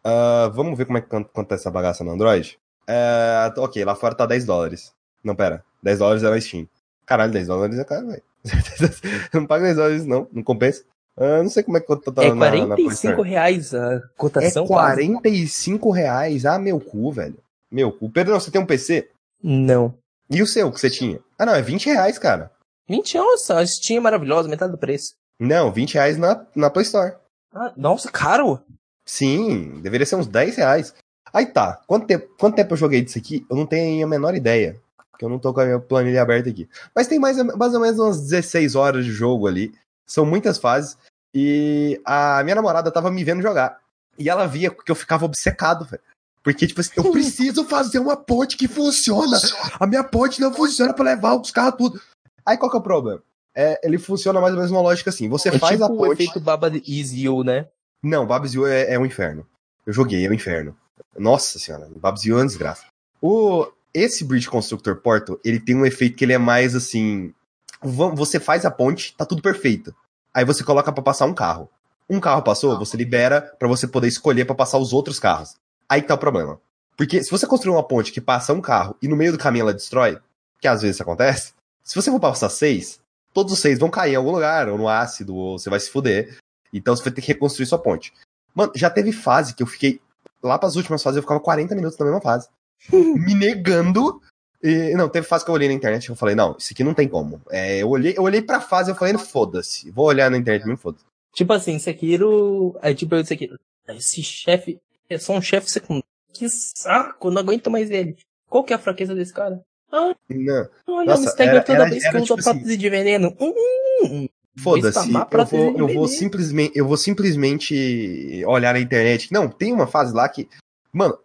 Uh, 0.04 0.50
vamos 0.52 0.76
ver 0.76 0.84
como 0.84 0.98
é 0.98 1.00
que 1.00 1.14
acontece 1.14 1.62
essa 1.62 1.70
bagaça 1.70 2.02
no 2.02 2.10
Android? 2.10 2.58
Uh, 2.88 3.60
ok, 3.60 3.84
lá 3.84 3.94
fora 3.94 4.14
tá 4.14 4.26
10 4.26 4.44
dólares. 4.44 4.92
Não, 5.22 5.34
pera. 5.34 5.64
10 5.82 5.98
dólares 6.00 6.22
é 6.24 6.30
na 6.30 6.40
Steam. 6.40 6.68
Caralho, 7.06 7.32
10 7.32 7.46
dólares 7.46 7.78
é 7.78 7.84
caro, 7.84 8.08
velho. 8.08 8.22
não 9.32 9.46
paga 9.46 9.64
10 9.64 9.76
dólares, 9.76 10.04
não. 10.04 10.28
Não 10.32 10.42
compensa. 10.42 10.84
Uh, 11.16 11.42
não 11.42 11.48
sei 11.48 11.62
como 11.62 11.76
é 11.76 11.80
que 11.80 11.86
tá 11.86 12.22
É 12.22 12.30
45 12.30 13.08
na, 13.08 13.18
na 13.18 13.22
reais 13.22 13.74
a 13.74 14.00
cotação. 14.16 14.64
É 14.64 14.68
45 14.68 15.78
quase. 15.78 16.00
reais. 16.00 16.46
Ah, 16.46 16.58
meu 16.58 16.80
cu, 16.80 17.12
velho. 17.12 17.38
Meu 17.70 17.92
cu. 17.92 18.10
Pedro, 18.10 18.34
você 18.34 18.50
tem 18.50 18.60
um 18.60 18.66
PC? 18.66 19.10
Não. 19.42 19.94
E 20.30 20.42
o 20.42 20.46
seu 20.46 20.70
que 20.72 20.80
você 20.80 20.88
tinha? 20.88 21.20
Ah, 21.38 21.44
não, 21.44 21.54
é 21.54 21.60
20 21.60 21.86
reais, 21.86 22.18
cara. 22.18 22.50
20 22.88 23.16
nossa, 23.18 23.58
a 23.58 23.66
Steam 23.66 23.98
é 23.98 24.00
maravilhosa, 24.00 24.48
metade 24.48 24.72
do 24.72 24.78
preço. 24.78 25.14
Não, 25.38 25.72
20 25.72 25.94
reais 25.94 26.16
na, 26.16 26.46
na 26.54 26.70
Play 26.70 26.84
Store. 26.84 27.14
Ah, 27.54 27.72
nossa, 27.76 28.10
caro? 28.10 28.60
Sim, 29.04 29.80
deveria 29.82 30.06
ser 30.06 30.16
uns 30.16 30.26
10 30.26 30.56
reais. 30.56 30.94
Aí 31.32 31.46
tá, 31.46 31.80
quanto 31.86 32.06
tempo, 32.06 32.28
quanto 32.38 32.56
tempo 32.56 32.72
eu 32.72 32.78
joguei 32.78 33.02
disso 33.02 33.18
aqui? 33.18 33.44
Eu 33.50 33.56
não 33.56 33.66
tenho 33.66 34.04
a 34.06 34.08
menor 34.08 34.34
ideia. 34.34 34.80
Porque 35.10 35.24
eu 35.24 35.28
não 35.28 35.38
tô 35.38 35.52
com 35.52 35.60
a 35.60 35.64
minha 35.64 35.78
planilha 35.78 36.22
aberta 36.22 36.48
aqui. 36.48 36.68
Mas 36.94 37.06
tem 37.06 37.18
mais, 37.18 37.36
mais 37.36 37.74
ou 37.74 37.80
menos 37.80 37.98
umas 37.98 38.20
16 38.20 38.74
horas 38.74 39.04
de 39.04 39.10
jogo 39.10 39.46
ali. 39.46 39.72
São 40.12 40.26
muitas 40.26 40.58
fases. 40.58 40.96
E 41.34 42.00
a 42.04 42.42
minha 42.44 42.56
namorada 42.56 42.90
tava 42.90 43.10
me 43.10 43.24
vendo 43.24 43.40
jogar. 43.40 43.78
E 44.18 44.28
ela 44.28 44.46
via 44.46 44.70
que 44.70 44.92
eu 44.92 44.94
ficava 44.94 45.24
obcecado, 45.24 45.86
velho. 45.86 46.02
Porque, 46.42 46.66
tipo 46.66 46.80
assim, 46.80 46.90
eu 46.96 47.10
preciso 47.10 47.64
fazer 47.64 47.98
uma 47.98 48.16
ponte 48.16 48.56
que 48.56 48.68
funciona. 48.68 49.38
A 49.80 49.86
minha 49.86 50.04
ponte 50.04 50.40
não 50.40 50.52
funciona 50.52 50.92
para 50.92 51.04
levar 51.04 51.34
os 51.34 51.50
carros 51.50 51.76
tudo. 51.78 52.00
Aí 52.44 52.58
qual 52.58 52.70
que 52.70 52.76
é 52.76 52.80
o 52.80 52.82
problema? 52.82 53.22
É, 53.54 53.80
ele 53.82 53.96
funciona 53.96 54.40
mais 54.40 54.52
ou 54.52 54.58
menos 54.58 54.70
uma 54.70 54.80
lógica 54.80 55.08
assim. 55.08 55.28
Você 55.28 55.48
é 55.48 55.58
faz 55.58 55.74
tipo 55.74 55.84
a 55.84 55.88
ponte. 55.88 56.08
o 56.08 56.12
efeito 56.12 56.40
Baba 56.40 56.70
Is 56.86 57.12
You, 57.12 57.44
né? 57.44 57.68
Não, 58.02 58.26
Babs 58.26 58.52
You 58.52 58.66
é, 58.66 58.94
é 58.94 58.98
um 58.98 59.06
inferno. 59.06 59.46
Eu 59.86 59.92
joguei, 59.92 60.26
é 60.26 60.28
um 60.28 60.34
inferno. 60.34 60.76
Nossa 61.16 61.58
senhora, 61.58 61.88
Babs 61.96 62.24
You 62.24 62.36
é 62.36 62.40
uma 62.40 62.46
desgraça. 62.46 62.86
O, 63.20 63.66
esse 63.94 64.24
Bridge 64.24 64.50
Constructor 64.50 64.96
Portal, 64.96 65.38
ele 65.44 65.60
tem 65.60 65.76
um 65.76 65.86
efeito 65.86 66.16
que 66.16 66.24
ele 66.24 66.32
é 66.32 66.38
mais 66.38 66.74
assim. 66.74 67.32
Você 67.80 68.40
faz 68.40 68.64
a 68.64 68.70
ponte, 68.70 69.14
tá 69.16 69.24
tudo 69.24 69.42
perfeito. 69.42 69.94
Aí 70.34 70.44
você 70.44 70.64
coloca 70.64 70.92
para 70.92 71.02
passar 71.02 71.26
um 71.26 71.34
carro. 71.34 71.68
Um 72.08 72.20
carro 72.20 72.42
passou, 72.42 72.78
você 72.78 72.96
libera 72.96 73.40
para 73.58 73.68
você 73.68 73.86
poder 73.86 74.08
escolher 74.08 74.44
para 74.44 74.54
passar 74.54 74.78
os 74.78 74.92
outros 74.92 75.18
carros. 75.18 75.56
Aí 75.88 76.02
tá 76.02 76.14
o 76.14 76.18
problema. 76.18 76.60
Porque 76.96 77.22
se 77.22 77.30
você 77.30 77.46
construir 77.46 77.74
uma 77.74 77.86
ponte 77.86 78.12
que 78.12 78.20
passa 78.20 78.52
um 78.52 78.60
carro 78.60 78.96
e 79.00 79.08
no 79.08 79.16
meio 79.16 79.32
do 79.32 79.38
caminho 79.38 79.62
ela 79.62 79.74
destrói, 79.74 80.18
que 80.60 80.68
às 80.68 80.82
vezes 80.82 81.00
acontece, 81.00 81.52
se 81.82 81.94
você 81.94 82.10
for 82.10 82.20
passar 82.20 82.48
seis, 82.48 83.00
todos 83.32 83.52
os 83.52 83.58
seis 83.58 83.78
vão 83.78 83.90
cair 83.90 84.12
em 84.12 84.16
algum 84.16 84.30
lugar, 84.30 84.68
ou 84.68 84.78
no 84.78 84.88
ácido, 84.88 85.34
ou 85.34 85.58
você 85.58 85.68
vai 85.68 85.80
se 85.80 85.90
fuder. 85.90 86.36
Então 86.72 86.94
você 86.94 87.02
vai 87.02 87.12
ter 87.12 87.20
que 87.20 87.28
reconstruir 87.28 87.66
sua 87.66 87.78
ponte. 87.78 88.12
Mano, 88.54 88.72
já 88.74 88.88
teve 88.88 89.12
fase 89.12 89.54
que 89.54 89.62
eu 89.62 89.66
fiquei. 89.66 90.00
Lá 90.42 90.58
pras 90.58 90.76
últimas 90.76 91.02
fases 91.02 91.16
eu 91.16 91.22
ficava 91.22 91.40
40 91.40 91.74
minutos 91.74 91.98
na 91.98 92.04
mesma 92.04 92.20
fase. 92.20 92.48
me 92.92 93.34
negando. 93.34 94.20
E, 94.62 94.94
não, 94.94 95.08
teve 95.08 95.26
fase 95.26 95.44
que 95.44 95.50
eu 95.50 95.54
olhei 95.54 95.68
na 95.68 95.74
internet 95.74 96.04
e 96.04 96.10
eu 96.10 96.16
falei, 96.16 96.34
não, 96.34 96.56
isso 96.56 96.72
aqui 96.72 96.84
não 96.84 96.94
tem 96.94 97.08
como. 97.08 97.40
É, 97.50 97.78
eu, 97.78 97.88
olhei, 97.90 98.14
eu 98.16 98.22
olhei 98.22 98.40
pra 98.40 98.60
fase 98.60 98.90
e 98.90 98.92
eu 98.92 98.96
falei, 98.96 99.16
foda-se. 99.18 99.90
Vou 99.90 100.06
olhar 100.06 100.30
na 100.30 100.36
internet 100.36 100.64
mesmo, 100.64 100.78
foda-se. 100.78 101.04
Tipo 101.34 101.52
assim, 101.52 101.78
Sekiro. 101.78 102.78
Aí 102.80 102.94
tipo 102.94 103.14
eu 103.14 103.24
Sekiro. 103.24 103.58
Esse 103.88 104.22
chefe. 104.22 104.80
É 105.08 105.18
só 105.18 105.32
um 105.32 105.42
chefe 105.42 105.70
secundário. 105.70 106.04
Que 106.32 106.48
saco, 106.48 107.30
não 107.30 107.40
aguento 107.40 107.70
mais 107.70 107.90
ele. 107.90 108.16
Qual 108.48 108.64
que 108.64 108.72
é 108.72 108.76
a 108.76 108.78
fraqueza 108.78 109.14
desse 109.14 109.32
cara? 109.32 109.62
Ah, 109.90 110.14
não. 110.30 110.68
Olha, 110.86 111.06
Nossa, 111.06 111.30
toda 111.36 111.44
era, 111.44 111.84
vez 111.88 112.08
que 112.08 112.16
eu 112.16 112.22
uso 112.22 112.34
tipo 112.34 112.42
prótese 112.42 112.66
assim, 112.66 112.78
de 112.78 112.90
veneno. 112.90 113.36
Hum, 113.38 113.52
hum, 113.54 114.06
hum. 114.06 114.28
Foda-se, 114.58 115.10
eu 115.10 115.46
vou, 115.46 115.78
eu 115.78 115.88
vou 115.88 116.06
simplesmente, 116.06 116.78
eu 116.78 116.86
vou 116.86 116.96
simplesmente 116.96 118.44
olhar 118.46 118.74
na 118.74 118.80
internet. 118.80 119.32
Não, 119.32 119.48
tem 119.48 119.72
uma 119.72 119.86
fase 119.86 120.14
lá 120.14 120.28
que, 120.28 120.48
mano, 120.92 121.18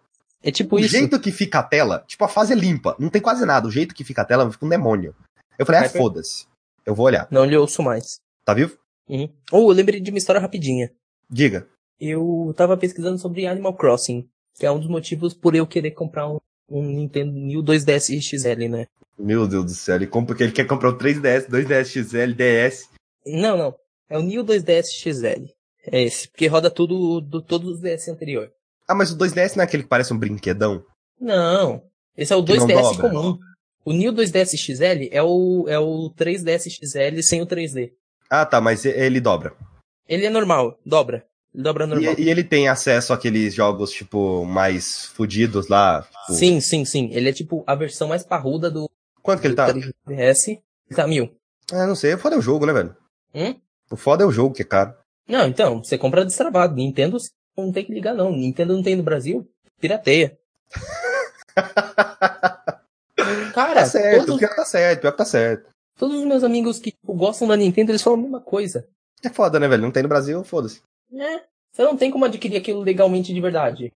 é 0.48 0.52
tipo 0.52 0.78
o 0.78 0.80
isso. 0.80 0.88
jeito 0.88 1.20
que 1.20 1.30
fica 1.30 1.60
a 1.60 1.64
tela, 1.64 2.06
tipo 2.08 2.24
a 2.24 2.28
fase 2.30 2.54
é 2.54 2.56
limpa, 2.56 2.96
não 2.98 3.10
tem 3.10 3.22
quase 3.22 3.46
nada. 3.46 3.68
O 3.68 3.72
jeito 3.72 3.94
que 3.94 4.06
fica 4.06 4.22
a 4.22 4.26
tela 4.26 4.50
fica 4.50 4.66
um 4.66 4.70
demônio. 4.70 5.14
Eu 5.60 5.66
falei, 5.66 5.82
ah, 5.82 5.90
foda-se, 5.90 6.46
eu 6.86 6.96
vou 6.96 7.06
olhar. 7.06 7.28
Não 7.30 7.44
lhe 7.44 7.58
ouço 7.58 7.84
mais. 7.84 8.22
Tá 8.46 8.54
vivo? 8.54 8.78
Uhum. 9.10 9.28
Oh, 9.52 9.70
eu 9.70 9.76
lembrei 9.76 10.00
de 10.00 10.10
uma 10.10 10.18
história 10.18 10.40
rapidinha. 10.40 10.90
Diga. 11.30 11.68
Eu 12.00 12.54
tava 12.56 12.78
pesquisando 12.78 13.18
sobre 13.18 13.46
Animal 13.46 13.74
Crossing, 13.74 14.26
que 14.58 14.66
é 14.66 14.72
um 14.72 14.80
dos 14.80 14.88
motivos 14.88 15.34
por 15.34 15.54
eu 15.54 15.68
querer 15.68 15.92
comprar 15.92 16.30
um, 16.30 16.38
um 16.70 16.82
Nintendo 16.82 17.34
New 17.34 17.62
2DS 17.62 18.22
XL, 18.22 18.70
né? 18.70 18.88
Meu 19.20 19.46
Deus 19.50 19.66
do 19.66 19.72
céu, 19.72 19.98
ele 19.98 20.08
compra 20.08 20.28
porque 20.28 20.44
ele 20.44 20.54
quer 20.54 20.66
comprar 20.66 20.92
o 20.92 20.98
3DS, 20.98 21.50
2DS 21.50 21.88
XL, 21.88 22.34
DS. 22.34 22.90
Não, 23.26 23.58
não. 23.58 23.76
É 24.10 24.18
o 24.18 24.22
New 24.22 24.46
2DS 24.46 24.86
XL. 24.92 25.52
É 25.92 26.04
esse. 26.04 26.30
Porque 26.30 26.48
roda 26.48 26.72
tudo 26.72 27.20
do 27.20 27.42
todos 27.42 27.70
os 27.70 27.82
DS 27.82 28.08
anterior. 28.08 28.50
Ah, 28.88 28.96
mas 28.96 29.12
o 29.12 29.18
2DS 29.18 29.56
não 29.56 29.64
é 29.64 29.66
aquele 29.66 29.84
que 29.84 29.90
parece 29.90 30.14
um 30.14 30.18
brinquedão? 30.18 30.84
Não. 31.20 31.84
Esse 32.16 32.34
é 32.34 32.36
o 32.36 32.44
Que 32.44 32.56
não 32.58 32.68
2DS 32.68 32.82
dobra. 32.82 33.10
comum. 33.10 33.40
O 33.86 33.94
New 33.94 34.12
2DS 34.14 34.58
XL 34.58 35.08
é 35.12 35.22
o, 35.24 35.66
é 35.68 35.80
o 35.80 36.12
3DS 36.18 36.70
XL 36.70 37.22
sem 37.22 37.42
o 37.42 37.48
3D. 37.48 37.92
Ah, 38.30 38.46
tá, 38.46 38.60
mas 38.60 38.86
ele 38.86 39.20
dobra. 39.22 39.54
Ele 40.08 40.26
é 40.26 40.30
normal, 40.30 40.78
dobra. 40.86 41.26
Ele 41.54 41.64
dobra 41.64 41.88
normal. 41.88 42.14
E, 42.18 42.24
e 42.24 42.30
ele 42.30 42.44
tem 42.44 42.68
acesso 42.68 43.14
àqueles 43.14 43.54
jogos, 43.54 43.92
tipo, 43.92 44.44
mais 44.46 45.06
fudidos 45.06 45.68
lá. 45.70 46.02
tipo- 46.04 46.34
Sim, 46.34 46.60
sim, 46.60 46.84
sim. 46.86 47.10
Ele 47.14 47.30
é 47.30 47.34
tipo 47.34 47.64
a 47.66 47.76
versão 47.76 48.08
mais 48.10 48.24
parruda 48.24 48.70
do, 48.70 48.90
Quanto 49.22 49.42
que 49.42 49.48
ele 49.48 49.56
tá? 49.56 49.72
do 49.72 49.80
3DS. 50.08 50.48
Ele 50.50 50.96
tá 50.96 51.08
mil. 51.08 51.34
Ah, 51.72 51.86
não 51.88 51.96
sei. 51.96 52.14
O 52.14 52.18
foda 52.18 52.36
é 52.36 52.40
o 52.40 52.42
jogo, 52.42 52.66
né, 52.66 52.74
velho? 52.74 52.96
Hum? 53.34 53.56
O 53.92 53.96
foda 53.98 54.24
é 54.24 54.28
o 54.28 54.32
jogo, 54.32 54.54
que 54.56 54.62
é 54.62 54.66
caro. 54.66 54.94
Não, 55.28 55.46
então, 55.48 55.84
você 55.84 55.98
compra 55.98 56.24
destravado. 56.26 56.76
Nintendo 56.76 57.18
não 57.58 57.72
tem 57.72 57.86
que 57.86 57.94
ligar, 57.94 58.14
não. 58.14 58.32
Nintendo 58.32 58.76
não 58.76 58.84
tem 58.84 58.96
no 58.96 59.04
Brasil. 59.04 59.48
Pirateia. 59.80 60.38
Cara, 63.54 63.82
Tá 63.82 63.86
certo, 63.86 64.26
todos, 64.26 64.40
pior 64.40 64.50
que 64.50 64.56
tá 64.56 64.66
certo, 64.66 65.02
pior 65.02 65.12
que 65.12 65.18
tá 65.18 65.26
certo. 65.26 65.70
todos 65.98 66.18
os 66.20 66.26
meus 66.26 66.44
amigos 66.44 66.78
que 66.80 66.92
tipo, 66.92 67.14
gostam 67.14 67.48
da 67.48 67.56
Nintendo, 67.58 67.92
eles 67.92 68.02
falam 68.02 68.20
a 68.20 68.22
mesma 68.22 68.40
coisa. 68.42 68.88
É 69.24 69.30
foda, 69.30 69.60
né, 69.60 69.68
velho? 69.68 69.82
Não 69.82 69.92
tem 69.92 70.04
no 70.04 70.10
Brasil, 70.10 70.44
foda-se. 70.44 70.82
Né? 71.12 71.42
Você 71.72 71.84
não 71.84 71.98
tem 71.98 72.12
como 72.12 72.26
adquirir 72.26 72.58
aquilo 72.58 72.82
legalmente 72.82 73.34
de 73.34 73.42
verdade. 73.42 73.92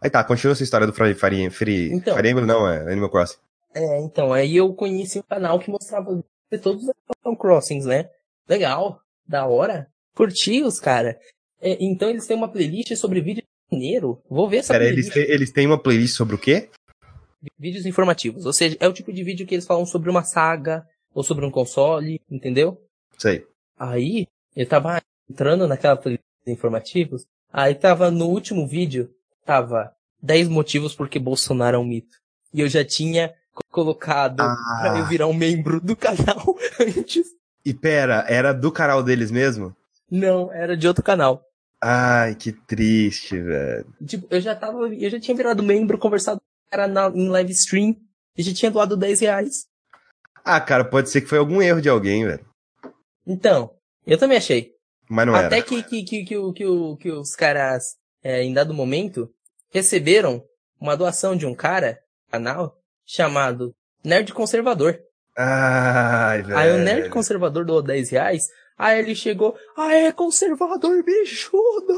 Aí 0.00 0.08
tá, 0.08 0.22
continua 0.22 0.52
essa 0.52 0.62
história 0.62 0.86
do 0.86 0.92
Fire, 0.92 1.14
Fire, 1.14 1.50
Fire, 1.50 1.92
Então. 1.92 2.14
Fire 2.14 2.28
Emblem, 2.28 2.46
não, 2.46 2.68
é 2.68 2.92
Animal 2.92 3.10
Crossing. 3.10 3.38
É, 3.74 4.00
então, 4.00 4.32
aí 4.32 4.56
eu 4.56 4.72
conheci 4.72 5.18
um 5.18 5.22
canal 5.22 5.58
que 5.58 5.70
mostrava 5.70 6.22
todos 6.62 6.84
os 6.84 6.90
Animal 7.24 7.40
Crossings, 7.40 7.84
né? 7.84 8.08
Legal, 8.48 9.00
da 9.26 9.46
hora. 9.46 9.88
Curti 10.14 10.62
os 10.62 10.78
cara. 10.80 11.18
É, 11.60 11.76
então 11.84 12.08
eles 12.10 12.26
têm 12.26 12.36
uma 12.36 12.48
playlist 12.48 12.94
sobre 12.96 13.20
vídeo 13.20 13.42
maneiro. 13.70 14.20
Vou 14.28 14.48
ver 14.48 14.58
essa 14.58 14.72
Pera, 14.74 14.84
eles, 14.84 15.08
playlist. 15.08 15.14
têm- 15.28 15.34
eles 15.34 15.50
têm 15.52 15.66
uma 15.66 15.78
playlist 15.78 16.14
sobre 16.16 16.34
o 16.34 16.38
quê? 16.38 16.68
Vídeos 17.58 17.86
informativos. 17.86 18.44
Ou 18.46 18.52
seja, 18.52 18.76
é 18.80 18.88
o 18.88 18.92
tipo 18.92 19.12
de 19.12 19.22
vídeo 19.22 19.46
que 19.46 19.54
eles 19.54 19.66
falam 19.66 19.86
sobre 19.86 20.10
uma 20.10 20.22
saga 20.24 20.86
ou 21.14 21.22
sobre 21.22 21.44
um 21.44 21.50
console, 21.50 22.20
entendeu? 22.30 22.80
Sei. 23.18 23.46
Aí, 23.78 24.26
eu 24.54 24.66
tava 24.66 25.00
entrando 25.30 25.66
naquela 25.66 25.96
playlist 25.96 26.22
de 26.46 26.52
informativos, 26.52 27.24
aí 27.52 27.74
tava 27.74 28.10
no 28.10 28.26
último 28.26 28.66
vídeo, 28.66 29.10
tava 29.44 29.92
10 30.22 30.48
motivos 30.48 30.94
porque 30.94 31.18
Bolsonaro 31.18 31.76
é 31.76 31.78
um 31.80 31.84
mito. 31.84 32.16
E 32.52 32.60
eu 32.60 32.68
já 32.68 32.84
tinha 32.84 33.34
co- 33.52 33.62
colocado 33.70 34.40
Ah. 34.40 34.56
pra 34.80 34.98
eu 34.98 35.06
virar 35.06 35.26
um 35.26 35.34
membro 35.34 35.80
do 35.80 35.96
canal 35.96 36.56
antes. 36.80 37.26
E 37.64 37.74
pera, 37.74 38.24
era 38.28 38.52
do 38.52 38.70
canal 38.70 39.02
deles 39.02 39.30
mesmo? 39.30 39.74
Não, 40.10 40.52
era 40.52 40.76
de 40.76 40.86
outro 40.86 41.02
canal. 41.02 41.42
Ai, 41.82 42.34
que 42.34 42.52
triste, 42.52 43.40
velho. 43.40 43.86
Tipo, 44.06 44.26
eu 44.30 44.40
já 44.40 44.54
tava, 44.54 44.88
eu 44.94 45.10
já 45.10 45.20
tinha 45.20 45.36
virado 45.36 45.62
membro, 45.62 45.98
conversado 45.98 46.38
com 46.40 46.44
o 46.44 46.70
cara 46.70 46.88
na, 46.88 47.08
em 47.08 47.28
live 47.28 47.52
stream, 47.52 47.96
e 48.36 48.42
já 48.42 48.52
tinha 48.54 48.70
doado 48.70 48.96
10 48.96 49.20
reais. 49.20 49.66
Ah, 50.44 50.60
cara, 50.60 50.84
pode 50.84 51.10
ser 51.10 51.20
que 51.20 51.26
foi 51.26 51.38
algum 51.38 51.60
erro 51.60 51.80
de 51.82 51.88
alguém, 51.88 52.24
velho. 52.24 52.46
Então, 53.26 53.74
eu 54.06 54.16
também 54.16 54.38
achei. 54.38 54.72
Mas 55.08 55.26
não 55.26 55.34
Até 55.34 55.56
era. 55.58 55.64
que, 55.64 55.82
que, 55.82 56.02
que, 56.04 56.24
que, 56.24 56.36
o- 56.36 56.52
que, 56.52 56.64
o- 56.66 56.96
que 56.96 57.10
os 57.10 57.34
caras, 57.34 57.96
é, 58.22 58.42
em 58.42 58.52
dado 58.54 58.72
momento, 58.74 59.28
receberam 59.70 60.42
uma 60.80 60.96
doação 60.96 61.36
de 61.36 61.46
um 61.46 61.54
cara, 61.54 61.98
canal, 62.30 62.76
chamado 63.04 63.74
Nerd 64.04 64.32
Conservador. 64.32 64.98
Ai, 65.36 66.42
velho. 66.42 66.58
Aí 66.58 66.72
o 66.72 66.78
Nerd 66.78 67.10
Conservador 67.10 67.64
doou 67.64 67.82
10 67.82 68.10
reais, 68.10 68.46
aí 68.78 68.98
ele 68.98 69.14
chegou, 69.14 69.56
ah, 69.76 69.92
é 69.94 70.12
conservador 70.12 71.02
bichudo! 71.02 71.94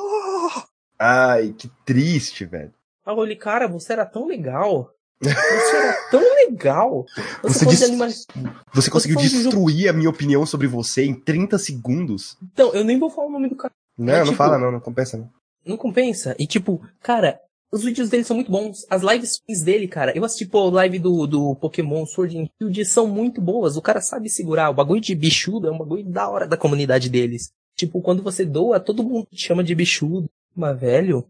Ai, 0.99 1.55
que 1.57 1.69
triste, 1.85 2.45
velho. 2.45 2.73
Aí 3.07 3.13
eu 3.13 3.17
falei, 3.17 3.37
cara, 3.37 3.67
você 3.69 3.93
era 3.93 4.05
tão 4.05 4.27
legal. 4.27 4.93
Você 5.21 5.31
era 5.77 5.93
tão 6.11 6.21
legal. 6.21 7.05
Você, 7.43 7.65
Você. 7.65 8.27
Você 8.73 8.91
conseguiu 8.91 9.17
falou 9.17 9.29
de 9.29 9.43
destruir 9.43 9.89
a 9.89 9.93
minha 9.93 10.09
opinião 10.11 10.47
sobre 10.47 10.67
você 10.69 11.05
em 11.05 11.15
30 11.15 11.59
segundos. 11.59 12.37
Então, 12.53 12.73
eu 12.73 12.85
nem 12.85 12.99
vou 13.01 13.11
falar 13.11 13.27
o 13.27 13.31
nome 13.31 13.49
do 13.49 13.57
cara. 13.57 13.73
Não, 13.97 14.13
É, 14.15 14.19
não 14.19 14.25
tipo- 14.27 14.37
fala 14.37 14.59
não, 14.59 14.71
não 14.71 14.79
compensa 14.81 15.17
não. 15.17 15.29
Não 15.67 15.77
compensa. 15.77 16.37
E 16.39 16.47
tipo, 16.47 16.81
cara, 17.03 17.41
os 17.71 17.83
vídeos 17.83 18.09
dele 18.09 18.25
são 18.25 18.37
muito 18.37 18.51
bons. 18.51 18.87
As 18.89 19.03
live 19.03 19.25
streams 19.25 19.65
dele, 19.65 19.87
cara. 19.87 20.17
Eu 20.17 20.25
assisti, 20.25 20.47
pô, 20.47 20.71
live 20.71 20.99
do, 20.99 21.27
do 21.27 21.55
Pokémon 21.57 22.07
Sword 22.07 22.39
and 22.39 22.49
Shield 22.57 22.85
são 22.87 23.07
muito 23.07 23.41
boas. 23.41 23.77
O 23.77 23.83
cara 23.83 24.01
sabe 24.01 24.31
segurar. 24.31 24.71
O 24.71 24.75
bagulho 24.75 25.01
de 25.01 25.15
bichudo 25.15 25.69
é 25.69 25.71
um 25.71 25.79
bagulho 25.79 26.05
da 26.05 26.29
hora 26.29 26.47
da 26.47 26.57
comunidade 26.57 27.11
deles. 27.11 27.51
Tipo, 27.77 28.01
quando 28.01 28.23
você 28.23 28.45
doa, 28.45 28.81
todo 28.81 29.05
mundo 29.05 29.29
te 29.31 29.47
chama 29.47 29.63
de 29.63 29.75
bichudo. 29.75 30.29
Mas, 30.57 30.81
velho, 30.81 31.29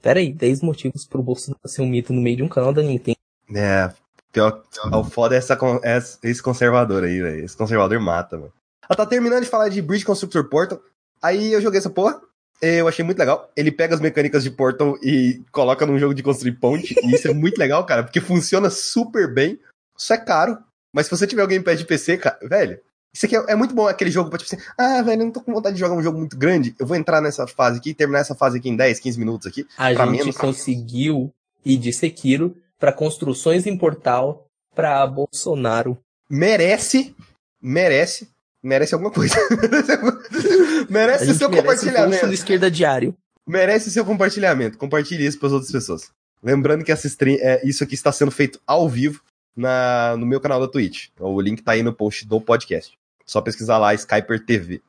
pera 0.00 0.20
aí, 0.20 0.32
10 0.32 0.60
motivos 0.60 1.06
pro 1.06 1.22
Bolsonaro 1.22 1.66
ser 1.66 1.82
um 1.82 1.88
mito 1.88 2.12
no 2.12 2.20
meio 2.20 2.36
de 2.36 2.42
um 2.42 2.48
canal 2.48 2.72
da 2.72 2.82
Nintendo. 2.82 3.16
É, 3.54 3.92
pior, 4.30 4.62
o 4.92 5.04
foda 5.04 5.34
é 5.34 5.38
essa, 5.38 5.58
é 5.82 5.98
esse 6.28 6.42
conservador 6.42 7.02
aí, 7.02 7.20
velho. 7.20 7.44
Esse 7.44 7.56
conservador 7.56 7.98
mata, 7.98 8.36
mano. 8.36 8.52
Ela 8.88 8.96
tá 8.96 9.06
terminando 9.06 9.42
de 9.42 9.48
falar 9.48 9.68
de 9.70 9.80
Bridge 9.80 10.04
Constructor 10.04 10.48
Portal. 10.48 10.80
Aí 11.20 11.52
eu 11.52 11.60
joguei 11.62 11.78
essa 11.78 11.90
porra. 11.90 12.20
Eu 12.62 12.86
achei 12.86 13.04
muito 13.04 13.18
legal. 13.18 13.50
Ele 13.56 13.72
pega 13.72 13.94
as 13.94 14.00
mecânicas 14.00 14.44
de 14.44 14.50
Portal 14.50 14.96
e 15.02 15.42
coloca 15.50 15.84
num 15.84 15.98
jogo 15.98 16.14
de 16.14 16.22
construir 16.22 16.52
ponte. 16.52 16.94
E 17.02 17.14
isso 17.14 17.26
é 17.26 17.34
muito 17.34 17.58
legal, 17.58 17.84
cara, 17.84 18.04
porque 18.04 18.20
funciona 18.20 18.70
super 18.70 19.32
bem. 19.32 19.58
Isso 19.98 20.12
é 20.12 20.18
caro. 20.18 20.56
Mas 20.94 21.06
se 21.06 21.10
você 21.10 21.26
tiver 21.26 21.42
alguém 21.42 21.60
pé 21.60 21.74
de 21.74 21.84
PC, 21.84 22.18
cara, 22.18 22.38
velho, 22.42 22.78
isso 23.14 23.26
aqui 23.26 23.36
é, 23.36 23.44
é 23.48 23.54
muito 23.56 23.74
bom 23.74 23.86
aquele 23.86 24.10
jogo 24.10 24.30
pra 24.30 24.38
tipo 24.38 24.54
assim, 24.54 24.64
ah, 24.78 25.02
velho, 25.02 25.22
eu 25.22 25.26
não 25.26 25.32
tô 25.32 25.40
com 25.40 25.52
vontade 25.52 25.74
de 25.74 25.80
jogar 25.80 25.94
um 25.94 26.02
jogo 26.02 26.18
muito 26.18 26.36
grande. 26.36 26.74
Eu 26.78 26.86
vou 26.86 26.96
entrar 26.96 27.20
nessa 27.20 27.46
fase 27.46 27.78
aqui, 27.78 27.92
terminar 27.92 28.20
essa 28.20 28.34
fase 28.34 28.58
aqui 28.58 28.68
em 28.68 28.76
10, 28.76 29.00
15 29.00 29.18
minutos 29.18 29.46
aqui. 29.46 29.66
A 29.76 29.92
gente 29.92 30.10
menos. 30.10 30.36
conseguiu 30.36 31.32
ir 31.64 31.76
de 31.76 31.92
Sekiro 31.92 32.56
pra 32.78 32.92
construções 32.92 33.66
em 33.66 33.76
portal 33.76 34.46
pra 34.74 35.06
Bolsonaro. 35.06 35.98
merece, 36.28 37.14
merece, 37.60 38.28
merece 38.62 38.94
alguma 38.94 39.10
coisa. 39.10 39.36
Merece 40.92 41.26
gente 41.26 41.38
seu 41.38 41.48
merece 41.48 41.66
compartilhamento. 41.66 42.26
do 42.26 42.34
esquerda 42.34 42.70
diário. 42.70 43.16
Merece 43.46 43.90
seu 43.90 44.04
compartilhamento. 44.04 44.76
Compartilhe 44.76 45.26
isso 45.26 45.38
para 45.38 45.46
as 45.46 45.52
outras 45.54 45.72
pessoas. 45.72 46.12
Lembrando 46.42 46.84
que 46.84 46.92
essa 46.92 47.06
stream, 47.06 47.38
é, 47.40 47.66
isso 47.66 47.82
aqui 47.82 47.94
está 47.94 48.12
sendo 48.12 48.30
feito 48.30 48.60
ao 48.66 48.88
vivo 48.88 49.22
na, 49.56 50.14
no 50.18 50.26
meu 50.26 50.40
canal 50.40 50.60
da 50.60 50.68
Twitch. 50.68 51.08
O 51.18 51.40
link 51.40 51.62
tá 51.62 51.72
aí 51.72 51.82
no 51.82 51.94
post 51.94 52.26
do 52.26 52.40
podcast. 52.40 52.98
Só 53.24 53.40
pesquisar 53.40 53.78
lá 53.78 53.94
Skyper 53.94 54.44
TV. 54.44 54.82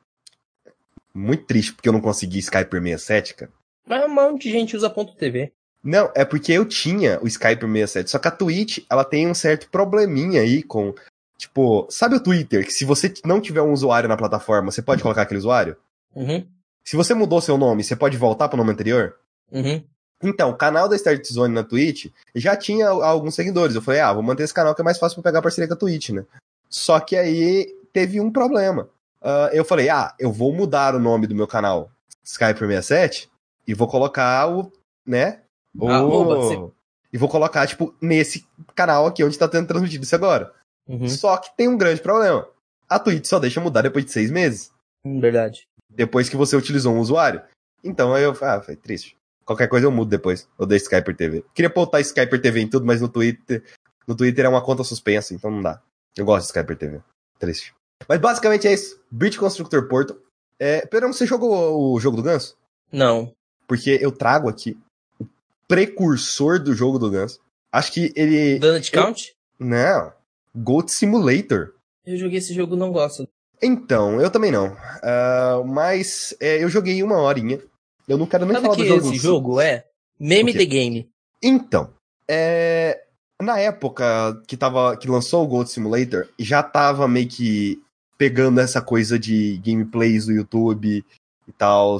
Muito 1.14 1.44
triste 1.44 1.72
porque 1.72 1.88
eu 1.88 1.92
não 1.92 2.00
consegui 2.00 2.38
Skyper 2.38 2.82
67, 2.82 3.34
cara. 3.34 3.52
Mas 3.86 4.04
um 4.04 4.08
monte 4.08 4.42
de 4.42 4.50
gente 4.50 4.76
usa 4.76 4.90
ponto 4.90 5.14
.tv. 5.14 5.52
Não, 5.82 6.10
é 6.14 6.24
porque 6.24 6.52
eu 6.52 6.66
tinha 6.66 7.18
o 7.22 7.26
Skype 7.26 7.60
67, 7.60 8.10
só 8.10 8.18
que 8.18 8.28
a 8.28 8.30
Twitch, 8.30 8.78
ela 8.90 9.04
tem 9.04 9.26
um 9.26 9.34
certo 9.34 9.68
probleminha 9.70 10.40
aí 10.40 10.62
com, 10.62 10.94
tipo, 11.38 11.86
sabe 11.90 12.16
o 12.16 12.20
Twitter, 12.20 12.64
que 12.64 12.72
se 12.72 12.84
você 12.84 13.12
não 13.24 13.40
tiver 13.40 13.60
um 13.60 13.72
usuário 13.72 14.08
na 14.08 14.16
plataforma, 14.16 14.72
você 14.72 14.80
pode 14.80 15.02
colocar 15.02 15.22
aquele 15.22 15.38
usuário? 15.38 15.76
Uhum, 16.14 16.46
Se 16.84 16.96
você 16.96 17.14
mudou 17.14 17.40
seu 17.40 17.56
nome, 17.58 17.82
você 17.84 17.96
pode 17.96 18.16
voltar 18.16 18.48
pro 18.48 18.56
nome 18.58 18.72
anterior? 18.72 19.16
uhum. 19.50 19.82
Então, 20.22 20.48
o 20.50 20.56
canal 20.56 20.88
da 20.88 20.96
Start 20.96 21.22
Zone 21.26 21.52
na 21.52 21.62
Twitch 21.62 22.06
já 22.34 22.56
tinha 22.56 22.88
alguns 22.88 23.34
seguidores. 23.34 23.74
Eu 23.76 23.82
falei, 23.82 24.00
ah, 24.00 24.10
vou 24.12 24.22
manter 24.22 24.44
esse 24.44 24.54
canal 24.54 24.74
que 24.74 24.80
é 24.80 24.84
mais 24.84 24.96
fácil 24.96 25.20
pra 25.20 25.30
pegar 25.30 25.42
parceria 25.42 25.68
com 25.68 25.74
a 25.74 25.76
Twitch, 25.76 26.10
né? 26.10 26.24
Só 26.70 26.98
que 26.98 27.14
aí 27.14 27.66
teve 27.92 28.20
um 28.20 28.30
problema. 28.30 28.88
Ah, 29.20 29.50
eu 29.52 29.64
falei, 29.66 29.90
ah, 29.90 30.14
eu 30.18 30.32
vou 30.32 30.50
mudar 30.54 30.94
o 30.94 30.98
nome 30.98 31.26
do 31.26 31.34
meu 31.34 31.46
canal 31.46 31.90
Skype 32.22 32.58
67 32.58 33.28
e 33.66 33.74
vou 33.74 33.86
colocar 33.86 34.48
o, 34.48 34.72
né? 35.06 35.40
O... 35.78 35.88
Arroba, 35.88 36.48
sim. 36.48 36.70
E 37.12 37.18
vou 37.18 37.28
colocar, 37.28 37.66
tipo, 37.66 37.94
nesse 38.00 38.46
canal 38.74 39.06
aqui 39.06 39.22
onde 39.22 39.38
tá 39.38 39.46
tendo 39.46 39.66
transmitido 39.68 40.04
isso 40.04 40.14
agora. 40.14 40.52
uhum. 40.88 41.06
Só 41.08 41.36
que 41.36 41.54
tem 41.54 41.68
um 41.68 41.76
grande 41.76 42.00
problema. 42.00 42.48
A 42.88 42.98
Twitch 42.98 43.26
só 43.26 43.38
deixa 43.38 43.60
mudar 43.60 43.82
depois 43.82 44.06
de 44.06 44.12
seis 44.12 44.30
meses. 44.30 44.70
Hum, 45.04 45.20
Verdade. 45.20 45.68
Depois 45.94 46.28
que 46.28 46.36
você 46.36 46.56
utilizou 46.56 46.94
um 46.94 47.00
usuário. 47.00 47.42
Então 47.82 48.16
eu 48.16 48.36
ah, 48.40 48.60
foi 48.60 48.76
triste. 48.76 49.16
Qualquer 49.44 49.68
coisa 49.68 49.86
eu 49.86 49.92
mudo 49.92 50.08
depois. 50.08 50.48
Eu 50.58 50.66
deixo 50.66 50.84
Skyper 50.84 51.16
TV. 51.16 51.44
Queria 51.54 51.68
botar 51.68 52.00
Skyper 52.00 52.40
TV 52.40 52.60
em 52.60 52.68
tudo, 52.68 52.86
mas 52.86 53.00
no 53.00 53.08
Twitter. 53.08 53.62
No 54.06 54.14
Twitter 54.14 54.44
é 54.44 54.48
uma 54.48 54.62
conta 54.62 54.82
suspensa, 54.82 55.34
então 55.34 55.50
não 55.50 55.62
dá. 55.62 55.80
Eu 56.16 56.24
gosto 56.24 56.46
de 56.46 56.46
Skyper 56.46 56.76
TV. 56.76 57.00
Triste. 57.38 57.74
Mas 58.08 58.18
basicamente 58.18 58.66
é 58.66 58.72
isso. 58.72 59.00
Bridge 59.10 59.38
Constructor 59.38 59.86
Portal. 59.88 60.16
É, 60.58 60.86
Pedrão, 60.86 61.12
você 61.12 61.26
jogou 61.26 61.92
o 61.92 62.00
jogo 62.00 62.16
do 62.16 62.22
Ganso? 62.22 62.56
Não. 62.90 63.32
Porque 63.66 63.98
eu 64.00 64.12
trago 64.12 64.48
aqui 64.48 64.78
o 65.18 65.26
precursor 65.66 66.62
do 66.62 66.74
jogo 66.74 66.98
do 66.98 67.10
Ganso. 67.10 67.40
Acho 67.72 67.92
que 67.92 68.12
ele. 68.14 68.58
Donut 68.58 68.90
Count? 68.92 69.34
Não. 69.58 70.12
Goat 70.54 70.90
Simulator. 70.90 71.74
Eu 72.06 72.16
joguei 72.16 72.38
esse 72.38 72.54
jogo 72.54 72.76
não 72.76 72.92
gosto. 72.92 73.28
Então, 73.62 74.20
eu 74.20 74.30
também 74.30 74.50
não. 74.50 74.76
Ah, 75.02 75.62
mas 75.66 76.34
é, 76.40 76.62
eu 76.62 76.68
joguei 76.68 77.02
uma 77.02 77.18
horinha. 77.18 77.60
Eu 78.06 78.18
não 78.18 78.26
quero 78.26 78.44
nem 78.44 78.54
Sabe 78.54 78.66
falar 78.66 78.76
que 78.76 78.82
do 78.82 78.88
jogo. 78.88 79.08
esse 79.08 79.16
jogo 79.16 79.60
é? 79.60 79.84
Meme 80.18 80.52
the 80.52 80.64
Game. 80.64 81.08
Então, 81.42 81.90
é, 82.28 83.02
na 83.42 83.58
época 83.58 84.40
que, 84.46 84.56
tava, 84.56 84.96
que 84.96 85.08
lançou 85.08 85.44
o 85.44 85.46
Gold 85.46 85.70
Simulator, 85.70 86.28
já 86.38 86.62
tava 86.62 87.08
meio 87.08 87.28
que 87.28 87.82
pegando 88.16 88.60
essa 88.60 88.80
coisa 88.80 89.18
de 89.18 89.58
gameplays 89.64 90.26
do 90.26 90.32
YouTube 90.32 91.04
e 91.46 91.52
tal. 91.52 91.98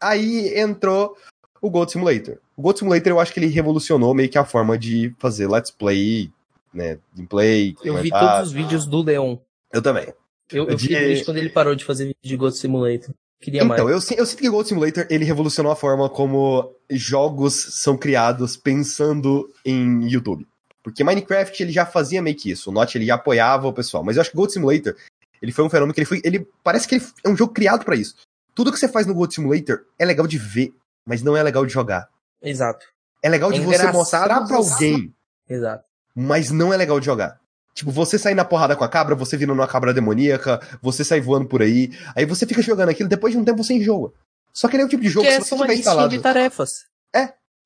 Aí 0.00 0.58
entrou 0.58 1.16
o 1.60 1.70
Gold 1.70 1.92
Simulator. 1.92 2.38
O 2.56 2.62
Gold 2.62 2.78
Simulator 2.78 3.08
eu 3.12 3.20
acho 3.20 3.32
que 3.32 3.40
ele 3.40 3.46
revolucionou 3.46 4.14
meio 4.14 4.28
que 4.28 4.38
a 4.38 4.44
forma 4.44 4.78
de 4.78 5.14
fazer 5.18 5.48
let's 5.48 5.70
play, 5.70 6.30
né, 6.72 6.98
gameplay, 7.14 7.76
Eu 7.84 7.96
vi 7.98 8.10
todos 8.10 8.48
os 8.48 8.52
vídeos 8.52 8.86
do 8.86 9.02
Leon. 9.02 9.36
Eu 9.72 9.82
também. 9.82 10.12
Eu, 10.52 10.68
eu 10.68 10.78
fiquei 10.78 10.96
De- 10.98 11.04
triste 11.04 11.24
quando 11.24 11.36
ele 11.38 11.48
parou 11.50 11.74
de 11.74 11.84
fazer 11.84 12.04
vídeo 12.04 12.16
de 12.22 12.36
Ghost 12.36 12.58
Simulator. 12.60 13.14
Queria 13.40 13.64
mais. 13.64 13.80
Então, 13.80 13.90
eu, 13.92 14.00
si- 14.00 14.14
eu 14.16 14.24
sinto 14.24 14.38
que 14.40 14.48
Gold 14.48 14.68
Simulator 14.68 15.04
ele 15.10 15.24
revolucionou 15.24 15.72
a 15.72 15.76
forma 15.76 16.08
como 16.08 16.72
jogos 16.90 17.54
são 17.54 17.96
criados 17.96 18.56
pensando 18.56 19.52
em 19.64 20.06
YouTube. 20.08 20.46
Porque 20.82 21.02
Minecraft 21.04 21.62
ele 21.62 21.72
já 21.72 21.84
fazia 21.86 22.22
meio 22.22 22.36
que 22.36 22.50
isso, 22.50 22.70
o 22.70 22.72
Notch 22.72 22.94
ele 22.94 23.06
já 23.06 23.14
apoiava 23.16 23.66
o 23.68 23.72
pessoal, 23.72 24.02
mas 24.04 24.16
eu 24.16 24.20
acho 24.20 24.30
que 24.30 24.36
Gold 24.36 24.52
Simulator 24.52 24.94
ele 25.40 25.50
foi 25.52 25.64
um 25.64 25.70
fenômeno 25.70 25.92
que 25.92 25.98
ele 26.00 26.06
foi, 26.06 26.20
ele 26.24 26.46
parece 26.62 26.86
que 26.86 26.94
ele 26.96 27.04
é 27.24 27.28
um 27.28 27.36
jogo 27.36 27.52
criado 27.52 27.84
pra 27.84 27.96
isso. 27.96 28.14
Tudo 28.54 28.70
que 28.72 28.78
você 28.78 28.86
faz 28.88 29.06
no 29.06 29.14
Gold 29.14 29.34
Simulator 29.34 29.80
é 29.98 30.04
legal 30.04 30.26
de 30.26 30.38
ver, 30.38 30.72
mas 31.04 31.20
não 31.22 31.36
é 31.36 31.42
legal 31.42 31.66
de 31.66 31.72
jogar. 31.72 32.08
Exato, 32.40 32.86
É 33.22 33.28
legal 33.28 33.50
É 33.50 33.54
de 33.54 33.60
você 33.60 33.74
engraçado 33.76 33.92
mostrar 33.94 34.46
pra 34.46 34.56
você- 34.56 34.72
alguém, 34.92 35.14
exato. 35.48 35.84
mas 36.14 36.50
não 36.52 36.72
é 36.72 36.76
legal 36.76 36.98
de 37.00 37.06
jogar. 37.06 37.40
Tipo, 37.74 37.90
você 37.90 38.18
sair 38.18 38.34
na 38.34 38.44
porrada 38.44 38.76
com 38.76 38.84
a 38.84 38.88
cabra, 38.88 39.14
você 39.14 39.36
virando 39.36 39.58
uma 39.58 39.66
cabra 39.66 39.94
demoníaca, 39.94 40.60
você 40.82 41.02
sai 41.04 41.20
voando 41.20 41.46
por 41.46 41.62
aí, 41.62 41.90
aí 42.14 42.26
você 42.26 42.46
fica 42.46 42.60
jogando 42.60 42.90
aquilo, 42.90 43.08
depois 43.08 43.32
de 43.32 43.38
um 43.38 43.44
tempo 43.44 43.64
você 43.64 43.74
enjoa. 43.74 44.12
Só 44.52 44.68
que 44.68 44.76
ele 44.76 44.82
é 44.82 44.86
o 44.86 44.88
tipo 44.88 45.02
de 45.02 45.08
jogo 45.08 45.24
Porque 45.24 45.38
que 45.38 45.42
é 45.42 45.44
você 45.44 45.54
uma 45.54 45.66
tiver 45.66 45.78
instalado. 45.78 46.08
de 46.10 46.18
tarefas. 46.20 46.84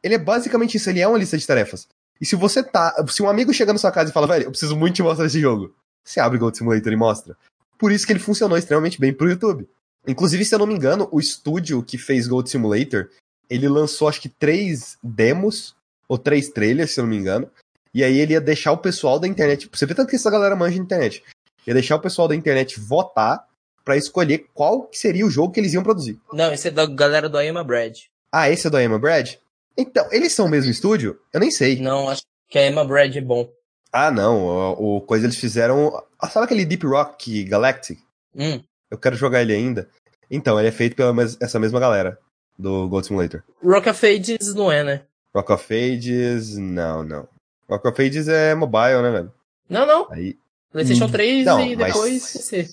Ele 0.06 0.14
é 0.14 0.18
basicamente 0.18 0.76
isso, 0.76 0.88
ele 0.88 1.00
é 1.00 1.08
uma 1.08 1.18
lista 1.18 1.36
de 1.36 1.44
tarefas. 1.44 1.88
E 2.20 2.24
se 2.24 2.36
você 2.36 2.62
tá. 2.62 2.94
Se 3.08 3.22
um 3.22 3.28
amigo 3.28 3.52
chega 3.52 3.72
na 3.72 3.78
sua 3.78 3.90
casa 3.90 4.10
e 4.10 4.12
fala, 4.12 4.28
velho, 4.28 4.44
eu 4.44 4.50
preciso 4.50 4.76
muito 4.76 4.94
te 4.94 5.02
mostrar 5.02 5.26
esse 5.26 5.40
jogo, 5.40 5.74
você 6.04 6.20
abre 6.20 6.36
o 6.36 6.40
Gold 6.40 6.56
Simulator 6.56 6.92
e 6.92 6.96
mostra. 6.96 7.36
Por 7.76 7.90
isso 7.90 8.06
que 8.06 8.12
ele 8.12 8.20
funcionou 8.20 8.56
extremamente 8.56 9.00
bem 9.00 9.12
pro 9.12 9.28
YouTube. 9.28 9.68
Inclusive, 10.06 10.44
se 10.44 10.54
eu 10.54 10.60
não 10.60 10.66
me 10.66 10.74
engano, 10.74 11.08
o 11.10 11.18
estúdio 11.18 11.82
que 11.82 11.98
fez 11.98 12.28
Gold 12.28 12.48
Simulator, 12.48 13.08
ele 13.50 13.68
lançou 13.68 14.08
acho 14.08 14.20
que 14.20 14.28
três 14.28 14.96
demos, 15.02 15.74
ou 16.08 16.16
três 16.16 16.48
trailers, 16.50 16.92
se 16.92 17.00
eu 17.00 17.02
não 17.02 17.10
me 17.10 17.16
engano. 17.16 17.50
E 17.94 18.04
aí 18.04 18.18
ele 18.18 18.32
ia 18.34 18.40
deixar 18.40 18.72
o 18.72 18.78
pessoal 18.78 19.18
da 19.18 19.26
internet. 19.26 19.68
Você 19.72 19.86
vê 19.86 19.94
tanto 19.94 20.10
que 20.10 20.16
essa 20.16 20.30
galera 20.30 20.54
manja 20.56 20.74
de 20.74 20.80
internet. 20.80 21.22
Ia 21.66 21.74
deixar 21.74 21.96
o 21.96 22.00
pessoal 22.00 22.28
da 22.28 22.34
internet 22.34 22.78
votar 22.78 23.44
pra 23.84 23.96
escolher 23.96 24.46
qual 24.52 24.88
seria 24.92 25.24
o 25.26 25.30
jogo 25.30 25.52
que 25.52 25.60
eles 25.60 25.72
iam 25.72 25.82
produzir. 25.82 26.18
Não, 26.32 26.52
esse 26.52 26.68
é 26.68 26.70
da 26.70 26.86
galera 26.86 27.28
do 27.28 27.40
I 27.40 27.48
Am 27.48 27.58
a 27.58 27.64
Brad. 27.64 27.96
Ah, 28.30 28.50
esse 28.50 28.66
é 28.66 28.70
do 28.70 28.78
Emma 28.78 28.98
Brad? 28.98 29.34
Então, 29.78 30.06
eles 30.10 30.32
são 30.32 30.46
o 30.46 30.48
mesmo 30.48 30.70
estúdio? 30.70 31.18
Eu 31.32 31.40
nem 31.40 31.50
sei. 31.50 31.80
Não, 31.80 32.08
acho 32.08 32.22
que 32.48 32.58
a 32.58 32.66
Emma 32.66 32.84
Brad 32.84 33.14
é 33.14 33.20
bom. 33.20 33.48
Ah, 33.92 34.10
não. 34.10 34.44
O, 34.78 34.96
o 34.96 35.00
coisa 35.00 35.26
eles 35.26 35.36
fizeram. 35.38 36.02
Ah, 36.18 36.28
sabe 36.28 36.44
aquele 36.46 36.64
Deep 36.64 36.84
Rock 36.86 37.44
Galactic? 37.44 37.98
Hum. 38.34 38.60
Eu 38.90 38.98
quero 38.98 39.16
jogar 39.16 39.42
ele 39.42 39.54
ainda. 39.54 39.88
Então, 40.30 40.58
ele 40.58 40.68
é 40.68 40.72
feito 40.72 40.96
pela 40.96 41.14
mes- 41.14 41.36
essa 41.40 41.58
mesma 41.58 41.78
galera 41.80 42.18
do 42.58 42.88
Gold 42.88 43.06
Simulator. 43.06 43.42
Rock 43.62 43.88
of 43.88 44.04
Ages 44.06 44.54
não 44.54 44.70
é, 44.72 44.82
né? 44.82 45.02
Rock 45.34 45.52
of 45.52 45.72
Ages, 45.74 46.56
não, 46.56 47.04
não. 47.04 47.28
Rock 47.68 47.88
of 47.88 48.02
Ages 48.02 48.28
é 48.28 48.54
mobile, 48.54 49.02
né, 49.02 49.10
velho? 49.10 49.32
Não, 49.68 49.86
não. 49.86 50.10
Aí 50.12 50.38
PlayStation 50.72 51.06
Hum, 51.06 51.10
3 51.10 51.46
não, 51.46 51.60
e 51.66 51.76
depois 51.76 52.32
PC. 52.32 52.68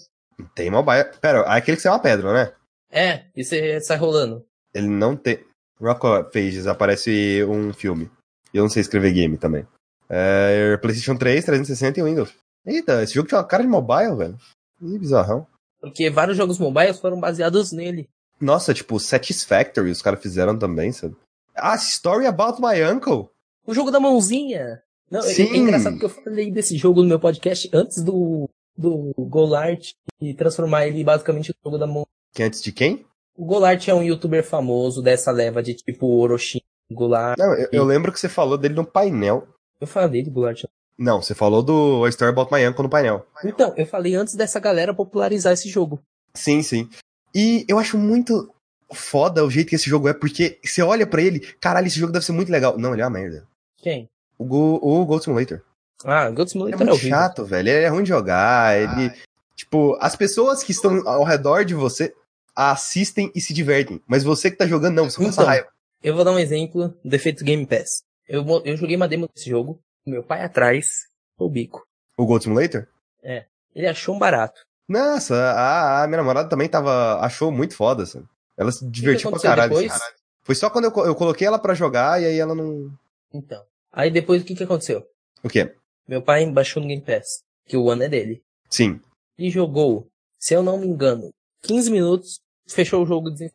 tem 0.55 0.69
mobile. 0.69 1.05
Pera, 1.21 1.39
é 1.39 1.57
aquele 1.57 1.77
que 1.77 1.83
sai 1.83 1.91
uma 1.91 1.99
pedra, 1.99 2.33
né? 2.33 2.53
É, 2.91 3.25
e 3.35 3.43
você 3.43 3.79
sai 3.81 3.97
rolando. 3.97 4.45
Ele 4.73 4.87
não 4.87 5.15
tem. 5.15 5.39
Rock 5.81 6.05
of 6.05 6.37
Ages 6.39 6.67
aparece 6.67 7.43
um 7.47 7.73
filme. 7.73 8.09
Eu 8.53 8.63
não 8.63 8.69
sei 8.69 8.81
escrever 8.81 9.11
game 9.13 9.37
também. 9.37 9.65
É 10.09 10.77
PlayStation 10.77 11.15
3, 11.17 11.43
360 11.45 11.99
e 11.99 12.03
Windows. 12.03 12.33
Eita, 12.65 13.01
esse 13.01 13.13
jogo 13.15 13.27
tinha 13.27 13.39
uma 13.39 13.47
cara 13.47 13.63
de 13.63 13.69
mobile, 13.69 14.15
velho. 14.15 14.37
Ih, 14.81 14.99
bizarrão. 14.99 15.47
Porque 15.81 16.09
vários 16.09 16.37
jogos 16.37 16.59
mobiles 16.59 16.99
foram 16.99 17.19
baseados 17.19 17.71
nele. 17.71 18.07
Nossa, 18.39 18.73
tipo, 18.73 18.99
Satisfactory 18.99 19.89
os 19.91 20.01
caras 20.01 20.21
fizeram 20.21 20.57
também, 20.57 20.91
sabe? 20.91 21.15
Ah, 21.55 21.75
Story 21.75 22.25
About 22.25 22.61
My 22.61 22.81
Uncle. 22.83 23.29
O 23.65 23.73
jogo 23.73 23.91
da 23.91 23.99
mãozinha. 23.99 24.81
Não, 25.09 25.19
é- 25.19 25.23
Sim. 25.23 25.51
é 25.53 25.57
engraçado 25.57 25.97
que 25.99 26.05
eu 26.05 26.09
falei 26.09 26.51
desse 26.51 26.77
jogo 26.77 27.01
no 27.01 27.07
meu 27.07 27.19
podcast 27.19 27.69
antes 27.73 28.01
do, 28.03 28.49
do 28.77 29.13
Golart 29.17 29.91
e 30.21 30.33
transformar 30.33 30.87
ele 30.87 31.03
basicamente 31.03 31.49
no 31.49 31.55
jogo 31.63 31.77
da 31.77 31.87
mão. 31.87 32.05
Que 32.33 32.43
antes 32.43 32.61
de 32.61 32.71
quem? 32.71 33.05
O 33.37 33.45
Golart 33.45 33.87
é 33.87 33.93
um 33.93 34.03
youtuber 34.03 34.43
famoso 34.43 35.01
dessa 35.01 35.31
leva 35.31 35.61
de 35.63 35.73
tipo 35.75 36.07
Orochi, 36.07 36.61
Golart. 36.91 37.37
Não, 37.37 37.53
eu, 37.55 37.69
eu 37.71 37.83
lembro 37.83 38.11
que 38.11 38.19
você 38.19 38.29
falou 38.29 38.57
dele 38.57 38.73
no 38.75 38.85
painel. 38.85 39.47
Eu 39.79 39.87
falei 39.87 40.23
do 40.23 40.31
Golart. 40.31 40.63
Não, 40.97 41.21
você 41.21 41.33
falou 41.33 41.63
do 41.63 42.05
A 42.05 42.09
Story 42.09 42.31
About 42.31 42.53
My 42.53 42.65
Uncle 42.67 42.83
no 42.83 42.89
painel. 42.89 43.25
Então, 43.43 43.73
eu 43.75 43.85
falei 43.85 44.13
antes 44.15 44.35
dessa 44.35 44.59
galera 44.59 44.93
popularizar 44.93 45.51
esse 45.53 45.67
jogo. 45.67 45.99
Sim, 46.33 46.61
sim. 46.61 46.87
E 47.33 47.65
eu 47.67 47.79
acho 47.79 47.97
muito 47.97 48.51
foda 48.91 49.43
o 49.43 49.49
jeito 49.49 49.69
que 49.69 49.75
esse 49.75 49.89
jogo 49.89 50.07
é, 50.07 50.13
porque 50.13 50.59
você 50.63 50.83
olha 50.83 51.07
pra 51.07 51.21
ele, 51.21 51.39
caralho, 51.59 51.87
esse 51.87 51.99
jogo 51.99 52.13
deve 52.13 52.23
ser 52.25 52.31
muito 52.31 52.51
legal. 52.51 52.77
Não, 52.77 52.93
ele 52.93 53.01
é 53.01 53.05
uma 53.05 53.09
merda. 53.11 53.47
Quem? 53.83 54.09
O, 54.39 54.45
Go, 54.45 54.79
o 54.81 55.05
Gold 55.05 55.23
Simulator. 55.23 55.61
Ah, 56.05 56.29
Gold 56.29 56.49
É 56.49 56.51
Simulator 56.51 56.81
é, 56.81 56.83
muito 56.85 56.93
horrível. 56.93 57.09
chato, 57.17 57.45
velho. 57.45 57.69
Ele 57.69 57.83
é 57.85 57.87
ruim 57.89 58.03
de 58.03 58.09
jogar. 58.09 58.75
Ele. 58.77 59.11
Tipo, 59.55 59.95
as 60.01 60.15
pessoas 60.15 60.63
que 60.63 60.71
estão 60.71 61.07
ao 61.07 61.23
redor 61.23 61.63
de 61.63 61.75
você 61.75 62.13
assistem 62.55 63.31
e 63.35 63.41
se 63.41 63.53
divertem. 63.53 64.01
Mas 64.07 64.23
você 64.23 64.49
que 64.49 64.57
tá 64.57 64.65
jogando, 64.65 64.95
não, 64.95 65.09
você 65.09 65.17
passa 65.23 65.33
Então. 65.41 65.45
raiva. 65.45 65.67
Eu 66.01 66.15
vou 66.15 66.23
dar 66.25 66.31
um 66.31 66.39
exemplo 66.39 66.93
do 67.03 67.15
efeito 67.15 67.43
Game 67.43 67.65
Pass. 67.65 68.03
Eu, 68.27 68.45
eu 68.65 68.75
joguei 68.77 68.95
uma 68.95 69.07
demo 69.07 69.29
desse 69.33 69.49
jogo, 69.49 69.79
meu 70.05 70.23
pai 70.23 70.43
atrás, 70.43 71.07
o 71.37 71.49
bico. 71.49 71.85
O 72.17 72.25
Gold 72.25 72.43
Simulator? 72.43 72.87
Ele 73.75 73.87
achou 73.87 74.15
um 74.15 74.19
barato. 74.19 74.61
Nossa, 74.87 75.35
a, 75.35 76.03
a 76.03 76.07
minha 76.07 76.17
namorada 76.17 76.49
também 76.49 76.67
tava. 76.67 77.19
achou 77.21 77.51
muito 77.51 77.75
foda, 77.75 78.05
sabe? 78.05 78.25
Ela 78.57 78.71
se 78.71 78.85
divertiu 78.87 79.31
pra 79.31 79.39
caralho. 79.39 79.75
assim. 79.77 79.87
Foi 80.43 80.53
só 80.55 80.69
quando 80.69 80.85
eu, 80.85 81.05
eu 81.05 81.15
coloquei 81.15 81.47
ela 81.47 81.57
pra 81.57 81.73
jogar 81.73 82.21
e 82.21 82.25
aí 82.25 82.37
ela 82.37 82.53
não. 82.53 82.91
Então. 83.33 83.63
Aí 83.93 84.09
depois 84.09 84.41
o 84.41 84.45
que 84.45 84.55
que 84.55 84.63
aconteceu? 84.63 85.05
O 85.43 85.47
quê? 85.47 85.71
Meu 86.07 86.21
pai 86.21 86.45
baixou 86.49 86.81
no 86.81 86.89
Game 86.89 87.01
Pass, 87.01 87.43
que 87.67 87.77
o 87.77 87.83
One 87.85 88.03
é 88.03 88.09
dele. 88.09 88.41
Sim. 88.69 88.99
E 89.37 89.49
jogou, 89.49 90.07
se 90.39 90.53
eu 90.55 90.63
não 90.63 90.77
me 90.79 90.87
engano, 90.87 91.29
15 91.61 91.91
minutos, 91.91 92.39
fechou 92.67 93.03
o 93.03 93.05
jogo 93.05 93.29
e 93.29 93.31
desen- 93.33 93.51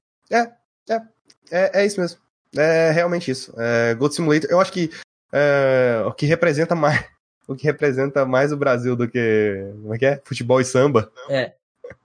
É, 1.50 1.80
é 1.82 1.86
isso 1.86 2.00
mesmo. 2.00 2.18
É 2.56 2.90
realmente 2.90 3.30
isso. 3.30 3.52
É, 3.58 3.94
Gold 3.94 4.14
Simulator, 4.14 4.50
eu 4.50 4.60
acho 4.60 4.72
que 4.72 4.90
é, 5.32 6.02
o 6.06 6.12
que 6.12 6.24
representa 6.26 6.74
mais. 6.76 7.04
O 7.46 7.54
que 7.56 7.64
representa 7.64 8.24
mais 8.26 8.52
o 8.52 8.56
Brasil 8.56 8.94
do 8.94 9.08
que. 9.08 9.70
Como 9.82 9.94
é 9.94 9.98
que 9.98 10.06
é? 10.06 10.20
Futebol 10.24 10.60
e 10.60 10.64
samba. 10.64 11.10
É. 11.28 11.54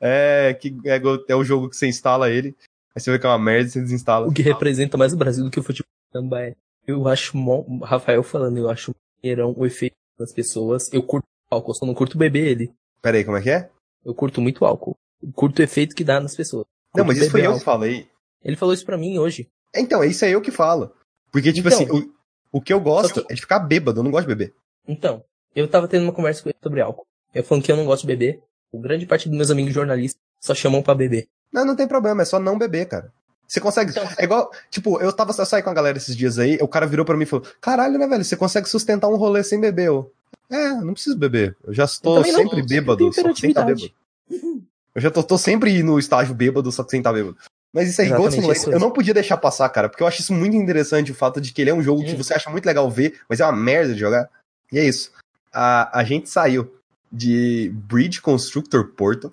É 0.00 0.54
que 0.58 0.74
é, 0.86 0.98
é 1.28 1.36
o 1.36 1.44
jogo 1.44 1.68
que 1.68 1.76
você 1.76 1.86
instala 1.86 2.30
ele. 2.30 2.56
Aí 2.94 3.00
você 3.02 3.10
vê 3.10 3.18
que 3.18 3.26
é 3.26 3.28
uma 3.28 3.38
merda 3.38 3.68
e 3.68 3.70
você 3.70 3.80
desinstala. 3.82 4.26
O 4.26 4.32
que 4.32 4.40
representa 4.40 4.96
mais 4.96 5.12
o 5.12 5.16
Brasil 5.18 5.44
do 5.44 5.50
que 5.50 5.60
o 5.60 5.62
futebol 5.62 5.90
samba 6.10 6.40
é. 6.42 6.56
Eu 6.88 7.06
acho, 7.06 7.36
mó- 7.36 7.64
Rafael 7.82 8.22
falando, 8.22 8.56
eu 8.56 8.70
acho 8.70 8.94
maneirão 9.22 9.54
o 9.56 9.66
efeito 9.66 9.94
das 10.18 10.32
pessoas. 10.32 10.90
Eu 10.92 11.02
curto 11.02 11.26
álcool, 11.50 11.74
só 11.74 11.84
não 11.84 11.94
curto 11.94 12.16
beber 12.16 12.46
ele. 12.46 12.72
Pera 13.02 13.18
aí, 13.18 13.24
como 13.24 13.36
é 13.36 13.42
que 13.42 13.50
é? 13.50 13.70
Eu 14.04 14.14
curto 14.14 14.40
muito 14.40 14.64
álcool. 14.64 14.96
Eu 15.22 15.30
curto 15.32 15.58
o 15.58 15.62
efeito 15.62 15.94
que 15.94 16.02
dá 16.02 16.18
nas 16.18 16.34
pessoas. 16.34 16.64
Não, 16.94 17.04
Curto 17.04 17.08
mas 17.08 17.18
isso 17.18 17.30
foi 17.30 17.40
beber 17.42 17.46
eu 17.48 17.50
que 17.52 17.58
álcool. 17.58 17.64
falei. 17.64 18.08
Ele 18.42 18.56
falou 18.56 18.72
isso 18.72 18.86
pra 18.86 18.96
mim 18.96 19.18
hoje. 19.18 19.48
Então, 19.76 20.02
isso 20.02 20.24
é 20.24 20.30
eu 20.30 20.40
que 20.40 20.50
falo. 20.50 20.90
Porque, 21.30 21.52
tipo 21.52 21.68
Então. 21.68 21.78
assim, 21.78 21.90
o, 21.90 22.58
o 22.58 22.60
que 22.62 22.72
eu 22.72 22.80
gosto 22.80 23.24
é 23.28 23.34
de 23.34 23.40
ficar 23.42 23.58
bêbado, 23.58 24.00
eu 24.00 24.04
não 24.04 24.10
gosto 24.10 24.26
de 24.26 24.34
beber. 24.34 24.54
Então, 24.86 25.22
eu 25.54 25.68
tava 25.68 25.86
tendo 25.86 26.04
uma 26.04 26.12
conversa 26.12 26.42
com 26.42 26.48
ele 26.48 26.58
sobre 26.62 26.80
álcool. 26.80 27.06
Eu 27.34 27.44
falando 27.44 27.62
que 27.64 27.70
eu 27.70 27.76
não 27.76 27.84
gosto 27.84 28.02
de 28.02 28.06
beber. 28.06 28.40
O 28.72 28.78
grande 28.80 29.04
parte 29.04 29.28
dos 29.28 29.36
meus 29.36 29.50
amigos 29.50 29.74
jornalistas 29.74 30.20
só 30.40 30.54
chamam 30.54 30.82
pra 30.82 30.94
beber. 30.94 31.26
Não, 31.52 31.64
não 31.66 31.76
tem 31.76 31.86
problema, 31.86 32.22
é 32.22 32.24
só 32.24 32.38
não 32.38 32.56
beber, 32.56 32.86
cara. 32.86 33.12
Você 33.48 33.60
consegue. 33.60 33.90
Então- 33.92 34.06
É 34.18 34.24
igual. 34.24 34.50
Tipo, 34.70 35.00
eu 35.00 35.10
tava 35.12 35.32
eu 35.36 35.46
saí 35.46 35.62
com 35.62 35.70
a 35.70 35.74
galera 35.74 35.96
esses 35.96 36.14
dias 36.14 36.38
aí, 36.38 36.58
o 36.60 36.68
cara 36.68 36.86
virou 36.86 37.04
pra 37.06 37.16
mim 37.16 37.22
e 37.22 37.26
falou: 37.26 37.46
Caralho, 37.60 37.98
né, 37.98 38.06
velho? 38.06 38.22
Você 38.24 38.36
consegue 38.36 38.68
sustentar 38.68 39.08
um 39.08 39.16
rolê 39.16 39.42
sem 39.42 39.58
beber? 39.58 39.86
Eu, 39.88 40.12
é, 40.50 40.74
não 40.74 40.92
preciso 40.92 41.16
beber. 41.16 41.56
Eu 41.64 41.72
já 41.72 41.84
estou 41.84 42.16
não, 42.16 42.24
sempre 42.24 42.60
eu 42.60 42.66
bêbado, 42.66 43.04
só 43.12 43.22
que 43.32 43.40
sem 43.40 43.50
hiperatividade. 43.50 43.94
bêbado. 44.30 44.62
Eu 44.94 45.00
já 45.00 45.10
tô, 45.10 45.22
tô 45.22 45.38
sempre 45.38 45.82
no 45.82 45.98
estágio 45.98 46.34
bêbado, 46.34 46.70
só 46.70 46.84
que 46.84 46.90
sem 46.90 47.00
estar 47.00 47.12
bêbado. 47.12 47.36
Mas 47.72 47.88
isso 47.88 48.00
aí, 48.00 48.08
Gold 48.08 48.22
Exatamente 48.28 48.40
Simulator, 48.40 48.62
isso. 48.62 48.72
eu 48.72 48.80
não 48.80 48.90
podia 48.90 49.14
deixar 49.14 49.36
passar, 49.36 49.68
cara, 49.68 49.88
porque 49.88 50.02
eu 50.02 50.06
acho 50.06 50.20
isso 50.22 50.32
muito 50.34 50.56
interessante, 50.56 51.12
o 51.12 51.14
fato 51.14 51.40
de 51.40 51.52
que 51.52 51.60
ele 51.60 51.70
é 51.70 51.74
um 51.74 51.82
jogo 51.82 52.02
que 52.02 52.12
Hum. 52.12 52.16
você 52.16 52.34
acha 52.34 52.48
muito 52.50 52.64
legal 52.66 52.90
ver, 52.90 53.20
mas 53.28 53.40
é 53.40 53.44
uma 53.44 53.52
merda 53.52 53.92
de 53.94 54.00
jogar. 54.00 54.28
E 54.72 54.78
é 54.78 54.84
isso. 54.84 55.12
A, 55.52 56.00
a 56.00 56.02
gente 56.04 56.28
saiu 56.28 56.74
de 57.12 57.70
Bridge 57.74 58.20
Constructor 58.20 58.88
Portal, 58.88 59.32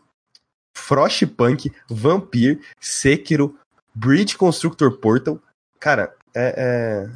Frostpunk, 0.73 1.71
Vampir, 1.89 2.59
Sekiro, 2.79 3.57
Bridge 3.95 4.37
Constructor 4.37 4.97
Portal. 4.97 5.39
Cara, 5.79 6.13
é, 6.35 7.09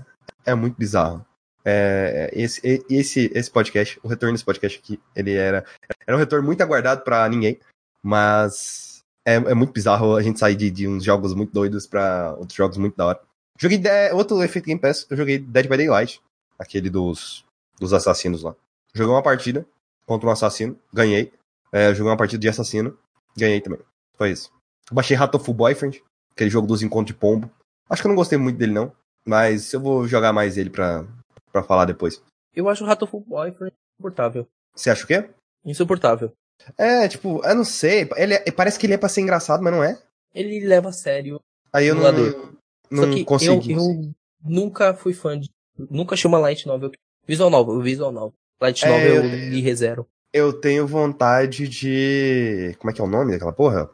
é, 0.45 0.51
é 0.51 0.55
muito 0.55 0.77
bizarro. 0.77 1.25
É, 1.65 2.29
esse, 2.33 2.61
e- 2.65 2.85
esse, 2.89 3.29
esse 3.33 3.51
podcast, 3.51 3.99
o 4.01 4.07
retorno 4.07 4.33
desse 4.33 4.45
podcast 4.45 4.79
aqui, 4.79 4.99
ele 5.15 5.33
era, 5.33 5.65
era 6.07 6.15
um 6.15 6.19
retorno 6.19 6.45
muito 6.45 6.61
aguardado 6.61 7.01
pra 7.03 7.27
ninguém, 7.27 7.59
mas 8.01 9.03
é, 9.25 9.35
é 9.35 9.53
muito 9.53 9.73
bizarro 9.73 10.15
a 10.15 10.21
gente 10.21 10.39
sair 10.39 10.55
de, 10.55 10.69
de 10.71 10.87
uns 10.87 11.03
jogos 11.03 11.33
muito 11.33 11.51
doidos 11.53 11.85
pra 11.85 12.33
outros 12.37 12.55
jogos 12.55 12.77
muito 12.77 12.95
da 12.95 13.05
hora. 13.05 13.21
Joguei 13.59 13.77
de- 13.77 14.11
outro 14.13 14.41
efeito 14.41 14.65
Game 14.65 14.79
Pass, 14.79 15.05
eu 15.09 15.17
joguei 15.17 15.37
Dead 15.37 15.67
by 15.67 15.77
Daylight, 15.77 16.21
aquele 16.57 16.89
dos, 16.89 17.45
dos 17.79 17.93
assassinos 17.93 18.41
lá. 18.41 18.55
Joguei 18.93 19.13
uma 19.13 19.21
partida 19.21 19.65
contra 20.05 20.27
um 20.27 20.31
assassino, 20.31 20.79
ganhei. 20.93 21.31
É, 21.71 21.93
joguei 21.93 22.09
uma 22.11 22.17
partida 22.17 22.39
de 22.39 22.49
assassino, 22.49 22.97
ganhei 23.37 23.61
também. 23.61 23.79
Foi 24.17 24.31
isso. 24.31 24.51
Baixei 24.91 25.15
Ratoful 25.15 25.53
Boyfriend, 25.53 26.01
aquele 26.39 26.49
jogo 26.49 26.67
dos 26.67 26.81
encontros 26.81 27.13
de 27.13 27.19
pombo. 27.19 27.49
Acho 27.89 28.01
que 28.01 28.07
eu 28.07 28.09
não 28.09 28.15
gostei 28.15 28.37
muito 28.37 28.57
dele, 28.57 28.71
não. 28.73 28.91
Mas 29.25 29.73
eu 29.73 29.79
vou 29.79 30.07
jogar 30.07 30.31
mais 30.33 30.57
ele 30.57 30.69
pra, 30.69 31.05
pra 31.51 31.61
falar 31.63 31.85
depois. 31.85 32.21
Eu 32.55 32.69
acho 32.69 32.83
o 32.83 32.87
Ratoful 32.87 33.21
Boyfriend 33.27 33.73
insuportável. 33.93 34.47
Você 34.75 34.89
acha 34.89 35.03
o 35.03 35.07
quê? 35.07 35.29
Insuportável. 35.65 36.31
É, 36.77 37.07
tipo, 37.07 37.41
eu 37.45 37.55
não 37.55 37.63
sei. 37.65 38.07
Ele 38.15 38.33
é- 38.35 38.51
parece 38.51 38.79
que 38.79 38.85
ele 38.85 38.93
é 38.93 38.97
pra 38.97 39.09
ser 39.09 39.21
engraçado, 39.21 39.61
mas 39.63 39.73
não 39.73 39.83
é. 39.83 39.99
Ele 40.33 40.59
leva 40.65 40.89
a 40.89 40.93
sério. 40.93 41.39
Aí 41.73 41.87
eu 41.87 41.95
não, 41.95 42.03
Só 42.03 42.49
não 42.91 43.11
que 43.11 43.23
consegui. 43.25 43.73
eu, 43.73 43.79
eu 43.79 44.13
nunca 44.43 44.93
fui 44.93 45.13
fã 45.13 45.39
de. 45.39 45.49
Nunca 45.77 46.15
achei 46.15 46.27
uma 46.27 46.39
Light 46.39 46.65
Novel. 46.65 46.91
Visual 47.27 47.49
Novel, 47.49 47.79
Visual 47.81 48.11
Novel. 48.11 48.33
Light 48.61 48.83
É, 48.85 48.89
Novel 48.89 49.23
eu- 49.25 49.53
e 49.53 49.61
ReZero. 49.61 50.07
Eu 50.33 50.53
tenho 50.53 50.85
vontade 50.87 51.67
de. 51.67 52.75
Como 52.79 52.91
é 52.91 52.93
que 52.93 53.01
é 53.01 53.03
o 53.03 53.07
nome 53.07 53.31
daquela 53.31 53.53
porra? 53.53 53.89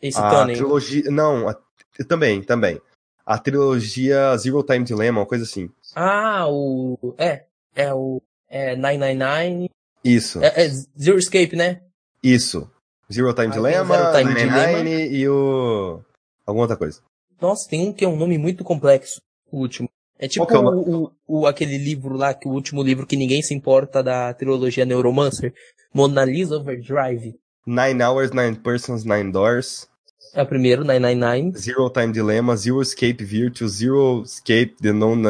Esse 0.00 0.18
a 0.18 0.44
trilogia. 0.46 1.10
Não, 1.10 1.48
a- 1.48 1.56
também, 2.08 2.42
também. 2.42 2.80
A 3.24 3.38
trilogia 3.38 4.36
Zero 4.36 4.62
Time 4.62 4.84
Dilemma, 4.84 5.20
uma 5.20 5.26
coisa 5.26 5.44
assim. 5.44 5.70
Ah, 5.94 6.46
o. 6.48 7.14
É. 7.18 7.44
É 7.74 7.92
o. 7.94 8.22
É 8.48 8.76
999. 8.76 9.70
Isso, 10.04 10.40
É, 10.42 10.64
é 10.66 10.68
Zero 10.68 11.18
Escape, 11.18 11.56
né? 11.56 11.80
isso. 12.22 12.70
Zero 13.12 13.32
Time 13.34 13.48
Ah, 13.48 13.50
Dilemma, 13.50 13.96
Zero 13.96 14.18
Time 14.18 14.34
99 14.34 15.08
e 15.16 15.28
o. 15.28 16.00
Alguma 16.46 16.64
outra 16.64 16.76
coisa. 16.76 17.00
Nossa, 17.40 17.68
tem 17.68 17.88
um 17.88 17.92
que 17.92 18.04
é 18.04 18.08
um 18.08 18.16
nome 18.16 18.38
muito 18.38 18.62
complexo. 18.64 19.20
O 19.50 19.58
último. 19.58 19.88
É 20.18 20.26
tipo 20.28 20.50
é 20.50 20.58
o 20.58 20.62
o, 20.62 21.04
o, 21.04 21.12
o- 21.40 21.46
aquele 21.46 21.76
livro 21.76 22.16
lá, 22.16 22.32
que 22.32 22.48
o 22.48 22.52
último 22.52 22.82
livro 22.82 23.06
que 23.06 23.16
ninguém 23.16 23.42
se 23.42 23.52
importa 23.52 24.02
da 24.02 24.32
trilogia 24.32 24.84
Neuromancer. 24.84 25.52
Mona 25.92 26.24
Lisa 26.24 26.56
Overdrive. 26.56 27.38
Nine 27.66 28.02
Hours, 28.02 28.30
Nine 28.30 28.56
Persons, 28.56 29.04
Nine 29.04 29.32
Doors. 29.32 29.88
É 30.32 30.42
o 30.42 30.46
primeiro, 30.46 30.84
999. 30.84 31.58
Zero 31.58 31.90
Time 31.90 32.12
Dilemma, 32.12 32.56
Zero 32.56 32.80
Escape 32.80 33.24
Virtue, 33.24 33.68
Zero 33.68 34.22
Escape 34.22 34.76
The 34.80 34.92
Non. 34.92 35.20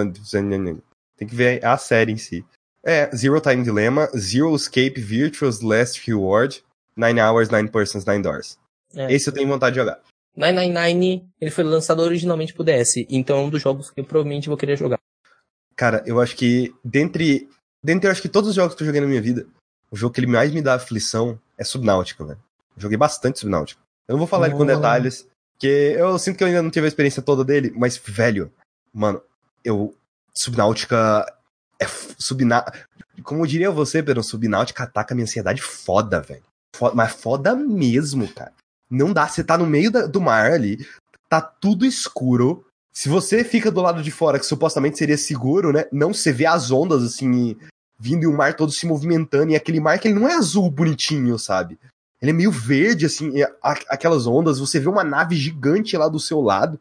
Tem 1.17 1.27
que 1.27 1.35
ver 1.35 1.65
a 1.65 1.79
série 1.79 2.13
em 2.13 2.17
si. 2.17 2.45
É, 2.85 3.09
Zero 3.17 3.41
Time 3.41 3.63
Dilemma, 3.63 4.09
Zero 4.17 4.55
Escape 4.55 5.01
Virtue's 5.01 5.61
Last 5.61 6.03
Reward, 6.07 6.63
Nine 6.97 7.21
Hours, 7.21 7.49
Nine 7.49 7.69
Persons, 7.69 8.05
Nine 8.05 8.23
Doors. 8.23 8.59
É. 8.95 9.13
Esse 9.13 9.29
eu 9.29 9.33
tenho 9.33 9.49
vontade 9.49 9.75
de 9.75 9.81
jogar. 9.81 10.01
999, 10.37 11.25
ele 11.41 11.51
foi 11.51 11.65
lançado 11.65 12.01
originalmente 12.01 12.53
pro 12.53 12.63
DS, 12.63 13.07
então 13.09 13.39
é 13.39 13.41
um 13.41 13.49
dos 13.49 13.63
jogos 13.63 13.91
que 13.91 14.01
eu 14.01 14.05
provavelmente 14.05 14.49
vou 14.49 14.57
querer 14.59 14.77
jogar. 14.77 14.99
Cara, 15.75 16.03
eu 16.07 16.21
acho 16.21 16.37
que 16.37 16.75
dentre. 16.85 17.49
Dentre 17.83 18.09
eu 18.09 18.13
acho 18.13 18.23
que 18.23 18.29
todos 18.29 18.51
os 18.51 18.57
jogos 18.57 18.75
que 18.75 18.83
eu 18.83 18.87
joguei 18.87 19.01
na 19.01 19.07
minha 19.07 19.23
vida, 19.23 19.47
o 19.91 19.97
jogo 19.97 20.13
que 20.13 20.21
ele 20.21 20.27
mais 20.27 20.53
me 20.53 20.61
dá 20.61 20.75
aflição 20.75 21.39
é 21.59 21.65
Subnáutica, 21.65 22.25
velho. 22.25 22.39
Joguei 22.77 22.97
bastante 22.97 23.39
Subnáutica. 23.39 23.81
Eu 24.09 24.13
não 24.13 24.19
vou 24.19 24.27
falar 24.29 24.47
ele 24.49 24.57
com 24.57 24.63
Oh. 24.63 24.67
detalhes, 24.67 25.27
porque 25.53 25.95
eu 25.99 26.19
sinto 26.19 26.37
que 26.37 26.45
eu 26.45 26.49
ainda 26.49 26.63
não 26.63 26.71
tive 26.71 26.87
a 26.87 26.89
experiência 26.89 27.23
toda 27.23 27.45
dele, 27.45 27.73
mas, 27.77 27.97
velho, 27.97 28.53
mano, 28.93 29.21
eu. 29.65 29.95
Subnáutica 30.35 31.25
é. 31.81 31.87
Subna... 32.19 32.65
Como 33.23 33.47
diria 33.47 33.71
você, 33.71 34.03
Pedro, 34.03 34.23
Subnáutica 34.23 34.85
ataca 34.85 35.13
a 35.13 35.17
minha 35.17 35.25
ansiedade 35.25 35.63
foda, 35.63 36.21
velho. 36.21 36.43
Foda- 36.77 36.95
mas 36.95 37.13
foda 37.15 37.55
mesmo, 37.57 38.29
cara. 38.33 38.53
Não 38.91 39.13
dá, 39.13 39.27
você 39.27 39.43
tá 39.43 39.57
no 39.59 39.67
meio 39.67 39.91
da- 39.91 40.07
do 40.07 40.21
mar 40.21 40.53
ali, 40.53 40.87
tá 41.29 41.41
tudo 41.41 41.85
escuro. 41.87 42.65
Se 42.93 43.09
você 43.09 43.43
fica 43.43 43.71
do 43.71 43.81
lado 43.81 44.03
de 44.03 44.11
fora, 44.11 44.39
que 44.39 44.47
supostamente 44.47 44.97
seria 44.99 45.19
seguro, 45.19 45.73
né? 45.73 45.87
Não, 45.91 46.13
você 46.15 46.33
vê 46.33 46.47
as 46.47 46.71
ondas, 46.71 47.03
assim, 47.03 47.57
vindo 47.99 48.25
e 48.25 48.27
o 48.27 48.37
mar 48.37 48.55
todo 48.55 48.73
se 48.73 48.87
movimentando, 48.87 49.53
e 49.53 49.57
aquele 49.57 49.81
mar 49.81 49.99
que 49.99 50.09
ele 50.09 50.19
não 50.19 50.29
é 50.29 50.35
azul 50.35 50.71
bonitinho, 50.71 51.39
sabe? 51.39 51.79
Ele 52.21 52.31
é 52.31 52.35
meio 52.35 52.51
verde, 52.51 53.07
assim, 53.07 53.33
aquelas 53.63 54.27
ondas, 54.27 54.59
você 54.59 54.81
vê 54.81 54.89
uma 54.89 55.05
nave 55.05 55.37
gigante 55.37 55.97
lá 55.97 56.09
do 56.09 56.19
seu 56.19 56.41
lado, 56.41 56.81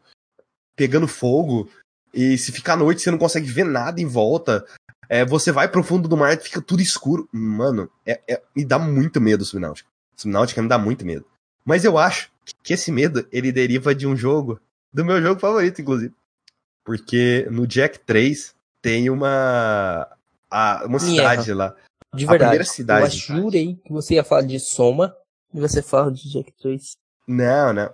pegando 0.74 1.06
fogo, 1.06 1.68
e 2.12 2.38
se 2.38 2.50
ficar 2.50 2.72
à 2.72 2.76
noite 2.76 3.02
você 3.02 3.10
não 3.10 3.18
consegue 3.18 3.46
ver 3.46 3.64
nada 3.64 4.00
em 4.00 4.06
volta. 4.06 4.64
É, 5.08 5.24
você 5.24 5.52
vai 5.52 5.68
pro 5.68 5.84
fundo 5.84 6.08
do 6.08 6.16
mar 6.16 6.32
e 6.32 6.40
fica 6.40 6.60
tudo 6.60 6.80
escuro. 6.82 7.28
Mano, 7.30 7.90
é, 8.04 8.20
é- 8.26 8.42
me 8.56 8.64
dá 8.64 8.78
muito 8.78 9.20
medo 9.20 9.42
o 9.42 9.44
Subnáutica. 9.44 9.88
Subnáutica 10.16 10.62
me 10.62 10.68
dá 10.68 10.78
muito 10.78 11.04
medo. 11.04 11.24
Mas 11.64 11.84
eu 11.84 11.98
acho 11.98 12.30
que 12.62 12.72
esse 12.72 12.90
medo, 12.90 13.26
ele 13.30 13.52
deriva 13.52 13.94
de 13.94 14.06
um 14.06 14.16
jogo, 14.16 14.58
do 14.92 15.04
meu 15.04 15.20
jogo 15.20 15.38
favorito, 15.40 15.80
inclusive. 15.80 16.14
Porque 16.84 17.46
no 17.50 17.66
Jack 17.66 17.98
3 18.00 18.54
tem 18.80 19.10
uma. 19.10 20.08
A- 20.50 20.82
uma 20.86 20.98
Me 20.98 21.00
cidade 21.00 21.52
lá. 21.52 21.74
De 22.14 22.24
A 22.24 22.28
verdade. 22.28 22.38
primeira 22.50 22.64
cidade. 22.64 23.04
Eu 23.04 23.10
jurei 23.42 23.74
que 23.84 23.92
você 23.92 24.14
ia 24.14 24.24
falar 24.24 24.42
de 24.42 24.58
Soma 24.58 25.14
e 25.52 25.60
você 25.60 25.82
fala 25.82 26.10
de 26.12 26.30
Jack 26.30 26.52
3. 26.60 26.92
Não, 27.26 27.72
não. 27.72 27.90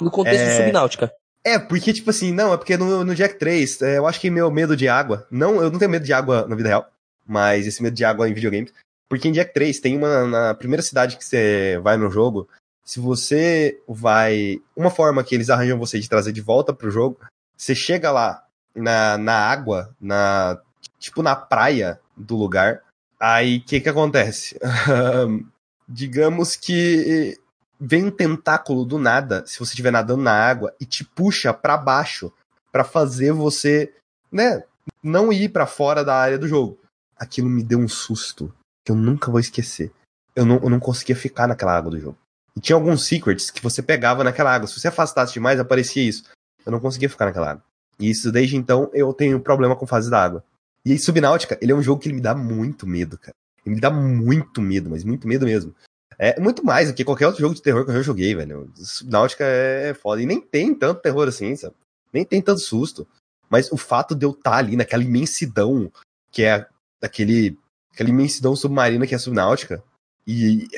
No 0.00 0.10
contexto 0.10 0.40
É. 0.42 0.58
de 0.58 0.64
Subnáutica. 0.64 1.12
É, 1.44 1.58
porque, 1.58 1.92
tipo 1.92 2.10
assim, 2.10 2.32
não, 2.32 2.52
é 2.54 2.56
porque 2.56 2.76
no, 2.76 3.04
no 3.04 3.14
Jack 3.14 3.38
3, 3.38 3.82
é, 3.82 3.98
eu 3.98 4.06
acho 4.06 4.20
que 4.20 4.30
meu 4.30 4.50
medo 4.50 4.76
de 4.76 4.88
água. 4.88 5.26
Não, 5.30 5.62
eu 5.62 5.70
não 5.70 5.78
tenho 5.78 5.90
medo 5.90 6.04
de 6.04 6.12
água 6.12 6.46
na 6.48 6.56
vida 6.56 6.68
real, 6.68 6.88
mas 7.26 7.66
esse 7.66 7.82
medo 7.82 7.94
de 7.94 8.04
água 8.04 8.28
em 8.28 8.32
videogames. 8.34 8.72
Porque 9.08 9.28
em 9.28 9.32
Jack 9.32 9.52
3 9.52 9.78
tem 9.80 9.96
uma. 9.96 10.26
Na 10.26 10.54
primeira 10.54 10.82
cidade 10.82 11.16
que 11.16 11.24
você 11.24 11.78
vai 11.82 11.96
no 11.96 12.10
jogo, 12.10 12.48
se 12.84 12.98
você 13.00 13.78
vai. 13.86 14.58
Uma 14.74 14.90
forma 14.90 15.22
que 15.22 15.34
eles 15.34 15.50
arranjam 15.50 15.78
você 15.78 16.00
de 16.00 16.08
trazer 16.08 16.32
de 16.32 16.40
volta 16.40 16.72
pro 16.72 16.90
jogo, 16.90 17.18
você 17.56 17.74
chega 17.74 18.10
lá 18.10 18.42
na, 18.74 19.18
na 19.18 19.34
água, 19.34 19.94
na. 20.00 20.58
Tipo 20.98 21.22
na 21.22 21.36
praia 21.36 22.00
do 22.16 22.36
lugar. 22.36 22.82
Aí 23.20 23.58
o 23.58 23.64
que 23.64 23.80
que 23.80 23.88
acontece? 23.88 24.58
Digamos 25.88 26.56
que 26.56 27.38
vem 27.78 28.04
um 28.04 28.10
tentáculo 28.10 28.84
do 28.84 28.98
nada, 28.98 29.44
se 29.46 29.58
você 29.58 29.72
estiver 29.72 29.90
nadando 29.90 30.22
na 30.22 30.32
água, 30.32 30.74
e 30.80 30.86
te 30.86 31.04
puxa 31.04 31.52
pra 31.52 31.76
baixo 31.76 32.32
pra 32.72 32.84
fazer 32.84 33.32
você, 33.32 33.92
né, 34.32 34.64
não 35.02 35.32
ir 35.32 35.50
pra 35.50 35.66
fora 35.66 36.04
da 36.04 36.16
área 36.16 36.38
do 36.38 36.48
jogo. 36.48 36.78
Aquilo 37.16 37.48
me 37.48 37.62
deu 37.62 37.78
um 37.78 37.88
susto 37.88 38.52
que 38.84 38.90
eu 38.90 38.96
nunca 38.96 39.30
vou 39.30 39.40
esquecer. 39.40 39.92
Eu 40.34 40.44
não, 40.44 40.56
eu 40.56 40.70
não 40.70 40.80
conseguia 40.80 41.14
ficar 41.14 41.46
naquela 41.46 41.76
água 41.76 41.90
do 41.90 42.00
jogo. 42.00 42.18
E 42.56 42.60
tinha 42.60 42.76
alguns 42.76 43.06
secrets 43.06 43.50
que 43.50 43.62
você 43.62 43.82
pegava 43.82 44.24
naquela 44.24 44.52
água. 44.52 44.66
Se 44.66 44.78
você 44.78 44.88
afastasse 44.88 45.32
demais, 45.32 45.60
aparecia 45.60 46.02
isso. 46.02 46.24
Eu 46.64 46.72
não 46.72 46.80
conseguia 46.80 47.08
ficar 47.08 47.26
naquela 47.26 47.52
água. 47.52 47.64
E 47.98 48.10
isso, 48.10 48.32
desde 48.32 48.56
então, 48.56 48.90
eu 48.92 49.12
tenho 49.12 49.40
problema 49.40 49.76
com 49.76 49.86
fases 49.86 50.10
da 50.10 50.22
água. 50.22 50.44
E 50.84 50.92
aí, 50.92 50.98
Subnáutica, 50.98 51.58
ele 51.60 51.72
é 51.72 51.74
um 51.74 51.82
jogo 51.82 52.02
que 52.02 52.12
me 52.12 52.20
dá 52.20 52.34
muito 52.34 52.86
medo, 52.86 53.18
cara. 53.18 53.34
Ele 53.64 53.76
me 53.76 53.80
dá 53.80 53.90
muito 53.90 54.60
medo, 54.60 54.90
mas 54.90 55.04
muito 55.04 55.26
medo 55.26 55.46
mesmo. 55.46 55.74
É 56.18 56.38
muito 56.38 56.64
mais 56.64 56.88
do 56.88 56.94
que 56.94 57.04
qualquer 57.04 57.26
outro 57.26 57.40
jogo 57.40 57.54
de 57.54 57.62
terror 57.62 57.84
que 57.84 57.90
eu 57.90 57.96
já 57.96 58.02
joguei, 58.02 58.34
velho. 58.34 58.70
Subnáutica 58.76 59.44
é 59.44 59.94
foda. 59.94 60.22
E 60.22 60.26
nem 60.26 60.40
tem 60.40 60.74
tanto 60.74 61.00
terror 61.00 61.26
assim, 61.26 61.56
sabe? 61.56 61.74
Nem 62.12 62.24
tem 62.24 62.40
tanto 62.40 62.60
susto. 62.60 63.06
Mas 63.48 63.70
o 63.72 63.76
fato 63.76 64.14
de 64.14 64.24
eu 64.24 64.30
estar 64.30 64.56
ali 64.56 64.76
naquela 64.76 65.02
imensidão, 65.02 65.90
que 66.30 66.42
é 66.42 66.66
aquele, 67.02 67.58
aquela 67.92 68.10
imensidão 68.10 68.54
submarina 68.54 69.06
que 69.06 69.14
é 69.14 69.16
a 69.16 69.20
Subnáutica, 69.20 69.82
e 70.26 70.68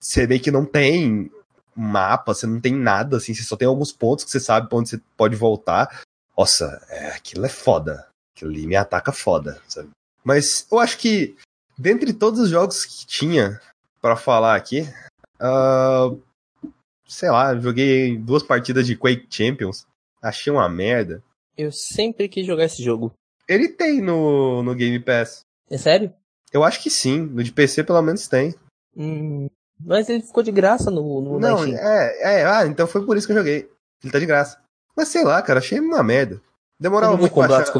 você 0.00 0.26
vê 0.26 0.38
que 0.38 0.50
não 0.50 0.64
tem 0.64 1.30
mapa, 1.74 2.34
você 2.34 2.46
não 2.46 2.60
tem 2.60 2.74
nada, 2.74 3.16
assim, 3.16 3.34
você 3.34 3.42
só 3.42 3.56
tem 3.56 3.66
alguns 3.66 3.92
pontos 3.92 4.24
que 4.24 4.30
você 4.30 4.40
sabe 4.40 4.68
pra 4.68 4.78
onde 4.78 4.90
você 4.90 5.00
pode 5.16 5.36
voltar. 5.36 6.02
Nossa, 6.36 6.80
é, 6.88 7.08
aquilo 7.08 7.44
é 7.44 7.48
foda. 7.48 8.06
Aquilo 8.34 8.50
ali 8.50 8.66
me 8.66 8.76
ataca 8.76 9.12
foda, 9.12 9.60
sabe? 9.68 9.90
Mas 10.24 10.66
eu 10.70 10.78
acho 10.78 10.98
que, 10.98 11.36
dentre 11.78 12.12
todos 12.12 12.40
os 12.40 12.48
jogos 12.48 12.84
que 12.84 13.06
tinha 13.06 13.60
pra 14.00 14.16
falar 14.16 14.56
aqui, 14.56 14.88
ah, 15.38 16.10
sei 17.06 17.30
lá, 17.30 17.54
joguei 17.56 18.16
duas 18.16 18.42
partidas 18.42 18.86
de 18.86 18.96
Quake 18.96 19.26
Champions, 19.30 19.86
achei 20.20 20.52
uma 20.52 20.68
merda. 20.68 21.22
Eu 21.56 21.70
sempre 21.70 22.28
quis 22.28 22.46
jogar 22.46 22.64
esse 22.64 22.82
jogo. 22.82 23.12
Ele 23.46 23.68
tem 23.68 24.00
no, 24.00 24.62
no 24.62 24.74
Game 24.74 24.98
Pass. 24.98 25.40
É 25.70 25.78
sério? 25.78 26.12
Eu 26.52 26.64
acho 26.64 26.82
que 26.82 26.90
sim, 26.90 27.20
no 27.20 27.42
de 27.42 27.52
PC 27.52 27.84
pelo 27.84 28.02
menos 28.02 28.26
tem. 28.26 28.54
Hum, 28.96 29.48
mas 29.80 30.08
ele 30.08 30.22
ficou 30.22 30.42
de 30.42 30.52
graça 30.52 30.90
no, 30.90 31.20
no 31.20 31.38
Não, 31.38 31.64
é, 31.64 32.40
é, 32.40 32.44
ah, 32.46 32.66
então 32.66 32.86
foi 32.86 33.04
por 33.04 33.16
isso 33.16 33.26
que 33.26 33.32
eu 33.32 33.38
joguei. 33.38 33.68
Ele 34.02 34.12
tá 34.12 34.18
de 34.18 34.26
graça. 34.26 34.58
Mas 34.96 35.08
sei 35.08 35.24
lá, 35.24 35.42
cara, 35.42 35.58
achei 35.58 35.78
uma 35.80 36.02
merda. 36.02 36.40
Demorava 36.78 37.16
muito 37.16 37.32
pra 37.34 37.56
achar? 37.62 37.72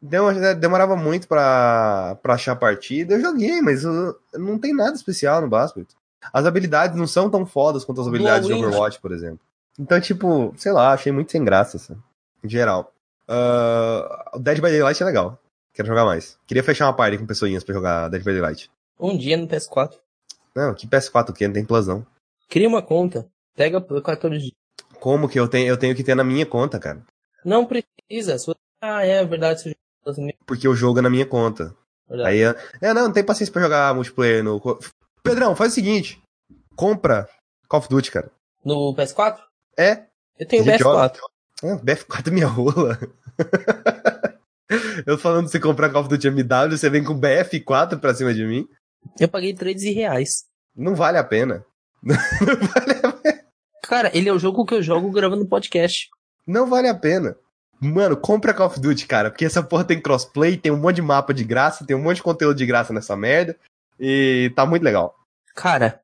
Demo- 0.00 0.54
demorava 0.56 0.96
muito 0.96 1.26
pra, 1.26 2.16
pra 2.22 2.34
achar 2.34 2.52
a 2.52 2.56
partida. 2.56 3.14
Eu 3.14 3.20
joguei, 3.20 3.60
mas 3.62 3.84
uh, 3.84 4.14
não 4.34 4.58
tem 4.58 4.74
nada 4.74 4.94
especial 4.94 5.40
no 5.40 5.48
Basket. 5.48 5.88
As 6.32 6.44
habilidades 6.46 6.96
não 6.96 7.06
são 7.06 7.30
tão 7.30 7.46
fodas 7.46 7.84
quanto 7.84 8.00
as 8.00 8.06
Dual 8.06 8.14
habilidades 8.16 8.46
de 8.48 8.52
Wind. 8.54 8.64
Overwatch, 8.66 9.00
por 9.00 9.12
exemplo. 9.12 9.40
Então, 9.78 10.00
tipo, 10.00 10.54
sei 10.56 10.72
lá, 10.72 10.92
achei 10.92 11.10
muito 11.12 11.32
sem 11.32 11.42
graça, 11.44 11.76
assim, 11.78 11.96
em 12.42 12.48
geral. 12.48 12.92
O 14.34 14.38
Dead 14.38 14.56
by 14.56 14.70
Daylight 14.70 15.02
é 15.02 15.06
legal. 15.06 15.38
Quero 15.72 15.88
jogar 15.88 16.04
mais. 16.04 16.38
Queria 16.46 16.62
fechar 16.62 16.86
uma 16.86 16.92
party 16.94 17.18
com 17.18 17.26
pessoinhas 17.26 17.64
pra 17.64 17.74
jogar 17.74 18.08
Dead 18.08 18.22
by 18.22 18.32
Daylight. 18.32 18.70
Um 18.98 19.16
dia 19.16 19.36
no 19.36 19.48
PS4. 19.48 19.94
Não, 20.54 20.72
que 20.74 20.86
PS4 20.86 21.32
que 21.32 21.46
não 21.46 21.54
tem 21.54 21.64
plus 21.64 21.86
não. 21.86 22.06
Cria 22.48 22.68
uma 22.68 22.80
conta. 22.82 23.26
Pega 23.56 23.80
por 23.80 24.00
14 24.02 24.38
dias. 24.38 24.52
Como 25.00 25.28
que 25.28 25.38
eu 25.40 25.48
tenho, 25.48 25.66
eu 25.68 25.76
tenho 25.76 25.94
que 25.94 26.04
ter 26.04 26.14
na 26.14 26.22
minha 26.24 26.46
conta, 26.46 26.78
cara? 26.78 27.02
Não 27.44 27.66
precisa. 27.66 28.38
se 28.38 28.52
Ah, 28.80 29.04
é 29.04 29.24
verdade. 29.24 29.76
Porque 30.46 30.68
o 30.68 30.74
jogo 30.74 30.98
é 30.98 31.02
na 31.02 31.10
minha 31.10 31.26
conta. 31.26 31.74
verdade. 32.08 32.30
Aí, 32.30 32.42
é, 32.80 32.94
não, 32.94 33.04
não 33.04 33.12
tem 33.12 33.24
paciência 33.24 33.52
pra 33.52 33.62
jogar 33.62 33.94
multiplayer 33.94 34.42
no. 34.42 34.60
Pedrão, 35.22 35.56
faz 35.56 35.72
o 35.72 35.74
seguinte: 35.74 36.20
compra 36.76 37.28
Call 37.68 37.80
of 37.80 37.88
Duty, 37.88 38.10
cara. 38.10 38.30
No 38.64 38.94
PS4? 38.94 39.38
É, 39.78 40.04
Eu 40.38 40.46
tenho 40.46 40.62
A 40.62 40.66
gente 40.66 40.82
PS4. 40.82 41.18
Ah, 41.62 41.76
BF4 41.76 42.28
é 42.28 42.30
minha 42.30 42.46
rola. 42.46 42.98
eu 45.06 45.18
falando 45.18 45.46
de 45.46 45.52
você 45.52 45.60
comprar 45.60 45.90
Call 45.90 46.02
of 46.02 46.10
Duty 46.10 46.28
MW, 46.28 46.76
você 46.76 46.90
vem 46.90 47.04
com 47.04 47.18
BF4 47.18 47.98
pra 47.98 48.14
cima 48.14 48.32
de 48.34 48.44
mim? 48.44 48.66
Eu 49.18 49.28
paguei 49.28 49.54
13 49.54 49.92
reais. 49.92 50.44
Não 50.74 50.94
vale 50.94 51.18
a 51.18 51.24
pena. 51.24 51.64
Não 52.02 52.16
vale 52.16 53.00
a 53.02 53.12
pena. 53.12 53.44
Cara, 53.82 54.10
ele 54.16 54.28
é 54.28 54.32
o 54.32 54.38
jogo 54.38 54.64
que 54.64 54.74
eu 54.74 54.82
jogo 54.82 55.10
gravando 55.10 55.46
podcast. 55.46 56.08
Não 56.46 56.66
vale 56.66 56.88
a 56.88 56.94
pena. 56.94 57.36
Mano, 57.80 58.16
compra 58.16 58.54
Call 58.54 58.66
of 58.66 58.80
Duty, 58.80 59.06
cara, 59.06 59.30
porque 59.30 59.44
essa 59.44 59.62
porra 59.62 59.84
tem 59.84 60.00
crossplay, 60.00 60.56
tem 60.56 60.72
um 60.72 60.76
monte 60.76 60.96
de 60.96 61.02
mapa 61.02 61.34
de 61.34 61.44
graça, 61.44 61.84
tem 61.84 61.96
um 61.96 62.02
monte 62.02 62.16
de 62.16 62.22
conteúdo 62.22 62.56
de 62.56 62.66
graça 62.66 62.92
nessa 62.92 63.16
merda. 63.16 63.56
E 63.98 64.52
tá 64.56 64.64
muito 64.64 64.82
legal. 64.82 65.14
Cara, 65.54 66.00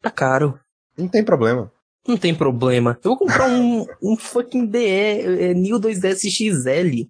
tá 0.00 0.10
caro. 0.10 0.58
Não 0.96 1.08
tem 1.08 1.24
problema. 1.24 1.70
Não 2.06 2.16
tem 2.16 2.34
problema. 2.34 2.98
Eu 3.02 3.10
vou 3.10 3.18
comprar 3.18 3.48
um, 3.48 3.86
um 4.02 4.16
fucking 4.16 4.66
DE, 4.66 4.78
é, 4.78 5.54
New 5.54 5.78
2DS 5.78 6.28
XL. 6.28 7.08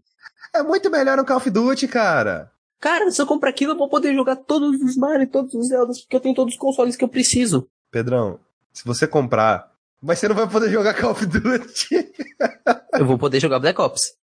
É 0.54 0.62
muito 0.62 0.90
melhor 0.90 1.16
no 1.16 1.24
Call 1.24 1.38
of 1.38 1.50
Duty, 1.50 1.88
cara. 1.88 2.52
Cara, 2.78 3.10
se 3.10 3.22
eu 3.22 3.26
comprar 3.26 3.50
aquilo, 3.50 3.72
eu 3.72 3.78
vou 3.78 3.88
poder 3.88 4.12
jogar 4.12 4.36
todos 4.36 4.80
os 4.80 4.96
Mario, 4.96 5.26
todos 5.28 5.54
os 5.54 5.68
Zeldas, 5.68 6.00
porque 6.00 6.16
eu 6.16 6.20
tenho 6.20 6.34
todos 6.34 6.54
os 6.54 6.60
consoles 6.60 6.96
que 6.96 7.04
eu 7.04 7.08
preciso. 7.08 7.68
Pedrão, 7.90 8.40
se 8.72 8.84
você 8.84 9.06
comprar, 9.06 9.71
mas 10.02 10.18
você 10.18 10.28
não 10.28 10.34
vai 10.34 10.48
poder 10.48 10.70
jogar 10.70 10.94
Call 10.94 11.12
of 11.12 11.24
Duty. 11.26 12.12
eu 12.94 13.06
vou 13.06 13.18
poder 13.18 13.40
jogar 13.40 13.58
Black 13.58 13.80
Ops. 13.80 14.14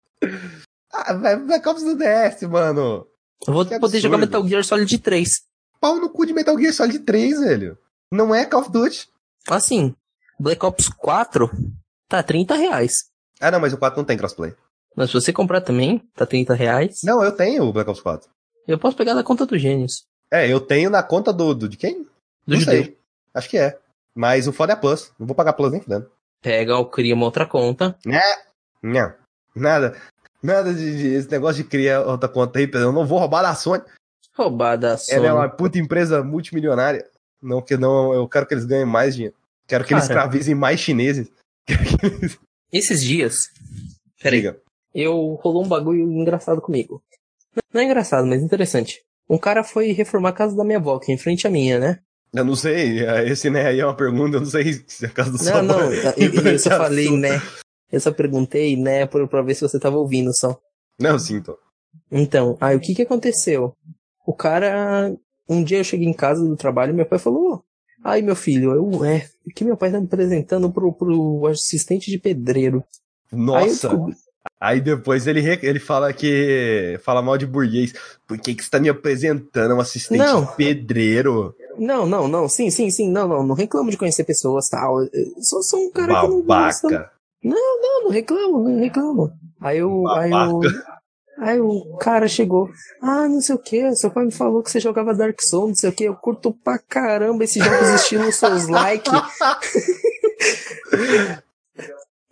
Ah, 0.92 1.14
Black 1.14 1.68
Ops 1.68 1.82
do 1.84 1.96
DS, 1.96 2.42
mano. 2.48 3.06
Eu 3.46 3.52
vou 3.54 3.64
que 3.64 3.70
poder 3.78 3.98
absurdo. 3.98 4.00
jogar 4.00 4.18
Metal 4.18 4.46
Gear 4.48 4.64
Solid 4.64 4.98
3. 4.98 5.42
Pau 5.80 5.96
no 5.96 6.10
cu 6.10 6.26
de 6.26 6.32
Metal 6.32 6.58
Gear 6.58 6.72
Solid 6.72 6.98
3, 7.00 7.40
velho. 7.40 7.78
Não 8.10 8.34
é 8.34 8.44
Call 8.44 8.62
of 8.62 8.70
Duty. 8.72 9.08
Assim, 9.48 9.94
Black 10.40 10.64
Ops 10.66 10.88
4 10.88 11.50
tá 12.08 12.22
30 12.22 12.54
reais. 12.56 13.04
Ah, 13.40 13.50
não, 13.50 13.60
mas 13.60 13.72
o 13.72 13.78
4 13.78 13.96
não 13.96 14.04
tem 14.04 14.16
crossplay. 14.16 14.54
Mas 14.96 15.10
se 15.10 15.14
você 15.14 15.32
comprar 15.32 15.60
também, 15.60 16.02
tá 16.16 16.26
30 16.26 16.54
reais. 16.54 17.00
Não, 17.04 17.22
eu 17.22 17.30
tenho 17.30 17.64
o 17.64 17.72
Black 17.72 17.88
Ops 17.88 18.02
4. 18.02 18.28
Eu 18.66 18.78
posso 18.78 18.96
pegar 18.96 19.14
na 19.14 19.22
conta 19.22 19.46
do 19.46 19.56
Gênios. 19.56 20.04
É, 20.30 20.50
eu 20.52 20.60
tenho 20.60 20.90
na 20.90 21.02
conta 21.02 21.32
do. 21.32 21.54
do 21.54 21.68
de 21.68 21.76
quem? 21.76 22.02
Do 22.46 22.54
não 22.54 22.60
judeu. 22.60 22.84
Sei. 22.84 22.98
Acho 23.32 23.48
que 23.48 23.56
é. 23.58 23.78
Mas 24.18 24.48
o 24.48 24.52
foda 24.52 24.72
é 24.72 24.74
a 24.74 24.76
Plus. 24.76 25.12
Não 25.16 25.28
vou 25.28 25.36
pagar 25.36 25.52
Plus 25.52 25.70
nem 25.70 25.80
fudendo. 25.80 26.10
Pega 26.42 26.76
ou 26.76 26.90
cria 26.90 27.14
uma 27.14 27.24
outra 27.24 27.46
conta. 27.46 27.96
Né? 28.04 28.20
Não. 28.82 29.14
Nada. 29.54 29.96
Nada 30.42 30.74
de, 30.74 30.96
de, 30.98 31.06
esse 31.14 31.30
negócio 31.30 31.62
de 31.62 31.68
criar 31.68 32.00
outra 32.00 32.28
conta 32.28 32.58
aí. 32.58 32.68
Eu 32.74 32.90
não 32.90 33.06
vou 33.06 33.20
roubar 33.20 33.42
da 33.42 33.54
Sony. 33.54 33.80
Roubar 34.34 34.76
da 34.76 34.98
Sony. 34.98 35.18
Ela 35.18 35.28
é 35.28 35.32
uma 35.32 35.48
puta 35.48 35.78
empresa 35.78 36.20
multimilionária. 36.24 37.08
Não, 37.40 37.62
que 37.62 37.76
não, 37.76 38.12
eu 38.12 38.28
quero 38.28 38.44
que 38.44 38.54
eles 38.54 38.64
ganhem 38.64 38.84
mais 38.84 39.14
dinheiro. 39.14 39.36
Quero 39.68 39.84
que 39.84 39.90
Cara, 39.90 40.00
eles 40.00 40.10
escravizem 40.10 40.54
mais 40.56 40.80
chineses. 40.80 41.30
Esses 42.72 43.04
dias. 43.04 43.52
Peraí. 44.20 44.52
Eu 44.92 45.38
rolou 45.40 45.64
um 45.64 45.68
bagulho 45.68 46.00
engraçado 46.00 46.60
comigo. 46.60 47.00
Não 47.72 47.80
é 47.80 47.84
engraçado, 47.84 48.26
mas 48.26 48.42
interessante. 48.42 49.00
Um 49.30 49.38
cara 49.38 49.62
foi 49.62 49.92
reformar 49.92 50.30
a 50.30 50.32
casa 50.32 50.56
da 50.56 50.64
minha 50.64 50.78
avó, 50.78 50.98
que 50.98 51.12
é 51.12 51.14
em 51.14 51.18
frente 51.18 51.46
à 51.46 51.50
minha, 51.50 51.78
né? 51.78 52.00
Eu 52.32 52.44
não 52.44 52.54
sei, 52.54 53.00
esse 53.26 53.48
né 53.48 53.66
aí 53.66 53.80
é 53.80 53.84
uma 53.84 53.96
pergunta, 53.96 54.36
eu 54.36 54.40
não 54.40 54.46
sei 54.46 54.82
se 54.86 55.06
é 55.06 55.08
a 55.08 55.10
casa 55.10 55.32
do 55.32 55.42
Não, 55.42 55.62
não, 55.62 55.92
eu, 56.16 56.52
eu 56.52 56.58
só 56.58 56.70
falei 56.70 57.10
né. 57.16 57.40
Eu 57.90 58.00
só 58.00 58.12
perguntei 58.12 58.76
né 58.76 59.06
pra, 59.06 59.26
pra 59.26 59.42
ver 59.42 59.54
se 59.54 59.62
você 59.62 59.78
tava 59.78 59.96
ouvindo 59.96 60.32
só. 60.34 60.58
Não, 61.00 61.18
sim, 61.18 61.40
tô. 61.40 61.58
Então, 62.10 62.56
aí 62.60 62.76
o 62.76 62.80
que 62.80 62.94
que 62.94 63.02
aconteceu? 63.02 63.74
O 64.26 64.32
cara. 64.32 65.14
Um 65.48 65.64
dia 65.64 65.78
eu 65.78 65.84
cheguei 65.84 66.06
em 66.06 66.12
casa 66.12 66.44
do 66.44 66.56
trabalho 66.56 66.92
e 66.92 66.94
meu 66.94 67.06
pai 67.06 67.18
falou: 67.18 67.64
Ai, 68.04 68.22
meu 68.22 68.36
filho, 68.36 68.72
eu. 68.72 69.04
É, 69.04 69.26
que 69.54 69.64
meu 69.64 69.76
pai 69.76 69.90
tá 69.90 69.98
me 69.98 70.06
apresentando 70.06 70.70
pro, 70.70 70.92
pro 70.92 71.46
assistente 71.46 72.10
de 72.10 72.18
pedreiro. 72.18 72.84
Nossa! 73.32 73.90
Aí, 73.90 74.14
aí 74.60 74.80
depois 74.80 75.26
ele, 75.26 75.40
ele 75.62 75.78
fala 75.78 76.12
que. 76.12 76.98
Fala 77.02 77.22
mal 77.22 77.38
de 77.38 77.46
burguês. 77.46 77.94
Por 78.26 78.38
que, 78.38 78.54
que 78.54 78.62
você 78.62 78.70
tá 78.70 78.78
me 78.78 78.88
apresentando 78.88 79.74
um 79.74 79.80
assistente 79.80 80.18
não. 80.18 80.44
de 80.44 80.56
pedreiro? 80.56 81.54
Não, 81.78 82.06
não, 82.06 82.26
não, 82.26 82.48
sim, 82.48 82.70
sim, 82.70 82.90
sim, 82.90 83.10
não, 83.10 83.28
não, 83.28 83.42
não 83.42 83.54
reclamo 83.54 83.90
de 83.90 83.96
conhecer 83.96 84.24
pessoas, 84.24 84.68
tal. 84.68 85.02
Eu 85.02 85.10
sou, 85.40 85.62
sou 85.62 85.80
um 85.80 85.90
cara 85.90 86.14
Babaca. 86.14 86.26
que 86.26 86.34
não 86.34 86.42
gosta. 86.42 87.10
Não, 87.42 87.80
não, 87.80 88.04
não 88.04 88.10
reclamo, 88.10 88.68
não 88.68 88.80
reclamo. 88.80 89.32
Aí 89.60 89.78
eu, 89.78 90.02
Babaca. 90.02 90.20
aí 90.20 90.30
eu, 90.30 90.60
aí 91.38 91.60
o 91.60 91.96
cara 91.98 92.26
chegou, 92.26 92.68
ah, 93.00 93.28
não 93.28 93.40
sei 93.40 93.54
o 93.54 93.58
que, 93.58 93.94
seu 93.94 94.10
pai 94.10 94.24
me 94.24 94.32
falou 94.32 94.62
que 94.62 94.70
você 94.70 94.80
jogava 94.80 95.14
Dark 95.14 95.40
Souls, 95.40 95.68
não 95.68 95.76
sei 95.76 95.90
o 95.90 95.92
que, 95.92 96.04
eu 96.04 96.16
curto 96.16 96.52
pra 96.52 96.78
caramba 96.78 97.44
esses 97.44 97.64
jogos 97.64 97.88
estilo 97.90 98.32
Souls-like. 98.32 99.10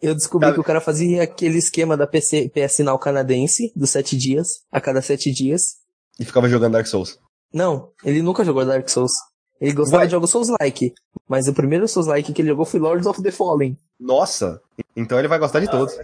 eu 0.02 0.14
descobri 0.14 0.52
que 0.52 0.60
o 0.60 0.64
cara 0.64 0.80
fazia 0.80 1.22
aquele 1.22 1.58
esquema 1.58 1.96
da 1.96 2.06
PC, 2.06 2.50
PS 2.50 2.80
Now 2.80 2.98
canadense, 2.98 3.72
dos 3.76 3.90
sete 3.90 4.16
dias, 4.16 4.62
a 4.70 4.80
cada 4.80 5.00
sete 5.00 5.32
dias. 5.32 5.76
E 6.18 6.24
ficava 6.24 6.48
jogando 6.48 6.72
Dark 6.72 6.86
Souls. 6.86 7.18
Não, 7.52 7.90
ele 8.04 8.22
nunca 8.22 8.44
jogou 8.44 8.64
Dark 8.64 8.88
Souls. 8.88 9.12
Ele 9.60 9.72
gostava 9.72 9.98
Vai. 9.98 10.06
de 10.06 10.12
jogos 10.12 10.30
Souls-like. 10.30 10.92
Mas 11.28 11.48
o 11.48 11.54
primeiro 11.54 11.88
Souls-like 11.88 12.32
que 12.32 12.42
ele 12.42 12.50
jogou 12.50 12.64
foi 12.64 12.80
Lords 12.80 13.06
of 13.06 13.22
the 13.22 13.30
Fallen. 13.30 13.78
Nossa! 13.98 14.60
Então 14.94 15.18
ele 15.18 15.28
vai 15.28 15.38
gostar 15.38 15.60
de 15.60 15.70
todos. 15.70 15.94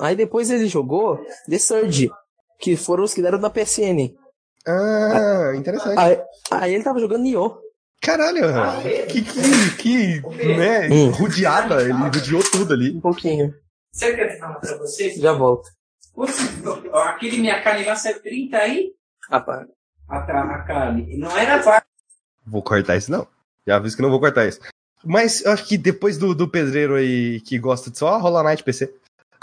Aí 0.00 0.14
depois 0.14 0.50
ele 0.50 0.66
jogou 0.66 1.18
The 1.48 1.58
Surge, 1.58 2.10
que 2.58 2.76
foram 2.76 3.04
os 3.04 3.14
que 3.14 3.22
deram 3.22 3.38
na 3.38 3.50
PSN. 3.50 4.14
Ah, 4.66 5.52
interessante. 5.54 5.98
Aí, 5.98 6.20
aí 6.50 6.74
ele 6.74 6.84
tava 6.84 6.98
jogando 6.98 7.22
Nioh. 7.22 7.58
Caralho, 8.00 8.42
que, 9.08 9.22
que, 9.22 9.76
que 9.78 10.56
né, 10.58 10.90
hum. 10.90 11.10
rodeada, 11.10 11.80
ele 11.80 11.92
rodeou 11.92 12.42
tudo 12.50 12.74
ali. 12.74 12.94
Um 12.94 13.00
pouquinho. 13.00 13.54
Você 13.90 14.14
quer 14.14 14.38
falar 14.38 14.56
pra 14.56 14.76
você? 14.76 15.10
Já 15.10 15.32
volto. 15.32 15.70
Aquele 16.92 17.38
minha 17.38 17.62
carne 17.62 17.84
lá 17.84 17.96
saiu 17.96 18.20
30 18.20 18.56
aí? 18.56 18.92
Rapaz. 19.30 19.66
A, 20.08 20.18
a 20.18 20.62
carne. 20.64 21.16
Não 21.16 21.34
era 21.36 21.62
vaca. 21.62 21.86
Vou 22.46 22.62
cortar 22.62 22.96
isso, 22.96 23.10
não. 23.10 23.26
Já 23.66 23.76
aviso 23.76 23.96
que 23.96 24.02
não 24.02 24.10
vou 24.10 24.20
cortar 24.20 24.46
isso. 24.46 24.60
Mas 25.04 25.44
eu 25.44 25.52
acho 25.52 25.66
que 25.66 25.76
depois 25.76 26.16
do, 26.16 26.34
do 26.34 26.48
pedreiro 26.48 26.94
aí 26.94 27.40
que 27.40 27.58
gosta 27.58 27.90
de 27.90 27.98
só 27.98 28.18
Roller 28.18 28.42
Night 28.42 28.62
PC, 28.62 28.94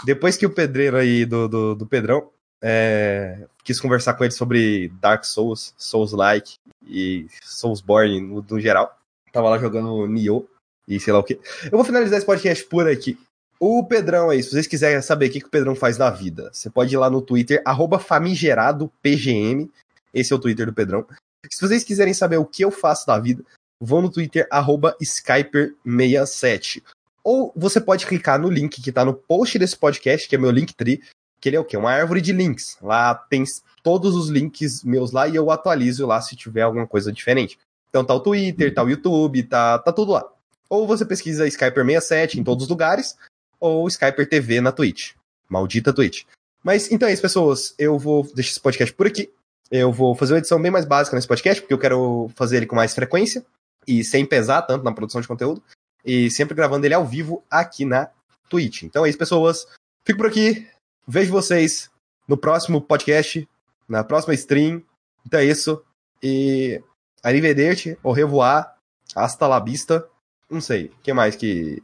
depois 0.04 0.36
que 0.36 0.46
o 0.46 0.50
pedreiro 0.50 0.96
aí 0.96 1.24
do, 1.24 1.48
do, 1.48 1.74
do 1.74 1.86
Pedrão 1.86 2.28
é, 2.60 3.46
quis 3.64 3.80
conversar 3.80 4.14
com 4.14 4.24
ele 4.24 4.32
sobre 4.32 4.88
Dark 5.00 5.24
Souls, 5.24 5.74
Souls-like 5.76 6.54
e 6.86 7.26
Soulsborne 7.42 8.20
no, 8.20 8.44
no 8.48 8.60
geral, 8.60 8.96
tava 9.32 9.48
lá 9.48 9.58
jogando 9.58 10.06
Nioh 10.06 10.46
e 10.86 10.98
sei 10.98 11.12
lá 11.12 11.20
o 11.20 11.24
que. 11.24 11.40
Eu 11.64 11.72
vou 11.72 11.84
finalizar 11.84 12.18
esse 12.18 12.26
podcast 12.26 12.64
por 12.64 12.88
aqui. 12.88 13.18
O 13.60 13.84
Pedrão 13.84 14.30
aí, 14.30 14.42
se 14.42 14.50
vocês 14.50 14.66
quiserem 14.66 15.00
saber 15.00 15.28
o 15.28 15.30
que, 15.30 15.40
que 15.40 15.46
o 15.46 15.50
Pedrão 15.50 15.76
faz 15.76 15.96
na 15.96 16.10
vida, 16.10 16.50
você 16.52 16.68
pode 16.68 16.92
ir 16.92 16.98
lá 16.98 17.08
no 17.08 17.22
Twitter, 17.22 17.62
famigeradopgm. 18.00 19.68
Esse 20.12 20.32
é 20.32 20.36
o 20.36 20.38
Twitter 20.38 20.66
do 20.66 20.72
Pedrão. 20.72 21.06
Se 21.50 21.60
vocês 21.60 21.84
quiserem 21.84 22.14
saber 22.14 22.36
o 22.36 22.44
que 22.44 22.64
eu 22.64 22.70
faço 22.70 23.06
da 23.06 23.18
vida, 23.18 23.44
vão 23.80 24.02
no 24.02 24.10
Twitter, 24.10 24.48
Skyper67. 24.50 26.82
Ou 27.24 27.52
você 27.56 27.80
pode 27.80 28.06
clicar 28.06 28.40
no 28.40 28.50
link 28.50 28.80
que 28.80 28.92
tá 28.92 29.04
no 29.04 29.14
post 29.14 29.58
desse 29.58 29.76
podcast, 29.76 30.28
que 30.28 30.34
é 30.34 30.38
meu 30.38 30.50
Linktree, 30.50 31.02
que 31.40 31.48
ele 31.48 31.56
é 31.56 31.60
o 31.60 31.64
quê? 31.64 31.76
Uma 31.76 31.92
árvore 31.92 32.20
de 32.20 32.32
links. 32.32 32.76
Lá 32.80 33.14
tem 33.14 33.44
todos 33.82 34.14
os 34.14 34.28
links 34.28 34.84
meus 34.84 35.10
lá 35.10 35.26
e 35.26 35.34
eu 35.34 35.50
atualizo 35.50 36.06
lá 36.06 36.20
se 36.20 36.36
tiver 36.36 36.62
alguma 36.62 36.86
coisa 36.86 37.12
diferente. 37.12 37.58
Então 37.88 38.04
tá 38.04 38.14
o 38.14 38.20
Twitter, 38.20 38.72
tá 38.72 38.82
o 38.82 38.88
YouTube, 38.88 39.42
tá, 39.42 39.78
tá 39.78 39.92
tudo 39.92 40.12
lá. 40.12 40.24
Ou 40.68 40.86
você 40.86 41.04
pesquisa 41.04 41.46
Skyper67 41.46 42.36
em 42.36 42.44
todos 42.44 42.64
os 42.64 42.70
lugares, 42.70 43.16
ou 43.60 43.86
Skyper 43.88 44.28
TV 44.28 44.60
na 44.60 44.72
Twitch. 44.72 45.12
Maldita 45.48 45.92
Twitch. 45.92 46.24
Mas 46.64 46.90
então 46.90 47.08
é 47.08 47.12
isso, 47.12 47.20
pessoas. 47.20 47.74
Eu 47.78 47.98
vou 47.98 48.22
deixar 48.34 48.52
esse 48.52 48.60
podcast 48.60 48.94
por 48.94 49.06
aqui. 49.06 49.30
Eu 49.74 49.90
vou 49.90 50.14
fazer 50.14 50.34
uma 50.34 50.38
edição 50.38 50.60
bem 50.60 50.70
mais 50.70 50.84
básica 50.84 51.16
nesse 51.16 51.26
podcast, 51.26 51.62
porque 51.62 51.72
eu 51.72 51.78
quero 51.78 52.30
fazer 52.36 52.58
ele 52.58 52.66
com 52.66 52.76
mais 52.76 52.94
frequência 52.94 53.42
e 53.88 54.04
sem 54.04 54.26
pesar 54.26 54.60
tanto 54.60 54.84
na 54.84 54.92
produção 54.92 55.18
de 55.18 55.26
conteúdo. 55.26 55.62
E 56.04 56.30
sempre 56.30 56.54
gravando 56.54 56.84
ele 56.84 56.92
ao 56.92 57.06
vivo 57.06 57.42
aqui 57.50 57.86
na 57.86 58.10
Twitch. 58.50 58.82
Então 58.82 59.06
é 59.06 59.08
isso, 59.08 59.16
pessoas. 59.16 59.66
Fico 60.04 60.18
por 60.18 60.26
aqui. 60.26 60.68
Vejo 61.08 61.32
vocês 61.32 61.90
no 62.28 62.36
próximo 62.36 62.82
podcast, 62.82 63.48
na 63.88 64.04
próxima 64.04 64.34
stream. 64.34 64.82
Então 65.24 65.40
é 65.40 65.46
isso. 65.46 65.82
E. 66.22 66.82
Arrivederci, 67.22 67.96
au 68.02 68.12
revoir, 68.12 68.74
hasta 69.14 69.46
la 69.46 69.60
vista. 69.60 70.06
Não 70.50 70.60
sei. 70.60 70.86
O 70.86 70.98
que 71.02 71.12
mais 71.14 71.34
que. 71.34 71.82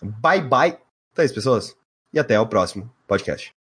Bye 0.00 0.40
bye. 0.40 0.78
Então 1.12 1.22
é 1.22 1.26
isso, 1.26 1.34
pessoas. 1.34 1.76
E 2.12 2.18
até 2.18 2.40
o 2.40 2.46
próximo 2.46 2.90
podcast. 3.06 3.55